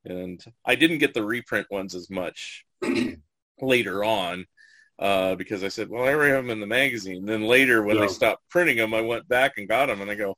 and 0.05 0.43
I 0.65 0.75
didn't 0.75 0.99
get 0.99 1.13
the 1.13 1.25
reprint 1.25 1.67
ones 1.71 1.95
as 1.95 2.09
much 2.09 2.65
later 3.61 4.03
on 4.03 4.45
uh, 4.99 5.35
because 5.35 5.63
I 5.63 5.69
said, 5.69 5.89
well, 5.89 6.03
I 6.03 6.13
already 6.13 6.33
have 6.33 6.43
them 6.43 6.51
in 6.51 6.59
the 6.59 6.67
magazine. 6.67 7.25
Then 7.25 7.43
later, 7.43 7.83
when 7.83 7.95
Yeah. 7.95 8.01
they 8.03 8.07
stopped 8.09 8.43
printing 8.49 8.77
them, 8.77 8.93
I 8.93 9.01
went 9.01 9.27
back 9.27 9.53
and 9.57 9.67
got 9.67 9.87
them, 9.87 10.01
and 10.01 10.11
I 10.11 10.15
go, 10.15 10.35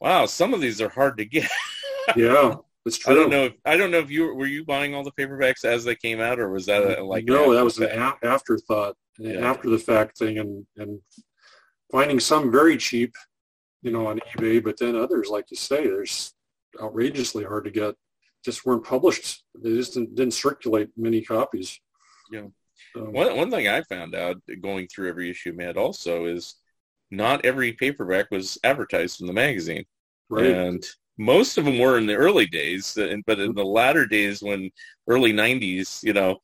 wow, 0.00 0.26
some 0.26 0.52
of 0.54 0.60
these 0.60 0.80
are 0.80 0.88
hard 0.90 1.16
to 1.18 1.24
get. 1.24 1.50
yeah, 2.16 2.56
it's 2.84 2.98
true. 2.98 3.12
I 3.12 3.16
don't 3.16 3.30
know. 3.30 3.44
If, 3.46 3.54
I 3.64 3.76
don't 3.78 3.90
know 3.90 3.98
if 3.98 4.10
you 4.10 4.34
were 4.34 4.46
you 4.46 4.64
buying 4.64 4.94
all 4.94 5.02
the 5.04 5.12
paperbacks 5.12 5.64
as 5.64 5.84
they 5.84 5.94
came 5.96 6.20
out, 6.20 6.38
or 6.38 6.50
was 6.50 6.66
that 6.66 6.98
a, 6.98 7.02
like 7.04 7.24
no, 7.24 7.54
that 7.54 7.64
was 7.64 7.78
an 7.78 7.88
afterthought? 7.88 8.18
a- 8.22 8.26
afterthought, 8.26 8.96
an 9.18 9.30
Yeah. 9.30 9.50
after 9.50 9.70
the 9.70 9.78
fact 9.78 10.18
thing, 10.18 10.38
and 10.38 10.66
and 10.76 11.00
finding 11.90 12.20
some 12.20 12.50
very 12.52 12.76
cheap, 12.76 13.14
you 13.82 13.90
know, 13.90 14.06
on 14.08 14.20
eBay, 14.36 14.62
but 14.62 14.78
then 14.78 14.96
others, 14.96 15.28
like 15.30 15.46
you 15.50 15.56
say, 15.56 15.84
there's 15.86 16.34
outrageously 16.82 17.44
hard 17.44 17.64
to 17.64 17.70
get. 17.70 17.94
Just 18.44 18.66
weren't 18.66 18.84
published. 18.84 19.44
They 19.54 19.70
just 19.70 19.94
didn't, 19.94 20.14
didn't 20.16 20.34
circulate 20.34 20.90
many 20.98 21.22
copies. 21.22 21.80
Yeah. 22.30 22.48
One 22.94 23.36
one 23.36 23.50
thing 23.50 23.68
I 23.68 23.82
found 23.82 24.14
out 24.14 24.36
going 24.60 24.86
through 24.88 25.08
every 25.08 25.30
issue 25.30 25.52
Mad 25.52 25.76
also 25.76 26.26
is 26.26 26.56
not 27.10 27.44
every 27.44 27.72
paperback 27.72 28.30
was 28.30 28.58
advertised 28.64 29.20
in 29.20 29.26
the 29.26 29.32
magazine. 29.32 29.84
right. 30.30 30.46
and 30.46 30.84
most 31.18 31.58
of 31.58 31.64
them 31.64 31.78
were 31.78 31.96
in 31.98 32.06
the 32.06 32.14
early 32.14 32.46
days 32.46 32.96
and- 32.96 33.22
but 33.26 33.38
in 33.38 33.54
the 33.54 33.64
latter 33.64 34.04
days 34.06 34.42
when 34.42 34.70
early 35.06 35.32
90s 35.32 36.00
you 36.02 36.12
know 36.12 36.40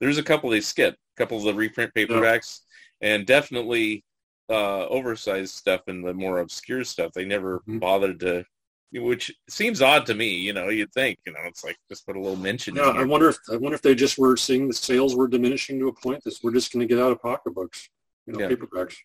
there's 0.00 0.18
a 0.18 0.22
couple 0.22 0.50
they 0.50 0.60
skipped 0.60 0.96
a 0.96 1.16
couple 1.20 1.38
of 1.38 1.44
the 1.44 1.54
reprint 1.54 1.92
paperbacks 1.94 2.60
and 3.00 3.26
definitely 3.26 4.04
uh 4.50 4.86
oversized 4.88 5.54
stuff 5.54 5.80
and 5.88 6.04
the 6.06 6.14
more 6.14 6.38
obscure 6.40 6.84
stuff 6.84 7.10
they 7.12 7.24
never 7.24 7.62
Mhm. 7.66 7.80
bothered 7.80 8.20
to 8.20 8.44
which 8.94 9.32
seems 9.48 9.80
odd 9.80 10.04
to 10.06 10.14
me 10.14 10.28
you 10.28 10.52
know 10.52 10.68
you'd 10.68 10.92
think 10.92 11.18
you 11.26 11.32
know 11.32 11.38
it's 11.46 11.64
like 11.64 11.76
just 11.88 12.04
put 12.06 12.16
a 12.16 12.20
little 12.20 12.36
mention 12.36 12.74
Yeah, 12.76 12.90
in 12.90 12.96
I 12.98 13.04
wonder 13.04 13.28
if 13.30 13.38
I 13.50 13.56
wonder 13.56 13.74
if 13.74 13.82
they 13.82 13.94
just 13.94 14.18
were 14.18 14.36
seeing 14.36 14.68
the 14.68 14.74
sales 14.74 15.16
were 15.16 15.28
diminishing 15.28 15.78
to 15.80 15.88
a 15.88 15.92
point 15.94 16.22
that 16.24 16.34
we're 16.42 16.52
just 16.52 16.72
going 16.72 16.86
to 16.86 16.94
get 16.94 17.02
out 17.02 17.12
of 17.12 17.22
pocketbooks, 17.22 17.88
you 18.26 18.34
know, 18.34 18.40
Yeah. 18.40 18.48
paperbacks. 18.48 18.96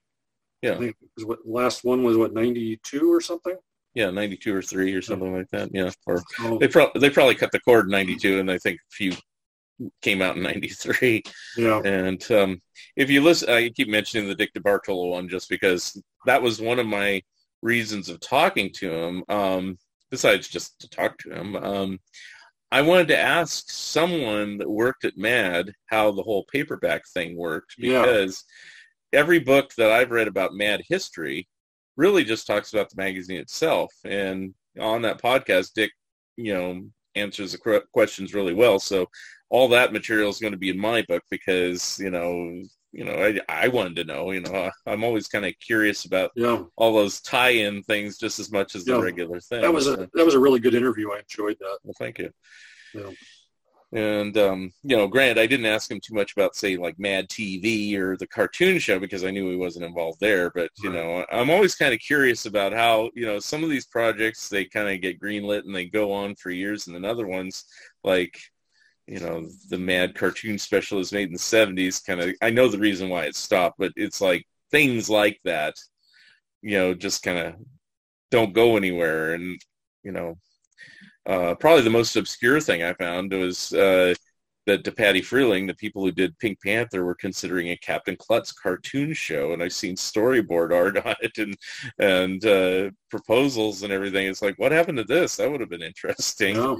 Yeah. 0.61 0.73
I 0.73 0.77
think 0.79 0.95
what 1.23 1.39
last 1.45 1.83
one 1.85 2.03
was 2.03 2.17
what 2.17 2.33
ninety 2.33 2.79
two 2.83 3.11
or 3.13 3.21
something. 3.21 3.55
yeah 3.95 4.09
92 4.11 4.53
or 4.55 4.61
3 4.61 4.93
or 4.93 5.01
something 5.01 5.33
like 5.35 5.49
that 5.51 5.69
yeah 5.73 5.91
or 6.05 6.21
Oh, 6.41 6.57
they, 6.59 6.67
pro- 6.67 6.91
they 6.99 7.09
probably 7.09 7.35
cut 7.35 7.51
the 7.51 7.59
cord 7.61 7.85
in 7.85 7.91
92 7.91 8.39
and 8.39 8.51
i 8.51 8.57
think 8.57 8.79
a 8.79 8.91
few 8.91 9.13
came 10.01 10.21
out 10.21 10.35
in 10.37 10.43
93 10.43 11.23
yeah, 11.57 11.79
And 11.85 12.31
um, 12.31 12.61
if 12.95 13.09
you 13.11 13.21
listen, 13.23 13.49
I 13.49 13.69
keep 13.69 13.87
mentioning 13.89 14.27
the 14.27 14.33
Dick 14.35 14.51
DeBartolo 14.55 15.11
one 15.11 15.29
just 15.29 15.49
because 15.49 16.01
that 16.25 16.41
was 16.41 16.59
one 16.59 16.79
of 16.79 16.87
my 16.87 17.21
reasons 17.67 18.09
of 18.09 18.19
talking 18.19 18.71
to 18.73 18.91
him. 18.91 19.23
Um, 19.29 19.77
besides 20.09 20.47
just 20.47 20.79
to 20.79 20.89
talk 20.89 21.17
to 21.19 21.29
him, 21.31 21.55
um, 21.57 21.99
I 22.71 22.81
wanted 22.81 23.09
to 23.09 23.17
ask 23.17 23.69
someone 23.69 24.57
that 24.57 24.69
worked 24.69 25.05
at 25.05 25.17
Mad 25.17 25.73
how 25.87 26.11
the 26.11 26.23
whole 26.23 26.45
paperback 26.51 27.03
thing 27.13 27.37
worked 27.37 27.75
Yeah. 27.77 28.01
because 28.01 28.43
every 29.13 29.39
book 29.39 29.73
that 29.77 29.91
I've 29.91 30.11
read 30.11 30.27
about 30.27 30.53
Mad 30.53 30.81
history 30.89 31.47
really 31.95 32.23
just 32.23 32.45
talks 32.47 32.73
about 32.73 32.89
the 32.89 33.01
magazine 33.01 33.39
itself. 33.39 33.93
And 34.03 34.53
on 34.79 35.01
that 35.03 35.21
podcast, 35.21 35.73
Dick, 35.73 35.91
you 36.35 36.53
know, 36.53 36.89
answers 37.15 37.53
the 37.53 37.81
questions 37.93 38.33
really 38.33 38.53
well. 38.53 38.79
So 38.79 39.07
all 39.49 39.67
that 39.69 39.93
material 39.93 40.29
is 40.29 40.39
going 40.39 40.53
to 40.53 40.59
be 40.59 40.69
in 40.69 40.77
my 40.79 41.01
book 41.07 41.23
because 41.31 41.99
you 41.99 42.11
know 42.11 42.63
you 42.97 43.05
know 43.05 43.13
I, 43.13 43.39
I 43.65 43.67
wanted 43.67 43.95
to 43.97 44.03
know 44.11 44.31
you 44.31 44.41
know 44.41 44.71
I'm 44.85 45.03
always 45.03 45.27
kind 45.27 45.45
of 45.45 45.53
curious 45.59 46.05
about 46.05 46.31
yeah. 46.35 46.63
all 46.75 46.93
those 46.95 47.21
tie-in 47.21 47.83
things 47.83 48.17
just 48.17 48.39
as 48.39 48.51
much 48.51 48.75
as 48.75 48.83
the 48.85 48.93
Yeah. 48.95 49.01
regular 49.01 49.39
thing. 49.39 49.61
That 49.61 49.73
was 49.73 49.87
a 49.87 50.09
that 50.15 50.25
was 50.25 50.33
a 50.35 50.39
really 50.45 50.59
good 50.59 50.75
interview. 50.75 51.11
I 51.11 51.19
enjoyed 51.19 51.57
that. 51.59 51.77
well, 51.83 51.95
thank 51.97 52.17
you. 52.19 52.31
Yeah. 52.93 53.11
And 53.93 54.37
um, 54.37 54.73
you 54.83 54.97
know, 54.97 55.07
Grant, 55.07 55.39
I 55.39 55.47
didn't 55.47 55.65
ask 55.67 55.89
him 55.89 56.01
too 56.05 56.13
much 56.13 56.33
about 56.33 56.55
say 56.57 56.75
like 56.75 56.99
Mad 56.99 57.29
TV 57.29 57.95
or 57.95 58.17
the 58.17 58.27
cartoon 58.27 58.79
show 58.79 58.99
because 58.99 59.23
I 59.23 59.31
knew 59.31 59.49
he 59.49 59.55
wasn't 59.55 59.85
involved 59.85 60.19
there. 60.19 60.49
But 60.49 60.71
you 60.83 60.89
Right. 60.91 60.95
know, 60.97 61.25
I'm 61.31 61.49
always 61.49 61.75
kind 61.75 61.93
of 61.93 61.99
curious 62.01 62.45
about 62.45 62.73
how 62.73 63.11
you 63.15 63.25
know 63.25 63.39
some 63.39 63.63
of 63.63 63.69
these 63.69 63.85
projects 63.85 64.49
they 64.49 64.65
kind 64.65 64.89
of 64.93 64.99
get 65.01 65.21
greenlit 65.21 65.63
and 65.65 65.73
they 65.75 65.85
go 65.85 66.11
on 66.11 66.35
for 66.35 66.49
years, 66.51 66.87
and 66.87 66.95
then 66.95 67.05
other 67.05 67.27
ones 67.27 67.63
like 68.03 68.37
you 69.07 69.19
know 69.19 69.47
the 69.69 69.77
Mad 69.77 70.15
cartoon 70.15 70.57
special 70.57 70.99
is 70.99 71.11
made 71.11 71.27
in 71.27 71.33
the 71.33 71.39
'70s. 71.39 72.05
Kind 72.05 72.21
of, 72.21 72.35
I 72.41 72.49
know 72.49 72.67
the 72.67 72.79
reason 72.79 73.09
why 73.09 73.25
it 73.25 73.35
stopped, 73.35 73.77
but 73.79 73.91
it's 73.95 74.21
like 74.21 74.45
things 74.71 75.09
like 75.09 75.39
that, 75.45 75.75
you 76.61 76.77
know, 76.77 76.93
just 76.93 77.23
kind 77.23 77.37
of 77.39 77.55
don't 78.31 78.53
go 78.53 78.77
anywhere, 78.77 79.33
and 79.33 79.59
you 80.03 80.11
know. 80.11 80.37
Uh, 81.25 81.53
probably 81.55 81.81
the 81.81 81.89
most 81.89 82.15
obscure 82.15 82.61
thing 82.61 82.83
I 82.83 82.93
found 82.93 83.33
was 83.33 83.73
uh, 83.73 84.13
that 84.65 84.83
DePatie-Freleng, 84.83 85.67
the 85.67 85.73
people 85.73 86.03
who 86.03 86.11
did 86.11 86.37
Pink 86.39 86.59
Panther 86.63 87.03
were 87.03 87.15
considering 87.15 87.69
a 87.69 87.77
Captain 87.77 88.15
Klutz 88.15 88.51
cartoon 88.51 89.13
show, 89.13 89.53
and 89.53 89.63
I've 89.63 89.73
seen 89.73 89.95
storyboard 89.95 90.73
art 90.73 90.97
on 91.05 91.15
it 91.21 91.37
and 91.37 91.57
and 91.99 92.45
uh, 92.45 92.91
proposals 93.09 93.83
and 93.83 93.91
everything. 93.91 94.27
It's 94.27 94.41
like, 94.41 94.59
what 94.59 94.71
happened 94.71 94.99
to 94.99 95.03
this? 95.03 95.37
That 95.37 95.49
would 95.49 95.61
have 95.61 95.69
been 95.69 95.81
interesting, 95.81 96.55
Yeah. 96.55 96.75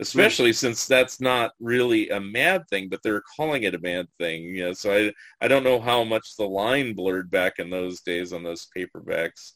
Especially 0.00 0.52
since 0.52 0.86
that's 0.86 1.20
not 1.20 1.52
really 1.60 2.08
a 2.08 2.20
mad 2.20 2.66
thing, 2.68 2.88
but 2.88 3.02
they're 3.02 3.22
calling 3.36 3.62
it 3.62 3.74
a 3.74 3.78
mad 3.80 4.06
thing. 4.18 4.42
You 4.44 4.66
know, 4.66 4.72
so 4.72 4.92
I 4.92 5.12
I 5.44 5.48
don't 5.48 5.64
know 5.64 5.80
how 5.80 6.02
much 6.04 6.36
the 6.36 6.48
line 6.48 6.94
blurred 6.94 7.30
back 7.30 7.58
in 7.58 7.70
those 7.70 8.00
days 8.00 8.32
on 8.32 8.42
those 8.42 8.68
paperbacks 8.76 9.52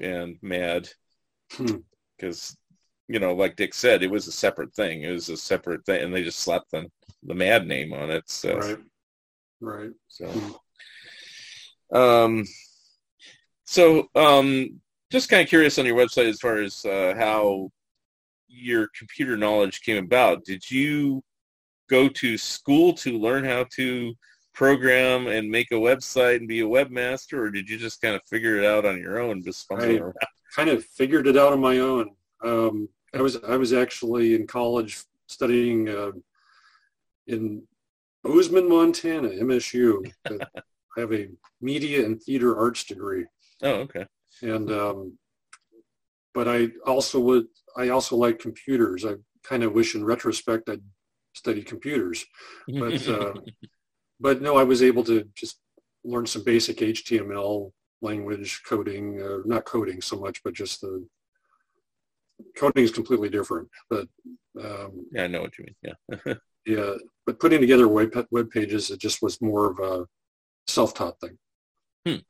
and 0.00 0.36
mad 0.42 0.88
Hmm. 1.52 1.76
because 2.16 2.56
you 3.08 3.20
know, 3.20 3.34
like 3.34 3.54
Dick 3.54 3.72
said, 3.72 4.02
it 4.02 4.10
was 4.10 4.26
a 4.26 4.32
separate 4.32 4.74
thing. 4.74 5.02
It 5.02 5.12
was 5.12 5.28
a 5.28 5.36
separate 5.36 5.86
thing, 5.86 6.02
and 6.02 6.12
they 6.14 6.24
just 6.24 6.40
slapped 6.40 6.72
the 6.72 6.90
the 7.22 7.34
Mad 7.34 7.66
name 7.66 7.92
on 7.92 8.10
it. 8.10 8.28
So, 8.28 8.56
Right. 8.56 8.78
Right. 9.60 9.90
so, 10.08 10.60
um, 11.92 12.44
so, 13.64 14.08
um, 14.14 14.80
just 15.10 15.28
kind 15.28 15.42
of 15.42 15.48
curious 15.48 15.78
on 15.78 15.86
your 15.86 15.96
website 15.96 16.28
as 16.28 16.40
far 16.40 16.56
as 16.56 16.84
uh, 16.84 17.14
how 17.16 17.70
your 18.48 18.88
computer 18.96 19.36
knowledge 19.36 19.82
came 19.82 20.02
about. 20.02 20.44
Did 20.44 20.70
you 20.70 21.22
go 21.88 22.08
to 22.08 22.36
school 22.36 22.92
to 22.94 23.18
learn 23.18 23.44
how 23.44 23.66
to 23.76 24.14
program 24.54 25.26
and 25.26 25.50
make 25.50 25.70
a 25.70 25.74
website 25.74 26.36
and 26.36 26.48
be 26.48 26.60
a 26.60 26.64
webmaster, 26.64 27.34
or 27.38 27.50
did 27.50 27.68
you 27.68 27.76
just 27.76 28.00
kind 28.00 28.16
of 28.16 28.22
figure 28.28 28.56
it 28.56 28.64
out 28.64 28.86
on 28.86 28.98
your 28.98 29.20
own, 29.20 29.42
just 29.42 29.66
fumbling 29.68 29.98
I- 29.98 30.00
around? 30.00 30.14
Kind 30.54 30.70
of 30.70 30.84
figured 30.86 31.26
it 31.26 31.36
out 31.36 31.52
on 31.52 31.60
my 31.60 31.80
own. 31.80 32.10
Um, 32.42 32.88
I 33.12 33.20
was 33.20 33.36
I 33.46 33.56
was 33.56 33.74
actually 33.74 34.34
in 34.34 34.46
college 34.46 35.04
studying 35.26 35.88
uh, 35.88 36.12
in 37.26 37.62
Bozeman, 38.22 38.66
Montana, 38.68 39.28
MSU. 39.28 40.10
I 40.26 41.00
have 41.00 41.12
a 41.12 41.28
media 41.60 42.06
and 42.06 42.22
theater 42.22 42.56
arts 42.58 42.84
degree. 42.84 43.26
Oh, 43.62 43.86
okay. 43.86 44.06
and 44.40 44.70
um, 44.70 45.18
but 46.36 46.46
I 46.46 46.68
also 46.84 47.18
would 47.18 47.46
I 47.78 47.88
also 47.88 48.14
like 48.14 48.38
computers. 48.38 49.06
I 49.06 49.14
kind 49.42 49.62
of 49.64 49.72
wish 49.72 49.94
in 49.94 50.04
retrospect 50.04 50.68
I'd 50.68 50.82
studied 51.32 51.66
computers, 51.66 52.26
but 52.68 53.08
uh, 53.08 53.32
but 54.20 54.42
no, 54.42 54.56
I 54.56 54.62
was 54.62 54.82
able 54.82 55.02
to 55.04 55.26
just 55.34 55.58
learn 56.04 56.26
some 56.26 56.44
basic 56.44 56.76
HTML 56.76 57.72
language 58.02 58.60
coding, 58.68 59.20
uh, 59.20 59.38
not 59.46 59.64
coding 59.64 60.02
so 60.02 60.16
much, 60.16 60.42
but 60.44 60.52
just 60.52 60.82
the 60.82 61.06
coding 62.58 62.84
is 62.84 62.90
completely 62.90 63.30
different. 63.30 63.68
But 63.88 64.06
um, 64.62 65.06
yeah, 65.12 65.24
I 65.24 65.28
know 65.28 65.40
what 65.40 65.56
you 65.58 65.64
mean. 65.64 65.76
Yeah. 65.88 66.34
yeah, 66.66 66.94
but 67.24 67.40
putting 67.40 67.62
together 67.62 67.88
web 67.88 68.10
web 68.30 68.50
pages, 68.50 68.90
it 68.90 69.00
just 69.00 69.22
was 69.22 69.40
more 69.40 69.70
of 69.70 69.78
a 69.78 70.06
self-taught 70.66 71.18
thing. 71.18 71.38
Hmm. 72.06 72.20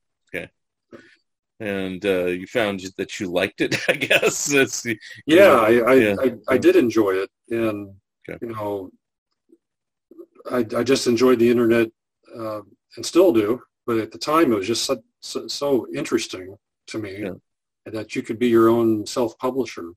And 1.59 2.05
uh, 2.05 2.27
you 2.27 2.47
found 2.47 2.81
that 2.99 3.19
you 3.19 3.29
liked 3.29 3.61
it, 3.61 3.77
I 3.89 3.95
guess. 3.95 4.47
That's, 4.47 4.87
yeah, 5.27 5.53
I 5.53 5.79
I, 5.79 5.95
yeah. 5.95 6.17
I, 6.21 6.35
I 6.49 6.59
did 6.59 6.77
enjoy 6.77 7.13
it, 7.13 7.31
and 7.51 7.95
okay. 8.29 8.39
you 8.47 8.53
know, 8.53 8.91
I 10.51 10.59
I 10.77 10.83
just 10.83 11.07
enjoyed 11.07 11.39
the 11.39 11.51
internet, 11.51 11.89
uh, 12.39 12.61
and 12.97 13.07
still 13.07 13.33
do. 13.33 13.63
But 13.87 13.99
at 13.99 14.11
the 14.11 14.19
time, 14.19 14.53
it 14.53 14.57
was 14.57 14.67
just 14.67 14.85
so, 14.85 15.01
so, 15.21 15.47
so 15.47 15.87
interesting 15.95 16.57
to 16.89 16.99
me 16.99 17.23
yeah. 17.23 17.35
that 17.87 18.17
you 18.17 18.23
could 18.23 18.39
be 18.39 18.49
your 18.49 18.69
own 18.69 19.07
self-publisher 19.07 19.93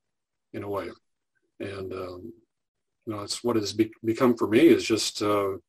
in 0.54 0.64
a 0.64 0.70
way, 0.70 0.90
and 1.60 1.92
um, 1.92 2.34
you 3.06 3.14
know, 3.16 3.22
it's 3.22 3.44
what 3.44 3.56
has 3.56 3.74
be- 3.74 3.92
become 4.06 4.38
for 4.38 4.48
me 4.48 4.60
is 4.60 4.86
just 4.86 5.22
uh, 5.22 5.50
you 5.50 5.60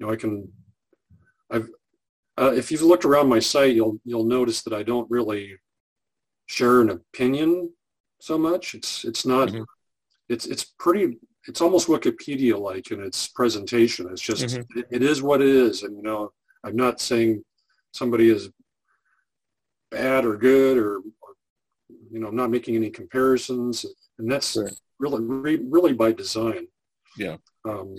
know 0.00 0.10
I 0.10 0.16
can 0.16 0.50
I've 1.50 1.68
uh, 2.36 2.52
if 2.54 2.70
you've 2.72 2.82
looked 2.82 3.04
around 3.04 3.28
my 3.28 3.38
site, 3.38 3.74
you'll 3.74 3.98
you'll 4.04 4.24
notice 4.24 4.62
that 4.62 4.72
I 4.72 4.82
don't 4.82 5.10
really 5.10 5.56
share 6.46 6.80
an 6.80 6.90
opinion 6.90 7.72
so 8.20 8.36
much. 8.38 8.74
It's 8.74 9.04
it's 9.04 9.24
not 9.24 9.48
mm-hmm. 9.48 9.62
it's 10.28 10.46
it's 10.46 10.64
pretty 10.78 11.18
it's 11.46 11.60
almost 11.60 11.88
Wikipedia 11.88 12.58
like 12.58 12.90
in 12.90 13.00
its 13.00 13.28
presentation. 13.28 14.08
It's 14.10 14.22
just 14.22 14.44
mm-hmm. 14.44 14.78
it, 14.78 14.86
it 14.90 15.02
is 15.02 15.22
what 15.22 15.42
it 15.42 15.48
is, 15.48 15.82
and 15.82 15.96
you 15.96 16.02
know 16.02 16.32
I'm 16.64 16.76
not 16.76 17.00
saying 17.00 17.44
somebody 17.92 18.30
is 18.30 18.50
bad 19.90 20.24
or 20.24 20.36
good 20.36 20.76
or, 20.76 20.96
or 20.96 21.34
you 22.10 22.18
know 22.18 22.28
I'm 22.28 22.36
not 22.36 22.50
making 22.50 22.74
any 22.74 22.90
comparisons, 22.90 23.86
and 24.18 24.30
that's 24.30 24.56
right. 24.56 24.72
really 24.98 25.58
really 25.58 25.92
by 25.92 26.12
design. 26.12 26.66
Yeah. 27.16 27.36
Um, 27.64 27.94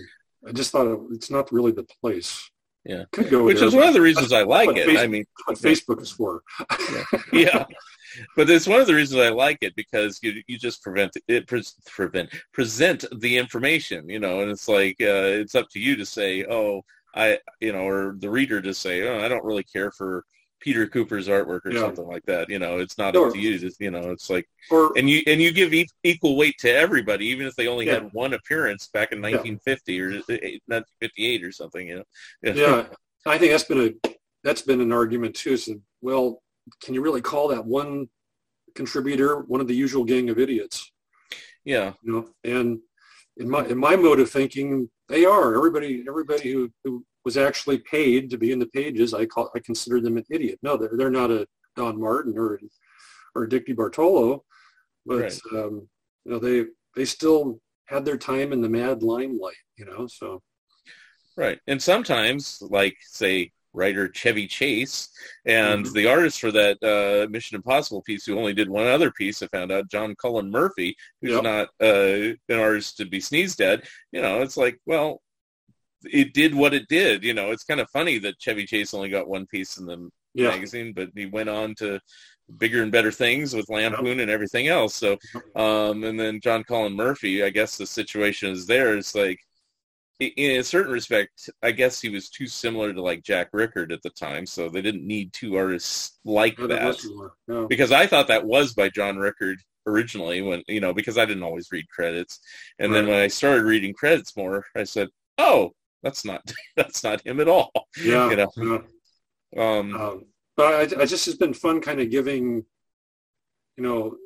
I 0.46 0.52
just 0.52 0.70
thought 0.70 1.06
it's 1.10 1.30
not 1.30 1.50
really 1.50 1.72
the 1.72 1.86
place. 2.00 2.50
Yeah, 2.86 3.04
could 3.10 3.30
go 3.30 3.42
which 3.42 3.58
there, 3.58 3.66
is 3.66 3.74
one 3.74 3.88
of 3.88 3.94
the 3.94 4.00
reasons 4.00 4.32
I 4.32 4.42
like 4.42 4.76
it. 4.76 4.86
Facebook, 4.86 5.02
I 5.02 5.06
mean, 5.08 5.24
what 5.46 5.58
Facebook 5.58 6.00
is 6.00 6.10
for. 6.12 6.42
yeah. 6.92 7.04
yeah. 7.32 7.64
but 8.36 8.48
it's 8.48 8.68
one 8.68 8.80
of 8.80 8.86
the 8.86 8.94
reasons 8.94 9.20
I 9.20 9.30
like 9.30 9.58
it 9.62 9.74
because 9.74 10.20
you 10.22 10.40
you 10.46 10.56
just 10.56 10.82
prevent 10.82 11.16
it 11.26 11.48
pre- 11.48 11.64
prevent 11.86 12.30
present 12.52 13.04
the 13.16 13.38
information, 13.38 14.08
you 14.08 14.20
know, 14.20 14.40
and 14.40 14.52
it's 14.52 14.68
like 14.68 14.96
uh, 15.00 15.42
it's 15.42 15.56
up 15.56 15.68
to 15.70 15.80
you 15.80 15.96
to 15.96 16.06
say, 16.06 16.44
oh, 16.44 16.84
I, 17.12 17.38
you 17.60 17.72
know, 17.72 17.88
or 17.88 18.14
the 18.18 18.30
reader 18.30 18.62
to 18.62 18.72
say, 18.72 19.02
oh, 19.08 19.24
I 19.24 19.28
don't 19.28 19.44
really 19.44 19.64
care 19.64 19.90
for 19.90 20.24
Peter 20.60 20.86
Kuper's 20.86 21.28
artwork 21.28 21.66
or 21.66 21.72
yeah. 21.72 21.80
something 21.80 22.06
like 22.06 22.24
that. 22.26 22.48
You 22.48 22.58
know, 22.58 22.78
it's 22.78 22.98
not 22.98 23.14
sure. 23.14 23.28
up 23.28 23.34
to 23.34 23.38
you. 23.38 23.58
Just, 23.58 23.80
you 23.80 23.90
know, 23.90 24.10
it's 24.10 24.30
like, 24.30 24.48
or, 24.70 24.92
and 24.96 25.08
you 25.08 25.22
and 25.26 25.40
you 25.40 25.52
give 25.52 25.74
e- 25.74 25.88
equal 26.02 26.36
weight 26.36 26.56
to 26.60 26.72
everybody, 26.72 27.26
even 27.26 27.46
if 27.46 27.54
they 27.56 27.68
only 27.68 27.86
yeah. 27.86 27.94
had 27.94 28.12
one 28.12 28.34
appearance 28.34 28.88
back 28.88 29.12
in 29.12 29.20
1950 29.20 29.92
yeah. 29.92 30.02
or 30.02 30.08
eh, 30.08 30.58
1958 30.66 31.44
or 31.44 31.52
something. 31.52 31.88
You 31.88 31.96
know. 31.96 32.04
Yeah, 32.54 32.86
I 33.26 33.38
think 33.38 33.52
that's 33.52 33.64
been 33.64 33.96
a 34.04 34.10
that's 34.44 34.62
been 34.62 34.80
an 34.80 34.92
argument 34.92 35.34
too. 35.34 35.56
So, 35.56 35.80
well, 36.00 36.42
can 36.80 36.94
you 36.94 37.02
really 37.02 37.20
call 37.20 37.48
that 37.48 37.64
one 37.64 38.08
contributor 38.74 39.40
one 39.40 39.60
of 39.60 39.68
the 39.68 39.74
usual 39.74 40.04
gang 40.04 40.30
of 40.30 40.38
idiots? 40.38 40.90
Yeah. 41.64 41.94
You 42.02 42.12
know, 42.12 42.28
and 42.44 42.78
in 43.36 43.50
my 43.50 43.66
in 43.66 43.78
my 43.78 43.96
mode 43.96 44.20
of 44.20 44.30
thinking, 44.30 44.88
they 45.08 45.24
are 45.24 45.54
everybody 45.54 46.04
everybody 46.08 46.52
who, 46.52 46.70
who 46.84 47.04
was 47.26 47.36
actually 47.36 47.78
paid 47.78 48.30
to 48.30 48.38
be 48.38 48.52
in 48.52 48.60
the 48.60 48.66
pages, 48.66 49.12
I 49.12 49.26
call 49.26 49.50
I 49.52 49.58
consider 49.58 50.00
them 50.00 50.16
an 50.16 50.24
idiot. 50.30 50.60
No, 50.62 50.76
they're 50.76 50.96
they're 50.96 51.10
not 51.10 51.32
a 51.32 51.44
Don 51.74 52.00
Martin 52.00 52.38
or 52.38 52.60
or 53.34 53.48
Dick 53.48 53.66
Bartolo, 53.76 54.44
but 55.04 55.22
right. 55.22 55.40
um, 55.52 55.88
you 56.24 56.30
know 56.30 56.38
they 56.38 56.66
they 56.94 57.04
still 57.04 57.60
had 57.86 58.04
their 58.04 58.16
time 58.16 58.52
in 58.52 58.60
the 58.60 58.68
mad 58.68 59.02
limelight. 59.02 59.56
You 59.76 59.86
know, 59.86 60.06
so 60.06 60.40
right. 61.36 61.58
And 61.66 61.82
sometimes, 61.82 62.62
like 62.62 62.96
say 63.02 63.50
writer 63.72 64.08
Chevy 64.08 64.46
Chase 64.46 65.08
and 65.46 65.84
mm-hmm. 65.84 65.94
the 65.94 66.06
artist 66.06 66.40
for 66.40 66.52
that 66.52 66.78
uh, 66.80 67.28
Mission 67.28 67.56
Impossible 67.56 68.02
piece, 68.02 68.24
who 68.24 68.38
only 68.38 68.54
did 68.54 68.70
one 68.70 68.86
other 68.86 69.10
piece. 69.10 69.42
I 69.42 69.48
found 69.48 69.72
out 69.72 69.90
John 69.90 70.14
Cullen 70.14 70.48
Murphy, 70.48 70.96
who's 71.20 71.32
yep. 71.32 71.42
not 71.42 71.68
uh, 71.82 72.36
an 72.48 72.58
artist 72.60 72.98
to 72.98 73.04
be 73.04 73.18
sneezed 73.20 73.60
at. 73.60 73.82
You 74.12 74.22
know, 74.22 74.42
it's 74.42 74.56
like, 74.56 74.78
well, 74.86 75.22
it 76.12 76.34
did 76.34 76.54
what 76.54 76.74
it 76.74 76.88
did. 76.88 77.24
You 77.24 77.34
know, 77.34 77.50
it's 77.50 77.64
kind 77.64 77.80
of 77.80 77.90
funny 77.90 78.18
that 78.18 78.38
Chevy 78.38 78.66
Chase 78.66 78.94
only 78.94 79.08
got 79.08 79.28
one 79.28 79.46
piece 79.46 79.76
in 79.78 79.86
the 79.86 80.10
yeah. 80.34 80.48
magazine, 80.48 80.92
but 80.94 81.10
he 81.14 81.26
went 81.26 81.48
on 81.48 81.74
to 81.76 82.00
bigger 82.58 82.82
and 82.82 82.92
better 82.92 83.10
things 83.10 83.54
with 83.54 83.68
Lampoon 83.68 84.20
and 84.20 84.30
everything 84.30 84.68
else. 84.68 84.94
So, 84.94 85.16
um, 85.56 86.04
and 86.04 86.18
then 86.18 86.40
John 86.40 86.64
Cullen 86.64 86.94
Murphy, 86.94 87.42
I 87.42 87.50
guess 87.50 87.76
the 87.76 87.86
situation 87.86 88.50
is 88.50 88.66
there. 88.66 88.96
It's 88.96 89.14
like, 89.14 89.40
in 90.18 90.60
a 90.60 90.64
certain 90.64 90.92
respect, 90.92 91.50
I 91.62 91.72
guess 91.72 92.00
he 92.00 92.08
was 92.08 92.30
too 92.30 92.46
similar 92.46 92.92
to 92.92 93.02
like 93.02 93.22
Jack 93.22 93.48
Rickard 93.52 93.92
at 93.92 94.02
the 94.02 94.10
time, 94.10 94.46
so 94.46 94.68
they 94.68 94.80
didn't 94.80 95.06
need 95.06 95.32
two 95.32 95.56
artists 95.56 96.18
like 96.24 96.56
that. 96.56 96.96
No. 97.46 97.66
Because 97.66 97.92
I 97.92 98.06
thought 98.06 98.28
that 98.28 98.46
was 98.46 98.72
by 98.72 98.88
John 98.88 99.18
Rickard 99.18 99.58
originally, 99.86 100.40
when 100.40 100.62
you 100.68 100.80
know, 100.80 100.94
because 100.94 101.18
I 101.18 101.26
didn't 101.26 101.42
always 101.42 101.70
read 101.70 101.88
credits, 101.90 102.40
and 102.78 102.92
right. 102.92 102.98
then 102.98 103.08
when 103.08 103.20
I 103.20 103.28
started 103.28 103.64
reading 103.64 103.92
credits 103.92 104.34
more, 104.36 104.64
I 104.74 104.84
said, 104.84 105.08
"Oh, 105.36 105.72
that's 106.02 106.24
not 106.24 106.42
that's 106.76 107.02
not 107.02 107.26
him 107.26 107.40
at 107.40 107.48
all. 107.48 107.72
Yeah. 108.02 108.30
you 108.30 108.36
know. 108.36 108.50
Yeah. 108.56 108.78
Um, 109.56 109.94
um, 109.94 110.24
but 110.56 110.94
I, 110.94 111.02
I, 111.02 111.06
just 111.06 111.26
has 111.26 111.36
been 111.36 111.54
fun, 111.54 111.80
kind 111.80 112.00
of 112.00 112.10
giving. 112.10 112.64
You 113.76 113.82
know, 113.82 114.16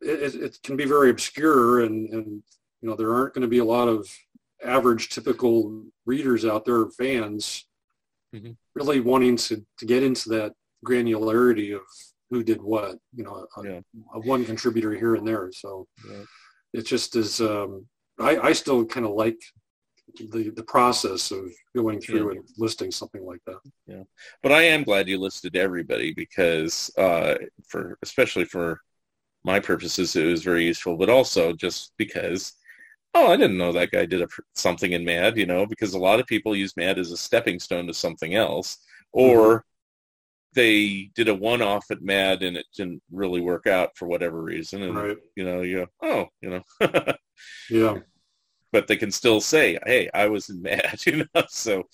it, 0.00 0.34
it 0.34 0.58
can 0.62 0.76
be 0.76 0.84
very 0.84 1.10
obscure, 1.10 1.80
and 1.80 2.08
and 2.10 2.42
you 2.80 2.88
know 2.88 2.94
there 2.94 3.14
aren't 3.14 3.34
going 3.34 3.42
to 3.42 3.48
be 3.48 3.58
a 3.58 3.64
lot 3.64 3.88
of 3.88 4.08
average, 4.62 5.08
typical 5.08 5.84
readers 6.06 6.44
out 6.44 6.64
there, 6.64 6.86
fans, 6.90 7.66
mm-hmm. 8.34 8.52
really 8.74 9.00
wanting 9.00 9.36
to 9.36 9.64
to 9.78 9.86
get 9.86 10.02
into 10.02 10.28
that 10.30 10.52
granularity 10.84 11.74
of 11.74 11.82
who 12.30 12.42
did 12.42 12.62
what. 12.62 12.96
You 13.14 13.24
know, 13.24 13.46
a, 13.56 13.64
yeah. 13.64 13.80
a 14.14 14.20
one 14.20 14.44
contributor 14.44 14.92
here 14.92 15.14
and 15.14 15.26
there. 15.26 15.50
So 15.52 15.86
yeah. 16.08 16.24
it 16.72 16.82
just 16.82 17.16
is. 17.16 17.40
Um, 17.40 17.86
I, 18.20 18.36
I 18.38 18.52
still 18.52 18.84
kind 18.84 19.06
of 19.06 19.12
like 19.12 19.40
the 20.16 20.50
the 20.50 20.62
process 20.62 21.30
of 21.30 21.52
going 21.74 22.00
through 22.00 22.32
yeah. 22.32 22.38
and 22.38 22.48
listing 22.58 22.90
something 22.90 23.24
like 23.24 23.40
that. 23.46 23.58
Yeah, 23.86 24.02
but 24.42 24.52
I 24.52 24.62
am 24.62 24.84
glad 24.84 25.08
you 25.08 25.18
listed 25.18 25.56
everybody 25.56 26.12
because 26.12 26.90
uh, 26.96 27.36
for 27.68 27.98
especially 28.02 28.44
for 28.44 28.80
my 29.44 29.60
purposes, 29.60 30.16
it 30.16 30.24
was 30.24 30.42
very 30.42 30.64
useful. 30.64 30.96
But 30.96 31.10
also 31.10 31.52
just 31.52 31.92
because, 31.96 32.52
oh, 33.14 33.32
I 33.32 33.36
didn't 33.36 33.58
know 33.58 33.72
that 33.72 33.90
guy 33.90 34.06
did 34.06 34.22
a, 34.22 34.28
something 34.54 34.92
in 34.92 35.04
Mad, 35.04 35.36
you 35.36 35.46
know, 35.46 35.66
because 35.66 35.94
a 35.94 35.98
lot 35.98 36.20
of 36.20 36.26
people 36.26 36.56
use 36.56 36.76
Mad 36.76 36.98
as 36.98 37.12
a 37.12 37.16
stepping 37.16 37.58
stone 37.60 37.86
to 37.86 37.94
something 37.94 38.34
else, 38.34 38.78
or 39.12 39.36
mm-hmm. 39.36 39.58
they 40.54 41.10
did 41.14 41.28
a 41.28 41.34
one-off 41.34 41.90
at 41.90 42.02
Mad 42.02 42.42
and 42.42 42.56
it 42.56 42.66
didn't 42.74 43.02
really 43.10 43.40
work 43.40 43.66
out 43.66 43.96
for 43.96 44.08
whatever 44.08 44.42
reason, 44.42 44.82
and 44.82 44.96
right. 44.96 45.16
you 45.36 45.44
know, 45.44 45.62
you 45.62 45.76
go, 45.76 45.86
oh, 46.02 46.26
you 46.40 46.50
know, 46.50 47.14
yeah 47.70 47.98
but 48.74 48.88
they 48.88 48.96
can 48.96 49.12
still 49.12 49.40
say, 49.40 49.78
"Hey, 49.86 50.10
I 50.12 50.26
was 50.26 50.48
Mad," 50.50 51.06
you 51.06 51.24
know. 51.34 51.44
So 51.48 51.84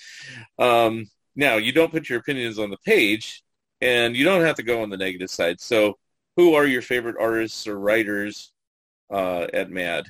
um, 0.58 1.08
now 1.36 1.56
you 1.58 1.72
don't 1.72 1.92
put 1.92 2.08
your 2.08 2.18
opinions 2.18 2.58
on 2.58 2.70
the 2.70 2.78
page, 2.78 3.44
and 3.82 4.16
you 4.16 4.24
don't 4.24 4.40
have 4.40 4.56
to 4.56 4.62
go 4.64 4.82
on 4.82 4.88
the 4.88 4.96
negative 4.96 5.30
side. 5.30 5.60
So, 5.60 5.98
who 6.36 6.54
are 6.54 6.66
your 6.66 6.82
favorite 6.82 7.16
artists 7.20 7.68
or 7.68 7.78
writers 7.78 8.52
uh, 9.12 9.46
at 9.52 9.70
Mad? 9.70 10.06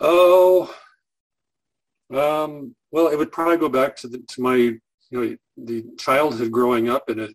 Oh, 0.00 0.72
um, 2.12 2.76
well, 2.92 3.08
it 3.08 3.16
would 3.16 3.32
probably 3.32 3.56
go 3.56 3.70
back 3.70 3.96
to 3.96 4.08
the, 4.08 4.18
to 4.18 4.42
my 4.42 4.54
you 4.56 4.80
know 5.12 5.36
the 5.56 5.84
childhood 5.98 6.52
growing 6.52 6.90
up 6.90 7.08
in 7.08 7.20
it. 7.20 7.34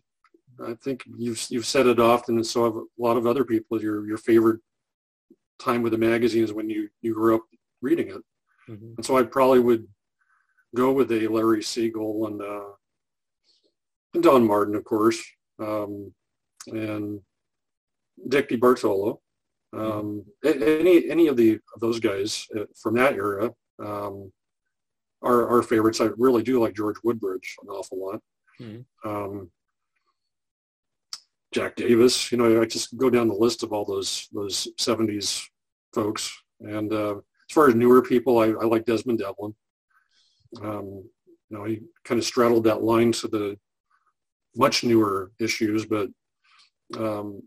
I 0.64 0.74
think 0.74 1.02
you've 1.18 1.44
you've 1.50 1.66
said 1.66 1.88
it 1.88 1.98
often, 1.98 2.36
and 2.36 2.46
so 2.46 2.64
have 2.64 2.76
a 2.76 2.84
lot 2.96 3.16
of 3.16 3.26
other 3.26 3.44
people. 3.44 3.82
Your 3.82 4.06
your 4.06 4.18
favorite 4.18 4.60
time 5.58 5.82
with 5.82 5.92
the 5.92 5.98
magazines 5.98 6.52
when 6.52 6.68
you, 6.68 6.88
you 7.02 7.14
grew 7.14 7.36
up 7.36 7.42
reading 7.80 8.08
it. 8.08 8.22
Mm-hmm. 8.68 8.94
And 8.96 9.04
so 9.04 9.16
I 9.16 9.22
probably 9.22 9.60
would 9.60 9.86
go 10.74 10.92
with 10.92 11.10
a 11.12 11.28
Larry 11.28 11.62
Siegel 11.62 12.26
and, 12.26 12.40
uh, 12.42 12.72
and 14.14 14.22
Don 14.22 14.46
Martin, 14.46 14.74
of 14.74 14.84
course, 14.84 15.22
um, 15.58 16.12
and 16.66 17.20
Dick 18.28 18.48
DeBartolo. 18.48 19.18
Um, 19.72 20.24
mm-hmm. 20.44 20.62
Any 20.62 21.10
any 21.10 21.26
of 21.26 21.36
the 21.36 21.54
of 21.74 21.80
those 21.80 21.98
guys 21.98 22.46
uh, 22.56 22.64
from 22.80 22.94
that 22.94 23.14
era 23.14 23.50
um, 23.84 24.32
are 25.20 25.48
our 25.48 25.62
favorites. 25.62 26.00
I 26.00 26.10
really 26.16 26.44
do 26.44 26.60
like 26.60 26.74
George 26.74 26.96
Woodbridge 27.02 27.56
an 27.62 27.68
awful 27.68 27.98
lot. 28.06 28.20
Mm-hmm. 28.60 29.08
Um, 29.08 29.50
Jack 31.54 31.76
Davis. 31.76 32.32
You 32.32 32.38
know, 32.38 32.60
I 32.60 32.64
just 32.64 32.96
go 32.96 33.08
down 33.08 33.28
the 33.28 33.34
list 33.34 33.62
of 33.62 33.72
all 33.72 33.84
those 33.84 34.28
those 34.32 34.68
'70s 34.78 35.46
folks. 35.94 36.36
And 36.60 36.92
uh, 36.92 37.16
as 37.16 37.54
far 37.54 37.68
as 37.68 37.74
newer 37.74 38.02
people, 38.02 38.38
I, 38.40 38.46
I 38.46 38.64
like 38.64 38.84
Desmond 38.84 39.20
Devlin. 39.20 39.54
Um, 40.60 41.04
you 41.48 41.58
know, 41.58 41.64
he 41.64 41.82
kind 42.04 42.18
of 42.18 42.24
straddled 42.24 42.64
that 42.64 42.82
line 42.82 43.12
to 43.12 43.28
the 43.28 43.58
much 44.56 44.82
newer 44.82 45.30
issues, 45.38 45.86
but 45.86 46.08
um, 46.96 47.42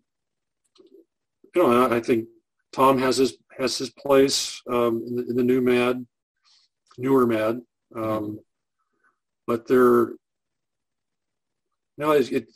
you 1.53 1.63
know, 1.63 1.87
I, 1.87 1.97
I 1.97 1.99
think 1.99 2.27
Tom 2.71 2.97
has 2.99 3.17
his 3.17 3.37
has 3.57 3.77
his 3.77 3.89
place 3.89 4.61
um, 4.69 5.03
in, 5.05 5.15
the, 5.15 5.27
in, 5.29 5.35
the, 5.35 5.43
new 5.43 5.61
Mad, 5.61 6.05
newer 6.97 7.25
Mad, 7.25 7.59
mm-hmm. 7.93 8.35
but 9.45 9.67
there. 9.67 10.11
No, 11.97 12.11
it, 12.11 12.31
it 12.31 12.47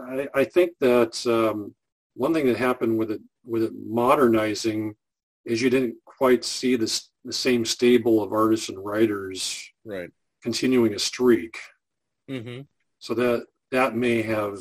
I, 0.00 0.28
I, 0.34 0.44
think 0.44 0.72
that 0.80 1.24
um, 1.26 1.74
one 2.14 2.34
thing 2.34 2.46
that 2.46 2.56
happened 2.56 2.98
with 2.98 3.10
it 3.12 3.20
with 3.44 3.62
it 3.62 3.72
modernizing 3.74 4.94
is 5.44 5.62
you 5.62 5.70
didn't 5.70 5.96
quite 6.04 6.44
see 6.44 6.76
this 6.76 7.10
the 7.24 7.32
same 7.32 7.64
stable 7.64 8.22
of 8.22 8.32
artists 8.32 8.68
and 8.68 8.84
writers 8.84 9.70
right 9.84 10.10
continuing 10.42 10.94
a 10.94 10.98
streak. 10.98 11.58
Mm-hmm. 12.30 12.62
So 12.98 13.14
that 13.14 13.46
that 13.70 13.94
may 13.96 14.22
have 14.22 14.58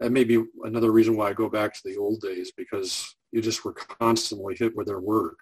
that 0.00 0.12
may 0.12 0.24
be 0.24 0.42
another 0.64 0.92
reason 0.92 1.16
why 1.16 1.30
I 1.30 1.32
go 1.32 1.48
back 1.48 1.74
to 1.74 1.80
the 1.84 1.96
old 1.96 2.20
days 2.20 2.52
because 2.56 3.16
you 3.32 3.40
just 3.40 3.64
were 3.64 3.72
constantly 3.72 4.54
hit 4.54 4.76
with 4.76 4.86
their 4.86 5.00
work. 5.00 5.38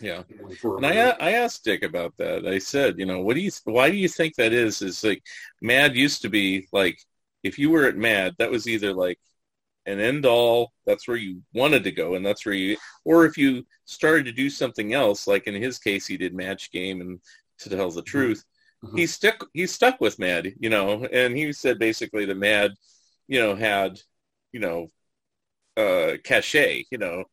Yeah, 0.00 0.22
and 0.62 0.86
I 0.86 1.10
I 1.20 1.32
asked 1.32 1.64
Dick 1.64 1.82
about 1.82 2.16
that. 2.16 2.46
I 2.46 2.58
said, 2.58 2.98
you 2.98 3.04
know, 3.04 3.20
what 3.20 3.34
do 3.34 3.42
you 3.42 3.50
why 3.64 3.90
do 3.90 3.96
you 3.96 4.08
think 4.08 4.34
that 4.36 4.52
is? 4.52 4.80
Is 4.80 5.04
like 5.04 5.22
Mad 5.60 5.94
used 5.94 6.22
to 6.22 6.30
be 6.30 6.68
like 6.72 6.98
if 7.42 7.58
you 7.58 7.70
were 7.70 7.84
at 7.84 7.96
Mad, 7.96 8.34
that 8.38 8.50
was 8.50 8.68
either 8.68 8.92
like 8.92 9.18
an 9.86 10.00
end 10.00 10.26
all. 10.26 10.72
That's 10.86 11.08
where 11.08 11.16
you 11.16 11.42
wanted 11.54 11.84
to 11.84 11.92
go, 11.92 12.14
and 12.14 12.24
that's 12.24 12.44
where 12.44 12.54
you. 12.54 12.76
Or 13.04 13.24
if 13.24 13.36
you 13.38 13.64
started 13.84 14.26
to 14.26 14.32
do 14.32 14.50
something 14.50 14.94
else, 14.94 15.26
like 15.26 15.46
in 15.46 15.54
his 15.54 15.78
case, 15.78 16.06
he 16.06 16.16
did 16.16 16.34
Match 16.34 16.70
Game 16.70 17.00
and 17.00 17.20
To 17.60 17.70
Tell 17.70 17.90
the 17.90 18.00
mm-hmm. 18.00 18.06
Truth. 18.06 18.44
Mm-hmm. 18.84 18.96
He 18.96 19.06
stuck. 19.06 19.46
He 19.52 19.66
stuck 19.66 20.00
with 20.00 20.18
Mad, 20.18 20.52
you 20.58 20.70
know, 20.70 21.04
and 21.12 21.36
he 21.36 21.52
said 21.52 21.78
basically 21.78 22.24
the 22.24 22.34
Mad, 22.34 22.72
you 23.28 23.40
know, 23.40 23.54
had, 23.54 24.00
you 24.52 24.60
know, 24.60 24.88
uh, 25.76 26.16
cachet, 26.24 26.84
you 26.90 26.98
know. 26.98 27.24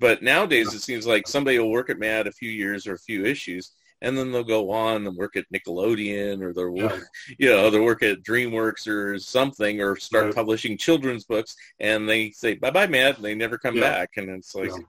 But 0.00 0.22
nowadays 0.22 0.74
it 0.74 0.82
seems 0.82 1.06
like 1.06 1.26
somebody 1.26 1.58
will 1.58 1.72
work 1.72 1.90
at 1.90 1.98
Mad 1.98 2.28
a 2.28 2.32
few 2.32 2.50
years 2.50 2.86
or 2.86 2.94
a 2.94 2.98
few 2.98 3.24
issues, 3.24 3.72
and 4.02 4.16
then 4.16 4.30
they'll 4.30 4.44
go 4.44 4.70
on 4.70 5.06
and 5.06 5.16
work 5.16 5.36
at 5.36 5.50
Nickelodeon 5.52 6.42
or 6.42 6.52
they'll 6.52 6.70
work, 6.70 7.04
yeah. 7.28 7.34
you 7.38 7.48
know, 7.50 7.70
they'll 7.70 7.84
work 7.84 8.02
at 8.02 8.22
DreamWorks 8.22 8.86
or 8.86 9.18
something 9.18 9.80
or 9.80 9.96
start 9.96 10.26
right. 10.26 10.34
publishing 10.34 10.78
children's 10.78 11.24
books, 11.24 11.56
and 11.80 12.08
they 12.08 12.30
say 12.30 12.54
bye 12.54 12.70
bye 12.70 12.86
Mad, 12.86 13.16
and 13.16 13.24
they 13.24 13.34
never 13.34 13.58
come 13.58 13.76
yeah. 13.76 13.82
back, 13.82 14.10
and 14.16 14.28
it's 14.30 14.54
like. 14.54 14.70
Yeah. 14.70 14.84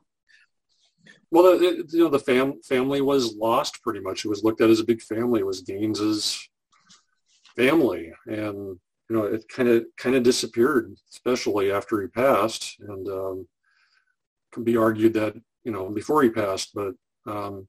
Well, 1.32 1.62
you 1.62 1.86
know, 1.94 2.10
the 2.10 2.18
fam- 2.18 2.60
family 2.64 3.02
was 3.02 3.36
lost 3.36 3.84
pretty 3.84 4.00
much. 4.00 4.26
It 4.26 4.30
was 4.30 4.44
looked 4.44 4.62
at 4.62 4.72
as 4.72 4.80
a 4.80 4.86
big 4.86 5.00
family. 5.00 5.42
It 5.42 5.46
was 5.46 5.62
Gaines's 5.62 6.50
family, 7.56 8.12
and 8.26 8.56
you 8.56 9.16
know, 9.16 9.26
it 9.26 9.48
kind 9.48 9.70
of 9.70 9.86
kind 9.96 10.16
of 10.16 10.24
disappeared, 10.24 10.96
especially 11.12 11.72
after 11.72 12.02
he 12.02 12.08
passed. 12.08 12.78
And 12.80 13.08
um, 13.08 13.48
can 14.52 14.64
be 14.64 14.78
argued 14.78 15.14
that 15.14 15.36
you 15.64 15.72
know 15.72 15.90
before 15.90 16.24
he 16.24 16.30
passed, 16.30 16.72
but 16.74 16.94
um, 17.26 17.68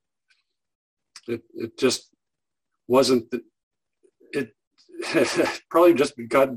it 1.29 1.43
it 1.55 1.79
just 1.79 2.11
wasn't. 2.89 3.31
The, 3.31 3.43
it 4.33 4.55
probably 5.71 5.95
just 5.95 6.15
got 6.29 6.51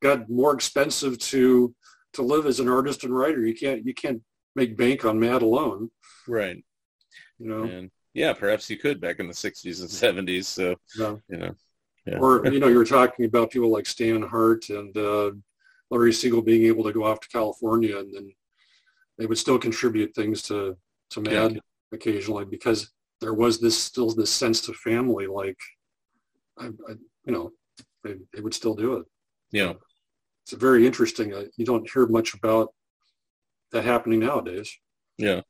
got 0.00 0.28
more 0.28 0.54
expensive 0.54 1.18
to 1.18 1.74
to 2.14 2.22
live 2.22 2.46
as 2.46 2.60
an 2.60 2.68
artist 2.68 3.04
and 3.04 3.16
writer. 3.16 3.44
You 3.44 3.54
can't 3.54 3.84
you 3.84 3.94
can't 3.94 4.22
make 4.54 4.76
bank 4.76 5.04
on 5.04 5.20
Mad 5.20 5.42
alone. 5.42 5.90
Right. 6.26 6.62
You 7.38 7.48
know. 7.48 7.62
And 7.64 7.90
yeah, 8.14 8.32
perhaps 8.32 8.68
you 8.68 8.78
could 8.78 9.00
back 9.00 9.20
in 9.20 9.28
the 9.28 9.34
'60s 9.34 9.80
and 9.80 10.28
'70s. 10.28 10.44
So 10.44 10.76
yeah. 10.98 11.16
you 11.28 11.36
know. 11.36 11.54
Yeah. 12.06 12.18
Or 12.18 12.44
you 12.46 12.58
know, 12.58 12.68
you 12.68 12.78
were 12.78 12.84
talking 12.84 13.26
about 13.26 13.50
people 13.50 13.70
like 13.70 13.86
Stan 13.86 14.22
Hart 14.22 14.70
and 14.70 14.96
uh, 14.96 15.32
Larry 15.90 16.12
Siegel 16.12 16.40
being 16.40 16.64
able 16.64 16.82
to 16.84 16.92
go 16.92 17.04
off 17.04 17.20
to 17.20 17.28
California, 17.28 17.98
and 17.98 18.12
then 18.12 18.32
they 19.18 19.26
would 19.26 19.38
still 19.38 19.58
contribute 19.58 20.14
things 20.14 20.42
to 20.42 20.76
to 21.10 21.20
Mad 21.20 21.52
yeah. 21.52 21.58
occasionally 21.92 22.46
because 22.46 22.90
there 23.20 23.34
was 23.34 23.60
this 23.60 23.78
still 23.78 24.10
this 24.14 24.32
sense 24.32 24.68
of 24.68 24.76
family. 24.76 25.26
Like, 25.26 25.58
I, 26.58 26.66
I 26.66 26.92
you 27.24 27.32
know, 27.32 27.52
they, 28.02 28.14
they 28.32 28.40
would 28.40 28.54
still 28.54 28.74
do 28.74 28.96
it. 28.96 29.06
Yeah, 29.52 29.74
it's 30.44 30.52
very 30.52 30.86
interesting. 30.86 31.34
Uh, 31.34 31.44
you 31.56 31.64
don't 31.64 31.90
hear 31.90 32.06
much 32.06 32.34
about 32.34 32.72
that 33.72 33.84
happening 33.84 34.20
nowadays. 34.20 34.76
Yeah. 35.20 35.42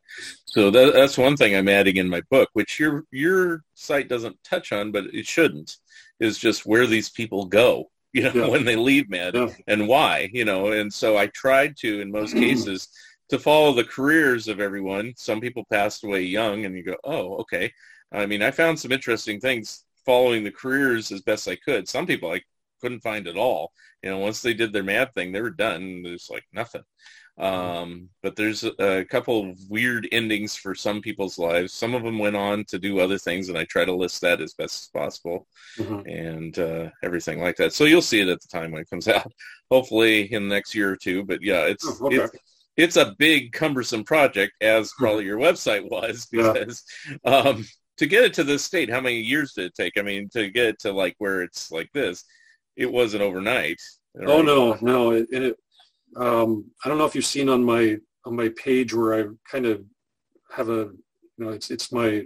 So 0.47 0.71
that, 0.71 0.93
that's 0.93 1.17
one 1.17 1.37
thing 1.37 1.55
I'm 1.55 1.69
adding 1.69 1.97
in 1.97 2.09
my 2.09 2.23
book, 2.31 2.49
which 2.55 2.81
your 2.81 3.05
your 3.13 3.63
site 3.75 4.09
doesn't 4.09 4.43
touch 4.43 4.73
on, 4.73 4.91
but 4.91 5.05
it 5.13 5.27
shouldn't 5.27 5.77
is 6.19 6.39
just 6.39 6.67
where 6.67 6.87
these 6.87 7.09
people 7.09 7.47
go, 7.47 7.91
you 8.13 8.23
know, 8.23 8.33
yeah. 8.35 8.47
when 8.51 8.65
they 8.65 8.77
leave 8.77 9.09
Mad 9.09 9.35
yeah. 9.35 9.49
and 9.69 9.89
why, 9.89 10.29
you 10.33 10.45
know. 10.45 10.73
And 10.73 10.93
so 10.93 11.17
I 11.17 11.29
tried 11.29 11.77
to, 11.79 12.01
in 12.01 12.11
most 12.11 12.35
cases, 12.45 12.89
to 13.31 13.39
follow 13.39 13.73
the 13.73 13.85
careers 13.85 14.49
of 14.49 14.61
everyone. 14.61 15.15
Some 15.17 15.41
people 15.41 15.65
passed 15.71 16.05
away 16.05 16.23
young, 16.23 16.65
and 16.65 16.77
you 16.77 16.83
go, 16.83 16.97
oh, 17.05 17.37
okay. 17.39 17.73
I 18.13 18.27
mean, 18.27 18.43
I 18.43 18.51
found 18.51 18.79
some 18.79 18.93
interesting 18.93 19.41
things 19.41 19.85
following 20.05 20.45
the 20.45 20.51
careers 20.51 21.13
as 21.13 21.23
best 21.23 21.49
I 21.49 21.57
could. 21.57 21.89
Some 21.89 22.07
people 22.07 22.33
I 22.33 22.43
couldn't 22.81 23.01
find 23.01 23.27
at 23.29 23.37
all. 23.37 23.73
You 24.03 24.11
know, 24.11 24.19
once 24.19 24.43
they 24.43 24.55
did 24.55 24.73
their 24.73 24.83
Mad 24.83 25.15
thing, 25.15 25.33
they 25.33 25.43
were 25.43 25.51
done. 25.51 26.03
There's 26.03 26.29
like 26.31 26.45
nothing. 26.53 26.83
Um, 27.39 28.11
but 28.23 28.37
there's 28.37 28.65
a, 28.65 29.05
couple 29.07 29.51
of 29.51 29.59
weird 29.71 30.07
endings 30.13 30.55
for 30.55 30.75
some 30.75 31.01
people's 31.01 31.39
lives. 31.39 31.73
Some 31.73 31.95
of 31.95 32.03
them 32.03 32.19
went 32.19 32.37
on 32.37 32.65
to 32.67 32.79
do 32.79 33.01
other 33.01 33.17
things, 33.17 33.49
and 33.49 33.57
I 33.57 33.65
try 33.65 33.85
to 33.85 33.95
list 33.95 34.21
that 34.21 34.43
as 34.43 34.53
best 34.53 34.83
as 34.83 34.89
possible 34.89 35.47
mm-hmm. 35.79 36.07
and 36.07 36.59
uh, 36.59 36.91
everything 37.03 37.41
like 37.41 37.57
that. 37.57 37.73
So 37.73 37.85
you'll 37.85 38.03
see 38.03 38.21
it 38.21 38.29
at 38.29 38.43
the 38.43 38.49
time 38.49 38.73
when 38.73 38.83
it 38.83 38.91
comes 38.91 39.09
out, 39.17 39.33
hopefully 39.71 40.33
in 40.33 40.49
the 40.49 40.55
next 40.55 40.75
year 40.75 40.91
or 40.93 40.97
two. 40.97 41.25
But 41.25 41.43
yeah, 41.43 41.63
it's 41.63 41.87
oh, 41.87 42.07
okay. 42.07 42.17
it's, 42.17 42.35
it's 42.77 42.97
a 42.97 43.15
big, 43.19 43.53
cumbersome 43.53 44.05
project, 44.05 44.53
as 44.61 44.93
hmm. 44.93 45.05
probably 45.05 45.25
your 45.25 45.39
website 45.39 45.89
was, 45.91 46.27
because 46.31 46.83
yeah. 47.25 47.31
um, 47.31 47.67
to 47.99 48.07
get 48.07 48.25
it 48.25 48.35
to 48.35 48.45
this 48.45 48.65
state, 48.65 48.91
how 48.91 49.01
many 49.01 49.21
years 49.21 49.53
did 49.53 49.67
it 49.67 49.75
take? 49.75 49.99
I 49.99 50.03
mean, 50.03 50.29
to 50.31 50.51
get 50.51 50.67
it 50.67 50.79
to 50.81 50.93
like 50.93 51.15
where 51.19 51.43
it's 51.43 51.71
like 51.71 51.91
this, 51.93 52.25
it 52.77 52.91
wasn't 52.91 53.23
overnight. 53.23 53.81
Right? 54.15 54.29
Oh 54.29 54.43
no, 54.43 54.79
no, 54.81 55.11
it, 55.13 55.27
it 55.31 55.57
um, 56.17 56.71
I 56.85 56.89
don't 56.89 56.99
know 56.99 57.05
if 57.05 57.15
you've 57.15 57.25
seen 57.25 57.49
on 57.49 57.63
my 57.65 57.99
on 58.25 58.37
my 58.37 58.49
page 58.51 58.95
where 58.95 59.15
I 59.15 59.27
kind 59.51 59.67
of 59.67 59.85
have 60.51 60.69
a 60.69 60.91
you 61.37 61.39
know 61.39 61.51
it's 61.51 61.71
it's 61.71 61.93
my 61.93 62.25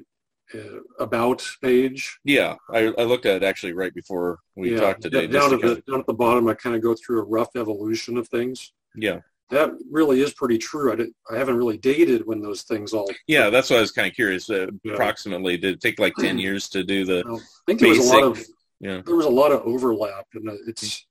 uh, 0.54 0.80
about 1.00 1.46
page. 1.62 2.18
Yeah, 2.24 2.56
I, 2.72 2.92
I 2.98 3.02
looked 3.02 3.26
at 3.26 3.36
it 3.36 3.42
actually 3.42 3.72
right 3.72 3.94
before 3.94 4.38
we 4.56 4.72
yeah, 4.72 4.80
talked 4.80 5.02
today. 5.02 5.26
Down 5.26 5.54
at, 5.54 5.60
the, 5.60 5.82
down 5.88 6.00
at 6.00 6.06
the 6.06 6.14
bottom, 6.14 6.48
I 6.48 6.54
kind 6.54 6.76
of 6.76 6.82
go 6.82 6.94
through 6.94 7.20
a 7.20 7.24
rough 7.24 7.56
evolution 7.56 8.16
of 8.16 8.28
things. 8.28 8.72
Yeah, 8.94 9.20
that 9.50 9.70
really 9.90 10.20
is 10.20 10.32
pretty 10.32 10.58
true. 10.58 10.92
I, 10.92 10.96
did, 10.96 11.10
I 11.30 11.36
haven't 11.36 11.56
really 11.56 11.76
dated 11.76 12.26
when 12.26 12.40
those 12.40 12.62
things 12.62 12.92
all. 12.92 13.10
Yeah, 13.26 13.50
that's 13.50 13.70
why 13.70 13.76
I 13.76 13.80
was 13.80 13.92
kind 13.92 14.08
of 14.08 14.14
curious. 14.14 14.48
Uh, 14.48 14.68
yeah. 14.82 14.94
Approximately, 14.94 15.58
did 15.58 15.74
it 15.74 15.80
take 15.80 15.98
like 15.98 16.14
ten 16.16 16.38
years 16.38 16.68
to 16.70 16.82
do 16.82 17.04
the? 17.04 17.18
I 17.26 17.38
think 17.66 17.80
there 17.80 17.90
basic, 17.90 18.00
was 18.00 18.10
a 18.10 18.14
lot 18.14 18.24
of. 18.24 18.44
Yeah. 18.80 19.02
There 19.04 19.16
was 19.16 19.26
a 19.26 19.30
lot 19.30 19.52
of 19.52 19.62
overlap, 19.62 20.26
and 20.34 20.50
it's, 20.66 21.06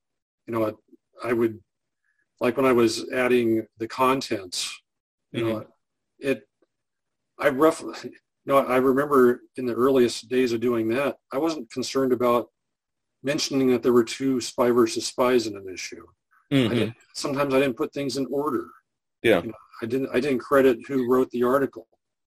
you 0.48 0.54
know, 0.54 0.68
I, 0.68 1.30
I 1.30 1.34
would 1.34 1.60
like 2.40 2.58
when 2.58 2.66
I 2.66 2.74
was 2.74 3.10
adding 3.12 3.66
the 3.78 3.88
contents, 3.88 4.82
you 5.32 5.44
mm-hmm. 5.44 5.50
know, 5.50 5.66
it, 6.20 6.48
I 7.40 7.50
roughly, 7.50 7.96
you 8.04 8.12
know, 8.46 8.58
I 8.58 8.78
remember 8.78 9.42
in 9.56 9.66
the 9.66 9.74
earliest 9.74 10.28
days 10.30 10.52
of 10.52 10.60
doing 10.60 10.90
that, 10.90 11.18
I 11.32 11.38
wasn't 11.38 11.72
concerned 11.72 12.14
about 12.14 12.50
mentioning 13.24 13.70
that 13.70 13.82
there 13.82 13.94
were 13.94 14.04
two 14.04 14.42
spy 14.42 14.72
versus 14.72 15.08
spies 15.08 15.48
in 15.48 15.56
an 15.56 15.68
issue. 15.72 16.06
Mm-hmm. 16.54 16.90
I 16.90 16.96
sometimes 17.14 17.54
I 17.54 17.60
didn't 17.60 17.78
put 17.78 17.94
things 17.94 18.18
in 18.18 18.28
order. 18.30 18.68
Yeah. 19.22 19.42
You 19.42 19.48
know, 19.48 19.58
I 19.82 19.86
didn't, 19.86 20.10
I 20.14 20.20
didn't 20.20 20.40
credit 20.40 20.80
who 20.88 21.10
wrote 21.10 21.30
the 21.32 21.44
article. 21.44 21.88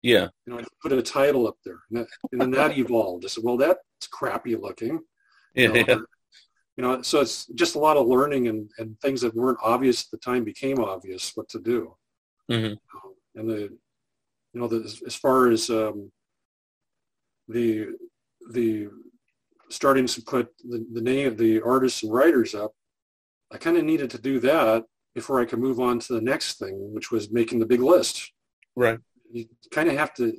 Yeah. 0.01 0.27
You 0.45 0.53
know, 0.53 0.59
I 0.59 0.63
put 0.81 0.93
a 0.93 1.01
title 1.01 1.47
up 1.47 1.57
there 1.65 1.79
and, 1.89 1.99
that, 1.99 2.07
and 2.31 2.41
then 2.41 2.51
that 2.51 2.77
evolved. 2.77 3.25
I 3.25 3.27
said, 3.27 3.43
well, 3.43 3.57
that's 3.57 4.07
crappy 4.11 4.55
looking. 4.55 5.01
Yeah. 5.53 5.73
You 5.73 5.83
know, 5.85 6.05
you 6.77 6.83
know 6.83 7.01
so 7.01 7.21
it's 7.21 7.45
just 7.47 7.75
a 7.75 7.79
lot 7.79 7.97
of 7.97 8.07
learning 8.07 8.47
and, 8.47 8.69
and 8.77 8.99
things 8.99 9.21
that 9.21 9.35
weren't 9.35 9.59
obvious 9.63 10.03
at 10.03 10.11
the 10.11 10.17
time 10.17 10.43
became 10.43 10.79
obvious 10.79 11.31
what 11.35 11.47
to 11.49 11.59
do 11.59 11.95
mm-hmm. 12.51 12.73
and 13.39 13.49
the 13.49 13.61
you 14.53 14.61
know 14.61 14.67
the, 14.67 14.83
as 15.05 15.15
far 15.15 15.49
as 15.49 15.69
um, 15.69 16.11
the 17.47 17.87
the 18.51 18.87
starting 19.69 20.05
to 20.05 20.21
put 20.21 20.49
the, 20.63 20.85
the 20.93 21.01
name 21.01 21.27
of 21.27 21.37
the 21.37 21.61
artists 21.61 22.03
and 22.03 22.13
writers 22.13 22.53
up 22.53 22.71
i 23.51 23.57
kind 23.57 23.77
of 23.77 23.83
needed 23.83 24.09
to 24.09 24.17
do 24.17 24.39
that 24.39 24.83
before 25.13 25.39
i 25.39 25.45
could 25.45 25.59
move 25.59 25.79
on 25.79 25.99
to 25.99 26.13
the 26.13 26.21
next 26.21 26.59
thing 26.59 26.93
which 26.93 27.11
was 27.11 27.31
making 27.31 27.59
the 27.59 27.65
big 27.65 27.81
list 27.81 28.31
right 28.75 28.99
you 29.31 29.45
kind 29.71 29.89
of 29.89 29.97
have 29.97 30.13
to 30.13 30.33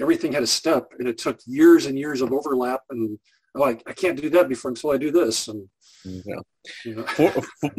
everything 0.00 0.32
had 0.32 0.42
a 0.42 0.46
step 0.46 0.92
and 0.98 1.06
it 1.06 1.18
took 1.18 1.38
years 1.46 1.86
and 1.86 1.98
years 1.98 2.20
of 2.20 2.32
overlap 2.32 2.80
and 2.90 3.18
like 3.54 3.82
I 3.86 3.92
can't 3.92 4.20
do 4.20 4.30
that 4.30 4.48
before 4.48 4.70
until 4.70 4.90
I 4.90 4.96
do 4.96 5.10
this. 5.10 5.48
And 5.48 5.68
yeah. 6.04 6.40
you 6.84 6.96
know. 6.96 7.02
for, 7.04 7.32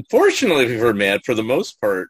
fortunately 0.09 0.77
for 0.77 0.93
Mad, 0.93 1.21
for 1.25 1.33
the 1.33 1.43
most 1.43 1.79
part, 1.79 2.09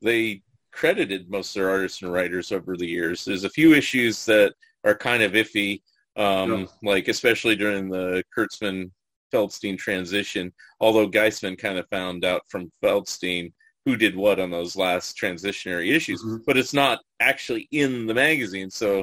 they 0.00 0.42
credited 0.72 1.30
most 1.30 1.54
of 1.54 1.60
their 1.60 1.70
artists 1.70 2.02
and 2.02 2.12
writers 2.12 2.52
over 2.52 2.76
the 2.76 2.86
years. 2.86 3.24
There's 3.24 3.44
a 3.44 3.50
few 3.50 3.74
issues 3.74 4.24
that 4.26 4.54
are 4.84 4.94
kind 4.94 5.22
of 5.22 5.32
iffy. 5.32 5.82
Um, 6.14 6.68
like 6.82 7.08
especially 7.08 7.56
during 7.56 7.88
the 7.88 8.22
Kurtzman 8.36 8.90
Feldstein 9.32 9.78
transition. 9.78 10.52
Although 10.80 11.08
Geissman 11.10 11.58
kind 11.58 11.78
of 11.78 11.88
found 11.88 12.24
out 12.24 12.42
from 12.48 12.70
Feldstein 12.82 13.52
who 13.84 13.96
did 13.96 14.14
what 14.14 14.38
on 14.38 14.50
those 14.50 14.76
last 14.76 15.16
transitionary 15.16 15.90
issues, 15.92 16.22
Mhm. 16.22 16.44
but 16.46 16.56
it's 16.56 16.72
not 16.72 17.00
actually 17.18 17.66
in 17.72 18.06
the 18.06 18.14
magazine, 18.14 18.70
so 18.70 19.02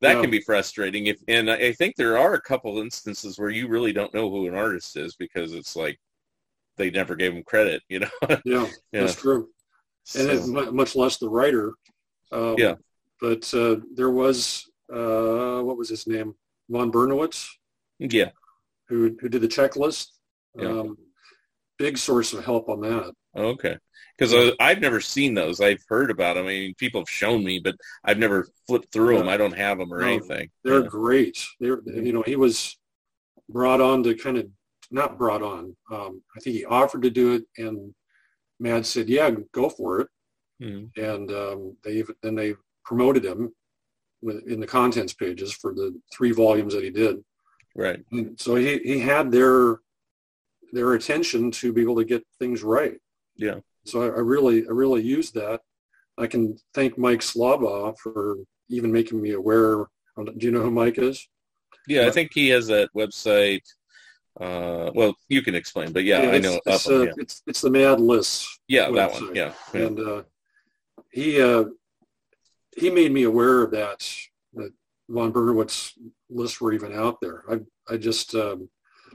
that 0.00 0.20
can 0.22 0.30
be 0.30 0.40
frustrating. 0.40 1.06
If 1.06 1.18
and 1.28 1.50
I 1.50 1.72
think 1.72 1.96
there 1.96 2.16
are 2.18 2.34
a 2.34 2.40
couple 2.40 2.78
instances 2.78 3.38
where 3.38 3.50
you 3.50 3.66
really 3.68 3.92
don't 3.92 4.14
know 4.14 4.30
who 4.30 4.46
an 4.46 4.54
artist 4.54 4.96
is 4.96 5.16
because 5.16 5.52
it's 5.52 5.74
like 5.76 5.98
they 6.76 6.90
never 6.90 7.14
gave 7.16 7.32
him 7.34 7.42
credit, 7.42 7.82
you 7.88 8.00
know. 8.00 8.10
Yeah, 8.44 8.66
Yeah. 8.92 9.00
that's 9.00 9.14
true. 9.16 9.50
And 10.14 10.44
So, 10.44 10.72
much 10.72 10.94
less 10.96 11.16
the 11.18 11.28
writer. 11.28 11.72
Um, 12.32 12.54
Yeah. 12.58 12.74
But 13.20 13.52
uh, 13.54 13.76
there 13.94 14.10
was, 14.10 14.70
uh, 14.92 15.60
what 15.62 15.78
was 15.78 15.88
his 15.88 16.06
name? 16.06 16.34
Von 16.68 16.90
Bernewitz, 16.92 17.48
yeah, 17.98 18.30
who, 18.88 19.16
who 19.20 19.28
did 19.28 19.42
the 19.42 19.48
checklist. 19.48 20.08
Yeah. 20.58 20.68
Um, 20.68 20.98
big 21.78 21.98
source 21.98 22.32
of 22.32 22.44
help 22.44 22.68
on 22.68 22.80
that. 22.80 23.12
okay. 23.36 23.76
Because 24.18 24.54
I've 24.58 24.80
never 24.80 25.02
seen 25.02 25.34
those. 25.34 25.60
I've 25.60 25.84
heard 25.88 26.10
about 26.10 26.36
them. 26.36 26.46
I 26.46 26.48
mean, 26.48 26.74
people 26.78 27.02
have 27.02 27.10
shown 27.10 27.44
me, 27.44 27.58
but 27.58 27.74
I've 28.02 28.16
never 28.18 28.48
flipped 28.66 28.90
through 28.90 29.18
them. 29.18 29.28
I 29.28 29.36
don't 29.36 29.52
have 29.56 29.76
them 29.76 29.92
or 29.92 30.00
No, 30.00 30.06
anything. 30.06 30.48
They're 30.64 30.80
Yeah. 30.84 30.88
great. 30.88 31.44
They're, 31.60 31.82
you 31.84 32.14
know, 32.14 32.22
he 32.22 32.36
was 32.36 32.78
brought 33.50 33.82
on 33.82 34.02
to 34.04 34.14
kind 34.14 34.38
of, 34.38 34.48
not 34.90 35.18
brought 35.18 35.42
on. 35.42 35.76
Um, 35.92 36.22
I 36.34 36.40
think 36.40 36.56
he 36.56 36.64
offered 36.64 37.02
to 37.02 37.10
do 37.10 37.34
it 37.34 37.42
and 37.58 37.94
Mad 38.58 38.86
said, 38.86 39.08
yeah, 39.10 39.30
go 39.52 39.68
for 39.68 40.00
it. 40.00 40.08
Mhm. 40.62 40.90
and 40.96 41.30
um, 41.30 41.76
they 41.84 41.96
even- 41.98 42.14
then 42.22 42.34
they 42.34 42.54
promoted 42.86 43.22
him 43.22 43.52
in 44.46 44.58
the 44.58 44.66
contents 44.66 45.12
pages 45.12 45.52
for 45.52 45.74
the 45.74 45.94
three 46.14 46.32
volumes 46.32 46.72
that 46.72 46.82
he 46.82 46.88
did. 46.88 47.22
Right. 47.76 48.02
And 48.10 48.40
so 48.40 48.56
he, 48.56 48.78
he 48.78 48.98
had 48.98 49.30
their 49.30 49.80
their 50.72 50.94
attention 50.94 51.50
to 51.50 51.72
be 51.72 51.82
able 51.82 51.96
to 51.96 52.04
get 52.04 52.26
things 52.38 52.62
right. 52.62 52.98
Yeah. 53.36 53.60
So 53.84 54.02
I, 54.02 54.06
I 54.06 54.20
really 54.20 54.66
I 54.66 54.70
really 54.70 55.02
used 55.02 55.34
that. 55.34 55.60
I 56.18 56.26
can 56.26 56.56
thank 56.74 56.96
Mike 56.96 57.20
Slaubaugh 57.20 57.96
for 57.98 58.38
even 58.70 58.90
making 58.90 59.20
me 59.20 59.32
aware. 59.32 59.86
Do 60.16 60.32
you 60.38 60.50
know 60.50 60.62
who 60.62 60.70
Mike 60.70 60.98
is? 60.98 61.28
Yeah, 61.86 62.06
I 62.06 62.10
think 62.10 62.32
he 62.32 62.48
has 62.48 62.66
that 62.68 62.88
website. 62.96 63.62
Uh, 64.40 64.90
well, 64.94 65.14
you 65.28 65.42
can 65.42 65.54
explain, 65.54 65.92
but 65.92 66.04
yeah, 66.04 66.30
I 66.30 66.38
know. 66.38 66.58
It's, 66.66 66.88
uh, 66.88 67.04
yeah, 67.04 67.12
it's 67.18 67.42
it's 67.46 67.60
the 67.60 67.70
Mad 67.70 68.00
Lists 68.00 68.58
yeah 68.68 68.90
that 68.90 69.12
one. 69.12 69.34
Yeah, 69.34 69.52
yeah. 69.72 69.80
and 69.80 70.00
uh, 70.00 70.22
he 71.10 71.40
uh, 71.40 71.64
he 72.76 72.90
made 72.90 73.12
me 73.12 73.22
aware 73.22 73.62
of 73.62 73.70
that 73.70 74.08
that 74.54 74.72
von 75.08 75.32
Bernewitz 75.32 75.92
lists 76.30 76.60
were 76.60 76.72
even 76.72 76.92
out 76.92 77.20
there. 77.20 77.44
I 77.50 77.60
I 77.92 77.96
just 77.96 78.34
um, 78.34 78.68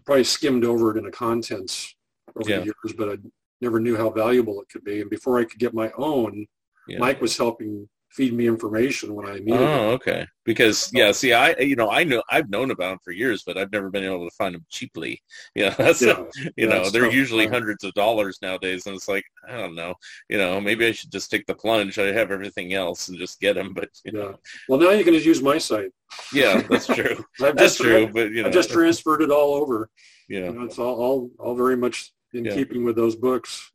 probably 0.05 0.23
skimmed 0.23 0.65
over 0.65 0.91
it 0.91 0.97
in 0.97 1.05
the 1.05 1.11
contents 1.11 1.95
over 2.35 2.49
Yeah. 2.49 2.59
the 2.59 2.65
years, 2.65 2.95
but 2.97 3.09
I 3.09 3.17
never 3.59 3.79
knew 3.79 3.97
how 3.97 4.09
valuable 4.09 4.61
it 4.61 4.69
could 4.69 4.83
be. 4.83 5.01
And 5.01 5.09
before 5.09 5.37
I 5.39 5.43
could 5.45 5.59
get 5.59 5.73
my 5.73 5.91
own, 5.97 6.45
yeah. 6.87 6.99
Mike 6.99 7.21
was 7.21 7.37
helping 7.37 7.87
feed 8.15 8.33
me 8.33 8.45
information 8.47 9.13
when 9.15 9.25
I 9.27 9.35
needed 9.39 9.53
it. 9.53 9.59
Oh, 9.61 9.91
okay. 9.91 10.27
Because 10.43 10.89
yeah, 10.93 11.11
see, 11.11 11.33
I 11.33 11.55
you 11.59 11.75
know 11.75 11.89
I 11.89 12.03
know 12.03 12.21
I've 12.29 12.49
known 12.49 12.71
about 12.71 12.89
them 12.89 12.99
for 13.03 13.11
years, 13.11 13.43
but 13.45 13.57
I've 13.57 13.71
never 13.71 13.89
been 13.89 14.03
able 14.03 14.27
to 14.29 14.35
find 14.35 14.53
them 14.55 14.65
cheaply. 14.69 15.21
Yeah, 15.55 15.69
that's 15.71 16.01
Yeah, 16.01 16.23
you 16.57 16.67
know 16.67 16.89
they're 16.89 17.05
tough. 17.05 17.13
usually 17.13 17.45
Right. 17.45 17.53
hundreds 17.53 17.83
of 17.83 17.93
dollars 17.93 18.39
nowadays, 18.41 18.85
and 18.85 18.95
it's 18.95 19.07
like 19.07 19.23
I 19.47 19.57
don't 19.57 19.75
know. 19.75 19.93
You 20.29 20.37
know, 20.39 20.59
maybe 20.59 20.85
I 20.87 20.91
should 20.91 21.11
just 21.11 21.29
take 21.31 21.45
the 21.45 21.55
plunge. 21.55 21.97
I 21.99 22.07
have 22.11 22.31
everything 22.31 22.73
else 22.73 23.07
and 23.09 23.17
just 23.17 23.39
get 23.39 23.53
them. 23.55 23.73
But 23.73 23.89
you 24.03 24.11
yeah. 24.13 24.19
know, 24.23 24.35
Well, 24.67 24.79
now 24.79 24.91
you 24.91 25.03
can 25.03 25.13
just 25.13 25.25
use 25.25 25.41
my 25.41 25.57
site. 25.57 25.91
yeah, 26.33 26.61
that's 26.69 26.87
true. 26.87 27.23
That's 27.39 27.61
just, 27.61 27.77
true. 27.79 28.09
But 28.13 28.31
you 28.31 28.41
know, 28.41 28.47
I've 28.49 28.53
just 28.53 28.71
transferred 28.71 29.21
it 29.21 29.31
all 29.31 29.53
over. 29.55 29.89
yeah. 30.27 30.45
You 30.47 30.53
know, 30.53 30.63
it's 30.65 30.77
all, 30.79 30.95
all, 31.03 31.31
all 31.39 31.55
very 31.55 31.77
much 31.77 32.11
in 32.33 32.43
Yeah. 32.45 32.55
keeping 32.55 32.83
with 32.83 32.95
those 32.97 33.15
books. 33.15 33.71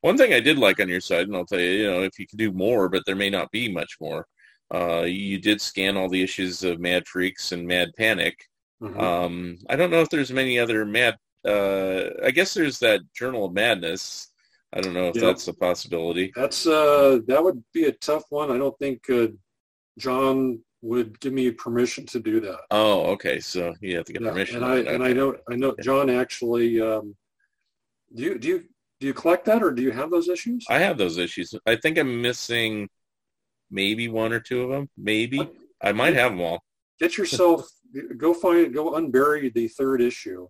One 0.00 0.16
thing 0.16 0.32
I 0.32 0.40
did 0.40 0.58
like 0.58 0.80
on 0.80 0.88
your 0.88 1.00
side, 1.00 1.26
and 1.26 1.36
I'll 1.36 1.46
tell 1.46 1.60
you, 1.60 1.70
you 1.70 1.90
know, 1.90 2.02
if 2.02 2.18
you 2.18 2.26
could 2.26 2.38
do 2.38 2.52
more, 2.52 2.88
but 2.88 3.02
there 3.06 3.16
may 3.16 3.30
not 3.30 3.50
be 3.50 3.70
much 3.72 3.96
more. 4.00 4.26
Uh, 4.74 5.02
you 5.02 5.38
did 5.38 5.60
scan 5.60 5.96
all 5.96 6.08
the 6.08 6.22
issues 6.22 6.64
of 6.64 6.80
Mad 6.80 7.06
Freaks 7.06 7.52
and 7.52 7.66
Mad 7.66 7.92
Panic. 7.96 8.36
Mhm. 8.82 9.00
Um, 9.00 9.58
I 9.68 9.76
don't 9.76 9.90
know 9.90 10.00
if 10.02 10.10
there's 10.10 10.32
many 10.32 10.58
other 10.58 10.84
Mad. 10.84 11.16
Uh, 11.44 12.10
I 12.24 12.30
guess 12.32 12.52
there's 12.54 12.78
that 12.80 13.00
Journal 13.14 13.44
of 13.44 13.52
Madness. 13.52 14.32
I 14.72 14.80
don't 14.80 14.94
know 14.94 15.08
if 15.08 15.16
Yeah. 15.16 15.22
that's 15.26 15.46
a 15.48 15.54
possibility. 15.54 16.32
That's 16.34 16.66
uh, 16.66 17.20
that 17.28 17.42
would 17.42 17.62
be 17.72 17.84
a 17.84 17.92
tough 17.92 18.24
one. 18.30 18.50
I 18.50 18.58
don't 18.58 18.76
think 18.78 19.08
uh, 19.08 19.28
John 19.98 20.60
would 20.82 21.18
give 21.20 21.32
me 21.32 21.50
permission 21.52 22.04
to 22.06 22.20
do 22.20 22.40
that. 22.40 22.60
Oh, 22.70 23.06
okay. 23.12 23.40
So 23.40 23.74
you 23.80 23.96
have 23.96 24.04
to 24.06 24.12
get 24.12 24.22
Yeah, 24.22 24.30
permission. 24.30 24.56
And 24.56 24.64
I 24.64 24.76
and 24.92 25.02
I 25.02 25.12
know 25.12 25.36
I 25.50 25.54
know 25.56 25.74
John 25.80 26.10
actually. 26.10 26.80
Um, 26.80 27.16
do 28.14 28.22
you 28.24 28.38
do 28.38 28.48
you 28.48 28.64
do 29.00 29.06
you 29.06 29.14
collect 29.14 29.44
that 29.46 29.62
or 29.62 29.72
do 29.72 29.82
you 29.82 29.90
have 29.90 30.10
those 30.10 30.28
issues? 30.28 30.64
I 30.68 30.78
have 30.78 30.98
those 30.98 31.18
issues. 31.18 31.54
I 31.66 31.76
think 31.76 31.98
I'm 31.98 32.22
missing 32.22 32.88
maybe 33.70 34.08
one 34.08 34.32
or 34.32 34.40
two 34.40 34.62
of 34.62 34.70
them. 34.70 34.88
Maybe 34.96 35.40
I 35.82 35.92
might 35.92 36.14
have 36.14 36.32
them 36.32 36.40
all. 36.40 36.62
Get 36.98 37.18
yourself 37.18 37.68
go 38.16 38.34
find 38.34 38.72
go 38.72 38.92
unbury 38.92 39.52
the 39.52 39.68
third 39.68 40.00
issue, 40.00 40.48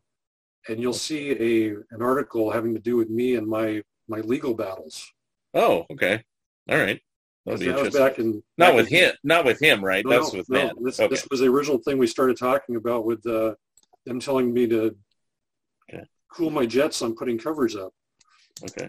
and 0.69 0.81
you'll 0.81 0.93
see 0.93 1.31
a 1.33 1.71
an 1.91 2.03
article 2.03 2.51
having 2.51 2.75
to 2.75 2.81
do 2.81 2.97
with 2.97 3.11
me 3.11 3.35
and 3.35 3.47
my 3.47 3.83
my 4.09 4.21
legal 4.21 4.55
battles. 4.55 5.11
Oh, 5.55 5.87
okay. 5.91 6.23
All 6.71 6.79
right. 6.79 7.01
That'll 7.45 7.61
be 7.61 7.67
that 7.67 7.81
was 7.81 7.95
back 7.95 8.19
in 8.19 8.43
Not 8.59 8.69
back 8.69 8.75
with 8.77 8.93
in- 8.93 8.99
him. 8.99 9.13
Not 9.25 9.45
with 9.45 9.61
him, 9.61 9.85
right? 9.85 10.05
No, 10.05 10.11
That's 10.21 10.33
with 10.33 10.49
no. 10.51 10.71
This, 10.83 10.99
okay. 11.01 11.09
this 11.09 11.27
was 11.31 11.41
the 11.41 11.47
original 11.47 11.79
thing 11.79 11.97
we 11.99 12.07
started 12.09 12.37
talking 12.37 12.77
about 12.77 13.05
with 13.05 13.25
uh, 13.27 13.55
them 14.05 14.21
telling 14.21 14.53
me 14.53 14.67
to 14.69 14.97
Okay. 15.89 16.05
cool 16.33 16.51
my 16.51 16.67
jets 16.67 17.03
on 17.03 17.15
putting 17.15 17.39
covers 17.39 17.77
up. 17.77 17.93
Okay. 18.65 18.89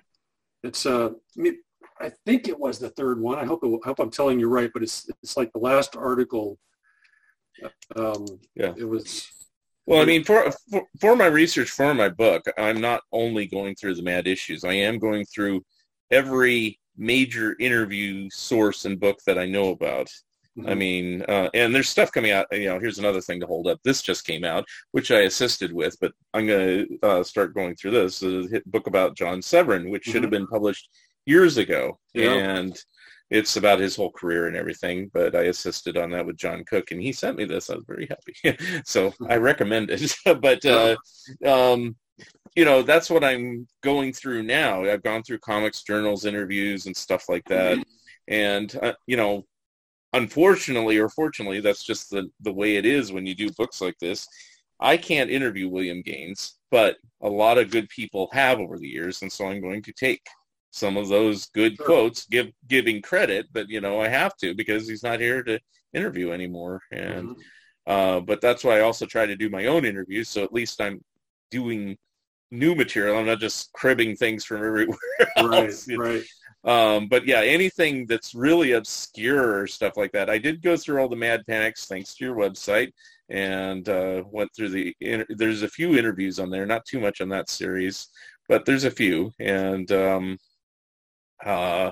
It's 0.63 0.85
uh, 0.85 1.09
I, 1.09 1.41
mean, 1.41 1.57
I 1.99 2.11
think 2.25 2.47
it 2.47 2.59
was 2.59 2.79
the 2.79 2.89
third 2.89 3.19
one. 3.19 3.37
I 3.37 3.45
hope 3.45 3.63
it, 3.63 3.79
I 3.83 3.87
hope 3.87 3.99
I'm 3.99 4.11
telling 4.11 4.39
you 4.39 4.47
right, 4.47 4.71
but 4.73 4.83
it's 4.83 5.09
it's 5.23 5.37
like 5.37 5.51
the 5.53 5.59
last 5.59 5.95
article. 5.95 6.57
Um, 7.95 8.25
Yeah. 8.55 8.73
It 8.77 8.85
was. 8.85 9.27
Well, 9.85 10.01
I 10.01 10.05
mean, 10.05 10.25
for, 10.25 10.51
for 10.69 10.83
for 10.99 11.15
my 11.15 11.27
research 11.27 11.69
for 11.69 11.93
my 11.93 12.09
book, 12.09 12.43
I'm 12.57 12.81
not 12.81 13.01
only 13.11 13.47
going 13.47 13.75
through 13.75 13.95
the 13.95 14.03
mad 14.03 14.27
issues. 14.27 14.63
I 14.65 14.73
am 14.73 14.99
going 14.99 15.25
through 15.25 15.63
every 16.11 16.79
major 16.97 17.55
interview 17.59 18.29
source 18.31 18.85
and 18.85 18.99
book 18.99 19.19
that 19.25 19.37
I 19.37 19.45
know 19.45 19.69
about. 19.69 20.09
I 20.65 20.73
mean, 20.73 21.23
uh, 21.27 21.49
and 21.53 21.73
there's 21.73 21.89
stuff 21.89 22.11
coming 22.11 22.31
out. 22.31 22.47
You 22.51 22.69
know, 22.69 22.79
here's 22.79 22.99
another 22.99 23.21
thing 23.21 23.39
to 23.41 23.45
hold 23.45 23.67
up. 23.67 23.79
This 23.83 24.01
just 24.01 24.25
came 24.25 24.43
out, 24.43 24.65
which 24.91 25.11
I 25.11 25.21
assisted 25.21 25.71
with, 25.71 25.97
but 25.99 26.13
I'm 26.33 26.47
going 26.47 26.87
to 26.87 27.07
uh, 27.07 27.23
start 27.23 27.53
going 27.53 27.75
through 27.75 27.91
this. 27.91 28.23
Book 28.65 28.87
about 28.87 29.15
John 29.15 29.41
Severin, 29.41 29.89
which 29.89 30.05
should 30.05 30.23
have 30.23 30.31
been 30.31 30.47
published 30.47 30.89
years 31.25 31.57
ago, 31.57 31.99
Yeah. 32.13 32.31
and 32.31 32.77
it's 33.29 33.57
about 33.57 33.79
his 33.79 33.95
whole 33.95 34.11
career 34.11 34.47
and 34.47 34.55
everything. 34.55 35.11
But 35.13 35.35
I 35.35 35.43
assisted 35.43 35.97
on 35.97 36.09
that 36.11 36.25
with 36.25 36.37
John 36.37 36.63
Cook, 36.65 36.91
and 36.91 37.01
he 37.01 37.11
sent 37.11 37.37
me 37.37 37.45
this. 37.45 37.69
I 37.69 37.75
was 37.75 37.85
very 37.85 38.07
happy, 38.09 38.57
so 38.85 39.13
I 39.29 39.35
recommend 39.35 39.89
it. 39.91 40.15
but 40.41 40.65
uh, 40.65 40.95
um, 41.45 41.95
you 42.55 42.65
know, 42.65 42.81
that's 42.81 43.09
what 43.09 43.23
I'm 43.23 43.67
going 43.83 44.13
through 44.13 44.43
now. 44.43 44.83
I've 44.83 45.03
gone 45.03 45.21
through 45.21 45.39
comics, 45.39 45.83
journals, 45.83 46.25
interviews, 46.25 46.87
and 46.87 46.95
stuff 46.97 47.29
like 47.29 47.45
that, 47.49 47.77
and 48.27 48.75
uh, 48.81 48.93
you 49.05 49.17
know 49.17 49.45
unfortunately 50.13 50.97
or 50.97 51.09
fortunately, 51.09 51.59
that's 51.59 51.83
just 51.83 52.09
the, 52.09 52.29
the 52.41 52.53
way 52.53 52.75
it 52.77 52.85
is 52.85 53.11
when 53.11 53.25
you 53.25 53.35
do 53.35 53.49
books 53.57 53.81
like 53.81 53.97
this. 53.99 54.27
I 54.79 54.97
can't 54.97 55.31
interview 55.31 55.69
William 55.69 56.01
Gaines, 56.01 56.59
but 56.69 56.97
a 57.21 57.29
lot 57.29 57.57
of 57.57 57.71
good 57.71 57.89
people 57.89 58.29
have 58.31 58.59
over 58.59 58.77
the 58.77 58.87
years, 58.87 59.21
and 59.21 59.31
so 59.31 59.47
I'm 59.47 59.61
going 59.61 59.81
to 59.83 59.93
take 59.93 60.21
some 60.71 60.97
of 60.97 61.07
those 61.07 61.47
good 61.47 61.75
Sure. 61.77 61.85
quotes, 61.85 62.25
give 62.27 62.51
giving 62.67 63.01
credit, 63.01 63.47
but 63.51 63.69
you 63.69 63.81
know 63.81 63.99
I 63.99 64.07
have 64.09 64.35
to 64.37 64.53
because 64.53 64.87
he's 64.87 65.01
not 65.03 65.19
here 65.19 65.41
to 65.43 65.59
interview 65.93 66.31
anymore. 66.31 66.81
And 66.91 67.29
Mhm. 67.29 67.35
uh, 67.87 68.19
but 68.19 68.41
that's 68.41 68.63
why 68.63 68.77
I 68.77 68.81
also 68.81 69.05
try 69.07 69.25
to 69.25 69.35
do 69.35 69.49
my 69.49 69.65
own 69.65 69.85
interviews, 69.85 70.29
so 70.29 70.43
at 70.43 70.53
least 70.53 70.79
I'm 70.81 71.01
doing 71.49 71.97
new 72.51 72.75
material. 72.75 73.17
I'm 73.17 73.25
not 73.25 73.39
just 73.39 73.71
cribbing 73.73 74.15
things 74.15 74.45
from 74.45 74.57
everywhere 74.63 74.97
right, 75.37 75.69
else. 75.69 75.87
know. 75.87 75.97
right. 75.97 76.23
Um, 76.67 77.07
but 77.07 77.25
yeah, 77.25 77.39
anything 77.39 78.05
that's 78.05 78.35
really 78.35 78.73
obscure 78.73 79.57
or 79.61 79.67
stuff 79.67 79.95
like 79.95 80.11
that. 80.11 80.29
I 80.29 80.37
did 80.37 80.61
go 80.61 80.75
through 80.75 80.99
all 81.01 81.07
the 81.07 81.15
Mad 81.15 81.43
Panics 81.47 81.85
thanks 81.85 82.13
to 82.15 82.25
your 82.25 82.35
website 82.35 82.91
and 83.29 83.87
uh, 83.87 84.23
went 84.29 84.51
through 84.53 84.69
the. 84.69 84.93
Inter- 84.99 85.25
there's 85.29 85.63
a 85.63 85.69
few 85.69 85.97
interviews 85.97 86.39
on 86.39 86.49
there, 86.49 86.65
not 86.65 86.85
too 86.85 86.99
much 86.99 87.21
on 87.21 87.29
that 87.29 87.49
series, 87.49 88.09
but 88.49 88.65
there's 88.65 88.83
a 88.83 88.91
few. 88.91 89.31
And 89.39 89.89
um, 89.93 90.37
uh, 91.45 91.91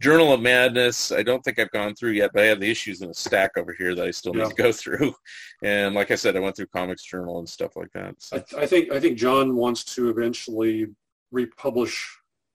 Journal 0.00 0.32
of 0.32 0.40
Madness, 0.40 1.12
I 1.12 1.22
don't 1.22 1.42
think 1.44 1.58
I've 1.58 1.70
gone 1.70 1.94
through 1.94 2.12
yet, 2.12 2.30
but 2.32 2.44
I 2.44 2.46
have 2.46 2.60
the 2.60 2.70
issues 2.70 3.02
in 3.02 3.10
a 3.10 3.14
stack 3.14 3.52
over 3.58 3.74
here 3.78 3.94
that 3.94 4.06
I 4.06 4.10
still 4.10 4.32
need 4.32 4.40
Yeah. 4.40 4.48
to 4.48 4.54
go 4.54 4.72
through. 4.72 5.14
And 5.62 5.94
like 5.94 6.10
I 6.10 6.14
said, 6.14 6.34
I 6.36 6.40
went 6.40 6.56
through 6.56 6.66
Comics 6.68 7.04
Journal 7.04 7.38
and 7.40 7.48
stuff 7.48 7.76
like 7.76 7.92
that. 7.92 8.14
So. 8.18 8.42
I, 8.56 8.62
I 8.62 8.66
think 8.66 8.90
I 8.90 9.00
think 9.00 9.18
John 9.18 9.54
wants 9.54 9.84
to 9.96 10.08
eventually 10.08 10.86
republish 11.30 12.08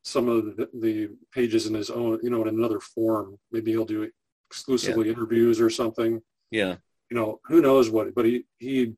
some 0.04 0.30
of 0.30 0.56
the, 0.58 0.70
the 0.74 1.10
pages 1.34 1.68
in 1.68 1.74
his 1.74 1.90
own, 1.90 2.20
you 2.24 2.30
know, 2.30 2.42
in 2.42 2.48
another 2.48 2.80
form. 2.80 3.38
Maybe 3.52 3.72
he'll 3.72 3.86
do 3.86 4.10
exclusively 4.50 5.10
interviews 5.10 5.60
or 5.60 5.70
something. 5.70 6.22
Yeah. 6.52 6.78
you 7.10 7.18
know, 7.18 7.40
who 7.46 7.62
knows 7.62 7.90
what, 7.90 8.16
but 8.16 8.26
he, 8.26 8.46
he, 8.58 8.94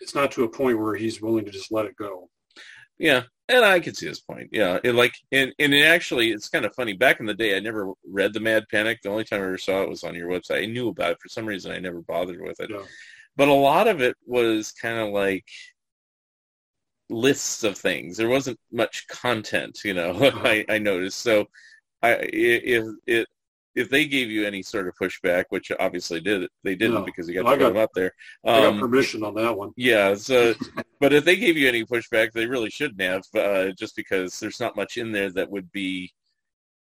it's 0.00 0.14
not 0.14 0.32
to 0.32 0.44
a 0.44 0.48
point 0.48 0.78
where 0.78 0.94
he's 0.94 1.20
willing 1.22 1.44
to 1.44 1.50
just 1.50 1.72
let 1.72 1.86
it 1.86 1.96
go. 1.96 2.28
Yeah, 2.98 3.22
and 3.48 3.64
I 3.64 3.80
can 3.80 3.94
see 3.94 4.06
his 4.06 4.20
point. 4.20 4.50
Yeah, 4.52 4.78
And 4.84 4.96
like 4.96 5.14
and 5.32 5.54
and 5.58 5.72
it 5.72 5.84
actually 5.84 6.32
it's 6.32 6.50
kind 6.50 6.66
of 6.66 6.74
funny. 6.74 6.92
Back 6.92 7.18
in 7.20 7.26
the 7.26 7.34
day, 7.34 7.56
I 7.56 7.60
never 7.60 7.92
read 8.06 8.34
the 8.34 8.40
Mad 8.40 8.66
Panic. 8.70 8.98
The 9.02 9.08
only 9.08 9.24
time 9.24 9.40
I 9.40 9.44
ever 9.44 9.58
saw 9.58 9.82
it 9.82 9.88
was 9.88 10.04
on 10.04 10.14
your 10.14 10.28
website. 10.28 10.62
I 10.62 10.66
knew 10.66 10.88
about 10.88 11.12
it 11.12 11.18
for 11.20 11.28
some 11.28 11.46
reason. 11.46 11.72
I 11.72 11.78
never 11.78 12.02
bothered 12.02 12.42
with 12.42 12.60
it. 12.60 12.70
Yeah. 12.70 12.82
But 13.36 13.48
a 13.48 13.54
lot 13.54 13.88
of 13.88 14.02
it 14.02 14.16
was 14.26 14.72
kind 14.72 14.98
of 14.98 15.14
like 15.14 15.46
lists 17.10 17.64
of 17.64 17.76
things. 17.78 18.16
There 18.16 18.28
wasn't 18.28 18.58
much 18.72 19.06
content, 19.08 19.80
you 19.84 19.94
know. 19.94 20.10
Uh-huh. 20.30 20.40
I, 20.44 20.64
I 20.68 20.78
noticed. 20.78 21.20
So, 21.20 21.46
I 22.02 22.12
if 22.32 22.84
it 23.06 23.28
if 23.76 23.88
they 23.88 24.04
gave 24.06 24.30
you 24.30 24.46
any 24.46 24.62
sort 24.62 24.88
of 24.88 24.94
pushback, 25.00 25.44
which 25.50 25.70
obviously 25.78 26.20
did 26.20 26.48
they 26.64 26.74
didn't 26.74 26.94
No. 26.96 27.02
because 27.04 27.28
you 27.28 27.34
got 27.34 27.46
I 27.46 27.56
to 27.56 27.56
put 27.56 27.68
them 27.74 27.82
up 27.82 27.90
there. 27.94 28.12
I 28.44 28.60
got 28.62 28.74
Um, 28.74 28.80
permission 28.80 29.22
on 29.24 29.34
that 29.34 29.56
one. 29.56 29.70
yeah, 29.76 30.14
so 30.14 30.54
but 31.00 31.12
if 31.12 31.24
they 31.24 31.36
gave 31.36 31.56
you 31.56 31.68
any 31.68 31.84
pushback, 31.84 32.32
they 32.32 32.46
really 32.46 32.70
shouldn't 32.70 33.00
have, 33.00 33.22
uh, 33.34 33.72
just 33.78 33.96
because 33.96 34.38
there's 34.40 34.60
not 34.60 34.76
much 34.76 34.96
in 34.96 35.12
there 35.12 35.30
that 35.30 35.50
would 35.50 35.70
be 35.72 36.12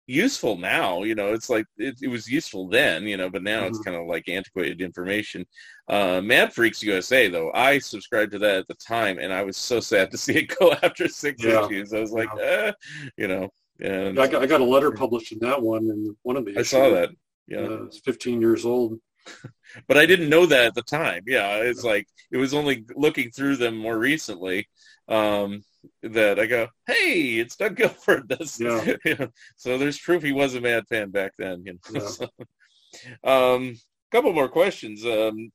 useful 0.10 0.58
now. 0.58 1.04
You 1.04 1.16
know, 1.16 1.34
it's 1.34 1.50
like 1.50 1.66
it, 1.78 1.96
it 2.02 2.08
was 2.10 2.28
useful 2.28 2.68
then, 2.68 3.04
you 3.04 3.18
know, 3.18 3.30
but 3.30 3.44
now 3.44 3.66
it's 3.66 3.80
Mhm. 3.80 3.86
kind 3.86 3.98
of 3.98 4.08
like 4.08 4.28
antiquated 4.28 4.82
information. 4.82 5.46
Uh, 5.88 6.22
Mad 6.22 6.54
Freaks 6.54 6.84
USA, 6.84 7.28
though, 7.30 7.52
I 7.54 7.80
subscribed 7.80 8.32
to 8.34 8.40
that 8.40 8.58
at 8.58 8.68
the 8.68 8.76
time, 8.76 9.20
and 9.20 9.32
I 9.34 9.44
was 9.44 9.58
so 9.58 9.80
sad 9.80 10.12
to 10.12 10.18
see 10.18 10.38
it 10.40 10.56
go 10.60 10.72
after 10.84 11.08
six 11.08 11.44
Yeah. 11.44 11.66
issues. 11.66 11.94
I 11.94 12.00
was 12.00 12.12
like, 12.12 12.30
eh, 12.42 12.72
you 13.18 13.28
know, 13.28 13.50
and 13.80 14.20
I 14.20 14.28
got, 14.28 14.42
I 14.44 14.46
got 14.48 14.62
a 14.62 14.66
letter 14.66 14.92
published 14.92 15.32
in 15.32 15.40
that 15.40 15.62
one, 15.62 15.90
and 15.90 16.16
one 16.24 16.38
of 16.38 16.46
the 16.46 16.58
I 16.58 16.64
saw 16.64 16.90
that. 16.90 17.10
Yeah. 17.48 17.62
Uh, 17.62 17.84
it's 17.86 18.00
15 18.00 18.42
years 18.42 18.66
old. 18.66 19.00
but 19.88 19.98
I 19.98 20.06
didn't 20.06 20.30
know 20.30 20.46
that 20.46 20.66
at 20.68 20.76
the 20.76 20.82
time. 20.82 21.24
Yeah, 21.28 21.58
it's 21.58 21.84
like 21.84 22.08
it 22.32 22.38
was 22.38 22.54
only 22.54 22.86
looking 22.96 23.32
through 23.32 23.58
them 23.58 23.78
more 23.78 23.98
recently 23.98 24.68
um, 25.08 25.64
that 26.04 26.40
I 26.40 26.46
go, 26.46 26.68
"Hey, 26.88 27.40
it's 27.40 27.56
Doug 27.56 27.76
Gilford." 27.76 28.28
That's 28.30 28.60
Yeah. 28.60 28.96
yeah. 29.06 29.28
So 29.56 29.78
there's 29.78 30.00
proof 30.00 30.24
he 30.24 30.32
was 30.32 30.56
a 30.56 30.62
Mad 30.62 30.86
fan 30.88 31.10
back 31.12 31.34
then. 31.38 31.64
You 31.66 31.74
know? 31.74 31.80
Yeah. 32.02 32.08
So, 32.08 32.30
um, 33.24 33.76
couple 34.12 34.34
more 34.34 34.50
questions. 34.50 35.06
Um, 35.06 35.52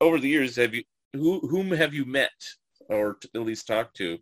over 0.00 0.18
the 0.18 0.28
years, 0.28 0.56
have 0.56 0.74
you 0.74 0.84
who 1.12 1.40
whom 1.40 1.70
have 1.70 1.94
you 1.94 2.04
met 2.04 2.30
or 2.88 3.14
t- 3.14 3.28
at 3.34 3.42
least 3.42 3.66
talked 3.66 3.96
to? 3.98 4.18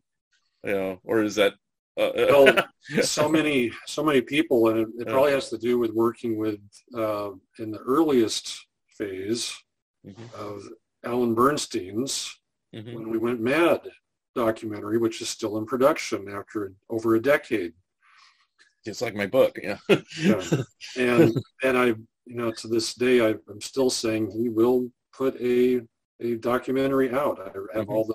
You 0.64 0.72
know, 0.72 1.00
or 1.04 1.22
is 1.22 1.34
that? 1.36 1.54
Uh, 1.96 2.10
Well, 2.16 2.64
so 3.02 3.28
many, 3.28 3.70
so 3.86 4.02
many 4.02 4.20
people, 4.20 4.68
and 4.68 4.80
it, 4.80 4.88
it 4.98 5.08
probably 5.08 5.30
has 5.32 5.48
to 5.50 5.58
do 5.58 5.78
with 5.78 5.92
working 5.92 6.36
with 6.36 6.58
uh, 6.94 7.30
in 7.58 7.70
the 7.70 7.78
earliest 7.78 8.66
phase 8.88 9.54
Mhm. 10.06 10.32
of 10.34 10.62
Alan 11.04 11.34
Bernstein's 11.34 12.38
Mhm. 12.74 12.94
when 12.94 13.08
we 13.10 13.16
went 13.18 13.40
mad 13.40 13.80
documentary, 14.34 14.98
which 14.98 15.20
is 15.20 15.28
still 15.28 15.58
in 15.58 15.66
production 15.66 16.28
after 16.28 16.72
over 16.90 17.14
a 17.14 17.22
decade. 17.22 17.72
It's 18.84 19.00
like 19.00 19.14
my 19.14 19.26
book, 19.26 19.58
yeah. 19.62 19.78
Yeah. 20.18 20.42
and 20.98 21.34
and 21.62 21.78
I, 21.78 21.86
you 22.26 22.36
know, 22.36 22.50
to 22.52 22.68
this 22.68 22.94
day, 22.94 23.20
I, 23.26 23.34
I'm 23.48 23.60
still 23.60 23.88
saying 23.90 24.30
he 24.30 24.48
will 24.48 24.90
put 25.16 25.40
a 25.40 25.80
a 26.20 26.36
documentary 26.36 27.10
out. 27.12 27.40
I 27.40 27.44
have 27.78 27.86
Mhm. 27.86 27.88
all 27.94 28.04
the 28.04 28.14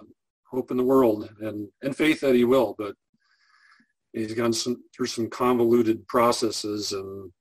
hope 0.51 0.69
in 0.71 0.77
the 0.77 0.83
world 0.83 1.29
and 1.41 1.69
and 1.81 1.95
faith 1.95 2.19
that 2.21 2.35
he 2.35 2.43
will, 2.43 2.75
but 2.77 2.95
he's 4.13 4.33
gone 4.33 4.53
some 4.53 4.83
through 4.95 5.07
some 5.07 5.29
convoluted 5.29 6.07
processes, 6.07 6.91
and 6.93 7.31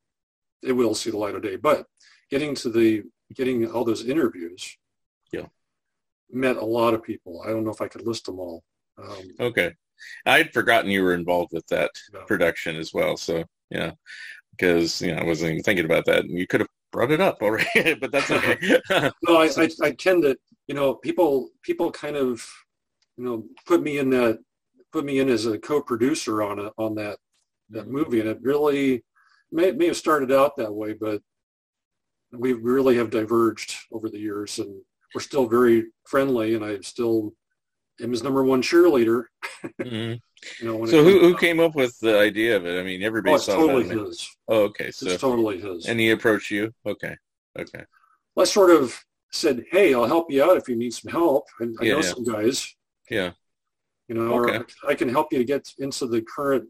it 0.63 0.73
will 0.73 0.95
see 0.95 1.11
the 1.11 1.19
light 1.19 1.35
of 1.35 1.43
day. 1.43 1.57
But 1.57 1.87
getting 2.31 2.55
to 2.57 2.71
the 2.71 3.03
getting 3.35 3.71
all 3.71 3.85
those 3.85 4.05
interviews, 4.07 4.77
Yeah. 5.33 5.49
Met 6.31 6.57
a 6.57 6.65
lot 6.65 6.95
of 6.95 7.03
people. 7.03 7.43
I 7.45 7.51
don't 7.51 7.65
know 7.65 7.71
if 7.71 7.81
I 7.81 7.89
could 7.89 8.07
list 8.07 8.27
them 8.27 8.39
all. 8.39 8.63
Um, 8.99 9.29
Okay. 9.41 9.73
I'd 10.27 10.53
forgotten 10.53 10.91
you 10.91 11.03
were 11.03 11.15
involved 11.15 11.53
with 11.53 11.67
that 11.69 11.91
Yeah. 12.15 12.23
production 12.27 12.77
as 12.77 12.95
well. 12.95 13.17
So 13.17 13.45
yeah, 13.71 13.93
because 14.53 15.03
you 15.03 15.15
know 15.15 15.23
I 15.23 15.25
wasn't 15.25 15.53
even 15.53 15.63
thinking 15.63 15.85
about 15.85 16.05
that, 16.07 16.25
and 16.25 16.39
you 16.39 16.47
could 16.47 16.61
have 16.61 16.69
brought 16.93 17.11
it 17.11 17.21
up 17.21 17.43
already, 17.43 17.95
but 18.01 18.13
that's 18.13 18.31
okay. 18.31 18.59
No, 19.29 19.37
I, 19.39 19.49
I, 19.57 19.69
I 19.83 19.91
tend 19.93 20.23
to, 20.23 20.37
you 20.69 20.75
know, 20.75 20.95
people, 20.95 21.51
people 21.63 21.91
kind 21.91 22.17
of, 22.17 22.47
you 23.17 23.25
know, 23.25 23.45
put 23.67 23.83
me 23.83 23.99
in 23.99 24.11
that, 24.11 24.39
put 24.93 25.05
me 25.05 25.19
in 25.19 25.29
as 25.29 25.47
a 25.47 25.59
co-producer 25.59 26.43
on 26.43 26.59
a, 26.59 26.71
on 26.79 26.95
that, 26.95 27.19
that 27.71 27.89
movie. 27.89 28.21
And 28.21 28.29
it 28.29 28.39
really 28.41 29.05
may, 29.53 29.73
may 29.73 29.87
have 29.87 29.97
started 29.97 30.33
out 30.33 30.57
that 30.57 30.73
way, 30.73 30.95
but 30.95 31.21
we 32.33 32.53
really 32.53 32.97
have 32.97 33.11
diverged 33.11 33.75
over 33.93 34.09
the 34.09 34.19
years 34.19 34.59
and 34.59 34.81
we're 35.15 35.21
still 35.21 35.47
very 35.47 35.87
friendly 36.07 36.55
and 36.55 36.65
I 36.65 36.81
still 36.81 37.33
am 38.01 38.11
his 38.11 38.23
number 38.23 38.45
one 38.45 38.63
cheerleader. 38.63 39.25
Mhm. 39.81 40.21
You 40.61 40.67
know, 40.69 40.77
when 40.77 40.89
So 40.89 41.03
who 41.03 41.19
who 41.19 41.37
came 41.37 41.59
up 41.59 41.75
with 41.75 41.99
the 41.99 42.17
idea 42.17 42.57
of 42.57 42.65
it? 42.65 42.79
I 42.79 42.85
mean, 42.85 43.03
everybody 43.03 43.35
oh, 43.35 43.39
saw 43.39 43.57
totally 43.57 43.83
that. 43.89 43.99
his. 44.07 44.29
Oh, 44.47 44.63
okay. 44.67 44.93
So 44.93 45.07
It's 45.09 45.21
totally 45.21 45.59
his. 45.61 45.87
and 45.87 45.99
he 45.99 46.11
approached 46.13 46.53
you. 46.53 46.73
Okay. 46.87 47.17
Okay. 47.59 47.83
I 48.39 48.45
sort 48.45 48.71
of 48.71 48.97
said, 49.33 49.65
Hey, 49.73 49.95
I'll 49.95 50.07
help 50.07 50.31
you 50.31 50.45
out 50.45 50.57
if 50.57 50.69
you 50.69 50.77
need 50.77 50.95
some 50.95 51.11
help. 51.11 51.47
And 51.59 51.77
I 51.81 51.85
Yeah, 51.87 51.93
know 51.95 52.01
yeah. 52.03 52.13
some 52.15 52.23
guys. 52.25 52.73
Yeah. 53.11 53.33
you 54.07 54.15
know, 54.15 54.33
Okay. 54.45 54.59
or 54.59 54.67
I 54.89 54.95
can 54.95 55.09
help 55.09 55.33
you 55.33 55.43
get 55.43 55.75
into 55.81 56.07
the 56.07 56.23
current 56.23 56.69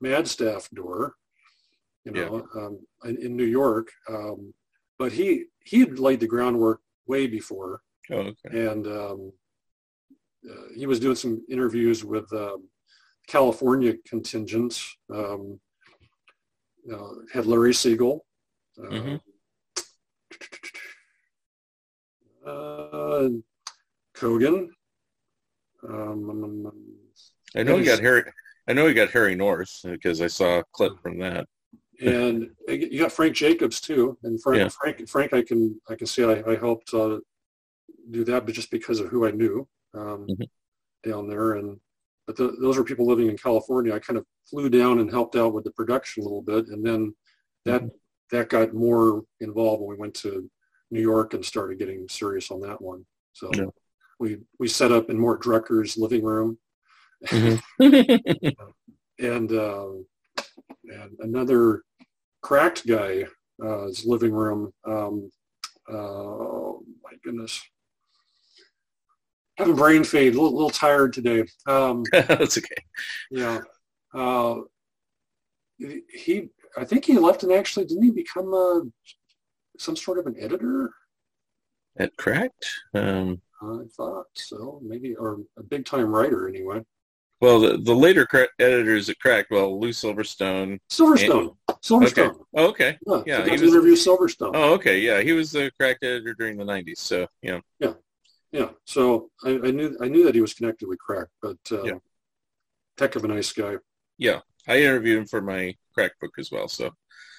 Mad 0.00 0.28
Staff 0.28 0.70
door, 0.70 1.16
you 2.04 2.12
know, 2.12 2.46
um, 2.54 2.78
in, 3.04 3.16
in 3.26 3.36
New 3.36 3.44
York. 3.60 3.88
Um, 4.08 4.54
but 5.00 5.10
he 5.10 5.46
he 5.64 5.80
had 5.80 5.98
laid 5.98 6.20
the 6.20 6.28
groundwork 6.28 6.80
way 7.10 7.26
before, 7.26 7.72
Oh, 8.10 8.32
okay. 8.32 8.50
and 8.68 8.86
um, 8.86 9.32
uh, 10.50 10.68
he 10.74 10.86
was 10.86 11.00
doing 11.00 11.16
some 11.16 11.44
interviews 11.50 12.04
with 12.04 12.28
um, 12.32 12.68
California 13.26 13.94
contingent. 14.12 14.74
Um, 15.12 15.60
know, 16.86 17.04
had 17.32 17.46
Larry 17.46 17.74
Siegel. 17.74 18.24
Uh, 18.78 18.90
Mhm. 18.96 19.20
uh, 22.46 23.28
Kogen. 24.14 24.68
Um, 25.82 26.30
um, 26.30 26.66
um, 26.66 26.72
I 27.56 27.62
know 27.62 27.76
he 27.78 27.84
got 27.84 28.00
Harry. 28.00 28.22
I 28.68 28.72
know 28.72 28.86
he 28.86 28.94
got 28.94 29.10
Harry 29.10 29.34
North 29.34 29.72
because 29.84 30.20
I 30.20 30.28
saw 30.28 30.60
a 30.60 30.64
clip 30.72 30.92
from 31.02 31.18
that. 31.18 31.46
And 32.00 32.50
you 32.68 32.98
got 33.00 33.12
Frank 33.12 33.34
Jacobs 33.34 33.80
too. 33.80 34.16
And 34.22 34.40
Frank, 34.42 34.62
Yeah. 34.62 34.68
Frank, 34.68 35.08
Frank, 35.08 35.32
I 35.34 35.42
can 35.42 35.80
I 35.88 35.94
can 35.94 36.06
see 36.06 36.24
I, 36.24 36.42
I 36.46 36.56
helped 36.56 36.92
uh, 36.94 37.18
do 38.10 38.24
that, 38.24 38.46
but 38.46 38.54
just 38.54 38.70
because 38.70 39.00
of 39.00 39.08
who 39.08 39.26
I 39.26 39.30
knew 39.30 39.68
um, 39.94 40.26
Mhm. 40.28 40.48
down 41.04 41.28
there, 41.28 41.52
and 41.54 41.78
but 42.26 42.36
the, 42.36 42.52
those 42.60 42.76
were 42.78 42.84
people 42.84 43.06
living 43.06 43.28
in 43.28 43.36
California. 43.36 43.94
I 43.94 43.98
kind 43.98 44.18
of 44.18 44.26
flew 44.48 44.68
down 44.68 45.00
and 45.00 45.10
helped 45.10 45.36
out 45.36 45.52
with 45.52 45.64
the 45.64 45.72
production 45.72 46.22
a 46.22 46.26
little 46.26 46.42
bit, 46.42 46.68
and 46.68 46.84
then 46.84 47.14
that 47.64 47.82
that 48.30 48.48
got 48.48 48.72
more 48.74 49.24
involved 49.40 49.82
when 49.82 49.90
we 49.90 50.00
went 50.00 50.14
to 50.14 50.48
New 50.90 51.00
York 51.00 51.34
and 51.34 51.44
started 51.44 51.78
getting 51.78 52.08
serious 52.08 52.50
on 52.50 52.60
that 52.60 52.80
one. 52.80 53.04
So 53.32 53.50
Yeah. 53.54 53.66
we 54.18 54.38
we 54.58 54.68
set 54.68 54.92
up 54.92 55.10
in 55.10 55.18
Mort 55.18 55.42
Drucker's 55.42 55.96
living 55.96 56.22
room 56.24 56.58
and 59.18 59.52
uh, 59.52 59.88
and 60.88 61.16
another 61.20 61.82
cracked 62.42 62.86
guy 62.86 63.26
uh, 63.64 63.86
his 63.86 64.04
living 64.04 64.32
room. 64.32 64.72
Um, 64.84 65.30
uh, 65.88 66.72
my 67.02 67.12
goodness, 67.24 67.60
having 69.56 69.76
brain 69.76 70.04
fade, 70.04 70.34
a 70.34 70.40
little, 70.40 70.54
little 70.54 70.70
tired 70.70 71.12
today. 71.12 71.44
Um, 71.66 72.04
That's 72.12 72.58
okay. 72.58 72.82
yeah, 73.30 73.60
uh, 74.14 74.56
he. 75.78 76.48
I 76.76 76.84
think 76.84 77.04
he 77.04 77.18
left 77.18 77.42
and 77.42 77.50
actually 77.52 77.84
didn't 77.86 78.04
he 78.04 78.10
become 78.12 78.54
a, 78.54 78.82
some 79.76 79.96
sort 79.96 80.18
of 80.20 80.26
an 80.26 80.36
editor? 80.38 80.92
At 81.98 82.16
cracked. 82.16 82.70
Um, 82.94 83.40
I 83.60 83.80
thought 83.96 84.26
so, 84.34 84.80
maybe, 84.82 85.16
or 85.16 85.40
a 85.58 85.64
big 85.64 85.84
time 85.84 86.06
writer 86.14 86.48
anyway. 86.48 86.82
well, 87.40 87.58
the, 87.58 87.76
the 87.76 87.94
later 87.94 88.24
cra- 88.24 88.46
editors 88.60 89.08
at 89.10 89.18
Cracked, 89.18 89.50
well, 89.50 89.80
Lou 89.80 89.90
Silverstone. 89.90 90.78
Silverstone, 90.90 91.56
Silverstone. 91.82 92.34
Okay. 92.34 92.38
Oh, 92.54 92.66
okay. 92.68 92.98
Yeah, 93.06 93.22
Yeah, 93.26 93.44
he 93.44 93.56
to 93.56 93.62
was- 93.64 93.74
interview 93.74 93.92
Silverstone. 93.94 94.50
Oh, 94.54 94.74
okay. 94.74 94.98
Yeah, 95.00 95.20
he 95.22 95.32
was 95.32 95.50
the 95.52 95.70
crack 95.78 95.98
editor 96.02 96.34
during 96.34 96.56
the 96.58 96.64
'90s. 96.64 96.98
So 96.98 97.26
yeah. 97.42 97.60
Yeah, 97.78 97.94
yeah. 98.52 98.68
so 98.84 99.30
I, 99.44 99.50
I 99.50 99.70
knew 99.70 99.96
I 100.00 100.08
knew 100.08 100.24
that 100.24 100.34
he 100.34 100.40
was 100.42 100.52
connected 100.54 100.88
with 100.88 100.98
Cracked, 100.98 101.30
but 101.40 101.58
uh, 101.72 101.82
Yeah. 101.84 101.98
heck 102.98 103.16
of 103.16 103.24
a 103.24 103.28
nice 103.28 103.52
guy. 103.52 103.76
Yeah, 104.18 104.40
I 104.68 104.78
interviewed 104.82 105.18
him 105.18 105.26
for 105.26 105.40
my 105.40 105.74
crack 105.94 106.12
book 106.20 106.32
as 106.38 106.50
well. 106.50 106.68
So 106.68 106.90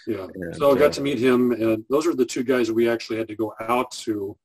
Yeah, 0.07 0.27
and, 0.33 0.55
so 0.55 0.69
I 0.69 0.73
uh, 0.73 0.75
got 0.75 0.93
to 0.93 1.01
meet 1.01 1.19
him, 1.19 1.51
and 1.51 1.85
those 1.89 2.07
are 2.07 2.15
the 2.15 2.25
two 2.25 2.43
guys 2.43 2.71
we 2.71 2.89
actually 2.89 3.17
had 3.19 3.27
to 3.27 3.35
go 3.35 3.53
out 3.59 3.91
to 4.05 4.35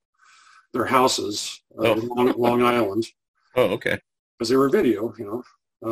their 0.75 0.85
houses 0.85 1.63
uh, 1.79 1.89
Oh. 1.89 1.93
in 1.95 2.09
Long, 2.09 2.33
Long 2.37 2.63
Island 2.63 3.07
oh, 3.55 3.69
okay. 3.77 3.99
because 4.37 4.51
they 4.51 4.57
were 4.57 4.69
video, 4.69 5.15
you 5.19 5.25
know, 5.25 5.43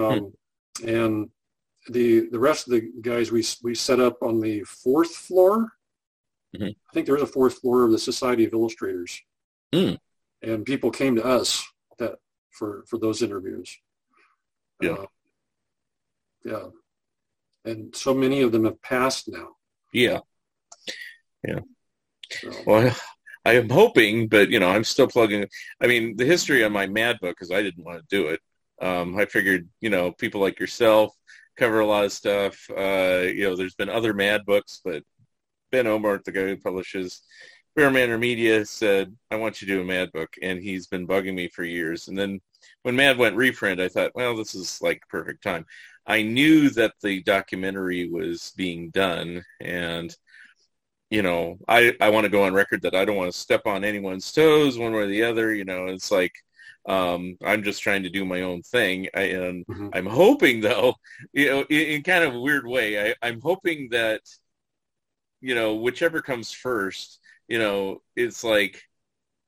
um, 0.08 0.32
Hmm. 0.78 0.88
and 0.88 1.30
the 1.88 2.28
the 2.30 2.38
rest 2.38 2.66
of 2.66 2.72
the 2.72 2.90
guys 3.00 3.30
we 3.30 3.44
we 3.62 3.74
set 3.74 4.00
up 4.00 4.22
on 4.22 4.40
the 4.40 4.62
fourth 4.64 5.14
floor 5.14 5.72
Mm-hmm. 6.54 6.66
I 6.66 6.92
think 6.92 7.06
there 7.06 7.14
was 7.14 7.22
a 7.22 7.26
fourth 7.26 7.58
floor 7.58 7.84
of 7.84 7.90
the 7.90 7.98
Society 7.98 8.44
of 8.44 8.52
Illustrators, 8.52 9.20
mm. 9.72 9.98
and 10.42 10.64
people 10.64 10.90
came 10.90 11.16
to 11.16 11.24
us 11.24 11.64
that 11.98 12.16
for 12.50 12.84
for 12.86 12.98
those 12.98 13.22
interviews. 13.22 13.76
Yeah, 14.80 14.92
uh, 14.92 15.06
yeah, 16.44 16.66
and 17.64 17.94
so 17.94 18.14
many 18.14 18.42
of 18.42 18.52
them 18.52 18.64
have 18.64 18.80
passed 18.82 19.28
now. 19.28 19.48
Yeah, 19.92 20.20
yeah. 21.46 21.60
So. 22.30 22.52
Well, 22.66 22.96
I 23.44 23.54
am 23.54 23.68
hoping, 23.68 24.28
but 24.28 24.48
you 24.48 24.60
know, 24.60 24.68
I'm 24.68 24.84
still 24.84 25.08
plugging. 25.08 25.46
I 25.80 25.88
mean, 25.88 26.16
the 26.16 26.24
history 26.24 26.62
on 26.62 26.72
my 26.72 26.86
Mad 26.86 27.18
book 27.20 27.36
because 27.36 27.50
I 27.50 27.62
didn't 27.62 27.84
want 27.84 27.98
to 27.98 28.16
do 28.16 28.28
it. 28.28 28.40
Um, 28.80 29.16
I 29.16 29.24
figured, 29.24 29.68
you 29.80 29.90
know, 29.90 30.12
people 30.12 30.40
like 30.40 30.60
yourself 30.60 31.14
cover 31.56 31.80
a 31.80 31.86
lot 31.86 32.04
of 32.04 32.12
stuff. 32.12 32.68
Uh, 32.70 33.22
you 33.24 33.44
know, 33.44 33.56
there's 33.56 33.74
been 33.74 33.90
other 33.90 34.14
Mad 34.14 34.44
books, 34.46 34.80
but 34.84 35.02
Ben 35.72 35.86
Ohmart, 35.86 36.24
the 36.24 36.32
guy 36.32 36.42
who 36.42 36.56
publishes 36.56 37.22
Bear 37.76 37.90
Manor 37.90 38.18
Media, 38.18 38.64
said, 38.64 39.14
"I 39.30 39.36
want 39.36 39.60
you 39.60 39.68
to 39.68 39.74
do 39.74 39.80
a 39.82 39.84
Mad 39.84 40.12
book," 40.12 40.34
and 40.42 40.62
he's 40.62 40.86
been 40.86 41.06
bugging 41.06 41.34
me 41.34 41.48
for 41.48 41.64
years. 41.64 42.08
And 42.08 42.18
then 42.18 42.40
when 42.82 42.96
Mad 42.96 43.18
went 43.18 43.36
reprint, 43.36 43.80
I 43.80 43.88
thought, 43.88 44.14
well, 44.14 44.36
this 44.36 44.54
is 44.54 44.80
like 44.82 45.00
perfect 45.08 45.42
time. 45.42 45.66
I 46.06 46.22
knew 46.22 46.70
that 46.70 46.94
the 47.02 47.22
documentary 47.22 48.08
was 48.08 48.52
being 48.56 48.90
done, 48.90 49.44
and 49.60 50.14
you 51.10 51.22
know, 51.22 51.58
I, 51.68 51.94
I 52.00 52.10
want 52.10 52.24
to 52.24 52.30
go 52.30 52.44
on 52.44 52.54
record 52.54 52.82
that 52.82 52.94
I 52.94 53.04
don't 53.04 53.16
want 53.16 53.32
to 53.32 53.38
step 53.38 53.62
on 53.66 53.84
anyone's 53.84 54.32
toes 54.32 54.78
one 54.78 54.92
way 54.92 55.02
or 55.02 55.06
the 55.06 55.22
other. 55.24 55.54
You 55.54 55.64
know, 55.64 55.86
it's 55.86 56.10
like 56.10 56.32
um, 56.86 57.36
I'm 57.44 57.62
just 57.62 57.82
trying 57.82 58.02
to 58.02 58.10
do 58.10 58.24
my 58.24 58.42
own 58.42 58.62
thing. 58.62 59.08
I, 59.14 59.22
and 59.22 59.66
mm-hmm. 59.66 59.88
I'm 59.92 60.06
hoping, 60.06 60.60
though, 60.60 60.94
you 61.32 61.50
know, 61.50 61.60
in, 61.70 61.80
in, 61.80 62.02
kind 62.02 62.24
of 62.24 62.34
a 62.34 62.40
weird 62.40 62.66
way, 62.66 63.10
I, 63.10 63.14
I'm 63.22 63.40
hoping 63.40 63.88
that, 63.90 64.20
you 65.40 65.54
know, 65.54 65.76
whichever 65.76 66.22
comes 66.22 66.52
first, 66.52 67.20
you 67.48 67.58
know, 67.58 68.02
it's 68.16 68.44
like 68.44 68.82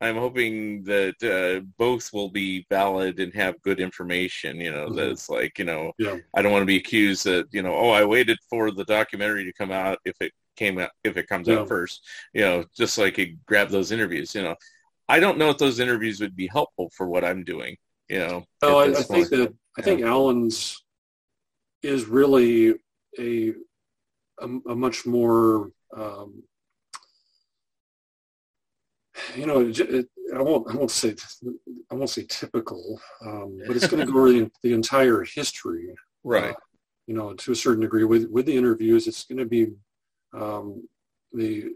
I'm 0.01 0.17
hoping 0.17 0.85
that 0.85 1.23
uh, 1.23 1.65
both 1.79 2.13
will 2.13 2.29
be 2.29 2.67
valid 2.69 3.19
and 3.19 3.33
have 3.35 3.61
good 3.63 3.81
information. 3.81 4.61
You 4.61 4.73
know, 4.73 4.87
mm-hmm. 4.87 4.97
that 4.97 5.11
it's 5.11 5.31
like, 5.31 5.59
you 5.59 5.65
know, 5.65 5.93
yeah. 5.99 6.17
I 6.35 6.43
don't 6.43 6.53
want 6.53 6.63
to 6.63 6.67
be 6.67 6.77
accused 6.77 7.25
that, 7.25 7.47
you 7.53 7.63
know, 7.63 7.75
oh, 7.75 7.91
I 7.91 8.05
waited 8.05 8.39
for 8.51 8.71
the 8.71 8.85
documentary 8.85 9.45
to 9.45 9.53
come 9.53 9.73
out 9.73 9.99
if 10.05 10.17
it 10.21 10.33
came 10.57 10.79
out 10.79 10.91
if 11.05 11.17
it 11.17 11.29
comes 11.29 11.49
yeah. 11.49 11.61
out 11.61 11.69
first. 11.69 12.05
You 12.35 12.43
know, 12.43 12.65
just 12.77 12.99
like 12.99 13.17
you 13.19 13.37
grab 13.47 13.69
those 13.71 13.91
interviews. 13.93 14.35
You 14.35 14.43
know, 14.43 14.57
I 15.09 15.21
don't 15.21 15.39
know 15.39 15.51
if 15.51 15.59
those 15.59 15.79
interviews 15.79 16.21
would 16.21 16.37
be 16.37 16.49
helpful 16.49 16.91
for 16.97 17.07
what 17.09 17.25
I'm 17.25 17.45
doing. 17.45 17.77
You 18.09 18.21
know. 18.21 18.45
Oh, 18.63 18.79
I, 18.79 18.91
I 18.91 19.03
think 19.03 19.29
that 19.31 19.55
I 19.79 19.83
think 19.83 20.03
Alan's 20.03 20.83
is 21.83 22.07
really 22.07 22.75
a 23.19 23.53
a, 24.41 24.49
a 24.69 24.75
much 24.75 25.07
more 25.07 25.71
um, 25.97 26.43
you 29.35 29.47
know, 29.47 29.61
it, 29.61 30.09
I 30.35 30.43
won't, 30.43 30.71
I 30.71 30.77
won't 30.77 30.91
say, 30.91 31.15
I 31.91 31.95
won't 31.95 32.11
say 32.11 32.25
typical, 32.29 33.01
um, 33.25 33.61
but 33.67 33.77
it's 33.77 33.87
going 33.87 34.05
to 34.07 34.13
go 34.13 34.19
over 34.19 34.31
the, 34.31 34.51
the, 34.63 34.73
entire 34.73 35.23
history, 35.23 35.95
right? 36.25 36.51
Uh, 36.51 36.61
you 37.07 37.15
know, 37.15 37.35
to 37.35 37.53
a 37.53 37.57
certain 37.57 37.83
degree. 37.83 38.05
With 38.05 38.29
with 38.31 38.47
the 38.47 38.57
interviews, 38.57 39.07
it's 39.07 39.25
going 39.25 39.39
to 39.39 39.47
be 39.47 39.69
um, 40.35 40.87
the 41.33 41.67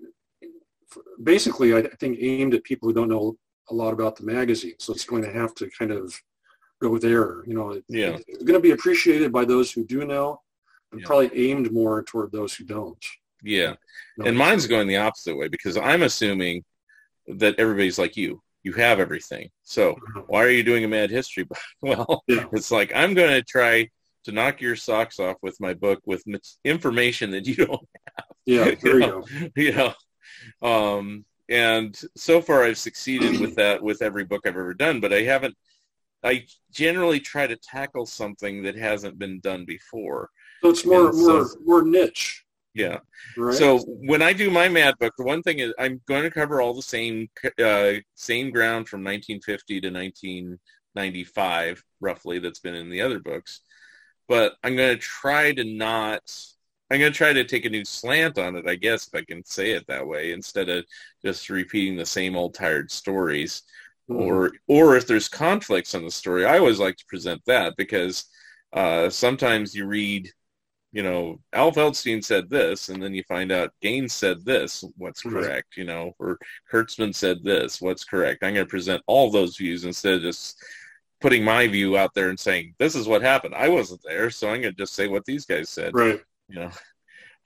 basically, 1.22 1.74
I 1.74 1.82
think, 2.00 2.18
aimed 2.20 2.54
at 2.54 2.64
people 2.64 2.88
who 2.88 2.94
don't 2.94 3.08
know 3.08 3.36
a 3.70 3.74
lot 3.74 3.92
about 3.92 4.16
the 4.16 4.24
magazine. 4.24 4.74
So 4.78 4.92
it's 4.92 5.04
going 5.04 5.22
to 5.22 5.32
have 5.32 5.54
to 5.56 5.70
kind 5.78 5.92
of 5.92 6.14
go 6.80 6.98
there. 6.98 7.44
You 7.46 7.54
know, 7.54 7.80
yeah. 7.88 8.18
it's 8.26 8.44
going 8.44 8.58
to 8.58 8.60
be 8.60 8.72
appreciated 8.72 9.32
by 9.32 9.44
those 9.44 9.70
who 9.72 9.84
do 9.84 10.04
know, 10.04 10.40
and 10.92 11.00
yeah. 11.00 11.06
probably 11.06 11.30
aimed 11.50 11.72
more 11.72 12.02
toward 12.02 12.32
those 12.32 12.54
who 12.54 12.64
don't. 12.64 13.04
Yeah, 13.42 13.74
and 14.24 14.36
mine's 14.36 14.66
going 14.66 14.86
the 14.86 14.98
opposite 14.98 15.36
way 15.36 15.48
because 15.48 15.76
I'm 15.76 16.02
assuming 16.02 16.62
that 17.26 17.58
everybody's 17.58 17.98
like 17.98 18.16
you. 18.16 18.42
You 18.62 18.72
have 18.74 19.00
everything. 19.00 19.50
So 19.62 19.92
uh-huh. 19.92 20.22
why 20.26 20.44
are 20.44 20.50
you 20.50 20.62
doing 20.62 20.84
a 20.84 20.88
mad 20.88 21.10
history 21.10 21.44
book? 21.44 21.58
well, 21.80 22.22
yeah. 22.28 22.44
it's 22.52 22.70
like 22.70 22.92
I'm 22.94 23.14
going 23.14 23.30
to 23.30 23.42
try 23.42 23.88
to 24.24 24.32
knock 24.32 24.60
your 24.60 24.76
socks 24.76 25.18
off 25.18 25.36
with 25.42 25.56
my 25.60 25.72
book 25.72 26.00
with 26.04 26.22
information 26.64 27.30
that 27.30 27.46
you 27.46 27.54
don't 27.54 27.88
have. 28.18 28.26
Yeah, 28.44 28.74
there 28.82 29.00
you, 29.00 29.00
know? 29.00 29.24
you 29.56 29.72
know. 29.72 29.94
Um, 30.62 31.24
and 31.48 32.01
so 32.16 32.40
far, 32.40 32.62
I've 32.65 32.78
succeeded 32.78 33.40
with 33.40 33.57
that 33.57 33.82
with 33.82 34.02
every 34.02 34.24
book 34.24 34.43
I've 34.47 34.57
ever 34.57 34.74
done, 34.74 35.01
but 35.01 35.12
I 35.12 35.23
haven't. 35.23 35.57
I 36.23 36.44
generally 36.70 37.19
try 37.19 37.47
to 37.47 37.57
tackle 37.57 38.07
something 38.07 38.62
that 38.65 38.77
hasn't 38.77 39.19
been 39.19 39.40
done 39.40 39.65
before. 39.65 40.31
So 40.62 40.70
it's 40.70 40.85
more 40.85 41.12
more 41.12 41.48
more 41.65 41.82
niche. 41.82 42.44
Yeah. 42.74 42.98
Right. 43.36 43.57
So 43.57 43.78
when 43.78 44.23
I 44.23 44.32
do 44.32 44.51
my 44.51 44.69
Mad 44.69 44.94
book, 44.98 45.15
the 45.19 45.24
one 45.24 45.43
thing 45.43 45.59
is 45.59 45.74
I'm 45.78 46.01
going 46.07 46.23
to 46.23 46.31
cover 46.31 46.61
all 46.61 46.74
the 46.74 46.82
same 46.82 47.28
uh, 47.62 47.94
same 48.15 48.51
ground 48.51 48.89
from 48.89 49.01
1950 49.02 49.81
to 49.81 49.90
1995, 49.90 51.85
roughly. 52.01 52.39
That's 52.39 52.61
been 52.61 52.77
in 52.77 52.90
the 52.90 53.01
other 53.01 53.19
books, 53.19 53.62
but 54.28 54.55
I'm 54.62 54.77
going 54.77 54.94
to 54.94 55.02
try 55.02 55.52
to 55.52 55.65
not 55.65 56.23
I'm 56.90 56.98
going 56.98 57.12
to 57.12 57.16
try 57.16 57.32
to 57.32 57.44
take 57.44 57.64
a 57.64 57.70
new 57.70 57.84
slant 57.84 58.36
on 58.36 58.56
it, 58.56 58.66
I 58.66 58.74
guess, 58.74 59.06
if 59.06 59.14
I 59.14 59.24
can 59.24 59.44
say 59.44 59.70
it 59.70 59.86
that 59.86 60.06
way, 60.06 60.32
instead 60.32 60.68
of 60.68 60.84
just 61.24 61.48
repeating 61.48 61.96
the 61.96 62.06
same 62.06 62.34
old 62.34 62.54
tired 62.54 62.90
stories. 62.90 63.62
Mm-hmm. 64.10 64.22
Or, 64.22 64.52
or 64.66 64.96
if 64.96 65.06
there's 65.06 65.28
conflicts 65.28 65.94
in 65.94 66.04
the 66.04 66.10
story, 66.10 66.44
I 66.44 66.58
always 66.58 66.80
like 66.80 66.96
to 66.96 67.06
present 67.06 67.42
that 67.46 67.74
because 67.76 68.24
uh, 68.72 69.08
sometimes 69.08 69.72
you 69.72 69.86
read, 69.86 70.30
you 70.90 71.04
know, 71.04 71.38
Al 71.52 71.70
Feldstein 71.70 72.24
said 72.24 72.50
this, 72.50 72.88
and 72.88 73.00
then 73.00 73.14
you 73.14 73.22
find 73.28 73.52
out 73.52 73.72
Gaines 73.80 74.12
said 74.12 74.44
this. 74.44 74.82
What's 74.96 75.22
correct? 75.22 75.76
You 75.76 75.84
know, 75.84 76.16
or 76.18 76.38
Kurtzman 76.72 77.14
said 77.14 77.44
this. 77.44 77.80
What's 77.80 78.02
correct? 78.02 78.42
I'm 78.42 78.54
going 78.54 78.66
to 78.66 78.70
present 78.70 79.00
all 79.06 79.30
those 79.30 79.56
views 79.56 79.84
instead 79.84 80.14
of 80.14 80.22
just 80.22 80.60
putting 81.20 81.44
my 81.44 81.68
view 81.68 81.96
out 81.96 82.14
there 82.14 82.30
and 82.30 82.40
saying 82.40 82.74
this 82.80 82.96
is 82.96 83.06
what 83.06 83.22
happened. 83.22 83.54
I 83.54 83.68
wasn't 83.68 84.02
there, 84.02 84.30
so 84.30 84.48
I'm 84.48 84.62
going 84.62 84.74
to 84.74 84.80
just 84.80 84.94
say 84.94 85.06
what 85.06 85.24
these 85.24 85.46
guys 85.46 85.68
said. 85.68 85.94
Right 85.94 86.20
you 86.51 86.60
know. 86.60 86.70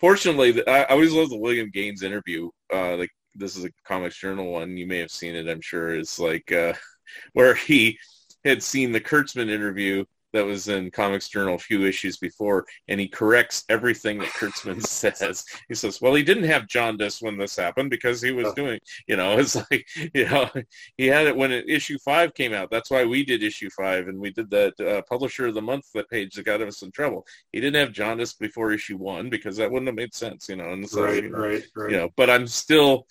Fortunately, 0.01 0.67
I, 0.67 0.85
always 0.85 1.13
love 1.13 1.31
the 1.31 1.39
William 1.39 1.71
Gaines 1.71 2.03
interview. 2.03 2.51
Uh, 2.73 2.97
like 2.97 3.11
this 3.35 3.57
is 3.57 3.65
a 3.65 3.71
Comics 3.87 4.19
Journal 4.19 4.51
one. 4.51 4.77
You 4.77 4.87
may 4.87 4.99
have 4.99 5.11
seen 5.11 5.35
it. 5.35 5.49
I'm 5.49 5.61
sure. 5.61 5.95
It's 5.95 6.19
like 6.19 6.51
uh, 6.53 6.73
where 7.33 7.55
he 7.55 7.99
had 8.45 8.63
seen 8.63 8.93
the 8.93 9.01
Kurtzman 9.01 9.49
interview 9.49 10.05
that 10.35 10.45
was 10.45 10.69
in 10.69 10.91
Comics 10.91 11.29
Journal 11.29 11.55
a 11.55 11.59
few 11.59 11.87
issues 11.87 12.19
before, 12.19 12.67
and 12.89 13.01
he 13.01 13.09
corrects 13.09 13.65
everything 13.69 14.19
that 14.19 14.29
Kurtzman 14.29 14.83
says. 14.87 15.45
He 15.69 15.75
says, 15.75 16.01
"Well, 16.01 16.15
he 16.15 16.23
didn't 16.23 16.45
have 16.45 16.67
jaundice 16.67 17.23
when 17.23 17.39
this 17.39 17.57
happened 17.57 17.91
because 17.91 18.21
he 18.21 18.33
was 18.33 18.53
doing, 18.55 18.79
you 19.07 19.17
know, 19.17 19.39
it's 19.39 19.57
like, 19.57 19.87
you 20.13 20.29
know, 20.29 20.51
he 20.99 21.07
had 21.07 21.27
it 21.27 21.37
when 21.37 21.53
it, 21.53 21.69
issue 21.69 21.99
five 21.99 22.35
came 22.35 22.53
out. 22.53 22.71
That's 22.71 22.91
why 22.91 23.05
we 23.05 23.25
did 23.25 23.43
issue 23.43 23.71
five, 23.71 24.09
and 24.09 24.19
we 24.19 24.31
did 24.31 24.51
that 24.51 24.79
uh, 24.81 25.03
Publisher 25.09 25.47
of 25.47 25.55
the 25.55 25.63
Month 25.63 25.87
that 25.95 26.11
page 26.11 26.35
that 26.35 26.45
got 26.45 26.61
us 26.61 26.83
in 26.83 26.91
trouble. 26.91 27.27
He 27.53 27.61
didn't 27.61 27.81
have 27.81 27.93
jaundice 27.93 28.35
before 28.35 28.73
issue 28.73 28.97
one 28.97 29.31
because 29.31 29.57
that 29.57 29.71
wouldn't 29.71 29.89
have 29.89 29.97
made 29.97 30.15
sense, 30.15 30.49
you 30.49 30.57
know. 30.57 30.73
And 30.73 30.89
so, 30.89 31.05
right, 31.05 31.23
you 31.23 31.31
know, 31.31 31.39
right, 31.39 31.65
right. 31.75 31.91
You 31.91 31.97
know, 31.97 32.09
but 32.17 32.29
I'm 32.29 32.47
still 32.47 33.07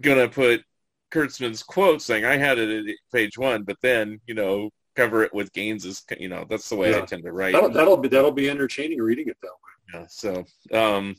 gonna 0.00 0.28
put 0.28 0.62
Kurtzman's 1.10 1.62
quote 1.62 2.02
saying 2.02 2.24
I 2.24 2.36
had 2.36 2.58
it 2.58 2.88
at 2.88 2.94
page 3.12 3.38
one, 3.38 3.62
but 3.62 3.78
then 3.82 4.20
you 4.26 4.34
know 4.34 4.70
cover 4.98 5.22
it 5.22 5.32
with 5.32 5.52
Gaines's. 5.52 6.04
You 6.18 6.28
know, 6.28 6.44
that's 6.48 6.68
the 6.68 6.76
way 6.76 6.90
yeah. 6.90 6.98
I 6.98 7.00
tend 7.02 7.22
to 7.24 7.32
write. 7.32 7.52
That'll, 7.52 7.70
that'll 7.70 7.96
be 7.96 8.08
that'll 8.08 8.32
be 8.32 8.50
entertaining 8.50 9.00
reading 9.00 9.28
it 9.28 9.36
that 9.40 9.48
way. 9.48 10.00
Yeah. 10.00 10.06
So, 10.08 10.44
um, 10.76 11.16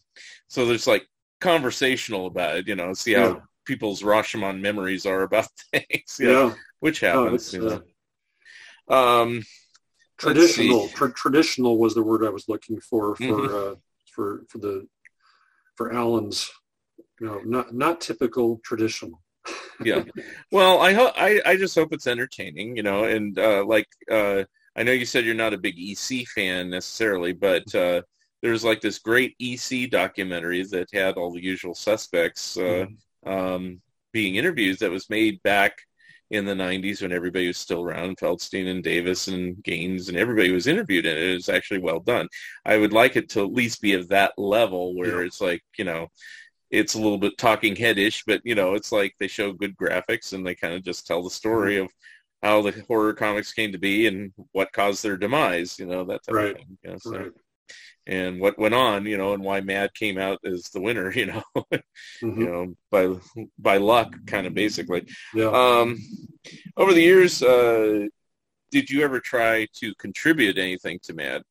so 0.47 0.65
there's 0.65 0.88
like 0.88 1.07
conversational 1.39 2.27
about 2.27 2.57
it. 2.57 2.68
You 2.68 2.76
know, 2.76 2.93
see 2.93 3.14
how 3.14 3.27
yeah. 3.27 3.39
people's 3.65 4.03
Rashomon 4.03 4.60
memories 4.60 5.06
are 5.06 5.23
about 5.23 5.47
things. 5.72 6.18
yeah. 6.19 6.27
Know, 6.27 6.56
which 6.81 6.99
happens. 6.99 7.56
Oh, 7.56 7.57
you 7.57 7.69
know. 7.69 7.81
uh, 8.89 9.22
um, 9.23 9.43
traditional. 10.18 10.89
Tra- 10.89 11.14
traditional 11.14 11.77
was 11.77 11.95
the 11.95 12.03
word 12.03 12.26
I 12.26 12.30
was 12.30 12.49
looking 12.49 12.80
for 12.81 13.15
for 13.15 13.23
mm-hmm. 13.23 13.72
uh, 13.72 13.76
for 14.14 14.43
for 14.49 14.57
the 14.57 14.88
for 15.76 15.93
Alan's. 15.93 16.51
You 17.22 17.27
know, 17.27 17.41
not 17.43 17.73
not 17.73 17.99
typical 17.99 18.61
traditional 18.64 19.22
yeah. 19.84 20.03
Well, 20.52 20.80
I 20.82 20.94
hope 20.94 21.14
I, 21.16 21.41
I 21.45 21.56
just 21.56 21.76
hope 21.76 21.94
it's 21.94 22.07
entertaining, 22.07 22.76
you 22.76 22.84
know, 22.84 23.06
and 23.06 23.38
uh, 23.38 23.64
like 23.66 23.88
uh, 24.11 24.44
I 24.76 24.84
know 24.84 24.91
you 24.91 25.06
said 25.06 25.26
you're 25.26 25.36
not 25.36 25.53
a 25.53 25.57
big 25.57 25.76
EC 25.78 26.28
fan 26.28 26.70
necessarily, 26.70 27.34
but 27.34 27.74
uh, 27.76 28.02
there's 28.41 28.64
like 28.64 28.82
this 28.82 28.99
great 28.99 29.36
EC 29.40 29.90
documentary 29.90 30.64
that 30.64 30.90
had 30.94 31.16
all 31.16 31.32
the 31.32 31.44
usual 31.44 31.76
suspects 31.76 32.57
uh, 32.57 32.86
mm-hmm. 33.26 33.30
um, 33.30 33.82
being 34.11 34.36
interviewed 34.36 34.80
that 34.80 34.91
was 34.91 35.10
made 35.10 35.41
back 35.44 35.74
in 36.32 36.45
the 36.45 36.53
90s 36.53 37.02
when 37.02 37.11
everybody 37.11 37.48
was 37.48 37.57
still 37.57 37.84
around 37.84 38.18
feldstein 38.18 38.70
and 38.70 38.84
davis 38.84 39.28
and 39.28 39.64
gaines 39.64 40.10
and 40.10 40.18
everybody 40.18 40.52
was 40.52 40.68
interviewed 40.68 41.06
in 41.06 41.18
it 41.18 41.24
it 41.24 41.34
was 41.34 41.49
actually 41.49 41.80
well 41.80 41.99
done 41.99 42.28
i 42.66 42.78
would 42.78 42.94
like 42.94 43.16
it 43.16 43.30
to 43.30 43.41
at 43.41 43.52
least 43.52 43.82
be 43.82 43.94
of 43.94 44.10
that 44.10 44.34
level 44.38 44.95
where 44.95 45.22
yeah. 45.22 45.26
it's 45.26 45.41
like 45.41 45.64
you 45.78 45.84
know 45.84 46.07
it's 46.72 46.94
a 46.94 47.00
little 47.00 47.18
bit 47.18 47.38
talking 47.38 47.76
headish, 47.76 48.24
but 48.28 48.41
you 48.44 48.56
know, 48.56 48.74
it's 48.76 48.91
like 48.91 49.16
they 49.20 49.28
show 49.28 49.52
good 49.52 49.76
graphics 49.76 50.34
and 50.34 50.46
they 50.46 50.56
kind 50.56 50.74
of 50.74 50.84
just 50.84 51.08
tell 51.08 51.24
the 51.24 51.30
story 51.30 51.76
mm-hmm. 51.76 51.86
of 51.86 51.91
how 52.44 52.62
the 52.62 52.84
horror 52.88 53.14
comics 53.14 53.52
came 53.54 53.72
to 53.72 53.78
be 53.78 54.08
and 54.08 54.32
what 54.52 54.72
caused 54.72 55.04
their 55.04 55.18
demise. 55.18 55.80
You 55.80 55.88
know 55.88 56.04
that 56.06 56.24
type 56.24 56.36
right. 56.36 56.52
of 56.52 56.58
thing. 56.58 56.78
You 56.84 56.91
know, 56.91 56.98
so. 57.00 57.18
right. 57.18 57.32
and 58.08 58.40
what 58.40 58.58
went 58.60 58.74
on, 58.76 59.06
you 59.06 59.18
know, 59.18 59.34
and 59.34 59.44
why 59.44 59.62
Mad 59.62 59.94
came 59.94 60.18
out 60.18 60.40
as 60.46 60.64
the 60.70 60.82
winner, 60.82 61.12
you 61.16 61.28
know, 61.28 61.44
Mhm. 62.22 62.38
you 62.38 62.46
know, 62.46 62.76
by 62.91 63.16
by 63.58 63.78
luck, 63.78 64.16
kind 64.28 64.48
of 64.48 64.54
basically. 64.54 65.06
Yeah. 65.34 65.50
Um, 65.52 65.98
over 66.78 66.94
the 66.94 67.02
years, 67.02 67.41
uh, 67.44 68.08
did 68.72 68.90
you 68.90 69.04
ever 69.04 69.20
try 69.20 69.68
to 69.76 69.96
contribute 69.96 70.58
anything 70.58 71.00
to 71.04 71.14
Mad? 71.14 71.44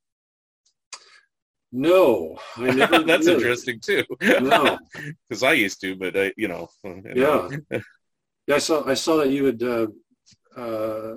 No, 1.72 2.38
I 2.56 2.70
never. 2.74 3.02
That's 3.04 3.26
did. 3.26 3.36
interesting 3.36 3.80
too. 3.80 4.04
No. 4.20 4.78
because 5.28 5.42
I 5.42 5.52
used 5.52 5.80
to, 5.82 5.96
but 5.96 6.16
I, 6.16 6.32
you 6.36 6.48
know, 6.48 6.68
you 6.84 7.02
Yeah. 7.14 7.48
know. 7.70 7.80
Yeah, 8.46 8.54
I 8.56 8.58
saw. 8.58 8.86
I 8.88 8.94
saw 8.94 9.16
that 9.18 9.28
you 9.30 9.44
had 9.44 9.62
uh, 9.62 9.86
uh, 10.56 11.14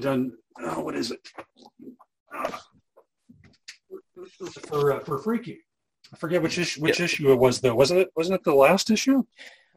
done. 0.00 0.32
Oh, 0.60 0.80
what 0.80 0.96
is 0.96 1.10
it? 1.10 1.20
For 4.66 4.92
uh, 4.92 5.00
for 5.00 5.18
Freaky. 5.18 5.60
I 6.12 6.16
forget 6.16 6.40
which 6.42 6.58
issue. 6.58 6.80
Which 6.80 7.00
issue 7.00 7.30
it 7.32 7.36
was 7.38 7.60
though. 7.60 7.74
Wasn't 7.74 8.00
it? 8.00 8.08
Wasn't 8.16 8.34
it 8.34 8.44
the 8.44 8.54
last 8.54 8.90
issue? 8.90 9.24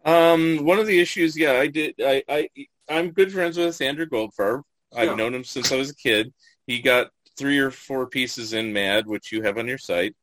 Um, 0.05 0.65
one 0.65 0.79
of 0.79 0.87
the 0.87 0.99
issues, 0.99 1.37
yeah, 1.37 1.53
I 1.53 1.67
did. 1.67 1.93
I, 2.03 2.23
I, 2.27 2.49
I'm 2.89 3.11
good 3.11 3.31
friends 3.31 3.57
with 3.57 3.79
Andrew 3.81 4.07
Goldfarb. 4.07 4.63
I've 4.95 5.09
Yeah. 5.09 5.15
known 5.15 5.35
him 5.35 5.43
since 5.43 5.71
I 5.71 5.75
was 5.75 5.91
a 5.91 5.95
kid. 5.95 6.33
He 6.65 6.79
got 6.81 7.11
three 7.37 7.59
or 7.59 7.71
four 7.71 8.07
pieces 8.07 8.53
in 8.53 8.73
Mad, 8.73 9.07
which 9.07 9.31
you 9.31 9.41
have 9.43 9.57
on 9.57 9.67
your 9.67 9.77
site, 9.77 10.15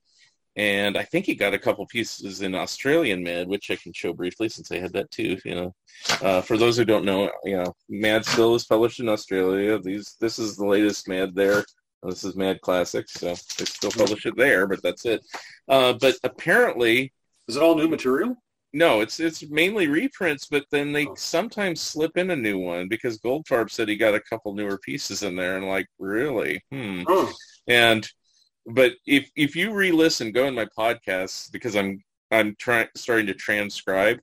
and 0.56 0.96
I 0.98 1.04
think 1.04 1.26
he 1.26 1.34
got 1.34 1.54
a 1.54 1.58
couple 1.58 1.86
pieces 1.86 2.42
in 2.42 2.54
Australian 2.54 3.22
Mad, 3.22 3.46
which 3.48 3.70
I 3.70 3.76
can 3.76 3.92
show 3.92 4.12
briefly 4.12 4.48
since 4.48 4.72
I 4.72 4.78
had 4.78 4.92
that 4.94 5.10
too. 5.10 5.38
You 5.44 5.54
know, 5.54 5.74
uh, 6.22 6.40
for 6.42 6.56
those 6.56 6.76
who 6.76 6.84
don't 6.84 7.04
know, 7.04 7.30
you 7.44 7.56
know, 7.56 7.74
Mad 7.88 8.24
still 8.24 8.54
is 8.54 8.66
published 8.66 9.00
in 9.00 9.08
Australia. 9.08 9.78
These, 9.78 10.16
this 10.20 10.38
is 10.38 10.56
the 10.56 10.66
latest 10.66 11.08
Mad 11.08 11.34
there. 11.34 11.64
This 12.02 12.24
is 12.24 12.36
Mad 12.36 12.60
Classics, 12.60 13.12
so 13.14 13.26
they 13.26 13.64
still 13.64 13.90
publish 13.90 14.24
it 14.26 14.36
there, 14.36 14.66
but 14.66 14.82
that's 14.82 15.04
it. 15.04 15.20
Uh, 15.68 15.92
but 15.94 16.16
apparently, 16.24 17.12
Is 17.48 17.56
it 17.56 17.62
all 17.62 17.76
new 17.76 17.88
material? 17.88 18.36
No, 18.72 19.00
it's 19.00 19.18
it's 19.20 19.48
mainly 19.48 19.88
reprints, 19.88 20.46
but 20.50 20.64
then 20.70 20.92
they 20.92 21.06
Oh. 21.06 21.14
sometimes 21.16 21.80
slip 21.80 22.16
in 22.16 22.30
a 22.30 22.36
new 22.36 22.58
one 22.58 22.88
because 22.88 23.18
Goldfarb 23.20 23.70
said 23.70 23.88
he 23.88 23.96
got 23.96 24.14
a 24.14 24.20
couple 24.20 24.54
newer 24.54 24.78
pieces 24.78 25.22
in 25.22 25.36
there, 25.36 25.56
and 25.56 25.66
like, 25.66 25.86
really, 25.98 26.62
hmm. 26.70 27.02
Oh, 27.08 27.32
And 27.66 28.06
but 28.66 28.92
if 29.06 29.30
if 29.36 29.56
you 29.56 29.72
re-listen, 29.72 30.32
go 30.32 30.46
in 30.46 30.54
my 30.54 30.66
podcast 30.78 31.50
because 31.52 31.74
I'm 31.76 32.02
I'm 32.30 32.54
trying 32.58 32.88
starting 32.94 33.26
to 33.28 33.34
transcribe. 33.34 34.18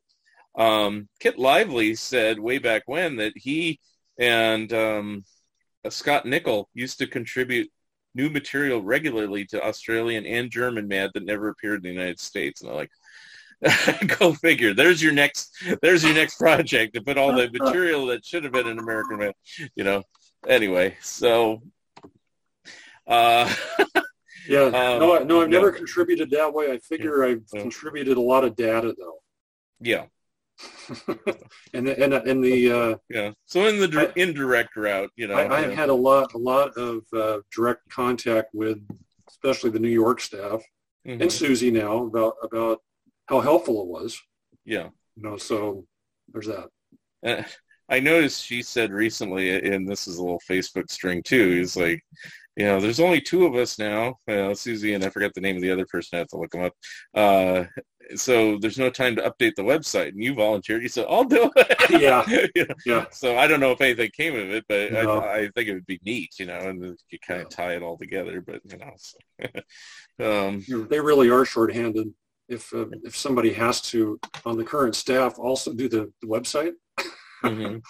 Um, 0.57 1.09
Kit 1.19 1.37
Lively 1.39 1.95
said 1.95 2.39
way 2.39 2.59
back 2.59 2.83
when 2.85 3.17
that 3.17 3.33
he 3.35 3.79
and 4.19 4.71
um, 4.73 5.25
uh, 5.83 5.89
Scott 5.89 6.25
Nickel 6.25 6.69
used 6.73 6.99
to 6.99 7.07
contribute 7.07 7.69
new 8.13 8.29
material 8.29 8.81
regularly 8.81 9.45
to 9.47 9.61
Australian 9.65 10.25
and 10.25 10.49
German 10.51 10.87
Mad 10.87 11.11
that 11.13 11.25
never 11.25 11.49
appeared 11.49 11.77
in 11.77 11.83
the 11.83 11.89
United 12.01 12.19
States, 12.19 12.61
and 12.61 12.69
I'm 12.69 12.75
like. 12.77 12.91
Go 14.19 14.33
figure. 14.33 14.73
There's 14.73 15.01
your 15.01 15.13
next. 15.13 15.51
There's 15.81 16.03
your 16.03 16.13
next 16.13 16.37
project 16.37 16.93
to 16.95 17.01
put 17.01 17.17
all 17.17 17.33
the 17.33 17.49
material 17.59 18.05
that 18.07 18.25
should 18.25 18.43
have 18.43 18.53
been 18.53 18.67
in 18.67 18.79
American 18.79 19.17
Mad. 19.17 19.33
You 19.75 19.83
know. 19.83 20.03
Anyway, 20.47 20.95
so 21.01 21.61
uh, 23.07 23.51
yeah. 24.47 24.61
Um, 24.65 24.71
no, 24.99 25.15
I- 25.19 25.23
no, 25.23 25.41
I've 25.41 25.49
never 25.49 25.71
contributed 25.71 26.29
that 26.31 26.53
way. 26.53 26.71
I 26.71 26.77
figure 26.79 27.23
I've 27.23 27.43
contributed 27.51 28.17
a 28.17 28.21
lot 28.21 28.43
of 28.43 28.55
data 28.55 28.93
though, 28.97 29.19
yeah, 29.79 30.05
and 31.73 31.87
the, 31.87 32.03
and 32.03 32.13
and 32.13 32.43
the 32.43 32.71
uh, 32.71 32.95
yeah. 33.09 33.31
So 33.45 33.65
in 33.67 33.79
the 33.79 33.87
dir- 33.87 34.13
indirect 34.15 34.75
route, 34.75 35.11
you 35.15 35.27
know, 35.27 35.35
I, 35.35 35.61
I've 35.61 35.69
yeah. 35.71 35.75
had 35.75 35.89
a 35.89 35.93
lot 35.93 36.33
a 36.33 36.37
lot 36.37 36.75
of 36.77 37.01
uh, 37.13 37.39
direct 37.55 37.89
contact 37.89 38.49
with, 38.53 38.77
especially 39.29 39.71
the 39.71 39.79
New 39.79 39.89
York 39.89 40.21
staff 40.21 40.61
Mhm. 41.07 41.21
and 41.21 41.31
Susie 41.31 41.69
now 41.71 42.05
about 42.05 42.33
about 42.41 42.81
how 43.27 43.41
helpful 43.41 43.81
it 43.81 43.87
was. 43.87 44.21
yeah. 44.65 44.89
You 45.17 45.23
know, 45.23 45.37
so 45.37 45.85
there's 46.31 46.47
that. 46.47 46.67
Uh, 47.25 47.43
I 47.87 47.99
noticed 47.99 48.43
she 48.43 48.61
said 48.61 48.91
recently, 48.91 49.57
and 49.73 49.87
this 49.87 50.07
is 50.07 50.17
a 50.17 50.21
little 50.21 50.41
Facebook 50.49 50.89
string 50.91 51.23
too. 51.23 51.51
He's 51.57 51.77
like, 51.77 52.01
you 52.57 52.65
know, 52.65 52.79
there's 52.79 52.99
only 52.99 53.21
two 53.21 53.45
of 53.45 53.55
us 53.55 53.77
now, 53.79 54.15
uh, 54.27 54.53
Susie 54.53 54.93
and 54.93 55.03
I 55.05 55.09
forgot 55.09 55.33
the 55.33 55.41
name 55.41 55.55
of 55.55 55.61
the 55.61 55.71
other 55.71 55.85
person. 55.85 56.15
I 56.15 56.19
have 56.19 56.27
to 56.29 56.37
look 56.37 56.51
them 56.51 56.63
up. 56.63 56.73
Uh, 57.13 57.65
so 58.15 58.57
there's 58.59 58.77
no 58.77 58.89
time 58.89 59.15
to 59.15 59.21
update 59.23 59.55
the 59.55 59.63
website, 59.63 60.09
and 60.09 60.23
you 60.23 60.33
volunteered. 60.35 60.83
You 60.83 60.89
said, 60.89 61.05
"I'll 61.09 61.23
do 61.23 61.49
it." 61.55 61.75
Yeah. 62.01 62.25
You 62.55 62.65
know, 62.67 62.75
Yeah. 62.85 63.05
So 63.11 63.37
I 63.37 63.47
don't 63.47 63.59
know 63.59 63.71
if 63.71 63.81
anything 63.81 64.11
came 64.15 64.35
of 64.35 64.49
it, 64.51 64.65
but 64.67 64.91
No. 64.91 65.19
I, 65.19 65.37
I 65.37 65.49
think 65.55 65.69
it 65.69 65.73
would 65.73 65.85
be 65.85 65.99
neat, 66.05 66.31
you 66.39 66.45
know, 66.45 66.57
and 66.59 66.83
you 67.09 67.17
kind 67.25 67.41
of 67.41 67.49
tie 67.49 67.75
it 67.75 67.83
all 67.83 67.97
together. 67.97 68.41
But 68.41 68.61
you 68.65 68.77
know, 68.77 68.91
so, 68.97 69.17
um, 70.47 70.87
They 70.89 70.99
really 70.99 71.29
are 71.29 71.45
shorthanded. 71.45 72.13
If 72.47 72.73
uh, 72.73 72.85
if 73.03 73.15
somebody 73.15 73.53
has 73.53 73.81
to 73.91 74.19
on 74.45 74.57
the 74.57 74.63
current 74.63 74.95
staff 74.95 75.39
also 75.39 75.73
do 75.73 75.89
the, 75.89 76.11
the 76.21 76.27
website, 76.27 76.73
mhm. 77.43 77.81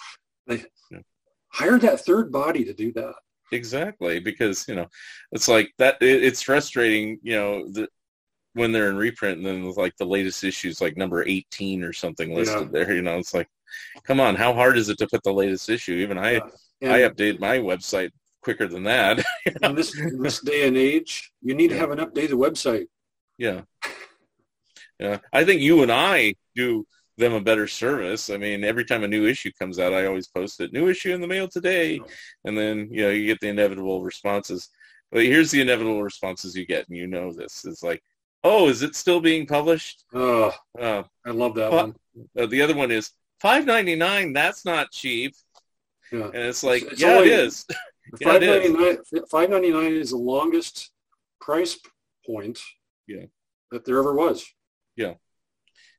hire 1.48 1.78
that 1.78 2.04
third 2.04 2.32
body 2.32 2.64
to 2.64 2.72
do 2.72 2.92
that. 2.92 3.14
Exactly, 3.52 4.18
because 4.18 4.66
you 4.66 4.74
know, 4.74 4.86
it's 5.32 5.48
like 5.48 5.72
that. 5.78 5.96
It, 6.00 6.24
it's 6.24 6.42
frustrating, 6.42 7.18
you 7.22 7.36
know, 7.36 7.68
the, 7.70 7.88
when 8.54 8.72
they're 8.72 8.90
in 8.90 8.96
reprint, 8.96 9.38
and 9.38 9.46
then 9.46 9.70
like 9.72 9.96
the 9.98 10.04
latest 10.04 10.42
issues, 10.42 10.80
like 10.80 10.96
number 10.96 11.26
eighteen 11.26 11.84
or 11.84 11.92
something 11.92 12.34
listed 12.34 12.72
there. 12.72 12.94
You 12.94 13.02
know, 13.02 13.18
it's 13.18 13.34
like, 13.34 13.48
come 14.04 14.20
on, 14.20 14.34
how 14.34 14.52
hard 14.52 14.76
is 14.78 14.88
it 14.88 14.98
to 14.98 15.06
put 15.06 15.22
the 15.22 15.32
latest 15.32 15.68
issue? 15.68 15.94
Even 15.94 16.18
I, 16.18 16.40
And 16.80 16.92
I 16.92 17.00
update 17.00 17.38
my 17.38 17.58
website 17.58 18.10
quicker 18.42 18.66
than 18.66 18.84
that. 18.84 19.24
in 19.62 19.74
this 19.74 19.96
in 19.98 20.22
this 20.22 20.40
day 20.40 20.66
and 20.66 20.76
age, 20.76 21.32
you 21.40 21.54
need 21.54 21.68
to 21.68 21.78
have 21.78 21.90
an 21.90 21.98
updated 21.98 22.32
website. 22.32 22.86
yeah, 23.38 23.62
yeah. 24.98 25.18
I 25.32 25.44
think 25.44 25.60
you 25.60 25.82
and 25.82 25.92
I 25.92 26.34
do 26.54 26.86
them 27.18 27.32
a 27.32 27.40
better 27.40 27.66
service. 27.66 28.28
I 28.30 28.36
mean, 28.36 28.62
every 28.64 28.84
time 28.84 29.02
a 29.04 29.08
new 29.08 29.26
issue 29.26 29.50
comes 29.58 29.78
out, 29.78 29.94
I 29.94 30.06
always 30.06 30.28
post 30.28 30.60
it, 30.60 30.72
new 30.72 30.88
issue 30.88 31.14
in 31.14 31.20
the 31.20 31.26
mail 31.26 31.48
today, 31.48 32.00
and 32.44 32.56
then 32.56 32.88
you 32.90 33.02
know 33.02 33.10
you 33.10 33.26
get 33.26 33.40
the 33.40 33.48
inevitable 33.48 34.02
responses. 34.02 34.68
But 35.12 35.22
here's 35.24 35.50
the 35.50 35.60
inevitable 35.60 36.02
responses 36.02 36.54
you 36.56 36.66
get, 36.66 36.88
and 36.88 36.96
you 36.96 37.06
know 37.06 37.32
this 37.32 37.64
is 37.64 37.82
like, 37.82 38.02
oh, 38.44 38.68
is 38.68 38.82
it 38.82 38.94
still 38.96 39.20
being 39.20 39.46
published? 39.46 40.04
Oh, 40.12 40.52
Uh, 40.78 41.04
I 41.24 41.30
love 41.30 41.54
that 41.54 41.70
Well, 41.72 41.94
one. 42.14 42.28
uh, 42.38 42.46
the 42.46 42.60
other 42.62 42.74
one 42.74 42.90
is 42.90 43.10
five 43.40 43.64
ninety 43.66 43.96
nine. 43.96 44.32
That's 44.32 44.64
not 44.64 44.90
cheap, 44.92 45.34
Yeah. 46.12 46.24
and 46.26 46.34
it's 46.36 46.62
like, 46.62 46.82
It's 46.82 47.00
yeah, 47.00 47.14
only- 47.14 47.30
it 47.30 47.38
is. 47.40 47.66
Yeah, 48.20 48.34
it 48.36 48.42
is. 48.44 49.22
Five 49.30 49.50
ninety 49.50 49.70
nine 49.72 49.92
is 49.94 50.10
the 50.10 50.16
longest 50.16 50.90
price 51.40 51.78
point. 52.26 52.60
Yeah. 53.08 53.24
That 53.72 53.84
there 53.84 53.98
ever 53.98 54.14
was. 54.14 54.46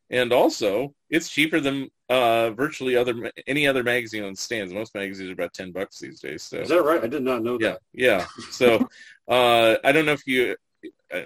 And 0.09 0.31
also 0.31 0.93
it's 1.09 1.29
cheaper 1.29 1.59
than 1.59 1.89
uh, 2.09 2.51
virtually 2.51 2.95
other 2.95 3.31
any 3.47 3.67
other 3.67 3.83
magazine 3.83 4.23
on 4.23 4.35
stands. 4.35 4.73
Most 4.73 4.95
magazines 4.95 5.29
are 5.29 5.33
about 5.33 5.53
ten 5.53 5.71
bucks 5.71 5.99
these 5.99 6.19
days. 6.19 6.43
So 6.43 6.59
Is 6.59 6.69
that 6.69 6.83
right? 6.83 7.03
I 7.03 7.07
did 7.07 7.23
not 7.23 7.43
know 7.43 7.57
yeah, 7.59 7.71
that. 7.71 7.79
yeah. 7.93 8.25
So 8.51 8.87
uh, 9.27 9.75
I 9.83 9.91
don't 9.91 10.05
know 10.05 10.13
if 10.13 10.25
you 10.25 10.55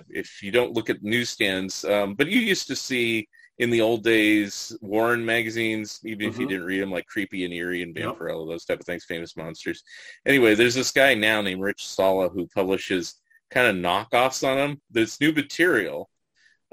if 0.09 0.41
you 0.43 0.51
don't 0.51 0.73
look 0.73 0.89
at 0.89 1.03
newsstands, 1.03 1.83
um, 1.85 2.13
but 2.15 2.27
you 2.27 2.39
used 2.39 2.67
to 2.67 2.75
see 2.75 3.27
in 3.57 3.69
the 3.69 3.81
old 3.81 4.03
days 4.03 4.75
Warren 4.81 5.23
magazines, 5.25 5.99
even 6.03 6.27
if 6.27 6.39
you 6.39 6.45
Mhm. 6.45 6.49
didn't 6.49 6.65
read 6.65 6.81
them, 6.81 6.91
like 6.91 7.05
Creepy 7.05 7.45
and 7.45 7.53
Eerie 7.53 7.83
and 7.83 7.95
Yep. 7.95 8.17
Vampirella, 8.17 8.47
those 8.47 8.65
type 8.65 8.79
of 8.79 8.85
things, 8.85 9.05
Famous 9.05 9.37
Monsters. 9.37 9.83
Anyway, 10.25 10.55
there's 10.55 10.73
this 10.75 10.91
guy 10.91 11.13
now 11.13 11.41
named 11.41 11.61
Rich 11.61 11.85
Sala 11.85 12.29
who 12.29 12.47
publishes 12.47 13.15
kind 13.51 13.67
of 13.67 13.75
knockoffs 13.75 14.47
on 14.47 14.57
them. 14.57 14.81
This 14.89 15.19
new 15.19 15.31
material. 15.31 16.09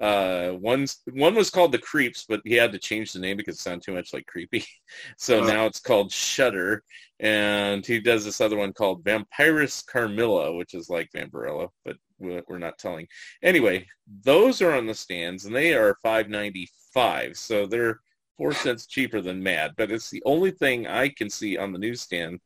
Uh, 0.00 0.52
one's 0.60 0.98
one 1.12 1.34
was 1.34 1.50
called 1.50 1.72
the 1.72 1.78
Creeps, 1.78 2.24
but 2.28 2.40
he 2.44 2.54
had 2.54 2.70
to 2.72 2.78
change 2.78 3.12
the 3.12 3.18
name 3.18 3.36
because 3.36 3.56
it 3.56 3.60
sounded 3.60 3.82
too 3.82 3.92
much 3.94 4.12
like 4.12 4.26
creepy. 4.26 4.64
So 5.18 5.40
Oh. 5.40 5.46
now 5.46 5.66
it's 5.66 5.80
called 5.80 6.12
Shutter, 6.12 6.82
and 7.20 7.84
he 7.84 8.00
does 8.00 8.24
this 8.24 8.40
other 8.40 8.56
one 8.56 8.72
called 8.72 9.04
Vampiress 9.04 9.84
Carmilla, 9.86 10.54
which 10.54 10.72
is 10.74 10.88
like 10.88 11.10
Vampirella, 11.14 11.68
but 11.84 11.96
we're 12.18 12.58
not 12.58 12.78
telling. 12.78 13.06
Anyway, 13.42 13.86
those 14.24 14.62
are 14.62 14.72
on 14.72 14.86
the 14.86 14.94
stands, 14.94 15.44
and 15.44 15.54
they 15.54 15.74
are 15.74 15.98
five 16.02 16.28
ninety 16.28 16.68
five, 16.94 17.36
so 17.36 17.66
they're 17.66 18.00
four 18.36 18.52
cents 18.52 18.86
cheaper 18.86 19.20
than 19.20 19.42
Mad. 19.42 19.72
But 19.76 19.90
it's 19.92 20.10
the 20.10 20.22
only 20.24 20.52
thing 20.52 20.86
I 20.86 21.08
can 21.10 21.28
see 21.28 21.56
on 21.58 21.72
the 21.72 21.78
newsstand 21.78 22.40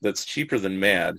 that's 0.00 0.24
cheaper 0.24 0.58
than 0.58 0.78
Mad 0.80 1.16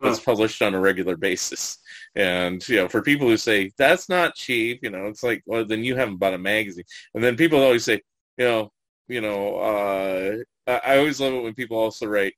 that's 0.00 0.20
published 0.20 0.62
on 0.62 0.74
a 0.74 0.80
regular 0.80 1.16
basis. 1.16 1.78
And 2.14 2.66
you 2.68 2.76
know, 2.76 2.88
for 2.88 3.02
people 3.02 3.28
who 3.28 3.36
say 3.36 3.70
that's 3.78 4.08
not 4.08 4.34
cheap, 4.34 4.80
you 4.82 4.90
know, 4.90 5.06
it's 5.06 5.22
like, 5.22 5.42
well, 5.46 5.64
then 5.64 5.84
you 5.84 5.96
haven't 5.96 6.18
bought 6.18 6.34
a 6.34 6.38
magazine. 6.38 6.84
And 7.14 7.22
then 7.22 7.36
people 7.36 7.62
always 7.62 7.84
say, 7.84 8.00
you 8.36 8.44
know, 8.44 8.72
you 9.08 9.20
know, 9.20 9.56
uh, 9.56 10.36
I 10.66 10.98
always 10.98 11.20
love 11.20 11.32
it 11.34 11.42
when 11.42 11.54
people 11.54 11.78
also 11.78 12.06
write, 12.06 12.34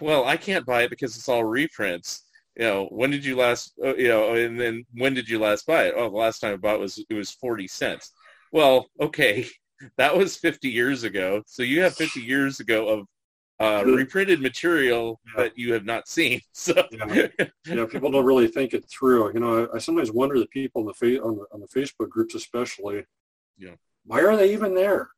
well, 0.00 0.24
I 0.24 0.36
can't 0.36 0.66
buy 0.66 0.82
it 0.82 0.90
because 0.90 1.16
it's 1.16 1.28
all 1.28 1.44
reprints. 1.44 2.24
You 2.56 2.64
know, 2.64 2.86
when 2.90 3.10
did 3.10 3.24
you 3.24 3.36
last, 3.36 3.72
uh, 3.82 3.94
you 3.96 4.08
know, 4.08 4.34
and 4.34 4.60
then 4.60 4.84
when 4.94 5.14
did 5.14 5.28
you 5.28 5.38
last 5.38 5.66
buy 5.66 5.84
it? 5.84 5.94
Oh, 5.96 6.10
the 6.10 6.16
last 6.16 6.40
time 6.40 6.54
I 6.54 6.56
bought 6.56 6.76
it 6.76 6.80
was 6.80 7.04
it 7.08 7.14
was 7.14 7.30
forty 7.30 7.68
cents. 7.68 8.12
Well, 8.52 8.88
okay, 9.00 9.46
that 9.96 10.16
was 10.16 10.36
fifty 10.36 10.68
years 10.68 11.04
ago. 11.04 11.42
So 11.46 11.62
you 11.62 11.82
have 11.82 11.94
fifty 11.94 12.20
years 12.20 12.60
ago 12.60 12.88
of 12.88 13.06
uh, 13.60 13.84
reprinted 13.84 14.40
material 14.40 15.20
Yeah. 15.26 15.42
that 15.44 15.58
you 15.58 15.72
have 15.74 15.84
not 15.84 16.08
seen. 16.08 16.40
So 16.52 16.72
Yeah. 16.90 17.28
yeah, 17.66 17.86
people 17.86 18.10
don't 18.10 18.24
really 18.24 18.48
think 18.48 18.74
it 18.74 18.84
through. 18.90 19.32
You 19.34 19.40
know, 19.40 19.64
I, 19.72 19.76
I 19.76 19.78
sometimes 19.78 20.10
wonder 20.10 20.38
the 20.38 20.46
people 20.46 20.80
on 20.82 20.86
the, 20.86 20.94
fa- 20.94 21.22
on 21.22 21.36
the 21.36 21.44
on 21.52 21.60
the 21.60 21.68
Facebook 21.68 22.08
groups, 22.08 22.34
especially. 22.34 23.04
Yeah. 23.58 23.74
Why 24.06 24.20
are 24.22 24.36
they 24.36 24.52
even 24.52 24.74
there? 24.74 25.10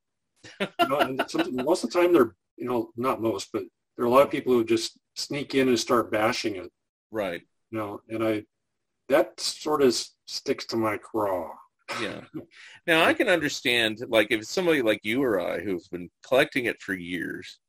You 0.60 0.88
know, 0.88 0.98
and 0.98 1.22
some, 1.28 1.54
most 1.54 1.84
of 1.84 1.90
the 1.92 2.00
time, 2.00 2.12
they're 2.12 2.34
you 2.56 2.66
know 2.66 2.90
not 2.96 3.22
most, 3.22 3.50
but 3.52 3.62
there 3.96 4.04
are 4.04 4.08
a 4.08 4.10
lot 4.10 4.22
of 4.24 4.30
people 4.30 4.52
who 4.52 4.64
just 4.64 4.98
sneak 5.14 5.54
in 5.54 5.68
and 5.68 5.78
start 5.78 6.10
bashing 6.10 6.56
it. 6.56 6.70
right, 7.12 7.42
You 7.70 7.78
know, 7.78 8.00
and 8.08 8.24
I 8.24 8.44
that 9.08 9.38
sort 9.38 9.82
of 9.82 9.94
sticks 10.26 10.64
to 10.66 10.76
my 10.76 10.96
craw. 10.96 11.50
yeah. 12.00 12.22
Now 12.86 13.04
I 13.04 13.12
can 13.18 13.28
understand, 13.28 13.98
like, 14.08 14.28
if 14.30 14.44
somebody 14.46 14.82
like 14.82 15.00
you 15.04 15.22
or 15.22 15.40
I 15.40 15.60
who's 15.60 15.86
been 15.88 16.08
collecting 16.26 16.64
it 16.64 16.80
for 16.80 16.94
years, 16.94 17.60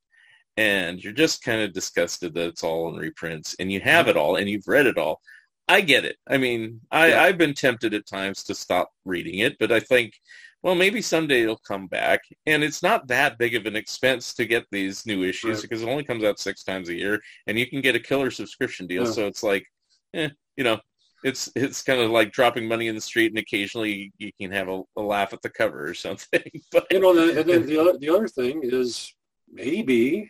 and 0.58 1.04
you're 1.04 1.14
just 1.14 1.44
kind 1.44 1.62
of 1.62 1.74
disgusted 1.74 2.34
that 2.36 2.48
it's 2.48 2.64
all 2.64 2.90
in 2.90 2.96
reprints, 2.96 3.56
and 3.60 3.72
you 3.72 3.80
have 3.82 4.08
it 4.08 4.18
all, 4.18 4.36
and 4.36 4.50
you've 4.50 4.68
read 4.68 4.86
it 4.88 4.98
all. 4.98 5.22
I 5.68 5.82
get 5.82 6.06
it. 6.06 6.18
I 6.28 6.38
mean, 6.38 6.82
I, 6.92 7.08
Yeah. 7.10 7.24
I've 7.24 7.38
been 7.38 7.54
tempted 7.54 7.94
at 7.94 8.06
times 8.08 8.44
to 8.46 8.56
stop 8.56 8.92
reading 9.06 9.40
it, 9.40 9.58
but 9.60 9.72
I 9.72 9.80
think, 9.80 10.14
well, 10.62 10.76
maybe 10.76 11.02
someday 11.02 11.42
it'll 11.44 11.58
come 11.68 11.88
back, 11.88 12.22
and 12.46 12.64
it's 12.64 12.84
not 12.84 13.08
that 13.08 13.38
big 13.38 13.56
of 13.56 13.66
an 13.66 13.76
expense 13.76 14.34
to 14.36 14.46
get 14.46 14.66
these 14.72 15.06
new 15.06 15.24
issues 15.24 15.58
Right. 15.58 15.62
because 15.64 15.82
it 15.82 15.90
only 15.90 16.04
comes 16.04 16.24
out 16.24 16.40
six 16.40 16.64
times 16.64 16.90
a 16.90 16.96
year, 16.96 17.22
and 17.48 17.58
you 17.60 17.68
can 17.68 17.82
get 17.82 17.96
a 17.96 18.00
killer 18.00 18.32
subscription 18.32 18.88
deal. 18.88 19.06
Yeah. 19.06 19.12
So 19.12 19.28
it's 19.28 19.44
like, 19.44 19.66
eh, 20.14 20.30
you 20.58 20.64
know, 20.64 20.80
it's 21.24 21.50
it's 21.56 21.82
kind 21.84 22.02
of 22.02 22.12
like 22.12 22.32
dropping 22.34 22.68
money 22.68 22.88
in 22.90 22.96
the 22.96 23.02
street, 23.02 23.32
and 23.32 23.40
occasionally 23.40 24.12
you 24.18 24.32
can 24.40 24.52
have 24.52 24.68
a, 24.70 24.82
a 24.98 25.02
laugh 25.02 25.32
at 25.34 25.42
the 25.42 25.50
cover 25.50 25.88
or 25.88 25.94
something. 25.94 26.44
But 26.72 26.88
You 26.92 27.00
know, 27.00 27.12
and 27.18 27.50
then, 27.50 27.66
the 27.66 27.80
other 27.80 27.98
the 27.98 28.10
other 28.10 28.28
thing 28.28 28.60
is 28.64 29.14
maybe 29.52 30.30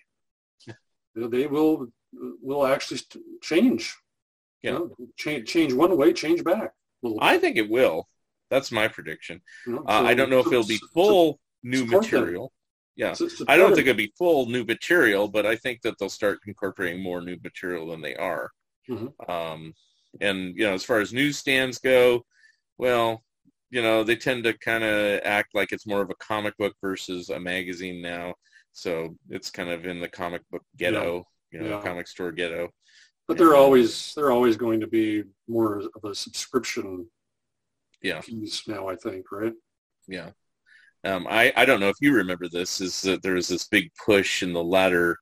they 1.15 1.48
will 1.48 1.88
will 2.41 2.65
actually 2.65 2.99
change. 3.41 3.95
Yeah. 4.61 4.72
You 4.72 4.77
know, 4.98 5.07
change 5.18 5.48
change 5.49 5.73
one 5.73 5.95
way, 5.98 6.14
change 6.14 6.44
back. 6.44 6.72
I 7.19 7.38
think 7.38 7.57
it 7.57 7.69
will. 7.69 8.07
That's 8.49 8.72
my 8.72 8.88
prediction. 8.88 9.41
You 9.65 9.73
know, 9.73 9.80
Uh, 9.88 10.03
I 10.03 10.14
don't 10.14 10.30
know 10.30 10.40
if 10.40 10.48
it'll 10.48 10.65
be 10.65 10.77
so- 10.77 10.88
full 10.94 11.40
new 11.64 11.85
support 11.85 12.03
them. 12.10 12.22
material. 12.22 12.53
Yeah. 12.95 13.14
so- 13.14 13.27
so 13.27 13.44
I 13.48 13.57
don't 13.57 13.69
think 13.73 13.88
it. 13.88 13.90
it'll 13.91 13.98
be 13.98 14.14
full 14.18 14.45
new 14.45 14.64
material, 14.64 15.27
but 15.27 15.45
I 15.48 15.56
think 15.56 15.81
that 15.81 15.98
they'll 15.98 16.10
start 16.10 16.40
incorporating 16.45 17.02
more 17.02 17.22
new 17.22 17.38
material 17.44 17.88
than 17.88 18.02
they 18.02 18.15
are. 18.15 18.52
Mhm. 18.88 19.30
Um, 19.30 19.73
and 20.22 20.56
you 20.56 20.64
know, 20.65 20.73
as 20.73 20.85
far 20.85 20.99
as 20.99 21.11
newsstands 21.11 21.80
go, 21.80 22.23
well, 22.77 23.23
you 23.72 23.81
know, 23.81 24.03
they 24.03 24.15
tend 24.15 24.44
to 24.44 24.53
kind 24.53 24.84
of 24.84 25.22
act 25.23 25.56
like 25.56 25.72
it's 25.72 25.88
more 25.88 26.02
of 26.02 26.11
a 26.11 26.15
comic 26.15 26.56
book 26.57 26.76
versus 26.81 27.30
a 27.30 27.40
magazine 27.40 28.02
now. 28.02 28.35
So 28.73 29.15
it's 29.29 29.49
kind 29.51 29.69
of 29.69 29.85
in 29.85 29.99
the 30.01 30.09
comic 30.09 30.41
book 30.51 30.63
ghetto, 30.77 31.25
you 31.51 31.59
know, 31.59 31.69
Yeah. 31.77 31.81
comic 31.83 32.07
store 32.07 32.31
ghetto. 32.31 32.69
But 33.27 33.37
they're 33.37 33.55
always 33.55 34.13
they're 34.15 34.31
always 34.31 34.57
going 34.57 34.81
to 34.81 34.87
be 34.87 35.23
more 35.47 35.79
of 35.95 36.03
a 36.03 36.13
subscription 36.13 37.07
Yeah. 38.01 38.19
piece 38.21 38.67
now. 38.67 38.87
I 38.89 38.95
think, 38.95 39.31
right? 39.31 39.53
Yeah. 40.07 40.31
Um, 41.05 41.27
I, 41.29 41.53
I 41.55 41.65
don't 41.65 41.79
know 41.79 41.89
if 41.89 41.97
you 42.01 42.13
remember 42.13 42.47
this, 42.49 42.81
is 42.81 43.01
that 43.01 43.21
there 43.21 43.33
was 43.35 43.47
this 43.47 43.67
big 43.67 43.91
push 44.05 44.41
in 44.43 44.53
the 44.53 44.63
latter 44.63 45.17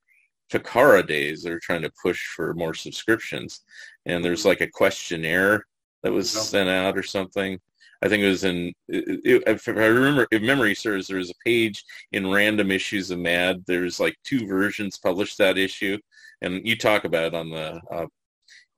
Ficarra 0.52 1.06
days. 1.06 1.44
They 1.44 1.50
were 1.52 1.60
trying 1.60 1.82
to 1.82 1.92
push 2.02 2.26
for 2.36 2.54
more 2.54 2.74
subscriptions. 2.74 3.62
And 4.06 4.24
there's 4.24 4.46
like 4.46 4.62
a 4.62 4.68
questionnaire 4.68 5.66
that 6.04 6.12
was 6.12 6.30
sent 6.30 6.70
out 6.70 6.98
or 6.98 7.04
something. 7.04 7.60
I 8.02 8.10
think 8.10 8.24
it 8.24 8.30
was 8.30 8.44
in, 8.44 8.74
if 8.88 9.68
I 9.68 9.72
remember, 9.72 10.28
if 10.32 10.42
memory 10.42 10.76
serves, 10.76 11.08
there 11.08 11.18
was 11.18 11.30
a 11.30 11.44
page 11.46 11.84
in 12.12 12.32
random 12.32 12.72
issues 12.72 13.12
of 13.12 13.20
Mad. 13.20 13.64
There's 13.68 14.00
like 14.00 14.16
two 14.24 14.48
versions 14.48 14.98
published 14.98 15.38
that 15.38 15.58
issue. 15.58 15.98
And 16.42 16.66
you 16.66 16.76
talk 16.76 17.06
about 17.06 17.26
it 17.26 17.36
on 17.36 17.52
the, 17.52 17.80
uh, 17.92 18.08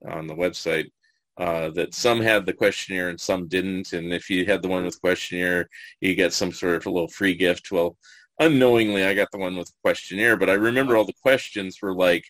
on 0.08 0.26
the 0.26 0.34
website. 0.34 0.90
Uh, 1.36 1.68
that 1.70 1.92
some 1.92 2.20
had 2.20 2.46
the 2.46 2.52
questionnaire 2.52 3.08
and 3.08 3.20
some 3.20 3.48
didn't, 3.48 3.92
and 3.92 4.12
if 4.12 4.30
you 4.30 4.46
had 4.46 4.62
the 4.62 4.68
one 4.68 4.84
with 4.84 5.00
questionnaire, 5.00 5.68
you 6.00 6.14
get 6.14 6.32
some 6.32 6.52
sort 6.52 6.76
of 6.76 6.86
a 6.86 6.90
little 6.90 7.08
free 7.08 7.34
gift. 7.34 7.72
Well, 7.72 7.96
unknowingly, 8.38 9.04
I 9.04 9.14
got 9.14 9.26
the 9.32 9.38
one 9.38 9.56
with 9.56 9.72
questionnaire, 9.82 10.36
but 10.36 10.48
I 10.48 10.52
remember 10.52 10.96
all 10.96 11.04
the 11.04 11.12
questions 11.22 11.78
were 11.82 11.92
like, 11.92 12.24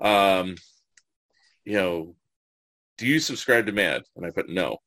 um, 0.00 0.54
you 1.64 1.72
know, 1.72 2.14
do 2.96 3.08
you 3.08 3.18
subscribe 3.18 3.66
to 3.66 3.72
Mad? 3.72 4.02
And 4.14 4.24
I 4.24 4.30
put 4.30 4.48
no. 4.48 4.78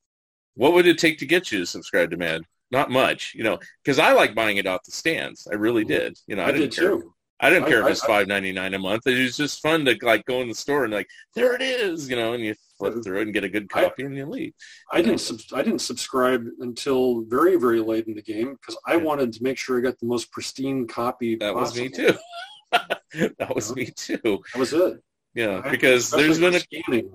What 0.58 0.74
would 0.74 0.88
it 0.88 0.98
take 0.98 1.20
to 1.20 1.26
get 1.26 1.52
you 1.52 1.60
to 1.60 1.66
subscribe 1.66 2.12
to 2.12 2.18
Mad? 2.18 2.42
Not 2.72 2.92
much, 2.92 3.34
you 3.34 3.44
know, 3.44 3.60
because 3.84 3.98
I 4.00 4.12
like 4.12 4.36
buying 4.36 4.58
it 4.58 4.68
off 4.68 4.84
the 4.84 4.92
stands. 4.92 5.48
I 5.50 5.56
really 5.56 5.84
mm-hmm. 5.84 5.90
did. 5.90 6.20
You 6.28 6.36
know, 6.36 6.44
I, 6.44 6.48
I 6.48 6.52
didn't 6.52 6.72
did 6.72 6.80
care. 6.80 6.90
too. 6.90 7.14
I 7.40 7.50
didn't 7.50 7.66
I- 7.66 7.70
care 7.70 7.80
if 7.80 7.86
I- 7.86 7.90
it's 7.92 8.04
five 8.04 8.28
ninety 8.28 8.52
nine 8.52 8.74
a 8.74 8.80
month. 8.80 9.06
It 9.06 9.22
was 9.22 9.38
just 9.38 9.62
fun 9.62 9.86
to 9.86 9.98
like 10.02 10.26
go 10.26 10.42
in 10.42 10.50
the 10.50 10.56
store 10.56 10.84
and 10.84 10.94
like 10.94 11.08
there 11.36 11.54
it 11.54 11.62
is, 11.62 12.10
you 12.10 12.16
know, 12.16 12.34
and 12.34 12.44
you 12.44 12.56
flip 12.78 12.94
mm-hmm. 12.94 13.02
through 13.02 13.20
it 13.20 13.24
and 13.24 13.34
get 13.34 13.44
a 13.44 13.50
good 13.50 13.70
I- 13.74 13.84
copy 13.84 14.04
and 14.04 14.18
you 14.18 14.26
leave. 14.26 14.54
I 14.92 15.02
didn't 15.02 15.20
subs- 15.20 15.54
I 15.54 15.62
didn't 15.62 15.80
subscribe 15.80 16.46
until 16.60 17.22
very 17.22 17.56
very 17.56 17.80
late 17.80 18.08
in 18.08 18.16
the 18.16 18.22
game 18.22 18.58
because 18.60 18.78
I 18.86 18.96
Yeah. 18.96 19.04
wanted 19.04 19.32
to 19.34 19.44
make 19.44 19.58
sure 19.58 19.78
I 19.78 19.82
got 19.82 20.00
the 20.00 20.08
most 20.08 20.32
pristine 20.32 20.88
copy. 20.88 21.36
That 21.36 21.56
was 21.56 21.78
me 21.80 21.90
too. 21.90 22.16
that 22.72 23.56
was 23.56 23.70
Yeah. 23.70 23.76
me 23.76 23.86
too. 23.96 24.18
That 24.54 24.60
was 24.60 24.74
it. 24.74 25.02
Yeah, 25.36 25.62
I- 25.64 25.70
because 25.70 26.10
there's 26.10 26.40
been 26.40 26.56
a, 26.56 26.60
scanning. 26.60 27.12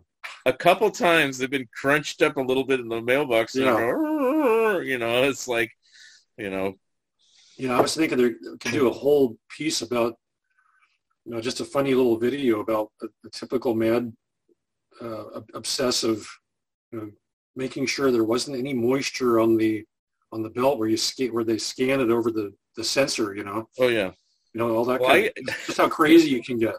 A 0.47 0.53
couple 0.53 0.91
times 0.91 1.39
they've 1.39 1.51
been 1.51 1.69
crunched 1.75 2.23
up 2.23 2.37
a 2.37 2.41
little 2.43 2.65
bit 2.65 2.81
in 2.81 2.89
the 2.89 3.01
mailbox. 3.01 3.55
Yeah. 3.55 3.73
go, 3.73 4.81
you 4.81 4.99
know, 4.99 5.25
it's 5.25 5.47
like, 5.49 5.71
you 6.37 6.51
know, 6.51 6.75
You 7.57 7.69
know, 7.69 7.77
I 7.77 7.81
was 7.81 7.95
thinking 7.95 8.19
they 8.19 8.35
could 8.59 8.73
do 8.73 8.89
a 8.89 8.93
whole 8.93 9.37
piece 9.49 9.83
about, 9.83 10.17
you 11.25 11.33
know, 11.33 11.41
just 11.41 11.61
a 11.61 11.65
funny 11.65 11.95
little 11.95 12.17
video 12.17 12.61
about 12.61 12.91
a, 13.03 13.07
a 13.27 13.31
typical 13.31 13.75
mad 13.75 14.13
uh, 15.01 15.41
obsessive, 15.55 16.27
you 16.91 16.99
know, 16.99 17.11
making 17.55 17.87
sure 17.87 18.11
there 18.11 18.25
wasn't 18.25 18.57
any 18.57 18.75
moisture 18.75 19.39
on 19.39 19.57
the 19.57 19.85
on 20.33 20.43
the 20.43 20.51
belt 20.51 20.79
where 20.79 20.89
you 20.89 20.97
where 21.31 21.45
they 21.45 21.59
scan 21.59 22.01
it 22.01 22.11
over 22.11 22.31
the 22.31 22.53
the 22.77 22.83
sensor. 22.83 23.35
You 23.35 23.45
know, 23.45 23.69
oh 23.79 23.89
yeah. 23.89 24.11
you 24.53 24.59
know 24.59 24.75
all 24.75 24.87
that 24.87 25.01
Well, 25.01 25.11
I, 25.11 25.31
of, 25.37 25.47
just 25.67 25.79
how 25.79 25.89
crazy 25.89 26.31
you 26.31 26.43
can 26.43 26.59
get. 26.59 26.77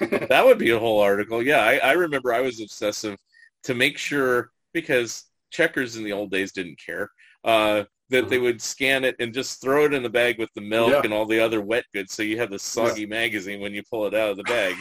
that 0.28 0.44
would 0.44 0.58
be 0.58 0.70
a 0.70 0.78
whole 0.78 1.00
article. 1.00 1.42
Yeah, 1.42 1.60
I, 1.62 1.76
I 1.78 1.92
remember 1.92 2.32
I 2.32 2.40
was 2.40 2.60
obsessive 2.60 3.16
to 3.64 3.74
make 3.74 3.98
sure 3.98 4.50
because 4.72 5.24
checkers 5.50 5.96
in 5.96 6.04
the 6.04 6.12
old 6.12 6.30
days 6.30 6.52
didn't 6.52 6.78
care 6.84 7.10
uh, 7.44 7.84
that 8.10 8.28
they 8.28 8.38
would 8.38 8.60
scan 8.60 9.04
it 9.04 9.16
and 9.18 9.34
just 9.34 9.60
throw 9.60 9.84
it 9.84 9.94
in 9.94 10.02
the 10.02 10.08
bag 10.10 10.38
with 10.38 10.50
the 10.54 10.60
milk 10.60 10.90
Yeah. 10.90 11.00
and 11.04 11.12
all 11.12 11.26
the 11.26 11.40
other 11.40 11.60
wet 11.60 11.84
goods, 11.92 12.12
so 12.14 12.22
you 12.22 12.38
have 12.38 12.50
this 12.50 12.62
soggy 12.62 13.06
magazine 13.06 13.60
when 13.60 13.74
you 13.74 13.82
pull 13.90 14.06
it 14.06 14.14
out 14.14 14.30
of 14.30 14.36
the 14.36 14.44
bag. 14.44 14.74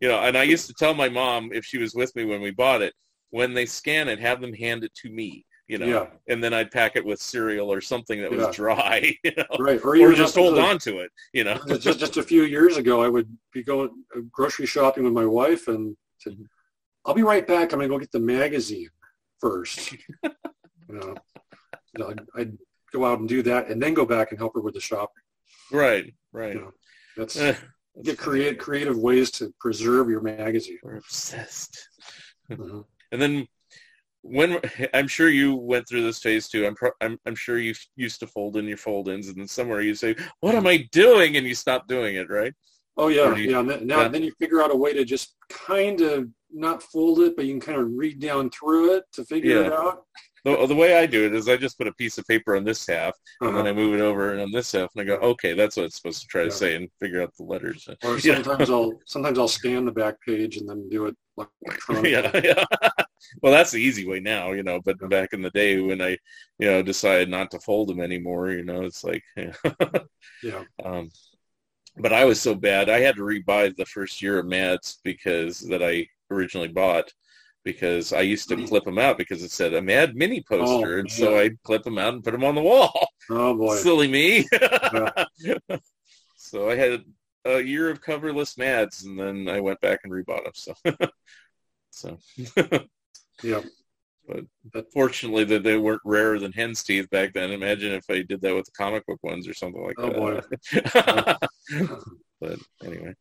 You 0.00 0.08
know, 0.08 0.18
and 0.18 0.36
I 0.36 0.42
used 0.42 0.66
to 0.68 0.74
tell 0.74 0.94
my 0.94 1.08
mom 1.08 1.50
if 1.52 1.64
she 1.64 1.78
was 1.78 1.94
with 1.94 2.14
me 2.16 2.24
when 2.24 2.40
we 2.40 2.50
bought 2.50 2.82
it, 2.82 2.92
when 3.30 3.54
they 3.54 3.66
scan 3.66 4.08
it, 4.08 4.18
have 4.20 4.40
them 4.40 4.52
hand 4.52 4.84
it 4.84 4.94
to 4.96 5.10
me. 5.10 5.44
You 5.66 5.78
know, 5.78 5.86
Yeah. 5.86 6.06
and 6.28 6.44
then 6.44 6.52
I'd 6.52 6.70
pack 6.70 6.94
it 6.96 7.04
with 7.04 7.20
cereal 7.20 7.72
or 7.72 7.80
something 7.80 8.20
that 8.20 8.30
was 8.30 8.42
Yeah. 8.46 8.52
dry. 8.52 9.16
You 9.24 9.32
know, 9.36 9.44
right, 9.58 9.80
or, 9.82 9.96
or 9.96 10.12
just 10.12 10.34
hold 10.34 10.58
on 10.58 10.78
to 10.80 10.98
it. 10.98 11.10
You 11.32 11.44
know. 11.44 11.58
just 11.78 11.98
just 11.98 12.16
a 12.18 12.22
few 12.22 12.42
years 12.42 12.76
ago, 12.76 13.02
I 13.02 13.08
would 13.08 13.28
be 13.52 13.62
going 13.62 13.90
uh, 14.14 14.20
grocery 14.30 14.66
shopping 14.66 15.04
with 15.04 15.12
my 15.14 15.24
wife 15.24 15.68
and 15.68 15.96
said, 16.18 16.36
"I'll 17.06 17.14
be 17.14 17.22
right 17.22 17.46
back. 17.46 17.72
I'm 17.72 17.78
gonna 17.78 17.88
go 17.88 17.98
get 17.98 18.12
the 18.12 18.20
magazine 18.20 18.90
first. 19.40 19.92
you 20.22 20.30
know, 20.90 21.14
I'd, 22.08 22.20
I'd 22.36 22.58
go 22.92 23.04
out 23.06 23.20
and 23.20 23.28
do 23.28 23.42
that, 23.42 23.68
and 23.68 23.82
then 23.82 23.94
go 23.94 24.04
back 24.04 24.30
and 24.30 24.38
help 24.38 24.54
her 24.54 24.60
with 24.60 24.74
the 24.74 24.80
shopping. 24.80 25.22
Right. 25.72 26.14
Right. 26.32 26.54
You 26.54 26.60
know, 26.60 26.72
that's 27.16 27.36
Eh, 27.36 27.54
get 28.02 28.18
create 28.18 28.58
creative 28.58 28.98
ways 28.98 29.30
to 29.32 29.52
preserve 29.60 30.10
your 30.10 30.20
magazine. 30.20 30.78
We're 30.82 30.96
obsessed. 30.96 31.88
Mhm. 32.50 32.84
And 33.12 33.22
then 33.22 33.48
when 34.24 34.58
I'm 34.94 35.06
sure 35.08 35.28
you 35.28 35.54
went 35.54 35.86
through 35.88 36.02
this 36.02 36.18
phase 36.18 36.48
too. 36.48 36.66
I'm 36.66 36.74
pro- 36.74 36.90
I'm, 37.00 37.18
I'm 37.26 37.34
sure 37.34 37.58
you 37.58 37.74
used 37.96 38.20
to 38.20 38.26
fold 38.26 38.56
in 38.56 38.64
your 38.66 38.78
fold-ins, 38.78 39.28
and 39.28 39.36
then 39.36 39.46
somewhere 39.48 39.80
you 39.82 39.94
say, 39.94 40.16
"What 40.40 40.54
am 40.54 40.66
I 40.66 40.88
doing?" 40.92 41.36
and 41.36 41.46
you 41.46 41.54
stop 41.54 41.86
doing 41.86 42.16
it, 42.16 42.28
right? 42.30 42.52
Oh 42.96 43.08
yeah, 43.08 43.34
you- 43.36 43.50
yeah. 43.50 43.62
Now 43.62 44.02
yeah. 44.02 44.08
then 44.08 44.22
you 44.22 44.32
figure 44.40 44.62
out 44.62 44.70
a 44.72 44.76
way 44.76 44.92
to 44.94 45.04
just 45.04 45.36
kind 45.50 46.00
of 46.00 46.28
not 46.50 46.82
fold 46.82 47.18
it, 47.20 47.34
but 47.36 47.44
you 47.44 47.52
can 47.52 47.60
kind 47.60 47.80
of 47.80 47.88
read 47.94 48.18
down 48.20 48.48
through 48.50 48.94
it 48.96 49.04
to 49.12 49.24
figure 49.24 49.62
it 49.62 49.66
Yeah. 49.72 49.78
out. 49.78 50.04
The, 50.44 50.66
the 50.66 50.74
way 50.74 50.98
I 50.98 51.06
do 51.06 51.24
it 51.24 51.34
is 51.34 51.48
I 51.48 51.56
just 51.56 51.78
put 51.78 51.88
a 51.88 51.92
piece 51.94 52.18
of 52.18 52.26
paper 52.26 52.54
on 52.54 52.64
this 52.64 52.86
half, 52.86 53.14
and 53.40 53.48
then 53.56 53.60
Uh-huh. 53.66 53.68
I 53.70 53.72
move 53.72 53.94
it 53.94 54.00
over 54.02 54.32
and 54.32 54.40
on 54.42 54.52
this 54.52 54.70
half, 54.72 54.90
and 54.94 55.02
I 55.02 55.04
go, 55.04 55.14
"Okay, 55.32 55.54
that's 55.54 55.76
what 55.76 55.86
it's 55.86 55.96
supposed 55.96 56.20
to 56.22 56.28
try 56.28 56.44
to 56.44 56.50
say," 56.50 56.76
and 56.76 56.88
figure 57.00 57.22
out 57.22 57.32
the 57.36 57.44
letters. 57.44 57.88
Or 58.04 58.18
Yeah. 58.18 58.34
sometimes 58.42 58.70
I'll 58.70 58.92
sometimes 59.06 59.38
I'll 59.38 59.48
scan 59.48 59.84
the 59.86 59.92
back 59.92 60.16
page 60.24 60.56
and 60.58 60.68
then 60.68 60.88
do 60.90 61.06
it 61.06 61.16
electronically. 61.36 62.12
yeah, 62.16 62.40
yeah. 62.44 62.64
Well, 63.42 63.52
that's 63.52 63.70
the 63.70 63.78
easy 63.78 64.06
way 64.06 64.20
now, 64.20 64.52
you 64.52 64.62
know. 64.62 64.80
But 64.84 64.98
back 65.08 65.32
in 65.32 65.42
the 65.42 65.50
day 65.50 65.80
when 65.80 66.00
I, 66.02 66.10
you 66.58 66.66
know, 66.70 66.82
decided 66.82 67.28
not 67.28 67.50
to 67.52 67.60
fold 67.60 67.88
them 67.88 68.00
anymore, 68.00 68.50
you 68.50 68.64
know, 68.64 68.82
it's 68.82 69.04
like, 69.04 69.22
Yeah. 70.42 70.64
Um, 70.84 71.10
but 71.96 72.12
I 72.12 72.24
was 72.24 72.40
so 72.40 72.54
bad, 72.54 72.88
I 72.90 73.00
had 73.00 73.16
to 73.16 73.22
rebuy 73.22 73.74
the 73.76 73.86
first 73.86 74.20
year 74.20 74.38
of 74.38 74.46
Mads 74.46 74.98
because 75.04 75.60
that 75.60 75.82
I 75.82 76.08
originally 76.30 76.68
bought 76.68 77.12
because 77.64 78.12
I 78.12 78.20
used 78.20 78.48
to 78.50 78.66
clip 78.66 78.84
them 78.84 78.98
out 78.98 79.16
because 79.16 79.42
it 79.42 79.50
said 79.50 79.72
a 79.74 79.80
Mad 79.80 80.14
Mini 80.14 80.42
poster, 80.42 80.96
Oh, 80.96 80.98
and 80.98 81.10
so. 81.10 81.38
I'd 81.38 81.62
clip 81.62 81.82
them 81.82 81.98
out 81.98 82.12
and 82.14 82.22
put 82.24 82.32
them 82.32 82.44
on 82.44 82.54
the 82.54 82.62
wall. 82.62 83.06
Oh 83.30 83.54
boy. 83.56 83.76
Silly 83.76 84.08
me. 84.08 84.46
so 86.36 86.68
I 86.70 86.74
had 86.76 87.04
a 87.44 87.60
year 87.60 87.90
of 87.90 88.02
coverless 88.02 88.58
Mads, 88.58 89.04
and 89.04 89.18
then 89.18 89.48
I 89.48 89.60
went 89.60 89.80
back 89.80 90.00
and 90.04 90.12
rebought 90.12 90.44
them. 90.44 90.52
So, 91.90 92.18
so 92.18 92.84
Yeah. 93.42 93.62
but 94.72 94.86
fortunately, 94.92 95.44
that 95.44 95.62
they 95.64 95.76
weren't 95.76 96.00
rarer 96.04 96.38
than 96.38 96.52
hen's 96.52 96.82
teeth 96.82 97.10
back 97.10 97.34
then. 97.34 97.50
Imagine 97.50 97.92
if 97.92 98.04
I 98.08 98.22
did 98.22 98.40
that 98.42 98.54
with 98.54 98.64
the 98.66 98.72
comic 98.72 99.04
book 99.06 99.18
ones 99.22 99.46
or 99.48 99.54
something 99.54 99.82
like 99.82 99.98
Oh, 99.98 100.40
that. 100.40 101.38
but 102.40 102.58
anyway, 102.82 103.14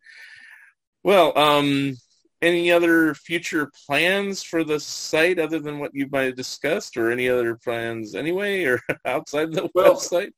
well, 1.04 1.38
um, 1.38 1.96
any 2.42 2.72
other 2.72 3.14
future 3.16 3.72
plans 3.88 4.44
for 4.44 4.64
the 4.64 4.80
site 4.80 5.40
other 5.40 5.60
than 5.60 5.80
what 5.80 5.92
you 5.94 6.08
might 6.12 6.24
have 6.24 6.36
discussed, 6.36 6.96
or 6.98 7.12
any 7.12 7.28
other 7.30 7.56
plans 7.56 8.16
anyway, 8.16 8.64
or 8.64 8.80
outside 9.06 9.52
the 9.54 9.70
Well, 9.76 9.96
website? 9.96 10.32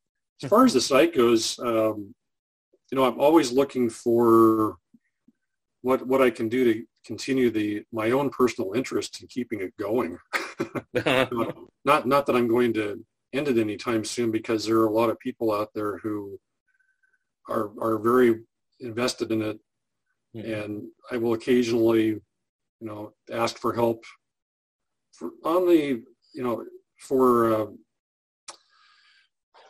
As 0.44 0.50
far 0.50 0.66
as 0.66 0.74
the 0.74 0.82
site 0.82 1.16
goes, 1.16 1.58
um, 1.60 2.14
you 2.92 2.96
know, 2.98 3.06
I'm 3.06 3.20
always 3.20 3.52
looking 3.52 3.90
for 3.90 4.76
what 5.82 6.06
what 6.06 6.22
I 6.22 6.30
can 6.30 6.50
do 6.50 6.74
to 6.74 6.84
continue 7.06 7.50
the 7.50 7.84
my 7.92 8.12
own 8.12 8.30
personal 8.30 8.74
interest 8.74 9.22
in 9.22 9.28
keeping 9.28 9.62
it 9.62 9.76
going. 9.78 10.18
not 11.86 12.08
not 12.08 12.26
that 12.26 12.36
I'm 12.36 12.48
going 12.48 12.74
to 12.74 13.04
end 13.34 13.48
it 13.48 13.58
anytime 13.58 14.04
soon 14.06 14.32
because 14.32 14.66
there 14.66 14.78
are 14.78 14.88
a 14.88 14.92
lot 14.92 15.10
of 15.10 15.20
people 15.20 15.52
out 15.54 15.70
there 15.74 15.98
who 15.98 16.40
are 17.50 17.72
are 17.80 17.98
very 18.00 18.44
invested 18.80 19.32
in 19.32 19.42
it 19.42 19.60
Mhm. 20.36 20.62
and 20.62 20.88
I 21.12 21.18
will 21.18 21.34
occasionally 21.34 22.08
you 22.08 22.22
know 22.82 23.14
ask 23.32 23.58
for 23.58 23.74
help 23.74 24.04
for 25.14 25.32
on 25.44 25.66
the 25.68 26.04
you 26.34 26.44
know 26.44 26.66
for 27.00 27.54
uh, 27.54 27.68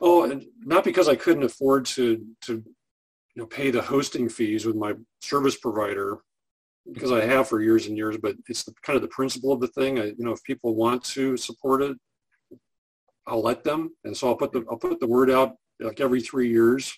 oh 0.02 0.24
and 0.24 0.46
not 0.62 0.84
because 0.84 1.08
I 1.08 1.16
couldn't 1.16 1.44
afford 1.44 1.86
to 1.98 2.26
to 2.42 2.54
you 2.54 3.36
know 3.36 3.46
pay 3.46 3.70
the 3.72 3.82
hosting 3.82 4.28
fees 4.28 4.66
with 4.66 4.76
my 4.76 4.94
service 5.22 5.58
provider 5.58 6.20
because 6.94 7.12
I 7.12 7.26
have 7.26 7.48
for 7.48 7.62
years 7.62 7.88
and 7.88 7.98
years 7.98 8.18
but 8.22 8.36
it's 8.48 8.64
the, 8.64 8.74
kind 8.84 8.96
of 8.96 9.02
the 9.02 9.08
principle 9.10 9.52
of 9.52 9.60
the 9.60 9.68
thing 9.70 10.00
I, 10.00 10.06
you 10.06 10.16
know 10.20 10.32
if 10.32 10.44
people 10.44 10.76
want 10.76 11.04
to 11.16 11.36
support 11.38 11.82
it 11.82 11.98
I'll 13.28 13.42
let 13.42 13.64
them 13.64 13.92
and 14.04 14.16
so 14.16 14.28
I'll 14.28 14.36
put 14.36 14.52
the 14.52 14.64
I'll 14.70 14.78
put 14.78 15.00
the 15.00 15.08
word 15.08 15.30
out 15.32 15.56
like 15.80 16.00
every 16.00 16.22
three 16.22 16.50
years 16.50 16.94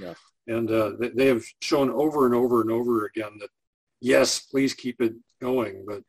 Yeah. 0.00 0.14
and 0.46 0.70
uh, 0.70 0.92
they, 0.98 1.10
they 1.10 1.26
have 1.26 1.44
shown 1.60 1.90
over 1.90 2.26
and 2.26 2.34
over 2.34 2.60
and 2.62 2.70
over 2.70 3.04
again 3.06 3.32
that 3.40 3.50
yes 4.00 4.40
please 4.40 4.74
keep 4.74 5.00
it 5.00 5.14
going 5.40 5.84
but 5.86 6.02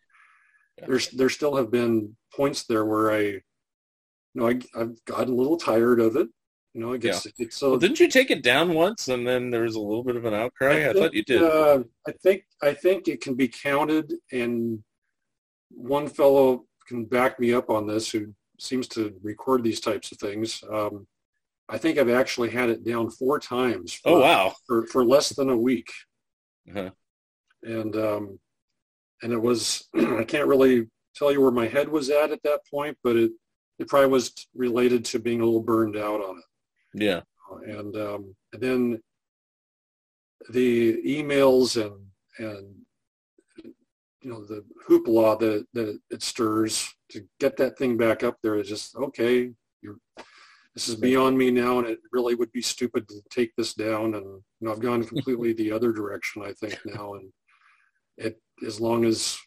Yeah. 0.77 0.85
there's 0.87 1.07
there 1.09 1.29
still 1.29 1.55
have 1.57 1.69
been 1.71 2.15
points 2.35 2.63
there 2.65 2.85
where 2.85 3.11
I 3.11 3.21
you 3.21 3.41
know 4.35 4.47
I, 4.47 4.59
I've 4.79 5.03
gotten 5.05 5.33
a 5.33 5.37
little 5.37 5.57
tired 5.57 5.99
of 5.99 6.15
it 6.15 6.27
you 6.77 6.85
know 6.85 6.95
guess 6.97 7.23
gets 7.23 7.39
it's 7.39 7.57
so 7.57 7.71
Well, 7.71 7.79
didn't 7.79 7.99
you 7.99 8.07
take 8.07 8.29
it 8.29 8.43
down 8.43 8.73
once, 8.73 9.07
and 9.07 9.27
then 9.27 9.49
there 9.49 9.63
was 9.63 9.75
a 9.75 9.79
little 9.79 10.03
bit 10.03 10.15
of 10.15 10.25
an 10.25 10.35
outcry? 10.35 10.81
I, 10.81 10.83
think, 10.83 10.97
thought 10.97 11.13
you 11.13 11.23
did. 11.23 11.41
Uh, 11.41 11.83
I 12.07 12.11
think 12.23 12.43
I 12.61 12.73
think 12.73 13.07
it 13.07 13.19
can 13.19 13.33
be 13.33 13.47
counted, 13.47 14.13
and 14.31 14.83
one 15.69 16.07
fellow 16.07 16.65
can 16.87 17.05
back 17.05 17.39
me 17.39 17.51
up 17.51 17.71
on 17.71 17.87
this 17.87 18.11
who 18.11 18.33
seems 18.59 18.87
to 18.89 19.15
record 19.23 19.63
these 19.63 19.79
types 19.79 20.11
of 20.11 20.19
things. 20.19 20.63
Um, 20.71 21.07
I 21.67 21.79
think 21.79 21.97
I've 21.97 22.11
actually 22.11 22.51
had 22.51 22.69
it 22.69 22.85
down 22.85 23.09
four 23.09 23.39
times. 23.39 23.93
For, 23.93 24.09
oh 24.09 24.19
wow! 24.19 24.53
For, 24.67 24.85
for 24.85 25.03
less 25.03 25.29
than 25.29 25.49
a 25.49 25.57
week, 25.57 25.89
Uh-huh. 26.69 26.91
and 27.63 27.95
um, 27.95 28.39
and 29.23 29.33
it 29.33 29.41
was 29.41 29.87
I 29.95 30.23
can't 30.25 30.47
really 30.47 30.85
tell 31.15 31.31
you 31.31 31.41
where 31.41 31.49
my 31.49 31.67
head 31.67 31.89
was 31.89 32.11
at 32.11 32.31
at 32.31 32.43
that 32.43 32.59
point, 32.69 32.99
but 33.03 33.15
it 33.15 33.31
it 33.79 33.87
probably 33.87 34.09
was 34.09 34.31
related 34.53 35.05
to 35.05 35.19
being 35.19 35.41
a 35.41 35.45
little 35.45 35.63
burned 35.63 35.97
out 35.97 36.21
on 36.21 36.37
it 36.37 36.43
Yeah, 36.99 37.21
and 37.65 37.95
um, 37.95 38.35
and 38.53 38.61
then 38.61 39.01
the 40.49 41.01
emails 41.03 41.81
and 41.81 41.95
and 42.39 42.75
you 44.21 44.31
know 44.31 44.43
the 44.43 44.63
hoopla 44.87 45.39
that 45.39 45.67
that 45.73 45.99
it 46.09 46.23
stirs 46.23 46.93
to 47.09 47.25
get 47.39 47.57
that 47.57 47.77
thing 47.77 47.97
back 47.97 48.23
up 48.23 48.37
there 48.41 48.55
is 48.55 48.67
just 48.67 48.95
okay. 48.95 49.51
You're 49.81 49.97
this 50.77 50.89
is 50.89 50.95
beyond 50.95 51.35
me 51.35 51.49
now, 51.49 51.79
and 51.79 51.87
it 51.87 51.97
really 52.11 52.35
would 52.35 52.51
be 52.51 52.61
stupid 52.61 53.07
to 53.07 53.19
take 53.31 53.55
this 53.55 53.73
down. 53.73 54.13
And 54.13 54.25
you 54.25 54.43
know, 54.61 54.71
I've 54.71 54.79
gone 54.79 55.03
completely 55.07 55.53
the 55.53 55.71
other 55.71 55.91
direction. 55.91 56.43
I 56.43 56.53
think 56.53 56.77
now, 56.85 57.15
and 57.15 57.31
it 58.17 58.39
as 58.63 58.79
long 58.79 59.03
as 59.03 59.39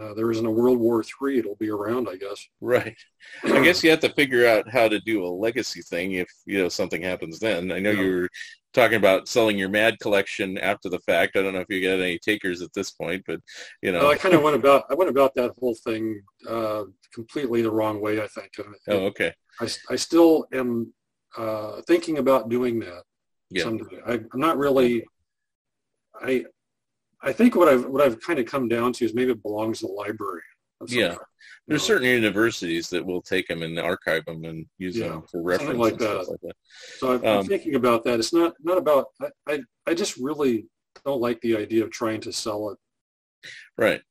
uh, 0.00 0.14
there 0.14 0.30
isn't 0.30 0.46
a 0.46 0.50
World 0.50 0.78
War 0.78 1.02
Three, 1.02 1.38
it'll 1.38 1.56
be 1.56 1.70
around, 1.70 2.08
I 2.08 2.16
guess. 2.16 2.46
right. 2.60 2.96
I 3.44 3.62
guess 3.62 3.82
you 3.84 3.90
have 3.90 4.00
to 4.00 4.12
figure 4.12 4.46
out 4.46 4.68
how 4.70 4.88
to 4.88 5.00
do 5.00 5.24
a 5.24 5.28
legacy 5.28 5.82
thing 5.82 6.12
if 6.12 6.28
you 6.46 6.58
know 6.58 6.68
something 6.68 7.02
happens. 7.02 7.38
Then 7.38 7.70
I 7.72 7.78
know 7.78 7.90
Yeah. 7.90 8.02
you 8.02 8.14
were 8.14 8.28
talking 8.72 8.96
about 8.96 9.28
selling 9.28 9.56
your 9.56 9.68
Mad 9.68 9.98
collection 10.00 10.58
after 10.58 10.88
the 10.88 10.98
fact. 11.00 11.36
I 11.36 11.42
don't 11.42 11.54
know 11.54 11.60
if 11.60 11.70
you 11.70 11.80
got 11.80 12.02
any 12.02 12.18
takers 12.18 12.60
at 12.60 12.72
this 12.74 12.90
point, 12.90 13.22
but 13.26 13.40
you 13.82 13.92
know. 13.92 14.00
Well, 14.00 14.10
I 14.10 14.16
kind 14.16 14.34
of 14.34 14.42
went 14.42 14.56
about 14.56 14.84
I 14.90 14.94
went 14.94 15.10
about 15.10 15.34
that 15.36 15.52
whole 15.60 15.76
thing 15.84 16.20
uh, 16.48 16.84
completely 17.12 17.62
the 17.62 17.70
wrong 17.70 18.00
way. 18.00 18.20
I 18.20 18.26
think. 18.26 18.50
And 18.58 18.74
oh, 18.88 19.04
okay. 19.06 19.32
I, 19.60 19.68
I 19.90 19.96
still 19.96 20.46
am 20.52 20.92
uh, 21.36 21.82
thinking 21.86 22.18
about 22.18 22.48
doing 22.48 22.80
that 22.80 23.02
Yeah. 23.50 23.62
someday. 23.64 24.00
I, 24.06 24.14
I'm 24.32 24.40
not 24.40 24.58
really. 24.58 25.04
I 26.20 26.44
I 27.24 27.32
think 27.32 27.56
what 27.56 27.68
I've 27.68 27.86
what 27.86 28.02
I've 28.02 28.20
kind 28.20 28.38
of 28.38 28.46
come 28.46 28.68
down 28.68 28.92
to 28.94 29.04
is 29.04 29.14
maybe 29.14 29.32
it 29.32 29.42
belongs 29.42 29.82
in 29.82 29.88
the 29.88 29.94
library. 29.94 30.42
Yeah. 30.86 31.08
kind, 31.08 31.18
There's 31.66 31.82
know. 31.82 31.94
certain 31.94 32.08
universities 32.08 32.90
that 32.90 33.04
will 33.04 33.22
take 33.22 33.48
them 33.48 33.62
and 33.62 33.78
archive 33.78 34.24
them 34.26 34.44
and 34.44 34.66
use 34.78 34.96
Yeah, 34.96 35.08
them 35.08 35.22
for 35.30 35.42
reference 35.42 35.78
like 35.78 35.98
that. 35.98 36.28
like 36.28 36.40
that. 36.42 36.56
So 36.98 37.12
I'm, 37.14 37.24
um, 37.24 37.46
thinking 37.46 37.74
about 37.76 38.04
that. 38.04 38.18
It's 38.18 38.32
not 38.34 38.54
not 38.62 38.76
about. 38.78 39.06
I, 39.20 39.28
I 39.48 39.60
I 39.86 39.94
just 39.94 40.16
really 40.18 40.66
don't 41.04 41.20
like 41.20 41.40
the 41.40 41.56
idea 41.56 41.84
of 41.84 41.90
trying 41.90 42.20
to 42.22 42.32
sell 42.32 42.70
it. 42.70 42.78
Right. 43.78 44.02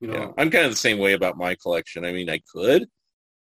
You 0.00 0.08
know. 0.08 0.14
Yeah. 0.14 0.28
I'm 0.38 0.50
kind 0.50 0.64
of 0.64 0.70
the 0.70 0.76
same 0.76 0.98
way 0.98 1.14
about 1.14 1.36
my 1.36 1.56
collection. 1.56 2.04
I 2.04 2.12
mean, 2.12 2.30
I 2.30 2.40
could, 2.52 2.86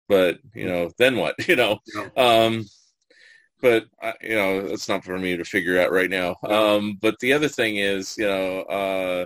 but 0.07 0.39
you 0.55 0.65
know, 0.67 0.89
then 0.97 1.17
what? 1.17 1.35
You 1.47 1.55
know, 1.57 1.79
you 1.87 2.11
know. 2.15 2.23
um, 2.23 2.65
but 3.63 3.85
I- 4.01 4.13
you 4.21 4.35
know, 4.35 4.59
it's 4.59 4.87
not 4.89 5.03
for 5.03 5.17
me 5.17 5.35
to 5.37 5.43
figure 5.45 5.79
out 5.79 5.91
right 5.91 6.09
now. 6.09 6.35
Um, 6.47 6.99
but 7.01 7.17
the 7.19 7.33
other 7.33 7.47
thing 7.47 7.77
is, 7.77 8.15
you 8.17 8.27
know, 8.27 8.59
uh, 8.63 9.25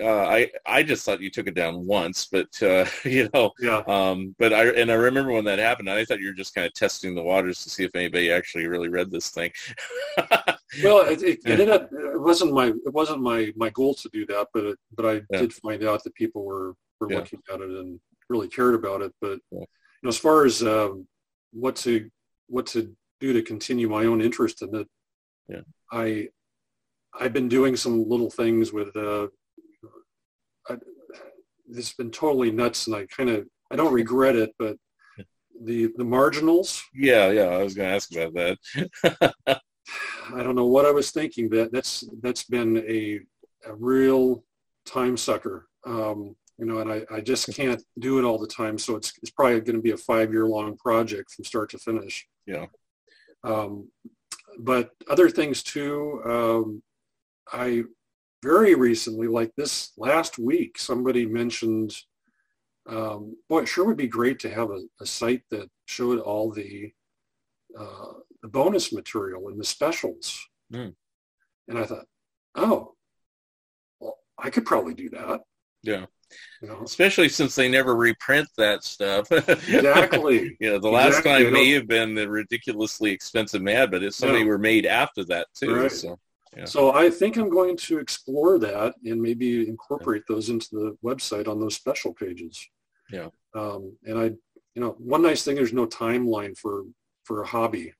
uh, 0.00 0.06
I 0.06 0.50
I 0.64 0.84
just 0.84 1.04
thought 1.04 1.20
you 1.20 1.30
took 1.30 1.48
it 1.48 1.54
down 1.54 1.84
once, 1.84 2.26
but 2.30 2.46
uh, 2.62 2.86
you 3.04 3.28
know, 3.34 3.50
yeah. 3.58 3.82
um, 3.88 4.34
but 4.38 4.52
I 4.52 4.68
and 4.68 4.90
I 4.90 4.94
remember 4.94 5.32
when 5.32 5.44
that 5.46 5.58
happened, 5.58 5.90
I 5.90 6.04
thought 6.04 6.20
you 6.20 6.28
were 6.28 6.32
just 6.32 6.54
kind 6.54 6.66
of 6.66 6.72
testing 6.74 7.14
the 7.16 7.22
waters 7.22 7.62
to 7.64 7.70
see 7.70 7.82
if 7.84 7.90
anybody 7.94 8.30
actually 8.30 8.68
really 8.68 8.88
read 8.88 9.10
this 9.10 9.28
thing. 9.30 9.50
Well, 10.84 10.98
it, 11.08 11.22
it, 11.22 11.38
it 11.46 11.50
ended 11.52 11.70
up. 11.70 11.88
It 11.90 12.20
wasn't 12.20 12.52
my. 12.52 12.66
It 12.66 12.92
wasn't 12.92 13.22
my 13.22 13.50
my 13.56 13.70
goal 13.70 13.94
to 13.94 14.08
do 14.12 14.26
that, 14.26 14.48
but 14.52 14.64
it, 14.64 14.78
but 14.94 15.06
I 15.06 15.14
Yeah. 15.30 15.40
did 15.40 15.54
find 15.54 15.82
out 15.82 16.04
that 16.04 16.14
people 16.14 16.44
were 16.44 16.74
were 17.00 17.10
Yeah. 17.10 17.16
looking 17.16 17.40
at 17.50 17.62
it 17.62 17.70
and 17.70 17.98
really 18.28 18.48
cared 18.48 18.74
about 18.74 19.00
it. 19.00 19.12
But 19.22 19.38
you 19.50 19.66
know, 20.02 20.08
as 20.10 20.18
far 20.18 20.44
as 20.44 20.62
um, 20.62 21.08
what 21.52 21.74
to 21.76 22.10
what 22.48 22.66
to 22.68 22.94
do 23.20 23.32
to 23.32 23.42
continue 23.42 23.88
my 23.88 24.04
own 24.04 24.20
interest 24.20 24.62
in 24.62 24.74
it, 24.74 24.88
Yeah. 25.48 25.60
I 25.90 26.28
I've 27.18 27.32
been 27.32 27.48
doing 27.48 27.74
some 27.76 28.08
little 28.08 28.30
things 28.30 28.72
with. 28.72 28.94
Uh, 28.96 29.28
I, 30.68 30.76
this 31.66 31.88
has 31.88 31.94
been 31.94 32.10
totally 32.10 32.50
nuts, 32.50 32.86
and 32.86 32.94
I 32.96 33.06
kind 33.06 33.30
of 33.30 33.46
I 33.70 33.76
don't 33.76 33.92
regret 33.92 34.36
it, 34.36 34.54
but 34.58 34.76
the 35.64 35.90
the 35.96 36.04
marginals. 36.04 36.82
yeah, 36.94 37.30
yeah, 37.30 37.48
I 37.48 37.62
was 37.62 37.74
going 37.74 37.88
to 37.88 37.94
ask 37.94 38.14
about 38.14 38.34
that. 38.34 39.34
I 40.34 40.42
don't 40.42 40.54
know 40.54 40.66
what 40.66 40.84
I 40.86 40.90
was 40.90 41.10
thinking. 41.10 41.48
That 41.50 41.72
that's 41.72 42.04
that's 42.22 42.44
been 42.44 42.76
a 42.78 43.20
a 43.66 43.74
real 43.74 44.44
time 44.84 45.16
sucker. 45.16 45.66
Um, 45.86 46.36
you 46.58 46.66
know, 46.66 46.78
and 46.78 46.92
I, 46.92 47.02
I 47.10 47.20
just 47.20 47.54
can't 47.54 47.82
do 47.98 48.18
it 48.18 48.24
all 48.24 48.38
the 48.38 48.46
time. 48.46 48.78
So 48.78 48.96
it's 48.96 49.12
it's 49.22 49.30
probably 49.30 49.60
going 49.60 49.76
to 49.76 49.82
be 49.82 49.92
a 49.92 49.96
five 49.96 50.32
year 50.32 50.46
long 50.46 50.76
project 50.76 51.30
from 51.32 51.44
start 51.44 51.70
to 51.70 51.78
finish. 51.78 52.26
Yeah. 52.46 52.66
Um, 53.44 53.90
but 54.58 54.90
other 55.08 55.30
things 55.30 55.62
too. 55.62 56.20
Um, 56.24 56.82
I 57.52 57.84
very 58.42 58.74
recently, 58.74 59.28
like 59.28 59.52
this 59.56 59.92
last 59.96 60.38
week, 60.38 60.78
somebody 60.78 61.26
mentioned. 61.26 61.94
Um, 62.88 63.36
boy, 63.50 63.60
it 63.60 63.68
sure 63.68 63.84
would 63.84 63.98
be 63.98 64.08
great 64.08 64.38
to 64.40 64.50
have 64.50 64.70
a, 64.70 64.80
a 65.00 65.04
site 65.04 65.42
that 65.50 65.68
showed 65.84 66.20
all 66.20 66.50
the 66.50 66.90
uh, 67.78 68.12
the 68.42 68.48
bonus 68.48 68.92
material 68.92 69.48
and 69.48 69.60
the 69.60 69.64
specials. 69.64 70.48
Hmm. 70.72 70.88
And 71.68 71.78
I 71.78 71.84
thought, 71.84 72.06
oh, 72.54 72.94
well, 74.00 74.16
I 74.38 74.50
could 74.50 74.64
probably 74.64 74.94
do 74.94 75.10
that. 75.10 75.40
Yeah. 75.82 76.06
Know, 76.62 76.82
Especially 76.84 77.28
since 77.28 77.54
they 77.54 77.68
never 77.68 77.94
reprint 77.94 78.48
that 78.56 78.84
stuff. 78.84 79.30
exactly. 79.32 80.56
you 80.60 80.70
know, 80.70 80.78
the 80.78 80.88
last 80.88 81.18
Exactly. 81.18 81.44
time 81.44 81.52
may 81.52 81.70
have 81.72 81.86
been 81.86 82.14
the 82.14 82.28
ridiculously 82.28 83.10
expensive 83.10 83.62
Mad, 83.62 83.90
but 83.90 84.02
it's 84.02 84.16
some 84.16 84.34
Yeah. 84.34 84.44
were 84.44 84.58
made 84.58 84.86
after 84.86 85.24
that 85.24 85.46
too. 85.54 85.74
Right. 85.74 85.92
So 85.92 86.18
Yeah. 86.56 86.64
So 86.64 86.92
I 86.92 87.10
think 87.10 87.36
I'm 87.36 87.50
going 87.50 87.76
to 87.76 87.98
explore 87.98 88.58
that 88.58 88.94
and 89.04 89.20
maybe 89.22 89.68
incorporate 89.68 90.22
those 90.28 90.48
into 90.50 90.68
the 90.72 90.96
website 91.04 91.46
on 91.48 91.60
those 91.60 91.74
special 91.76 92.12
pages. 92.12 92.66
Yeah. 93.10 93.28
Um, 93.54 93.96
and 94.04 94.18
I, 94.18 94.24
you 94.74 94.82
know, 94.82 94.96
one 94.98 95.22
nice 95.22 95.42
thing, 95.44 95.56
there's 95.56 95.72
no 95.72 95.86
timeline 95.86 96.56
for, 96.56 96.84
for 97.24 97.42
a 97.42 97.46
hobby. 97.46 97.92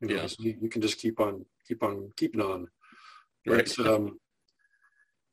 You 0.00 0.08
know, 0.08 0.14
Yeah. 0.16 0.26
so 0.26 0.36
you, 0.40 0.56
you 0.60 0.68
can 0.68 0.82
just 0.82 0.98
keep 0.98 1.20
on 1.20 1.44
keep 1.66 1.82
on 1.82 2.12
keeping 2.16 2.40
on. 2.40 2.68
Right. 3.46 3.70
But 3.76 3.86
um, 3.86 4.18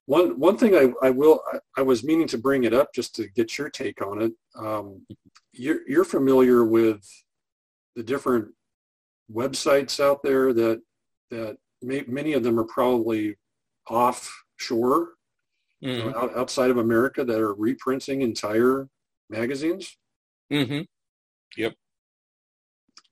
one 0.06 0.40
one 0.40 0.58
thing 0.58 0.76
I, 0.76 0.92
I 1.06 1.10
will 1.10 1.42
I, 1.52 1.60
I 1.78 1.82
was 1.82 2.04
meaning 2.04 2.28
to 2.28 2.38
bring 2.38 2.64
it 2.64 2.74
up 2.74 2.94
just 2.94 3.16
to 3.16 3.28
get 3.30 3.58
your 3.58 3.70
take 3.70 4.06
on 4.06 4.22
it. 4.22 4.34
Um, 4.58 5.06
you're 5.54 5.80
you're 5.88 6.06
familiar 6.06 6.66
with 6.66 7.08
the 7.96 8.04
different 8.04 8.50
websites 9.32 10.00
out 10.00 10.22
there 10.24 10.54
that 10.54 10.82
that 11.32 11.58
may, 11.82 12.04
many 12.08 12.34
of 12.34 12.44
them 12.44 12.60
are 12.60 12.66
probably 12.66 13.36
offshore 13.90 15.10
Mm-hmm. 15.84 16.18
out, 16.18 16.38
outside 16.38 16.70
of 16.70 16.78
America 16.78 17.26
that 17.26 17.42
are 17.42 17.54
reprinting 17.54 18.22
entire 18.22 18.88
magazines. 19.30 19.98
Mm-hmm. 20.50 20.84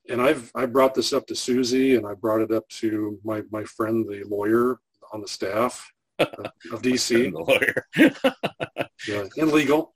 And 0.09 0.21
I've 0.21 0.51
I 0.55 0.65
brought 0.65 0.93
this 0.93 1.13
up 1.13 1.27
to 1.27 1.35
Susie 1.35 1.95
and 1.95 2.07
I 2.07 2.13
brought 2.13 2.41
it 2.41 2.51
up 2.51 2.67
to 2.79 3.19
my 3.23 3.43
my 3.51 3.63
friend 3.65 4.07
the 4.07 4.23
lawyer 4.23 4.79
on 5.13 5.21
the 5.21 5.27
staff 5.27 5.91
of 6.21 6.45
of 6.71 6.81
DC. 6.81 7.31
The 7.31 7.39
lawyer. 7.39 7.85
yeah, 9.07 9.23
in 9.37 9.51
legal, 9.51 9.93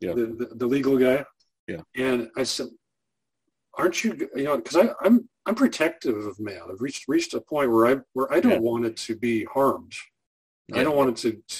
Yeah. 0.00 0.14
the, 0.14 0.26
the, 0.26 0.54
the 0.54 0.66
legal 0.66 0.96
guy. 0.98 1.24
Yeah. 1.66 1.80
And 1.96 2.28
I 2.36 2.42
said, 2.44 2.68
aren't 3.76 4.04
you, 4.04 4.28
you 4.34 4.44
know, 4.44 4.56
because 4.56 4.76
I'm, 5.02 5.28
I'm 5.46 5.54
protective 5.54 6.16
of 6.26 6.38
Mad. 6.38 6.62
I've 6.70 6.80
reached, 6.80 7.04
reached 7.08 7.34
a 7.34 7.40
point 7.40 7.70
where 7.70 7.86
I, 7.86 7.96
where 8.12 8.32
I 8.32 8.40
don't 8.40 8.52
Yeah. 8.52 8.58
want 8.58 8.86
it 8.86 8.96
to 8.98 9.16
be 9.16 9.44
harmed. 9.44 9.92
I 10.72 10.82
don't 10.82 10.96
want 10.96 11.10
it 11.10 11.16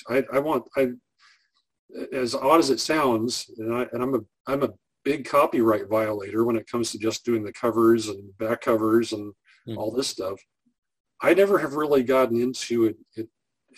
to, 0.09 0.15
I, 0.15 0.37
I 0.37 0.39
want, 0.39 0.67
I, 0.77 0.93
as 2.13 2.35
odd 2.35 2.59
as 2.59 2.71
it 2.71 2.81
sounds, 2.81 3.51
and 3.59 3.75
I, 3.75 3.87
and 3.93 4.03
I'm 4.03 4.15
a, 4.15 4.21
I'm 4.47 4.63
a 4.63 4.71
big 5.05 5.27
copyright 5.27 5.89
violator 5.89 6.45
when 6.45 6.57
it 6.57 6.67
comes 6.67 6.91
to 6.93 6.99
just 6.99 7.25
doing 7.25 7.45
the 7.45 7.53
covers 7.53 8.09
and 8.09 8.37
back 8.39 8.63
covers 8.63 9.13
and 9.13 9.33
Hmm. 9.67 9.79
all 9.79 9.91
this 9.91 10.09
stuff. 10.09 10.39
I 11.23 11.33
never 11.33 11.57
have 11.59 11.73
really 11.75 12.03
gotten 12.03 12.39
into 12.39 12.85
it, 12.85 12.97
it 13.17 13.29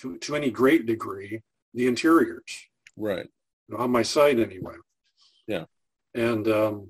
to, 0.01 0.19
to 0.19 0.37
any 0.37 0.51
great 0.51 0.87
degree, 0.87 1.43
the 1.75 1.87
interiors 1.87 2.67
right. 2.97 3.29
on 3.77 3.91
my 3.91 4.03
site 4.03 4.39
anyway. 4.39 4.75
Yeah. 5.47 5.65
And 6.15 6.49
um, 6.49 6.89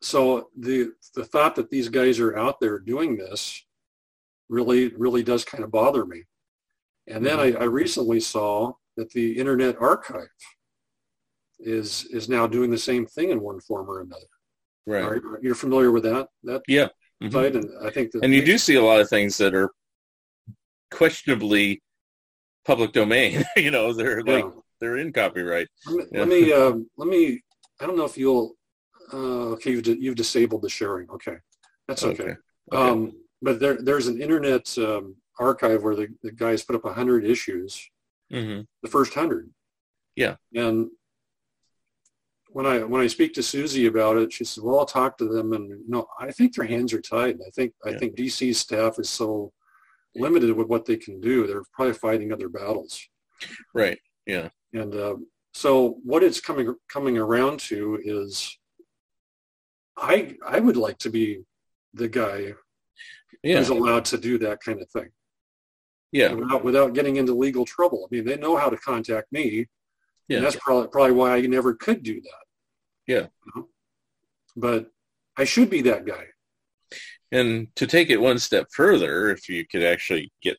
so 0.00 0.48
the 0.58 0.92
the 1.14 1.24
thought 1.24 1.54
that 1.56 1.70
these 1.70 1.88
guys 1.88 2.20
are 2.20 2.36
out 2.36 2.60
there 2.60 2.78
doing 2.78 3.16
this 3.16 3.64
really 4.48 4.88
really 4.88 5.22
does 5.22 5.44
kind 5.44 5.64
of 5.64 5.70
bother 5.70 6.04
me. 6.04 6.22
And 7.08 7.24
then 7.26 7.40
I, 7.40 7.52
I 7.52 7.64
recently 7.64 8.20
saw 8.20 8.72
that 8.96 9.10
the 9.10 9.32
Internet 9.38 9.76
Archive 9.80 10.28
is 11.58 12.04
is 12.06 12.28
now 12.28 12.46
doing 12.46 12.70
the 12.70 12.78
same 12.78 13.06
thing 13.06 13.30
in 13.30 13.40
one 13.40 13.60
form 13.60 13.88
or 13.90 14.00
another. 14.00 14.26
Right. 14.86 15.02
Are- 15.04 15.40
You're 15.42 15.54
familiar 15.54 15.90
with 15.90 16.04
that 16.04 16.28
that 16.44 16.62
Yeah. 16.68 16.88
Mhm. 17.22 17.32
site, 17.32 17.56
and 17.56 17.70
I 17.86 17.90
think 17.90 18.12
that 18.12 18.24
And 18.24 18.34
you 18.34 18.44
do 18.44 18.58
see 18.58 18.74
a 18.76 18.82
lot 18.82 19.00
of 19.00 19.08
things 19.08 19.36
that 19.38 19.54
are 19.54 19.70
questionably 20.90 21.82
public 22.64 22.92
domain. 22.92 23.44
you 23.56 23.70
know, 23.70 23.92
they're 23.92 24.22
Yeah. 24.26 24.32
like 24.34 24.44
they're 24.80 24.96
in 24.96 25.12
copyright. 25.12 25.68
Let 25.86 25.96
me, 25.96 26.04
Yeah. 26.12 26.18
let 26.20 26.28
me, 26.28 26.52
um, 26.52 26.90
let 26.96 27.08
me, 27.08 27.42
I 27.80 27.86
don't 27.86 27.96
know 27.96 28.04
if 28.04 28.16
you'll, 28.18 28.56
uh, 29.12 29.50
okay, 29.54 29.70
you've, 29.72 29.86
you've 29.86 30.16
disabled 30.16 30.62
the 30.62 30.68
sharing. 30.68 31.08
Okay. 31.10 31.36
That's 31.86 32.04
okay. 32.04 32.22
Okay. 32.24 32.36
Um, 32.72 33.12
but 33.40 33.60
there, 33.60 33.80
there's 33.80 34.08
an 34.08 34.20
internet 34.20 34.76
um, 34.78 35.16
archive 35.38 35.82
where 35.82 35.94
the, 35.96 36.08
the 36.22 36.32
guys 36.32 36.62
put 36.62 36.76
up 36.76 36.84
a 36.84 36.92
hundred 36.92 37.24
issues, 37.24 37.88
hmm 38.30 38.60
the 38.82 38.88
first 38.88 39.14
hundred. 39.14 39.50
Yeah. 40.16 40.36
And 40.54 40.90
when 42.48 42.66
I, 42.66 42.82
when 42.82 43.00
I 43.00 43.06
speak 43.06 43.32
to 43.34 43.42
Susie 43.42 43.86
about 43.86 44.16
it, 44.16 44.32
she 44.32 44.44
says, 44.44 44.62
well, 44.62 44.80
I'll 44.80 44.84
talk 44.86 45.16
to 45.18 45.26
them. 45.26 45.52
And 45.52 45.68
you 45.70 45.84
know, 45.88 46.06
I 46.18 46.30
think 46.32 46.54
their 46.54 46.66
hands 46.66 46.92
are 46.92 47.00
tied. 47.00 47.38
I 47.46 47.50
think, 47.50 47.72
I 47.84 47.90
Yeah. 47.90 47.98
think 47.98 48.16
DC 48.16 48.54
staff 48.54 48.98
is 48.98 49.08
so 49.08 49.52
limited 50.14 50.52
with 50.56 50.68
what 50.68 50.84
they 50.86 50.96
can 50.96 51.20
do. 51.20 51.46
They're 51.46 51.62
probably 51.72 51.94
fighting 51.94 52.32
other 52.32 52.48
battles. 52.48 53.00
Right. 53.74 53.98
Yeah. 54.26 54.50
And 54.72 54.94
uh, 54.94 55.16
so 55.54 55.98
what 56.04 56.22
it's 56.22 56.40
coming 56.40 56.74
coming 56.88 57.18
around 57.18 57.60
to 57.60 57.98
is 58.04 58.56
I 59.96 60.36
I 60.46 60.60
would 60.60 60.76
like 60.76 60.98
to 60.98 61.10
be 61.10 61.42
the 61.94 62.08
guy 62.08 62.54
Yeah. 63.42 63.58
who's 63.58 63.68
allowed 63.68 64.04
to 64.06 64.18
do 64.18 64.38
that 64.38 64.60
kind 64.62 64.80
of 64.80 64.88
thing 64.90 65.10
Yeah. 66.12 66.32
without 66.32 66.64
without 66.64 66.94
getting 66.94 67.16
into 67.16 67.34
legal 67.34 67.64
trouble. 67.64 68.06
I 68.10 68.14
mean, 68.14 68.24
they 68.24 68.36
know 68.36 68.56
how 68.56 68.70
to 68.70 68.76
contact 68.76 69.32
me. 69.32 69.66
Yeah. 70.28 70.36
And 70.38 70.46
that's 70.46 70.56
probably 70.56 70.88
probably 70.88 71.12
why 71.12 71.36
I 71.36 71.40
never 71.42 71.74
could 71.74 72.02
do 72.02 72.20
that. 72.20 72.44
Yeah. 73.06 73.26
You 73.46 73.52
know? 73.56 73.68
But 74.56 74.90
I 75.36 75.44
should 75.44 75.70
be 75.70 75.82
that 75.82 76.04
guy. 76.06 76.26
And 77.32 77.74
to 77.76 77.86
take 77.86 78.10
it 78.10 78.20
one 78.20 78.38
step 78.38 78.68
further, 78.72 79.30
if 79.30 79.48
you 79.48 79.66
could 79.66 79.82
actually 79.82 80.30
get 80.42 80.58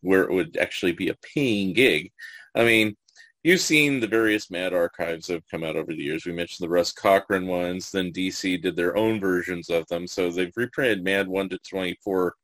where 0.00 0.22
it 0.22 0.32
would 0.32 0.56
actually 0.56 0.92
be 0.92 1.08
a 1.10 1.16
paying 1.34 1.74
gig, 1.74 2.10
I 2.54 2.64
mean, 2.64 2.96
you've 3.44 3.60
seen 3.60 4.00
the 4.00 4.06
various 4.06 4.50
Mad 4.50 4.72
archives 4.72 5.26
that 5.26 5.34
have 5.34 5.48
come 5.50 5.62
out 5.62 5.76
over 5.76 5.92
the 5.92 6.02
years. 6.02 6.24
We 6.24 6.32
mentioned 6.32 6.64
the 6.66 6.72
Russ 6.72 6.92
Cochran 6.92 7.46
ones, 7.46 7.90
then 7.90 8.12
DC 8.12 8.62
did 8.62 8.74
their 8.74 8.96
own 8.96 9.20
versions 9.20 9.68
of 9.70 9.86
them. 9.88 10.06
So 10.06 10.30
they've 10.30 10.52
reprinted 10.56 11.04
Mad 11.04 11.28
1 11.28 11.50
to 11.50 11.58
24 11.58 12.34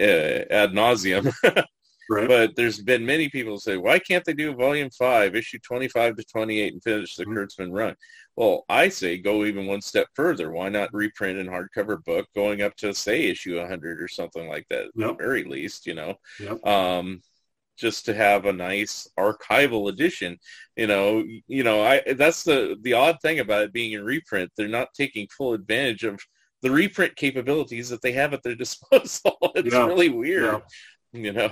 uh, 0.00 0.02
ad 0.04 0.70
nauseum. 0.72 1.32
Right. 2.10 2.28
But 2.28 2.54
there's 2.54 2.82
been 2.82 3.06
many 3.06 3.30
people 3.30 3.58
say, 3.58 3.78
why 3.78 3.98
can't 3.98 4.24
they 4.26 4.34
do 4.34 4.52
volume 4.54 4.90
five, 4.90 5.34
issue 5.34 5.58
25 5.66 6.16
to 6.16 6.24
28 6.24 6.72
and 6.74 6.82
finish 6.82 7.14
the 7.14 7.24
Mhm. 7.24 7.34
Kurtzman 7.34 7.72
run? 7.72 7.96
Well, 8.36 8.64
I 8.68 8.88
say 8.88 9.18
go 9.18 9.44
even 9.44 9.66
one 9.66 9.80
step 9.80 10.08
further. 10.14 10.50
Why 10.50 10.68
not 10.68 10.92
reprint 10.92 11.38
in 11.38 11.46
hardcover 11.46 12.02
book 12.04 12.26
going 12.34 12.62
up 12.62 12.74
to 12.76 12.92
say 12.94 13.26
issue 13.26 13.58
100 13.58 14.00
or 14.02 14.08
something 14.08 14.48
like 14.48 14.66
that 14.70 14.86
at 14.86 14.90
the 14.94 15.14
very 15.14 15.44
least, 15.44 15.86
you 15.86 15.94
know? 15.94 16.14
Yep. 16.40 16.66
Um, 16.66 17.20
just 17.76 18.04
to 18.06 18.14
have 18.14 18.46
a 18.46 18.52
nice 18.52 19.08
archival 19.18 19.88
edition, 19.90 20.38
you 20.76 20.86
know, 20.86 21.24
you 21.48 21.64
know, 21.64 21.82
I 21.82 22.02
that's 22.14 22.44
the 22.44 22.76
the 22.82 22.92
odd 22.92 23.18
thing 23.20 23.40
about 23.40 23.62
it 23.62 23.72
being 23.72 23.92
in 23.92 24.04
reprint. 24.04 24.50
They're 24.56 24.68
not 24.68 24.94
taking 24.96 25.26
full 25.28 25.54
advantage 25.54 26.04
of 26.04 26.20
the 26.62 26.70
reprint 26.70 27.16
capabilities 27.16 27.88
that 27.90 28.00
they 28.00 28.12
have 28.12 28.32
at 28.32 28.42
their 28.44 28.54
disposal. 28.64 29.36
it's 29.56 29.74
Yeah. 29.74 29.86
really 29.86 30.08
weird, 30.08 30.62
Yeah. 31.12 31.20
you 31.20 31.32
know. 31.32 31.50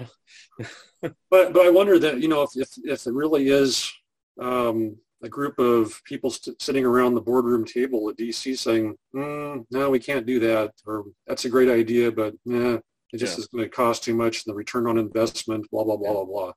But 1.02 1.52
but 1.52 1.66
I 1.66 1.70
wonder 1.70 1.98
that 1.98 2.20
you 2.20 2.28
know 2.28 2.42
if 2.42 2.50
if, 2.54 2.68
if 2.84 3.06
it 3.08 3.12
really 3.12 3.48
is 3.48 3.92
um, 4.40 4.96
a 5.22 5.28
group 5.28 5.58
of 5.58 6.00
people 6.04 6.30
st- 6.30 6.60
sitting 6.60 6.84
around 6.84 7.14
the 7.14 7.20
boardroom 7.20 7.64
table 7.64 8.08
at 8.10 8.16
DC 8.16 8.56
saying, 8.58 8.96
mm, 9.14 9.64
"No, 9.70 9.90
we 9.90 9.98
can't 9.98 10.26
do 10.26 10.40
that," 10.40 10.72
or 10.86 11.04
"That's 11.26 11.44
a 11.44 11.48
great 11.50 11.68
idea, 11.68 12.10
but 12.10 12.34
nah, 12.44 12.74
it 13.12 13.18
just 13.18 13.38
Yeah. 13.38 13.42
is 13.42 13.48
going 13.48 13.64
to 13.64 13.70
cost 13.70 14.02
too 14.04 14.14
much. 14.14 14.44
And 14.44 14.52
the 14.52 14.56
return 14.56 14.86
on 14.86 14.98
investment, 14.98 15.70
blah 15.70 15.84
blah 15.84 15.96
blah 15.96 16.24
blah 16.24 16.24
blah." 16.24 16.52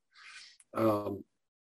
Um, 1.07 1.23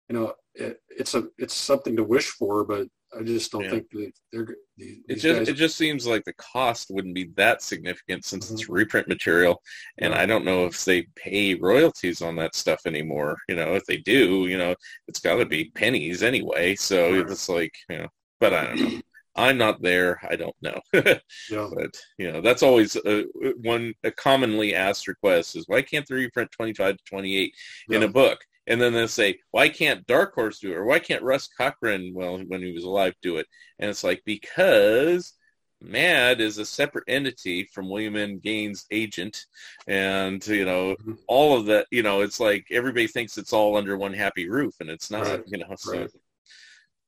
you 0.09 0.15
know, 0.15 0.33
it, 0.55 0.81
it's 0.89 1.13
a 1.15 1.27
it's 1.37 1.53
something 1.53 1.95
to 1.97 2.03
wish 2.03 2.29
for, 2.29 2.63
but 2.65 2.87
I 3.17 3.23
just 3.23 3.51
don't 3.51 3.63
Yeah. 3.63 3.69
think 3.71 3.89
that 3.91 4.11
they're 4.31 4.55
these, 4.75 4.97
It 5.07 5.15
just 5.15 5.39
guys. 5.39 5.49
it 5.49 5.53
just 5.53 5.77
seems 5.77 6.05
like 6.05 6.23
the 6.25 6.33
cost 6.33 6.87
wouldn't 6.89 7.15
be 7.15 7.25
that 7.35 7.61
significant 7.61 8.25
since 8.25 8.51
it's 8.51 8.63
Mhm. 8.65 8.73
reprint 8.75 9.07
material, 9.07 9.61
and 9.97 10.13
Yeah. 10.13 10.21
I 10.21 10.25
don't 10.25 10.45
know 10.45 10.65
if 10.65 10.83
they 10.83 11.03
pay 11.15 11.55
royalties 11.55 12.21
on 12.21 12.35
that 12.35 12.53
stuff 12.55 12.81
anymore. 12.85 13.37
You 13.47 13.55
know, 13.55 13.75
if 13.75 13.85
they 13.85 13.97
do, 13.97 14.47
you 14.47 14.57
know, 14.57 14.75
it's 15.07 15.19
got 15.19 15.35
to 15.37 15.45
be 15.45 15.71
pennies 15.71 16.21
anyway. 16.21 16.75
So 16.75 17.13
Right. 17.21 17.31
it's 17.31 17.47
like, 17.49 17.75
you 17.89 17.97
know, 17.99 18.07
but 18.39 18.53
I 18.53 18.65
don't 18.65 18.81
know. 18.93 19.01
I'm 19.35 19.57
not 19.57 19.81
there. 19.83 20.19
I 20.27 20.35
don't 20.35 20.55
know. 20.61 20.81
yeah. 21.49 21.69
but 21.73 21.95
you 22.17 22.31
know, 22.31 22.41
that's 22.41 22.63
always 22.63 22.95
a, 22.97 23.23
one 23.61 23.93
a 24.03 24.11
commonly 24.11 24.73
asked 24.73 25.07
request 25.07 25.55
is 25.55 25.63
why 25.67 25.81
can't 25.83 26.05
they 26.07 26.15
reprint 26.15 26.51
25 26.51 26.97
to 26.97 27.03
28 27.05 27.53
in 27.91 28.01
a 28.03 28.07
book? 28.07 28.43
And 28.67 28.79
then 28.81 28.93
they'll 28.93 29.07
say, 29.07 29.39
why 29.51 29.69
can't 29.69 30.05
Dark 30.07 30.35
Horse 30.35 30.59
do 30.59 30.71
it? 30.71 30.75
Or 30.75 30.85
why 30.85 30.99
can't 30.99 31.23
Russ 31.23 31.47
Cochran, 31.47 32.11
well, 32.13 32.37
when 32.47 32.61
he 32.61 32.73
was 32.73 32.83
alive, 32.83 33.13
do 33.21 33.37
it? 33.37 33.47
And 33.79 33.89
it's 33.89 34.03
like, 34.03 34.21
because 34.25 35.33
MAD 35.81 36.41
is 36.41 36.57
a 36.57 36.65
separate 36.65 37.05
entity 37.07 37.63
from 37.73 37.89
William 37.89 38.15
M. 38.17 38.39
Gaines' 38.39 38.85
agent. 38.91 39.45
And, 39.87 40.45
you 40.47 40.65
know, 40.65 40.95
Mhm. 40.97 41.17
all 41.27 41.57
of 41.57 41.67
that, 41.67 41.87
you 41.91 42.03
know, 42.03 42.21
it's 42.21 42.39
like 42.39 42.65
everybody 42.71 43.07
thinks 43.07 43.37
it's 43.37 43.53
all 43.53 43.77
under 43.77 43.95
one 43.97 44.13
happy 44.13 44.49
roof, 44.49 44.73
and 44.81 44.89
it's 44.89 45.09
not, 45.11 45.27
Right. 45.27 45.43
you 45.47 45.59
know. 45.59 45.75
So, 45.77 45.91
Right. 45.99 46.11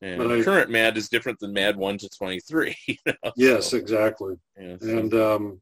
and 0.02 0.22
I- 0.31 0.44
current 0.44 0.69
MAD 0.69 0.98
is 0.98 1.10
different 1.10 1.40
than 1.40 1.52
MAD 1.52 1.76
1 1.77 1.98
to 1.98 2.10
23. 2.10 2.76
You 2.88 2.95
know? 3.06 3.31
Yes, 3.36 3.72
So, 3.72 3.77
exactly. 3.77 4.36
yeah, 4.57 4.77
so- 4.80 4.88
And 4.98 5.14
um, 5.14 5.61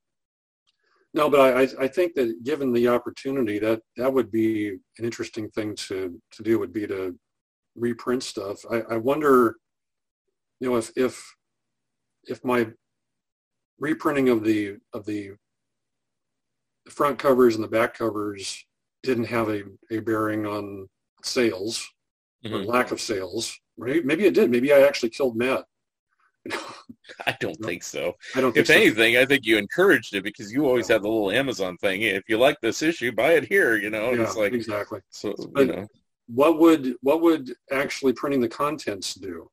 no, 1.18 1.30
but 1.30 1.39
I, 1.41 1.84
I- 1.84 1.88
think 1.88 2.14
that 2.14 2.44
given 2.44 2.72
the 2.72 2.88
opportunity, 2.88 3.57
that 3.60 3.81
that 3.98 4.14
would 4.14 4.31
be 4.31 4.69
an 4.69 5.03
interesting 5.10 5.49
thing 5.49 5.76
to 5.88 5.98
to 6.35 6.44
do. 6.44 6.60
Would 6.60 6.72
be 6.73 6.85
to 6.88 7.18
reprint 7.76 8.23
stuff. 8.23 8.57
I, 8.72 8.77
I 8.94 8.98
wonder, 8.98 9.56
you 10.60 10.69
know, 10.69 10.77
if 10.77 10.91
if 10.95 11.15
if 12.26 12.44
my 12.45 12.68
reprinting 13.80 14.30
of 14.30 14.44
the 14.44 14.77
of 14.94 15.06
the 15.06 15.31
front 16.89 17.18
covers 17.19 17.56
and 17.56 17.64
the 17.64 17.68
back 17.68 17.95
covers 17.98 18.64
didn't 19.03 19.26
have 19.26 19.49
a, 19.49 19.64
a 19.91 19.99
bearing 19.99 20.45
on 20.45 20.88
sales 21.23 21.85
or 22.45 22.52
Mhm. 22.52 22.65
lack 22.68 22.91
of 22.91 23.02
sales, 23.02 23.60
right? 23.77 24.06
Maybe 24.06 24.26
it 24.26 24.34
did. 24.35 24.52
Maybe 24.52 24.72
I 24.72 24.81
actually 24.81 25.10
killed 25.10 25.35
Mad. 25.35 25.64
I 27.26 27.36
don't 27.40 27.56
think 27.64 27.84
so. 27.84 28.14
I 28.36 28.41
don't 28.41 28.52
think 28.53 28.61
If 28.64 28.68
so. 28.68 28.74
anything, 28.74 29.18
I 29.18 29.26
think 29.26 29.45
you 29.45 29.57
encouraged 29.57 30.14
it 30.15 30.24
because 30.24 30.52
you 30.52 30.65
always 30.65 30.88
have 30.90 31.02
the 31.03 31.07
little 31.10 31.32
Amazon 31.32 31.78
thing. 31.78 32.02
If 32.02 32.24
you 32.28 32.38
like 32.38 32.60
this 32.61 32.82
issue, 32.82 33.11
buy 33.11 33.34
it 33.34 33.45
here. 33.45 33.76
You 33.78 33.90
know, 33.90 34.11
yeah, 34.11 34.24
it's 34.24 34.36
like 34.36 34.53
exactly. 34.53 34.99
so. 35.10 35.34
You 35.56 35.65
know, 35.65 35.88
What 36.28 36.60
would 36.60 36.95
what 37.02 37.22
would 37.22 37.53
actually 37.72 38.14
printing 38.14 38.41
the 38.41 38.49
contents 38.49 39.14
do? 39.15 39.49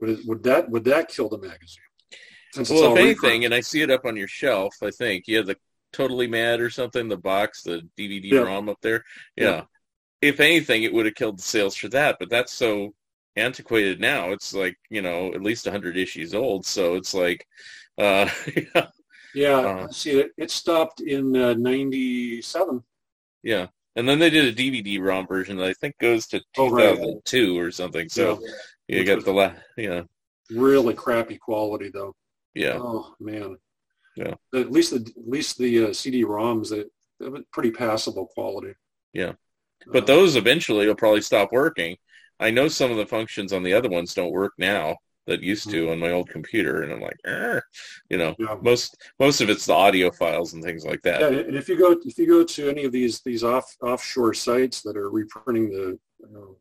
Would 0.00 0.10
it, 0.10 0.18
would 0.26 0.42
that 0.44 0.68
would 0.70 0.84
that 0.84 1.08
kill 1.08 1.28
the 1.28 1.38
magazine? 1.38 1.82
Since 2.52 2.70
well, 2.70 2.92
if 2.92 2.96
reprint. 2.96 3.00
anything, 3.24 3.44
and 3.46 3.54
I 3.54 3.60
see 3.60 3.82
it 3.82 3.90
up 3.90 4.04
on 4.04 4.16
your 4.16 4.28
shelf, 4.28 4.74
I 4.82 4.90
think 4.90 5.26
you 5.26 5.36
have 5.38 5.46
the 5.46 5.56
Totally 5.92 6.26
Mad 6.26 6.60
or 6.60 6.68
something, 6.70 7.08
the 7.08 7.16
box, 7.16 7.62
the 7.62 7.82
DVD 7.98 8.24
Yeah. 8.32 8.40
ROM 8.40 8.68
up 8.68 8.78
there. 8.82 9.02
Yeah. 9.36 9.44
Yeah. 9.50 9.62
If 10.22 10.40
anything, 10.40 10.82
it 10.82 10.92
would 10.92 11.06
have 11.06 11.14
killed 11.14 11.38
the 11.38 11.42
sales 11.42 11.76
for 11.76 11.88
that, 11.88 12.16
but 12.18 12.28
that's 12.30 12.52
so 12.52 12.94
antiquated 13.36 14.00
now. 14.00 14.30
It's 14.32 14.54
like 14.54 14.76
you 14.90 15.02
know 15.02 15.32
at 15.34 15.42
least 15.42 15.66
hundred 15.66 15.96
issues 15.96 16.34
old, 16.34 16.64
so 16.66 16.94
it's 16.96 17.14
like, 17.14 17.46
uh, 17.98 18.28
yeah, 18.74 18.86
yeah, 19.34 19.58
uh, 19.58 19.88
see, 19.88 20.12
it, 20.20 20.30
it 20.36 20.50
stopped 20.50 21.00
in 21.00 21.36
uh, 21.36 21.54
'97. 21.54 22.82
yeah. 23.42 23.66
And 23.98 24.06
then 24.06 24.18
they 24.18 24.28
did 24.28 24.44
a 24.44 24.52
DVD 24.52 25.00
ROM 25.00 25.26
version 25.26 25.56
that 25.56 25.68
I 25.68 25.72
think 25.72 25.96
goes 25.98 26.26
to 26.26 26.42
Oh, 26.58 26.68
right. 26.68 26.96
2002 26.96 27.58
or 27.58 27.70
something. 27.70 28.10
So 28.10 28.38
you 28.88 28.98
Which 28.98 29.06
got 29.06 29.24
the 29.24 29.32
la- 29.32 29.54
yeah, 29.78 30.02
Really 30.50 30.92
crappy 30.92 31.38
quality 31.38 31.88
though. 31.88 32.14
yeah. 32.54 32.76
Oh 32.78 33.14
man. 33.20 33.56
Yeah. 34.14 34.34
At 34.54 34.70
least 34.70 34.90
the 34.90 34.98
at 35.18 35.26
least 35.26 35.56
the 35.56 35.86
uh, 35.86 35.92
CD-ROMs 35.94 36.68
that 36.68 36.90
pretty 37.52 37.70
passable 37.70 38.26
quality. 38.26 38.74
Yeah. 39.14 39.32
But 39.86 40.02
Uh, 40.02 40.06
those 40.06 40.36
eventually 40.36 40.86
will 40.86 40.94
probably 40.94 41.22
stop 41.22 41.50
working. 41.50 41.96
I 42.40 42.50
know 42.50 42.68
some 42.68 42.90
of 42.90 42.96
the 42.96 43.06
functions 43.06 43.52
on 43.52 43.62
the 43.62 43.72
other 43.72 43.88
ones 43.88 44.14
don't 44.14 44.32
work 44.32 44.52
now 44.58 44.96
that 45.26 45.42
used 45.42 45.68
to 45.70 45.90
on 45.90 45.98
my 45.98 46.12
old 46.12 46.28
computer, 46.28 46.82
and 46.82 46.92
I'm 46.92 47.00
like, 47.00 47.16
"Eh," 47.24 47.60
you 48.10 48.16
know, 48.16 48.36
Yeah. 48.38 48.56
most 48.62 48.96
most 49.18 49.40
of 49.40 49.50
it's 49.50 49.66
the 49.66 49.72
audio 49.72 50.10
files 50.10 50.52
and 50.54 50.62
things 50.62 50.84
like 50.84 51.02
that. 51.02 51.20
Yeah, 51.20 51.38
and 51.40 51.56
if 51.56 51.68
you 51.68 51.76
go 51.76 51.92
if 52.04 52.16
you 52.18 52.26
go 52.26 52.44
to 52.44 52.68
any 52.70 52.84
of 52.84 52.92
these 52.92 53.20
these 53.22 53.42
off 53.42 53.74
offshore 53.82 54.34
sites 54.34 54.82
that 54.82 54.96
are 54.96 55.10
reprinting 55.10 55.70
the 55.70 55.98
you 56.20 56.28
know, 56.32 56.58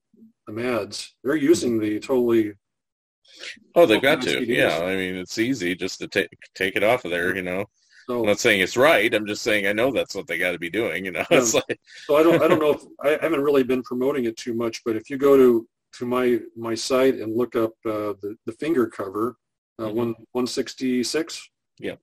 the 0.48 0.54
MADs, 0.54 1.16
they're 1.24 1.36
using 1.36 1.80
the 1.80 2.00
totally 2.00 2.54
Oh, 3.76 3.86
they've 3.86 4.02
got 4.02 4.22
to. 4.24 4.30
CDs. 4.42 4.48
Yeah, 4.48 4.80
I 4.84 4.96
mean, 4.96 5.16
it's 5.16 5.38
easy 5.38 5.76
just 5.76 6.00
to 6.00 6.08
take 6.08 6.30
take 6.56 6.76
it 6.76 6.84
off 6.84 7.06
of 7.06 7.12
there. 7.12 7.36
You 7.36 7.42
know, 7.44 7.66
I'm 8.10 8.26
not 8.26 8.40
saying 8.40 8.62
it's 8.62 8.78
right. 8.78 9.14
I'm 9.14 9.26
just 9.26 9.42
saying 9.42 9.68
I 9.68 9.74
know 9.74 9.92
that's 9.92 10.16
what 10.16 10.28
they 10.28 10.38
got 10.38 10.52
to 10.52 10.60
be 10.60 10.70
doing. 10.70 11.06
You 11.06 11.12
know, 11.12 11.26
Yeah. 11.32 11.38
it's 11.40 11.54
like 11.54 11.80
so 12.06 12.16
I 12.18 12.24
don't 12.24 12.42
I 12.42 12.48
don't 12.48 12.60
know 12.60 12.72
if 12.74 12.82
I 13.02 13.18
haven't 13.22 13.42
really 13.42 13.64
been 13.64 13.84
promoting 13.84 14.26
it 14.26 14.38
too 14.38 14.54
much, 14.54 14.82
but 14.86 14.96
if 14.96 15.10
you 15.10 15.18
go 15.18 15.36
to 15.38 15.68
to 15.98 16.06
my 16.06 16.40
my 16.56 16.76
site 16.76 17.16
and 17.16 17.36
look 17.36 17.56
up 17.56 17.72
uh, 17.86 18.14
the 18.22 18.36
the 18.46 18.52
finger 18.54 18.88
cover 18.88 19.38
uh, 19.80 19.84
Mhm. 19.86 19.94
one 19.94 20.16
one 20.34 20.48
sixty 20.48 21.04
six, 21.04 21.50
Yeah. 21.80 21.96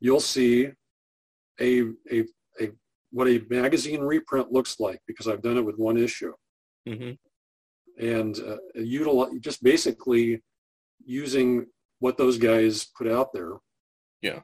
you'll 0.00 0.20
see 0.20 0.70
a 1.60 1.80
a 2.10 2.24
a 2.60 2.70
what 3.10 3.28
a 3.28 3.40
magazine 3.48 4.00
reprint 4.00 4.50
looks 4.52 4.80
like 4.80 5.00
because 5.06 5.28
I've 5.28 5.42
done 5.42 5.56
it 5.58 5.64
with 5.64 5.76
one 5.78 5.96
issue. 5.96 6.32
Mm-hmm. 6.88 7.12
and 8.04 8.38
uh, 8.40 8.56
utilize 8.74 9.30
just 9.40 9.62
basically 9.62 10.42
using 11.06 11.66
what 12.00 12.18
those 12.18 12.36
guys 12.36 12.84
put 12.98 13.06
out 13.08 13.32
there. 13.32 13.52
Yeah. 14.20 14.40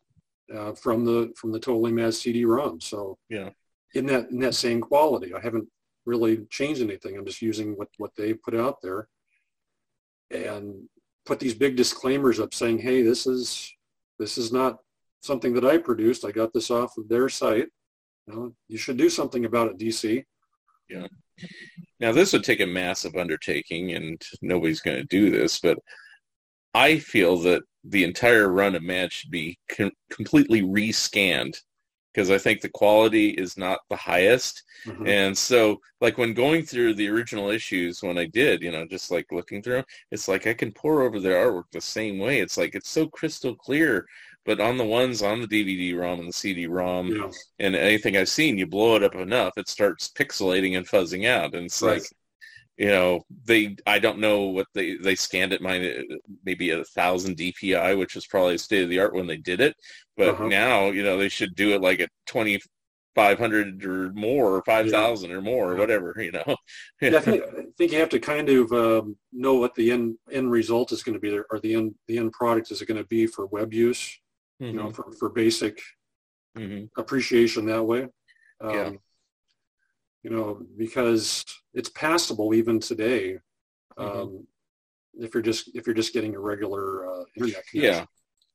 Uh, 0.53 0.75
from 0.75 1.05
the 1.05 1.33
from 1.37 1.53
the 1.53 1.61
Totally 1.61 1.93
Mad 1.93 2.13
CD-ROM. 2.13 2.81
So 2.81 3.17
Yeah. 3.29 3.51
in 3.95 4.07
that 4.07 4.31
in 4.31 4.41
that 4.41 4.55
same 4.55 4.81
quality, 4.81 5.33
I 5.33 5.41
haven't 5.41 5.69
really 6.07 6.45
changed 6.51 6.83
anything. 6.83 7.17
I'm 7.17 7.25
just 7.27 7.43
using 7.43 7.77
what 7.77 7.89
what 7.99 8.11
they 8.17 8.35
put 8.35 8.55
out 8.55 8.83
there, 8.83 9.09
and 10.31 10.89
put 11.25 11.39
these 11.39 11.55
big 11.55 11.77
disclaimers 11.77 12.41
up 12.41 12.53
saying, 12.55 12.79
"Hey, 12.79 13.03
this 13.03 13.27
is 13.27 13.73
this 14.19 14.39
is 14.39 14.53
not 14.53 14.79
something 15.23 15.55
that 15.55 15.65
I 15.65 15.79
produced. 15.79 16.25
I 16.25 16.33
got 16.33 16.53
this 16.53 16.71
off 16.71 16.97
of 16.99 17.09
their 17.09 17.29
site. 17.29 17.69
You 18.27 18.35
know, 18.35 18.55
you 18.69 18.79
should 18.79 18.97
do 18.97 19.11
something 19.11 19.45
about 19.45 19.71
it, 19.71 19.79
DC." 19.79 20.25
Yeah. 20.89 21.07
Now, 22.01 22.13
this 22.13 22.33
would 22.33 22.45
take 22.45 22.61
a 22.61 22.67
massive 22.67 23.15
undertaking, 23.17 23.93
and 23.93 24.21
nobody's 24.43 24.81
going 24.81 24.97
to 24.99 25.05
do 25.05 25.31
this, 25.31 25.61
but 25.61 25.79
I 26.75 26.99
feel 26.99 27.39
that 27.39 27.63
the 27.85 28.05
entire 28.05 28.49
run 28.49 28.75
of 28.75 28.83
Mad 28.83 29.13
should 29.13 29.31
be 29.31 29.59
com- 29.69 29.93
completely 30.11 30.63
rescanned 30.63 31.57
because 32.13 32.31
I 32.31 32.39
think 32.39 32.61
the 32.61 32.69
quality 32.69 33.31
is 33.31 33.57
not 33.57 33.81
the 33.89 33.97
highest. 33.97 34.65
Mhm. 34.85 35.09
And 35.09 35.39
so, 35.39 35.81
like 36.01 36.19
when 36.19 36.35
going 36.35 36.65
through 36.65 36.95
the 36.95 37.09
original 37.09 37.51
issues, 37.51 38.03
when 38.03 38.19
I 38.19 38.27
did, 38.27 38.63
you 38.63 38.71
know, 38.73 38.85
just 38.87 39.11
like 39.11 39.27
looking 39.31 39.63
through 39.63 39.77
them, 39.77 39.85
it's 40.11 40.27
like 40.29 40.47
I 40.47 40.55
can 40.55 40.73
pour 40.73 41.03
over 41.03 41.21
their 41.21 41.45
artwork 41.47 41.71
the 41.73 41.81
same 41.81 42.19
way. 42.19 42.41
It's 42.41 42.57
like 42.57 42.75
it's 42.75 42.91
so 42.91 43.07
crystal 43.07 43.55
clear. 43.55 44.07
But 44.47 44.59
on 44.61 44.79
the 44.79 44.85
ones 44.85 45.23
on 45.23 45.41
the 45.43 45.47
DVD-ROM 45.47 46.19
and 46.19 46.29
the 46.29 46.33
CD-ROM, 46.33 47.09
Yeah. 47.15 47.31
and 47.59 47.77
anything 47.77 48.17
I've 48.17 48.29
seen, 48.29 48.59
you 48.59 48.67
blow 48.67 48.97
it 48.97 49.03
up 49.05 49.15
enough, 49.15 49.53
it 49.59 49.69
starts 49.69 50.09
pixelating 50.09 50.77
and 50.79 50.87
fuzzing 50.89 51.27
out, 51.27 51.55
and 51.55 51.67
it's 51.67 51.81
Right. 51.83 52.01
like, 52.01 52.11
you 52.81 52.89
know, 52.95 53.11
they 53.45 53.77
I 53.87 53.99
don't 54.05 54.19
know 54.27 54.39
what 54.57 54.67
they 54.75 54.89
they 55.07 55.15
scanned 55.27 55.53
it 55.53 55.61
mine 55.69 55.83
maybe 56.45 56.71
a 56.71 56.85
thousand 56.99 57.37
DPI, 57.37 57.91
which 57.99 58.15
was 58.17 58.27
probably 58.27 58.57
state 58.59 58.85
of 58.85 58.91
the 58.91 59.01
art 59.05 59.15
when 59.15 59.27
they 59.29 59.37
did 59.51 59.61
it, 59.61 59.75
but 60.17 60.31
Uh-huh. 60.31 60.49
now 60.49 60.77
you 60.97 61.03
know 61.07 61.17
they 61.19 61.29
should 61.29 61.55
do 61.55 61.69
it 61.75 61.83
like 61.89 62.01
at 62.01 62.11
twenty 62.27 62.59
five 63.15 63.39
hundred 63.39 63.85
or 63.85 64.13
more, 64.15 64.47
or 64.57 64.63
five 64.65 64.87
thousand 64.91 65.31
or 65.33 65.43
more, 65.43 65.73
or 65.73 65.77
whatever, 65.77 66.15
you 66.19 66.33
know. 66.33 66.57
Yeah, 67.03 67.19
I 67.19 67.21
think, 67.21 67.43
I 67.45 67.63
think 67.77 67.93
you 67.93 67.99
have 67.99 68.09
to 68.17 68.21
kind 68.21 68.49
of 68.49 68.73
um, 68.73 69.17
know 69.33 69.55
what 69.63 69.75
the 69.75 69.91
end 69.95 70.17
end 70.39 70.51
result 70.51 70.93
is 70.93 71.03
going 71.03 71.15
to 71.19 71.21
be 71.27 71.31
there, 71.31 71.47
or 71.51 71.59
the 71.61 71.75
end 71.75 71.95
the 72.09 72.19
end 72.19 72.33
product 72.33 72.71
is 72.71 72.81
it 72.81 72.87
going 72.87 73.03
to 73.03 73.09
be 73.17 73.27
for 73.27 73.45
web 73.47 73.73
use. 73.75 74.03
You 74.61 74.73
know, 74.79 74.91
for, 74.97 75.05
for 75.19 75.29
basic 75.31 75.75
Mhm. 76.57 76.89
appreciation 76.97 77.67
that 77.67 77.85
way. 77.85 78.03
Um, 78.61 78.75
Yeah. 78.77 78.91
You 80.23 80.31
know, 80.31 80.63
because 80.77 81.45
it's 81.75 81.89
passable 81.91 82.55
even 82.55 82.79
today. 82.81 83.39
Um, 83.97 84.07
Mhm. 84.07 84.47
If 85.15 85.35
you're 85.35 85.43
just 85.43 85.75
if 85.75 85.87
you're 85.87 85.95
just 85.95 86.13
getting 86.15 86.35
a 86.37 86.41
regular 86.41 87.07
uh, 87.11 87.25
internet 87.37 87.67
connection. 87.67 87.83
yeah. 87.83 88.05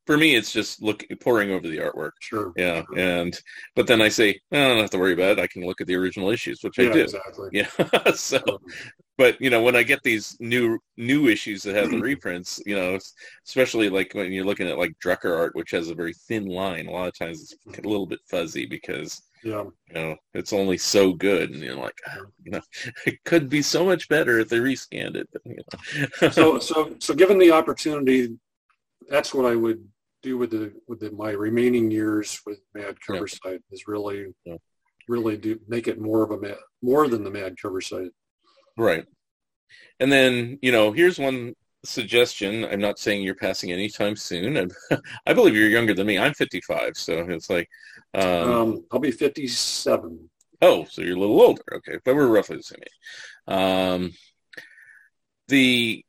For 0.06 0.18
me, 0.18 0.36
it's 0.36 0.52
just 0.52 0.82
look 0.84 1.04
pouring 1.20 1.50
over 1.52 1.68
the 1.68 1.78
artwork. 1.78 2.12
Sure. 2.22 2.54
Yeah, 2.56 2.84
and 2.96 3.38
but 3.76 3.88
then 3.88 4.02
I 4.02 4.10
say 4.10 4.40
"Oh, 4.52 4.58
I 4.64 4.68
don't 4.70 4.78
have 4.78 4.92
to 4.92 5.00
worry 5.00 5.14
about 5.14 5.38
it. 5.38 5.40
I 5.40 5.48
can 5.48 5.66
look 5.66 5.82
at 5.82 5.88
the 5.88 5.96
original 5.96 6.30
issues, 6.30 6.60
which 6.62 6.78
I 6.80 6.84
Yeah, 6.84 6.94
do. 6.94 7.02
exactly. 7.02 7.50
Yeah. 7.52 7.70
so, 8.14 8.40
but 9.18 9.40
you 9.42 9.50
know, 9.50 9.62
when 9.62 9.76
I 9.76 9.84
get 9.84 10.04
these 10.04 10.36
new 10.40 10.80
new 10.98 11.28
issues 11.28 11.64
that 11.64 11.76
have 11.76 11.92
the 11.92 12.00
reprints, 12.00 12.62
you 12.66 12.76
know, 12.76 13.00
especially 13.46 13.90
like 13.90 14.14
when 14.14 14.32
you're 14.32 14.46
looking 14.46 14.68
at 14.68 14.78
like 14.78 14.94
Drucker 15.04 15.38
art, 15.38 15.56
which 15.56 15.72
has 15.72 15.90
a 15.90 15.96
very 15.96 16.14
thin 16.14 16.46
line, 16.46 16.88
a 16.88 16.92
lot 16.92 17.08
of 17.08 17.18
times 17.18 17.54
it's 17.66 17.80
a 17.80 17.88
little 17.88 18.08
bit 18.08 18.20
fuzzy 18.30 18.66
because 18.66 19.22
yeah. 19.44 19.64
you 19.88 19.94
know 19.94 20.16
it's 20.34 20.54
only 20.54 20.78
so 20.78 21.14
good, 21.14 21.52
and 21.52 21.62
you're 21.62 21.76
like, 21.76 21.98
ah, 22.08 22.18
you 22.44 22.52
know, 22.52 22.62
it 23.06 23.24
could 23.24 23.50
be 23.50 23.62
so 23.62 23.86
much 23.86 24.10
better 24.10 24.40
if 24.40 24.50
they 24.50 24.60
rescanned 24.60 25.16
it. 25.16 25.30
But, 25.32 25.42
you 25.46 25.58
know. 26.22 26.30
so 26.30 26.60
so 26.70 26.96
so 27.00 27.14
given 27.14 27.38
the 27.38 27.52
opportunity 27.52 28.38
that's 29.10 29.34
what 29.34 29.46
i 29.46 29.56
would 29.56 29.88
do 30.22 30.38
with 30.38 30.52
the 30.52 30.74
with 30.88 31.00
the, 31.00 31.12
my 31.12 31.32
remaining 31.32 31.92
years 31.92 32.42
with 32.46 32.60
mad 32.74 33.00
cover 33.00 33.28
site 33.28 33.62
is 33.72 33.88
really 33.88 34.34
Yeah. 34.44 34.58
really 35.08 35.38
do 35.38 35.60
make 35.68 35.88
it 35.88 36.00
more 36.00 36.24
of 36.24 36.32
a 36.32 36.40
mad 36.40 36.58
more 36.82 37.08
than 37.08 37.24
the 37.24 37.30
mad 37.30 37.56
cover 37.62 37.82
site 37.82 38.12
Right. 38.78 39.06
And 40.00 40.12
then, 40.12 40.60
you 40.62 40.72
know, 40.72 40.92
here's 40.92 41.18
one 41.18 41.54
suggestion. 41.86 42.66
I'm 42.66 42.82
not 42.82 43.00
saying 43.00 43.24
you're 43.24 43.36
passing 43.36 43.72
anytime 43.72 44.16
soon. 44.16 44.58
I'm, 44.58 44.72
I 45.26 45.34
believe 45.34 45.56
you're 45.56 45.70
younger 45.70 45.94
than 45.94 46.08
me. 46.08 46.18
I'm 46.18 46.34
55, 46.34 46.98
so 46.98 47.26
it's 47.30 47.50
like, 47.50 47.70
um, 48.14 48.52
um, 48.52 48.86
i'll 48.92 49.00
be 49.00 49.12
57 49.12 50.30
oh, 50.62 50.86
so 50.90 51.02
you're 51.02 51.18
a 51.18 51.20
little 51.20 51.42
older. 51.42 51.64
Okay, 51.74 51.98
but 52.04 52.16
we're 52.16 52.28
roughly 52.28 52.58
the 52.58 52.64
same 52.64 52.80
age. 52.82 53.54
Um, 53.56 54.12
the 55.48 56.04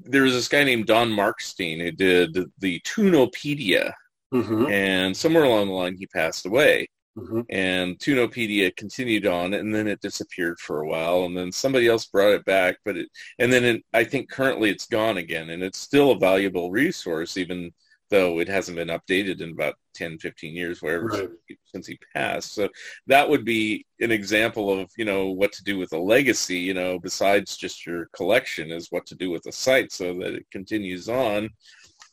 there 0.00 0.22
was 0.22 0.34
this 0.34 0.48
guy 0.48 0.64
named 0.64 0.86
Don 0.86 1.10
Markstein 1.10 1.80
who 1.80 1.90
did 1.90 2.38
the 2.58 2.80
Toonopedia, 2.80 3.92
hmm 4.32 4.66
and 4.70 5.16
somewhere 5.16 5.44
along 5.44 5.68
the 5.68 5.72
line 5.72 5.96
he 5.96 6.06
passed 6.06 6.46
away 6.46 6.88
hmm 7.16 7.40
and 7.50 7.98
Toonopedia 7.98 8.74
continued 8.76 9.26
on, 9.26 9.54
and 9.54 9.74
then 9.74 9.86
it 9.86 10.00
disappeared 10.00 10.58
for 10.58 10.80
a 10.80 10.88
while, 10.88 11.24
and 11.24 11.36
then 11.36 11.52
somebody 11.52 11.86
else 11.88 12.06
brought 12.06 12.32
it 12.32 12.44
back, 12.44 12.76
but 12.84 12.96
it, 12.96 13.08
and 13.38 13.52
then 13.52 13.64
it, 13.64 13.84
I 13.92 14.04
think 14.04 14.30
currently 14.30 14.70
it's 14.70 14.86
gone 14.86 15.18
again, 15.18 15.50
and 15.50 15.62
it's 15.62 15.78
still 15.78 16.10
a 16.12 16.18
valuable 16.18 16.70
resource, 16.70 17.36
even 17.36 17.72
though 18.10 18.38
it 18.38 18.48
hasn't 18.48 18.76
been 18.76 18.88
updated 18.88 19.40
in 19.40 19.50
about 19.50 19.74
10, 19.94 20.18
15 20.18 20.54
years, 20.54 20.82
whatever, 20.82 21.06
Right. 21.06 21.58
since 21.64 21.86
he 21.86 21.98
passed. 22.14 22.52
So 22.54 22.68
that 23.06 23.28
would 23.28 23.44
be 23.44 23.86
an 24.00 24.10
example 24.12 24.78
of, 24.78 24.90
you 24.96 25.04
know, 25.04 25.30
what 25.30 25.52
to 25.52 25.64
do 25.64 25.78
with 25.78 25.92
a 25.92 25.98
legacy, 25.98 26.58
you 26.58 26.74
know, 26.74 26.98
besides 26.98 27.56
just 27.56 27.86
your 27.86 28.06
collection 28.14 28.70
is 28.70 28.88
what 28.90 29.06
to 29.06 29.14
do 29.14 29.30
with 29.30 29.42
the 29.44 29.52
site 29.52 29.90
so 29.92 30.14
that 30.14 30.34
it 30.34 30.46
continues 30.50 31.08
on, 31.08 31.48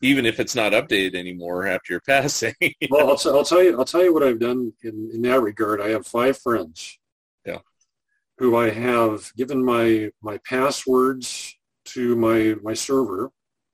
even 0.01 0.25
if 0.25 0.39
it's 0.39 0.55
not 0.55 0.73
updated 0.73 1.15
anymore 1.15 1.67
after 1.67 1.93
your 1.93 2.01
passing. 2.01 2.53
well 2.89 3.09
I'll, 3.09 3.17
t- 3.17 3.29
I'll 3.29 3.45
tell 3.45 3.63
you 3.63 3.77
i'll 3.77 3.85
tell 3.85 4.03
you 4.03 4.13
what 4.13 4.23
i've 4.23 4.39
done 4.39 4.73
in, 4.83 5.09
in 5.13 5.21
that 5.23 5.41
regard 5.41 5.81
i 5.81 5.89
have 5.89 6.05
five 6.05 6.37
friends 6.37 6.97
Yeah. 7.45 7.59
who 8.37 8.55
i 8.57 8.69
have 8.69 9.31
given 9.35 9.63
my 9.63 10.11
my 10.21 10.37
passwords 10.39 11.55
to 11.85 12.15
my 12.15 12.55
my 12.61 12.73
server 12.73 13.31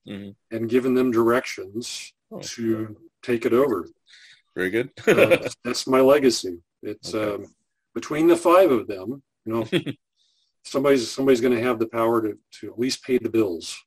mm-hmm. 0.07 0.31
and 0.55 0.69
given 0.69 0.93
them 0.93 1.11
directions 1.11 2.13
oh, 2.31 2.39
to 2.39 2.95
take 3.21 3.45
it 3.45 3.53
over. 3.53 3.87
Very 4.55 4.69
good. 4.69 4.91
uh, 5.07 5.13
that's, 5.13 5.55
that's, 5.63 5.87
my 5.87 5.99
legacy. 5.99 6.59
It's 6.81 7.13
okay. 7.13 7.43
um, 7.43 7.53
between 7.93 8.27
the 8.27 8.35
five 8.35 8.71
of 8.71 8.87
them. 8.87 9.21
You 9.45 9.53
know, 9.53 9.67
somebody's 10.63 11.09
somebody's 11.11 11.41
going 11.41 11.55
to 11.55 11.63
have 11.63 11.79
the 11.79 11.87
power 11.87 12.21
to 12.21 12.37
to 12.59 12.71
at 12.71 12.79
least 12.79 13.03
pay 13.03 13.17
the 13.17 13.29
bills. 13.29 13.77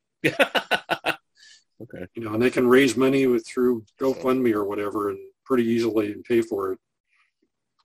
Okay. 1.81 2.05
You 2.15 2.23
know, 2.23 2.33
and 2.33 2.41
they 2.41 2.49
can 2.49 2.67
raise 2.67 2.95
money 2.95 3.27
with 3.27 3.47
through 3.47 3.85
GoFundMe 3.99 4.53
or 4.53 4.65
whatever, 4.65 5.09
and 5.09 5.19
pretty 5.45 5.65
easily 5.65 6.11
and 6.11 6.23
pay 6.23 6.41
for 6.41 6.73
it. 6.73 6.79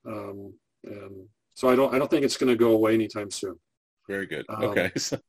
Um, 0.05 0.53
and 0.83 1.27
so 1.53 1.69
I 1.69 1.75
don't 1.75 1.93
I 1.93 1.97
don't 1.97 2.09
think 2.09 2.23
it's 2.23 2.37
going 2.37 2.51
to 2.51 2.55
go 2.55 2.71
away 2.71 2.93
anytime 2.93 3.31
soon. 3.31 3.59
Very 4.07 4.25
good. 4.25 4.45
Um, 4.47 4.63
okay, 4.65 4.91
so, 4.97 5.19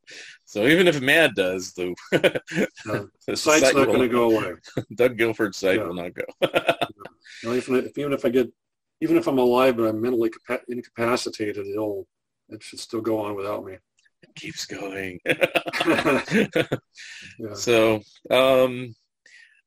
so, 0.44 0.66
even 0.66 0.86
if 0.86 1.00
Mad 1.00 1.34
does, 1.34 1.72
the, 1.72 1.94
uh, 2.12 2.18
the 3.26 3.36
site's 3.36 3.62
site 3.62 3.74
not 3.74 3.86
going 3.86 4.00
to 4.00 4.08
go 4.08 4.30
away. 4.30 4.52
Doug 4.94 5.16
Gilford's 5.16 5.56
site 5.56 5.78
yeah. 5.78 5.84
will 5.84 5.94
not 5.94 6.12
go. 6.14 6.22
even, 7.42 7.76
if, 7.76 7.98
even 7.98 8.12
if 8.12 8.24
I 8.24 8.28
get, 8.28 8.52
even 9.00 9.16
if 9.16 9.26
I'm 9.26 9.38
alive 9.38 9.76
but 9.76 9.88
I'm 9.88 10.00
mentally 10.00 10.30
capa- 10.30 10.62
incapacitated, 10.68 11.66
it'll 11.66 12.06
it 12.50 12.62
should 12.62 12.78
still 12.78 13.00
go 13.00 13.18
on 13.20 13.34
without 13.34 13.64
me. 13.64 13.78
It 14.22 14.34
keeps 14.34 14.66
going. 14.66 15.20
yeah. 17.38 17.54
So, 17.54 18.00
um, 18.30 18.94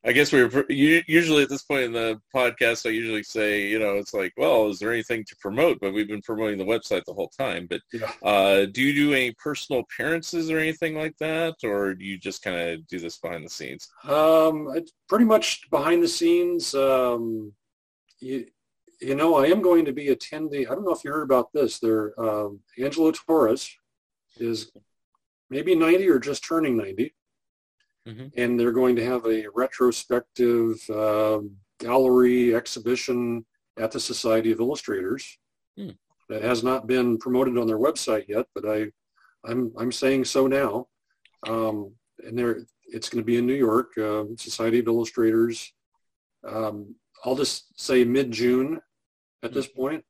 I 0.04 0.10
guess 0.10 0.32
we 0.32 0.40
are 0.40 0.64
usually 0.68 1.44
at 1.44 1.48
this 1.48 1.62
point 1.62 1.84
in 1.84 1.92
the 1.92 2.20
podcast. 2.34 2.86
I 2.86 2.90
usually 2.90 3.22
say, 3.22 3.68
you 3.68 3.78
know, 3.78 3.94
it's 3.94 4.12
like, 4.12 4.32
well, 4.36 4.68
is 4.68 4.80
there 4.80 4.92
anything 4.92 5.24
to 5.28 5.36
promote? 5.36 5.78
But 5.80 5.92
we've 5.92 6.08
been 6.08 6.22
promoting 6.22 6.58
the 6.58 6.64
website 6.64 7.04
the 7.04 7.12
whole 7.12 7.30
time. 7.38 7.68
But 7.70 7.82
yeah. 7.92 8.10
uh, 8.24 8.66
do 8.66 8.82
you 8.82 8.92
do 8.94 9.14
any 9.14 9.32
personal 9.32 9.82
appearances 9.82 10.50
or 10.50 10.58
anything 10.58 10.96
like 10.96 11.16
that, 11.18 11.54
or 11.62 11.94
do 11.94 12.04
you 12.04 12.18
just 12.18 12.42
kind 12.42 12.56
of 12.56 12.86
do 12.88 12.98
this 12.98 13.18
behind 13.18 13.44
the 13.44 13.50
scenes? 13.50 13.88
Um, 14.02 14.72
it's 14.74 14.92
pretty 15.08 15.24
much 15.24 15.70
behind 15.70 16.02
the 16.02 16.08
scenes. 16.08 16.74
Um, 16.74 17.52
you, 18.18 18.46
you 19.00 19.14
know, 19.14 19.36
I 19.36 19.46
am 19.46 19.62
going 19.62 19.84
to 19.84 19.92
be 19.92 20.08
attending. 20.08 20.66
I 20.66 20.74
don't 20.74 20.84
know 20.84 20.94
if 20.94 21.04
you 21.04 21.12
heard 21.12 21.22
about 21.22 21.52
this. 21.52 21.78
There, 21.78 22.20
um, 22.20 22.58
Angelo 22.76 23.12
Torres 23.12 23.70
is 24.38 24.70
maybe 25.50 25.74
90 25.74 26.08
or 26.08 26.18
just 26.18 26.44
turning 26.44 26.76
90. 26.76 27.14
Mm-hmm. 28.08 28.26
And 28.36 28.58
they're 28.58 28.72
going 28.72 28.96
to 28.96 29.04
have 29.04 29.24
a 29.26 29.46
retrospective 29.54 30.78
uh, 30.90 31.40
gallery 31.78 32.54
exhibition 32.54 33.44
at 33.78 33.92
the 33.92 34.00
Society 34.00 34.50
of 34.50 34.60
Illustrators. 34.60 35.38
Mm. 35.78 35.96
That 36.28 36.42
has 36.42 36.64
not 36.64 36.86
been 36.86 37.18
promoted 37.18 37.58
on 37.58 37.66
their 37.66 37.78
website 37.78 38.26
yet, 38.28 38.46
but 38.54 38.64
I, 38.66 38.86
I'm 39.44 39.72
I'm 39.78 39.92
saying 39.92 40.24
so 40.24 40.46
now. 40.46 40.86
Um, 41.46 41.92
and 42.24 42.38
there, 42.38 42.64
it's 42.86 43.08
going 43.08 43.22
to 43.22 43.26
be 43.26 43.36
in 43.36 43.46
New 43.46 43.54
York, 43.54 43.96
uh, 43.98 44.24
Society 44.36 44.78
of 44.78 44.86
Illustrators. 44.86 45.72
Um, 46.48 46.94
I'll 47.24 47.36
just 47.36 47.78
say 47.80 48.04
mid-June 48.04 48.80
at 49.42 49.50
mm. 49.50 49.54
this 49.54 49.66
point, 49.66 50.04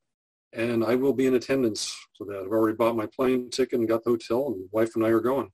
and 0.52 0.84
I 0.84 0.94
will 0.94 1.12
be 1.12 1.26
in 1.26 1.34
attendance 1.34 1.96
for 2.16 2.26
that. 2.26 2.42
I've 2.44 2.52
already 2.52 2.76
bought 2.76 2.96
my 2.96 3.06
plane 3.06 3.50
ticket 3.50 3.78
and 3.78 3.88
got 3.88 4.04
the 4.04 4.10
hotel, 4.10 4.48
and 4.48 4.68
wife 4.70 4.96
and 4.96 5.04
I 5.04 5.08
are 5.08 5.20
going. 5.20 5.50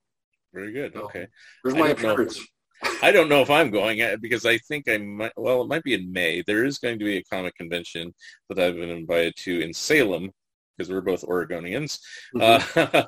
Very 0.52 0.72
good. 0.72 0.96
Okay. 0.96 1.26
Where's 1.62 1.76
my 1.76 1.88
appearance? 1.88 2.40
I 3.02 3.10
don't 3.10 3.28
know 3.28 3.42
if 3.42 3.50
I'm 3.50 3.70
going 3.70 4.00
uh, 4.02 4.16
because 4.20 4.46
I 4.46 4.58
think 4.58 4.88
I 4.88 4.98
might. 4.98 5.32
Well, 5.36 5.62
it 5.62 5.68
might 5.68 5.82
be 5.82 5.94
in 5.94 6.12
May. 6.12 6.42
There 6.46 6.64
is 6.64 6.78
going 6.78 6.98
to 6.98 7.04
be 7.04 7.16
a 7.16 7.24
comic 7.24 7.54
convention 7.56 8.14
that 8.48 8.58
I've 8.58 8.76
been 8.76 8.90
invited 8.90 9.34
to 9.38 9.60
in 9.60 9.72
Salem 9.72 10.30
because 10.76 10.90
we're 10.90 11.00
both 11.00 11.22
Oregonians 11.22 11.98
mm-hmm. 12.34 12.96
uh, 12.96 13.02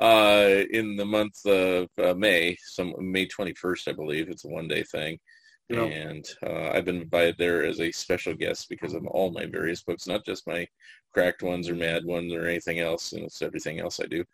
uh, 0.04 0.64
in 0.70 0.96
the 0.96 1.04
month 1.04 1.44
of 1.46 1.88
uh, 2.02 2.14
May, 2.14 2.56
some 2.60 2.94
May 2.98 3.26
21st, 3.26 3.88
I 3.88 3.92
believe. 3.92 4.28
It's 4.28 4.44
a 4.44 4.48
one-day 4.48 4.82
thing. 4.82 5.18
And 5.70 6.26
uh, 6.44 6.70
I've 6.70 6.84
been 6.84 7.02
invited 7.02 7.36
there 7.38 7.64
as 7.64 7.80
a 7.80 7.92
special 7.92 8.34
guest 8.34 8.68
because 8.68 8.94
of 8.94 9.06
all 9.06 9.30
my 9.30 9.46
various 9.46 9.82
books, 9.82 10.06
not 10.06 10.24
just 10.24 10.46
my 10.46 10.66
cracked 11.12 11.42
ones 11.42 11.68
or 11.68 11.74
mad 11.74 12.04
ones 12.04 12.32
or 12.32 12.46
anything 12.46 12.80
else, 12.80 13.12
and 13.12 13.24
it's 13.24 13.42
everything 13.42 13.80
else 13.80 14.00
I 14.00 14.06
do. 14.06 14.24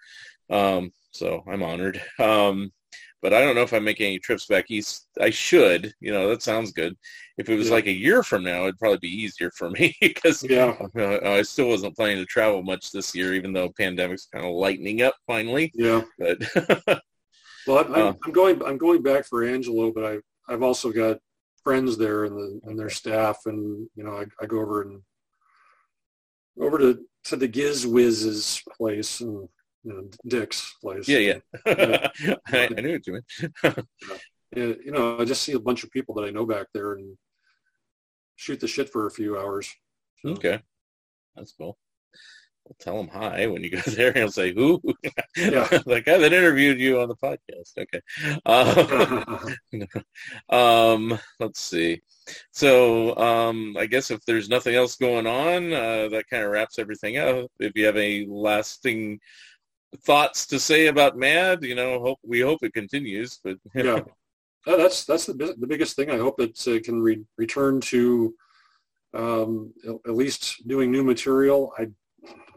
Um, 0.50 0.92
so 1.12 1.42
I'm 1.48 1.62
honored. 1.62 2.00
Um, 2.18 2.72
but 3.20 3.34
I 3.34 3.40
don't 3.40 3.56
know 3.56 3.62
if 3.62 3.72
I'm 3.72 3.84
making 3.84 4.06
any 4.06 4.18
trips 4.18 4.46
back 4.46 4.70
east. 4.70 5.08
I 5.20 5.30
should, 5.30 5.92
you 6.00 6.12
know, 6.12 6.28
that 6.28 6.42
sounds 6.42 6.70
good. 6.72 6.96
If 7.36 7.48
it 7.48 7.56
was 7.56 7.68
yeah. 7.68 7.74
like 7.74 7.86
a 7.86 7.92
year 7.92 8.22
from 8.22 8.44
now, 8.44 8.62
it'd 8.62 8.78
probably 8.78 8.98
be 8.98 9.08
easier 9.08 9.50
for 9.50 9.70
me 9.70 9.96
because 10.00 10.44
yeah. 10.44 10.76
uh, 10.96 11.20
I 11.24 11.42
still 11.42 11.68
wasn't 11.68 11.96
planning 11.96 12.18
to 12.18 12.26
travel 12.26 12.62
much 12.62 12.92
this 12.92 13.14
year, 13.14 13.34
even 13.34 13.52
though 13.52 13.70
pandemic's 13.70 14.28
kind 14.32 14.46
of 14.46 14.52
lightening 14.52 15.02
up 15.02 15.14
finally. 15.26 15.72
Yeah. 15.74 16.02
But 16.18 16.38
well, 17.66 17.84
I'm, 17.84 17.94
uh, 17.94 18.12
I'm, 18.24 18.32
going. 18.32 18.62
I'm 18.64 18.78
going 18.78 19.02
back 19.02 19.24
for 19.26 19.44
Angelo, 19.44 19.92
but 19.92 20.04
I 20.04 20.18
I've 20.48 20.62
also 20.62 20.90
got 20.90 21.18
friends 21.62 21.98
there 21.98 22.24
and 22.24 22.36
the 22.36 22.60
and 22.64 22.78
their 22.78 22.90
staff, 22.90 23.40
and 23.46 23.88
you 23.94 24.04
know, 24.04 24.12
I, 24.12 24.24
I 24.42 24.46
go 24.46 24.58
over 24.60 24.82
and 24.82 25.02
over 26.60 26.78
to 26.78 27.04
to 27.24 27.36
the 27.36 27.48
Giz 27.48 27.86
Wiz's 27.86 28.62
place 28.76 29.20
and 29.20 29.48
you 29.84 29.92
know, 29.92 30.08
Dick's 30.26 30.74
place. 30.82 31.08
Yeah, 31.08 31.18
yeah. 31.18 31.38
I, 32.46 32.68
I, 32.76 32.80
knew 32.80 32.92
what 32.92 33.06
you 33.06 33.12
meant. 33.12 33.26
yeah, 34.56 34.72
you 34.84 34.90
know, 34.90 35.18
I 35.18 35.24
just 35.24 35.42
see 35.42 35.52
a 35.52 35.60
bunch 35.60 35.84
of 35.84 35.90
people 35.90 36.14
that 36.16 36.24
I 36.24 36.30
know 36.30 36.46
back 36.46 36.66
there 36.74 36.94
and 36.94 37.16
shoot 38.36 38.60
the 38.60 38.68
shit 38.68 38.90
for 38.90 39.06
a 39.06 39.10
few 39.10 39.38
hours. 39.38 39.72
So. 40.22 40.30
Okay, 40.30 40.60
that's 41.36 41.52
cool. 41.52 41.78
Well, 42.68 42.76
tell 42.78 42.96
them 42.98 43.08
hi 43.08 43.46
when 43.46 43.64
you 43.64 43.70
go 43.70 43.80
there. 43.86 44.12
He'll 44.12 44.30
say, 44.30 44.52
"Who?" 44.52 44.82
Yeah, 45.36 45.66
like 45.86 46.06
I 46.06 46.12
haven't 46.12 46.34
interviewed 46.34 46.78
you 46.78 47.00
on 47.00 47.08
the 47.08 47.16
podcast. 47.16 47.72
Okay. 47.78 48.00
Um, 48.44 49.88
um, 50.50 51.18
let's 51.40 51.60
see. 51.60 52.02
So 52.52 53.16
um, 53.16 53.74
I 53.78 53.86
guess 53.86 54.10
if 54.10 54.22
there's 54.26 54.50
nothing 54.50 54.74
else 54.74 54.96
going 54.96 55.26
on, 55.26 55.72
uh, 55.72 56.08
that 56.10 56.26
kind 56.30 56.44
of 56.44 56.50
wraps 56.50 56.78
everything 56.78 57.16
up. 57.16 57.46
If 57.58 57.72
you 57.74 57.86
have 57.86 57.96
any 57.96 58.26
lasting 58.26 59.18
thoughts 60.04 60.46
to 60.48 60.60
say 60.60 60.88
about 60.88 61.16
Mad. 61.16 61.62
You 61.62 61.74
know, 61.74 62.00
hope 62.00 62.18
we 62.22 62.40
hope 62.40 62.62
it 62.62 62.74
continues. 62.74 63.40
But 63.42 63.56
yeah, 63.74 64.00
that's 64.66 65.06
that's 65.06 65.24
the 65.24 65.32
the 65.32 65.66
biggest 65.66 65.96
thing. 65.96 66.10
I 66.10 66.18
hope 66.18 66.38
it 66.38 66.60
uh, 66.68 66.80
can 66.84 67.00
re- 67.00 67.24
return 67.38 67.80
to 67.82 68.34
um, 69.14 69.72
at 69.86 70.14
least 70.14 70.68
doing 70.68 70.92
new 70.92 71.02
material. 71.02 71.72
I, 71.78 71.88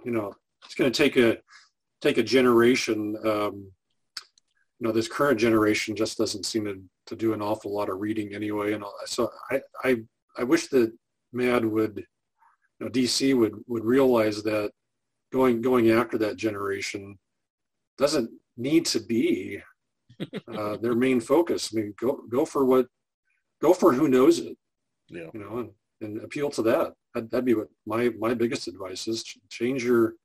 you 0.03 0.11
know, 0.11 0.33
it's 0.65 0.75
going 0.75 0.91
to 0.91 0.97
take 0.97 1.17
a 1.17 1.37
take 2.01 2.17
a 2.17 2.23
generation. 2.23 3.15
Um, 3.25 3.71
you 4.79 4.87
know, 4.87 4.91
this 4.91 5.07
current 5.07 5.39
generation 5.39 5.95
just 5.95 6.17
doesn't 6.17 6.45
seem 6.45 6.65
to, 6.65 6.81
to 7.05 7.15
do 7.15 7.33
an 7.33 7.41
awful 7.41 7.71
lot 7.71 7.89
of 7.89 7.99
reading 7.99 8.33
anyway. 8.33 8.73
And 8.73 8.83
so 9.05 9.29
I, 9.51 9.61
I, 9.83 9.97
I 10.35 10.43
wish 10.43 10.67
that 10.69 10.91
Mad 11.31 11.63
would, 11.63 11.97
you 12.79 12.85
know, 12.85 12.91
DC 12.91 13.37
would, 13.37 13.53
would 13.67 13.85
realize 13.85 14.41
that 14.41 14.71
going 15.31 15.61
going 15.61 15.91
after 15.91 16.17
that 16.17 16.35
generation 16.35 17.17
doesn't 17.97 18.31
need 18.57 18.85
to 18.87 18.99
be 18.99 19.61
uh, 20.57 20.77
their 20.77 20.95
main 20.95 21.21
focus. 21.21 21.71
I 21.71 21.77
mean, 21.79 21.93
go 21.99 22.21
go 22.27 22.43
for 22.43 22.65
what, 22.65 22.87
go 23.61 23.73
for 23.73 23.93
who 23.93 24.07
knows 24.07 24.39
it. 24.39 24.57
Yeah. 25.09 25.29
You 25.33 25.41
know, 25.41 25.57
and, 25.59 25.69
and 26.01 26.23
appeal 26.23 26.49
to 26.51 26.63
that. 26.63 26.93
That'd, 27.13 27.45
be 27.45 27.53
what 27.53 27.67
my 27.85 28.09
my 28.19 28.33
biggest 28.33 28.67
advice 28.67 29.07
is: 29.07 29.23
change 29.49 29.83
your 29.83 30.15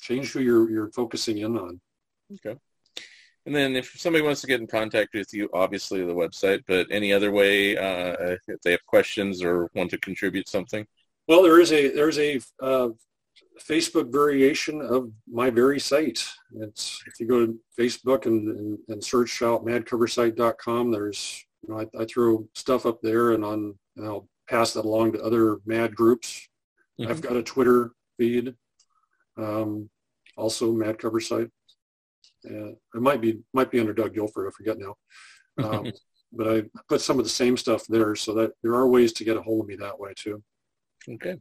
change 0.00 0.32
who 0.32 0.40
you're 0.40 0.70
you're 0.70 0.90
focusing 0.90 1.38
in 1.38 1.56
on. 1.56 1.80
Okay. 2.34 2.58
And 3.46 3.54
then 3.54 3.76
if 3.76 3.94
somebody 3.96 4.24
wants 4.24 4.40
to 4.40 4.48
get 4.48 4.60
in 4.60 4.66
contact 4.66 5.14
with 5.14 5.32
you, 5.32 5.48
obviously 5.54 6.04
the 6.04 6.12
website, 6.12 6.62
but 6.66 6.88
any 6.90 7.12
other 7.12 7.30
way, 7.30 7.76
uh, 7.76 8.36
if 8.48 8.60
they 8.62 8.72
have 8.72 8.84
questions 8.86 9.40
or 9.40 9.70
want 9.74 9.90
to 9.90 9.98
contribute 9.98 10.48
something? 10.48 10.84
Well, 11.28 11.44
there 11.44 11.60
is 11.60 11.70
a 11.72 11.88
there's 11.90 12.18
a 12.18 12.40
uh, 12.60 12.88
Facebook 13.60 14.12
variation 14.12 14.80
of 14.80 15.12
my 15.30 15.50
very 15.50 15.78
site. 15.78 16.26
It's 16.56 17.02
if 17.06 17.20
you 17.20 17.26
go 17.26 17.46
to 17.46 17.58
Facebook 17.78 18.26
and, 18.26 18.48
and, 18.48 18.78
and 18.88 19.02
search 19.02 19.42
out 19.42 19.64
madcoversite.com, 19.64 20.90
there's 20.90 21.44
you 21.62 21.72
know 21.72 21.80
I, 21.80 22.02
I, 22.02 22.04
throw 22.04 22.48
stuff 22.54 22.84
up 22.84 23.00
there 23.00 23.32
and 23.32 23.44
on 23.44 23.74
and 23.96 24.06
I'll 24.06 24.28
pass 24.48 24.72
that 24.72 24.84
along 24.84 25.12
to 25.12 25.22
other 25.22 25.58
mad 25.66 25.94
groups. 25.94 26.48
Mm-hmm. 27.00 27.10
I've 27.10 27.20
got 27.20 27.36
a 27.36 27.42
Twitter 27.42 27.92
feed, 28.18 28.54
um, 29.36 29.90
also 30.36 30.72
Mad 30.72 30.98
Cover 30.98 31.20
Site. 31.20 31.50
Uh, 32.48 32.68
it 32.70 32.78
might 32.94 33.20
be 33.20 33.40
might 33.52 33.70
be 33.70 33.80
under 33.80 33.92
Doug 33.92 34.14
Gilford. 34.14 34.46
I 34.46 34.50
forget 34.50 34.78
now. 34.78 34.94
Um, 35.62 35.92
but 36.32 36.48
I 36.48 36.64
put 36.88 37.00
some 37.00 37.18
of 37.18 37.24
the 37.24 37.30
same 37.30 37.56
stuff 37.56 37.86
there, 37.86 38.14
so 38.14 38.34
that 38.34 38.52
there 38.62 38.74
are 38.74 38.88
ways 38.88 39.12
to 39.14 39.24
get 39.24 39.36
a 39.36 39.42
hold 39.42 39.62
of 39.62 39.68
me 39.68 39.76
that 39.76 39.98
way 39.98 40.12
too. 40.16 40.42
Okay. 41.08 41.36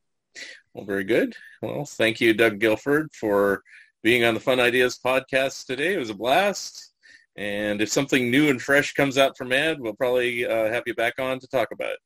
Well, 0.74 0.86
very 0.86 1.06
good. 1.06 1.34
Well, 1.62 1.86
thank 1.86 2.20
you, 2.20 2.34
Doug 2.34 2.60
Gilford, 2.60 3.10
for 3.14 3.64
being 4.04 4.24
on 4.24 4.34
the 4.34 4.40
Fun 4.40 4.60
Ideas 4.60 5.00
podcast 5.04 5.66
today. 5.66 5.94
It 5.94 6.00
was 6.00 6.10
a 6.10 6.16
blast. 6.16 6.94
And 7.38 7.82
if 7.82 7.90
something 7.90 8.30
new 8.30 8.50
and 8.50 8.62
fresh 8.62 8.94
comes 8.94 9.18
out 9.18 9.38
from 9.38 9.52
Ed, 9.52 9.80
we'll 9.80 9.96
probably 9.96 10.46
uh, 10.46 10.70
have 10.70 10.84
you 10.86 10.94
back 10.96 11.20
on 11.20 11.40
to 11.40 11.48
talk 11.48 11.70
about 11.72 11.92
it. 11.92 12.00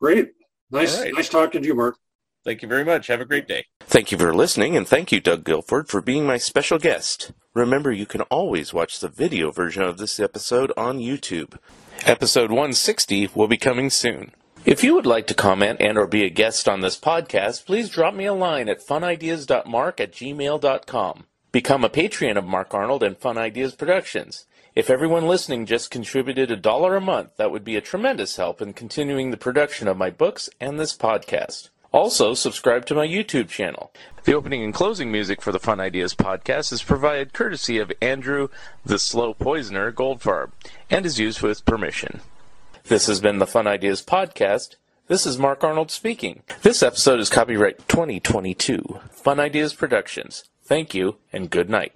Great. 0.00 0.32
Nice, 0.70 0.98
right. 0.98 1.14
nice 1.14 1.28
talking 1.28 1.62
to 1.62 1.68
you, 1.68 1.74
Mark. 1.74 1.96
Thank 2.44 2.62
you 2.62 2.68
very 2.68 2.84
much. 2.84 3.08
Have 3.08 3.20
a 3.20 3.24
great 3.24 3.48
day. 3.48 3.64
Thank 3.80 4.12
you 4.12 4.18
for 4.18 4.32
listening, 4.32 4.76
and 4.76 4.86
thank 4.86 5.10
you, 5.10 5.20
Doug 5.20 5.44
Gilford, 5.44 5.88
for 5.88 6.00
being 6.00 6.26
my 6.26 6.36
special 6.36 6.78
guest. 6.78 7.32
Remember, 7.54 7.90
you 7.90 8.06
can 8.06 8.20
always 8.22 8.72
watch 8.72 9.00
the 9.00 9.08
video 9.08 9.50
version 9.50 9.82
of 9.82 9.98
this 9.98 10.20
episode 10.20 10.72
on 10.76 10.98
YouTube. 10.98 11.56
Episode 12.04 12.50
160 12.50 13.30
will 13.34 13.48
be 13.48 13.56
coming 13.56 13.90
soon. 13.90 14.32
If 14.64 14.84
you 14.84 14.94
would 14.94 15.06
like 15.06 15.26
to 15.28 15.34
comment 15.34 15.80
and 15.80 15.96
or 15.96 16.06
be 16.06 16.24
a 16.24 16.30
guest 16.30 16.68
on 16.68 16.80
this 16.80 16.98
podcast, 16.98 17.66
please 17.66 17.88
drop 17.88 18.14
me 18.14 18.26
a 18.26 18.32
line 18.32 18.68
at 18.68 18.84
funideas.mark 18.84 20.00
at 20.00 20.12
gmail.com. 20.12 21.24
Become 21.52 21.84
a 21.84 21.88
Patreon 21.88 22.36
of 22.36 22.44
Mark 22.44 22.74
Arnold 22.74 23.02
and 23.02 23.16
Fun 23.16 23.38
Ideas 23.38 23.74
Productions. 23.74 24.46
If 24.76 24.90
everyone 24.90 25.26
listening 25.26 25.64
just 25.64 25.90
contributed 25.90 26.50
a 26.50 26.56
dollar 26.56 26.96
a 26.96 27.00
month, 27.00 27.38
that 27.38 27.50
would 27.50 27.64
be 27.64 27.76
a 27.76 27.80
tremendous 27.80 28.36
help 28.36 28.60
in 28.60 28.74
continuing 28.74 29.30
the 29.30 29.38
production 29.38 29.88
of 29.88 29.96
my 29.96 30.10
books 30.10 30.50
and 30.60 30.78
this 30.78 30.94
podcast. 30.94 31.70
Also, 31.92 32.34
subscribe 32.34 32.84
to 32.84 32.94
my 32.94 33.08
YouTube 33.08 33.48
channel. 33.48 33.90
The 34.24 34.34
opening 34.34 34.62
and 34.62 34.74
closing 34.74 35.10
music 35.10 35.40
for 35.40 35.50
the 35.50 35.58
Fun 35.58 35.80
Ideas 35.80 36.14
podcast 36.14 36.74
is 36.74 36.82
provided 36.82 37.32
courtesy 37.32 37.78
of 37.78 37.90
Andrew 38.02 38.48
the 38.84 38.98
Slow 38.98 39.32
Poisoner 39.32 39.90
Goldfarb 39.92 40.50
and 40.90 41.06
is 41.06 41.18
used 41.18 41.40
with 41.40 41.64
permission. 41.64 42.20
This 42.84 43.06
has 43.06 43.18
been 43.18 43.38
the 43.38 43.46
Fun 43.46 43.66
Ideas 43.66 44.02
podcast. 44.02 44.76
This 45.06 45.24
is 45.24 45.38
Mark 45.38 45.64
Arnold 45.64 45.90
speaking. 45.90 46.42
This 46.60 46.82
episode 46.82 47.18
is 47.18 47.30
copyright 47.30 47.88
2022. 47.88 49.00
Fun 49.10 49.40
Ideas 49.40 49.72
Productions. 49.72 50.44
Thank 50.64 50.94
you 50.94 51.16
and 51.32 51.48
good 51.48 51.70
night. 51.70 51.94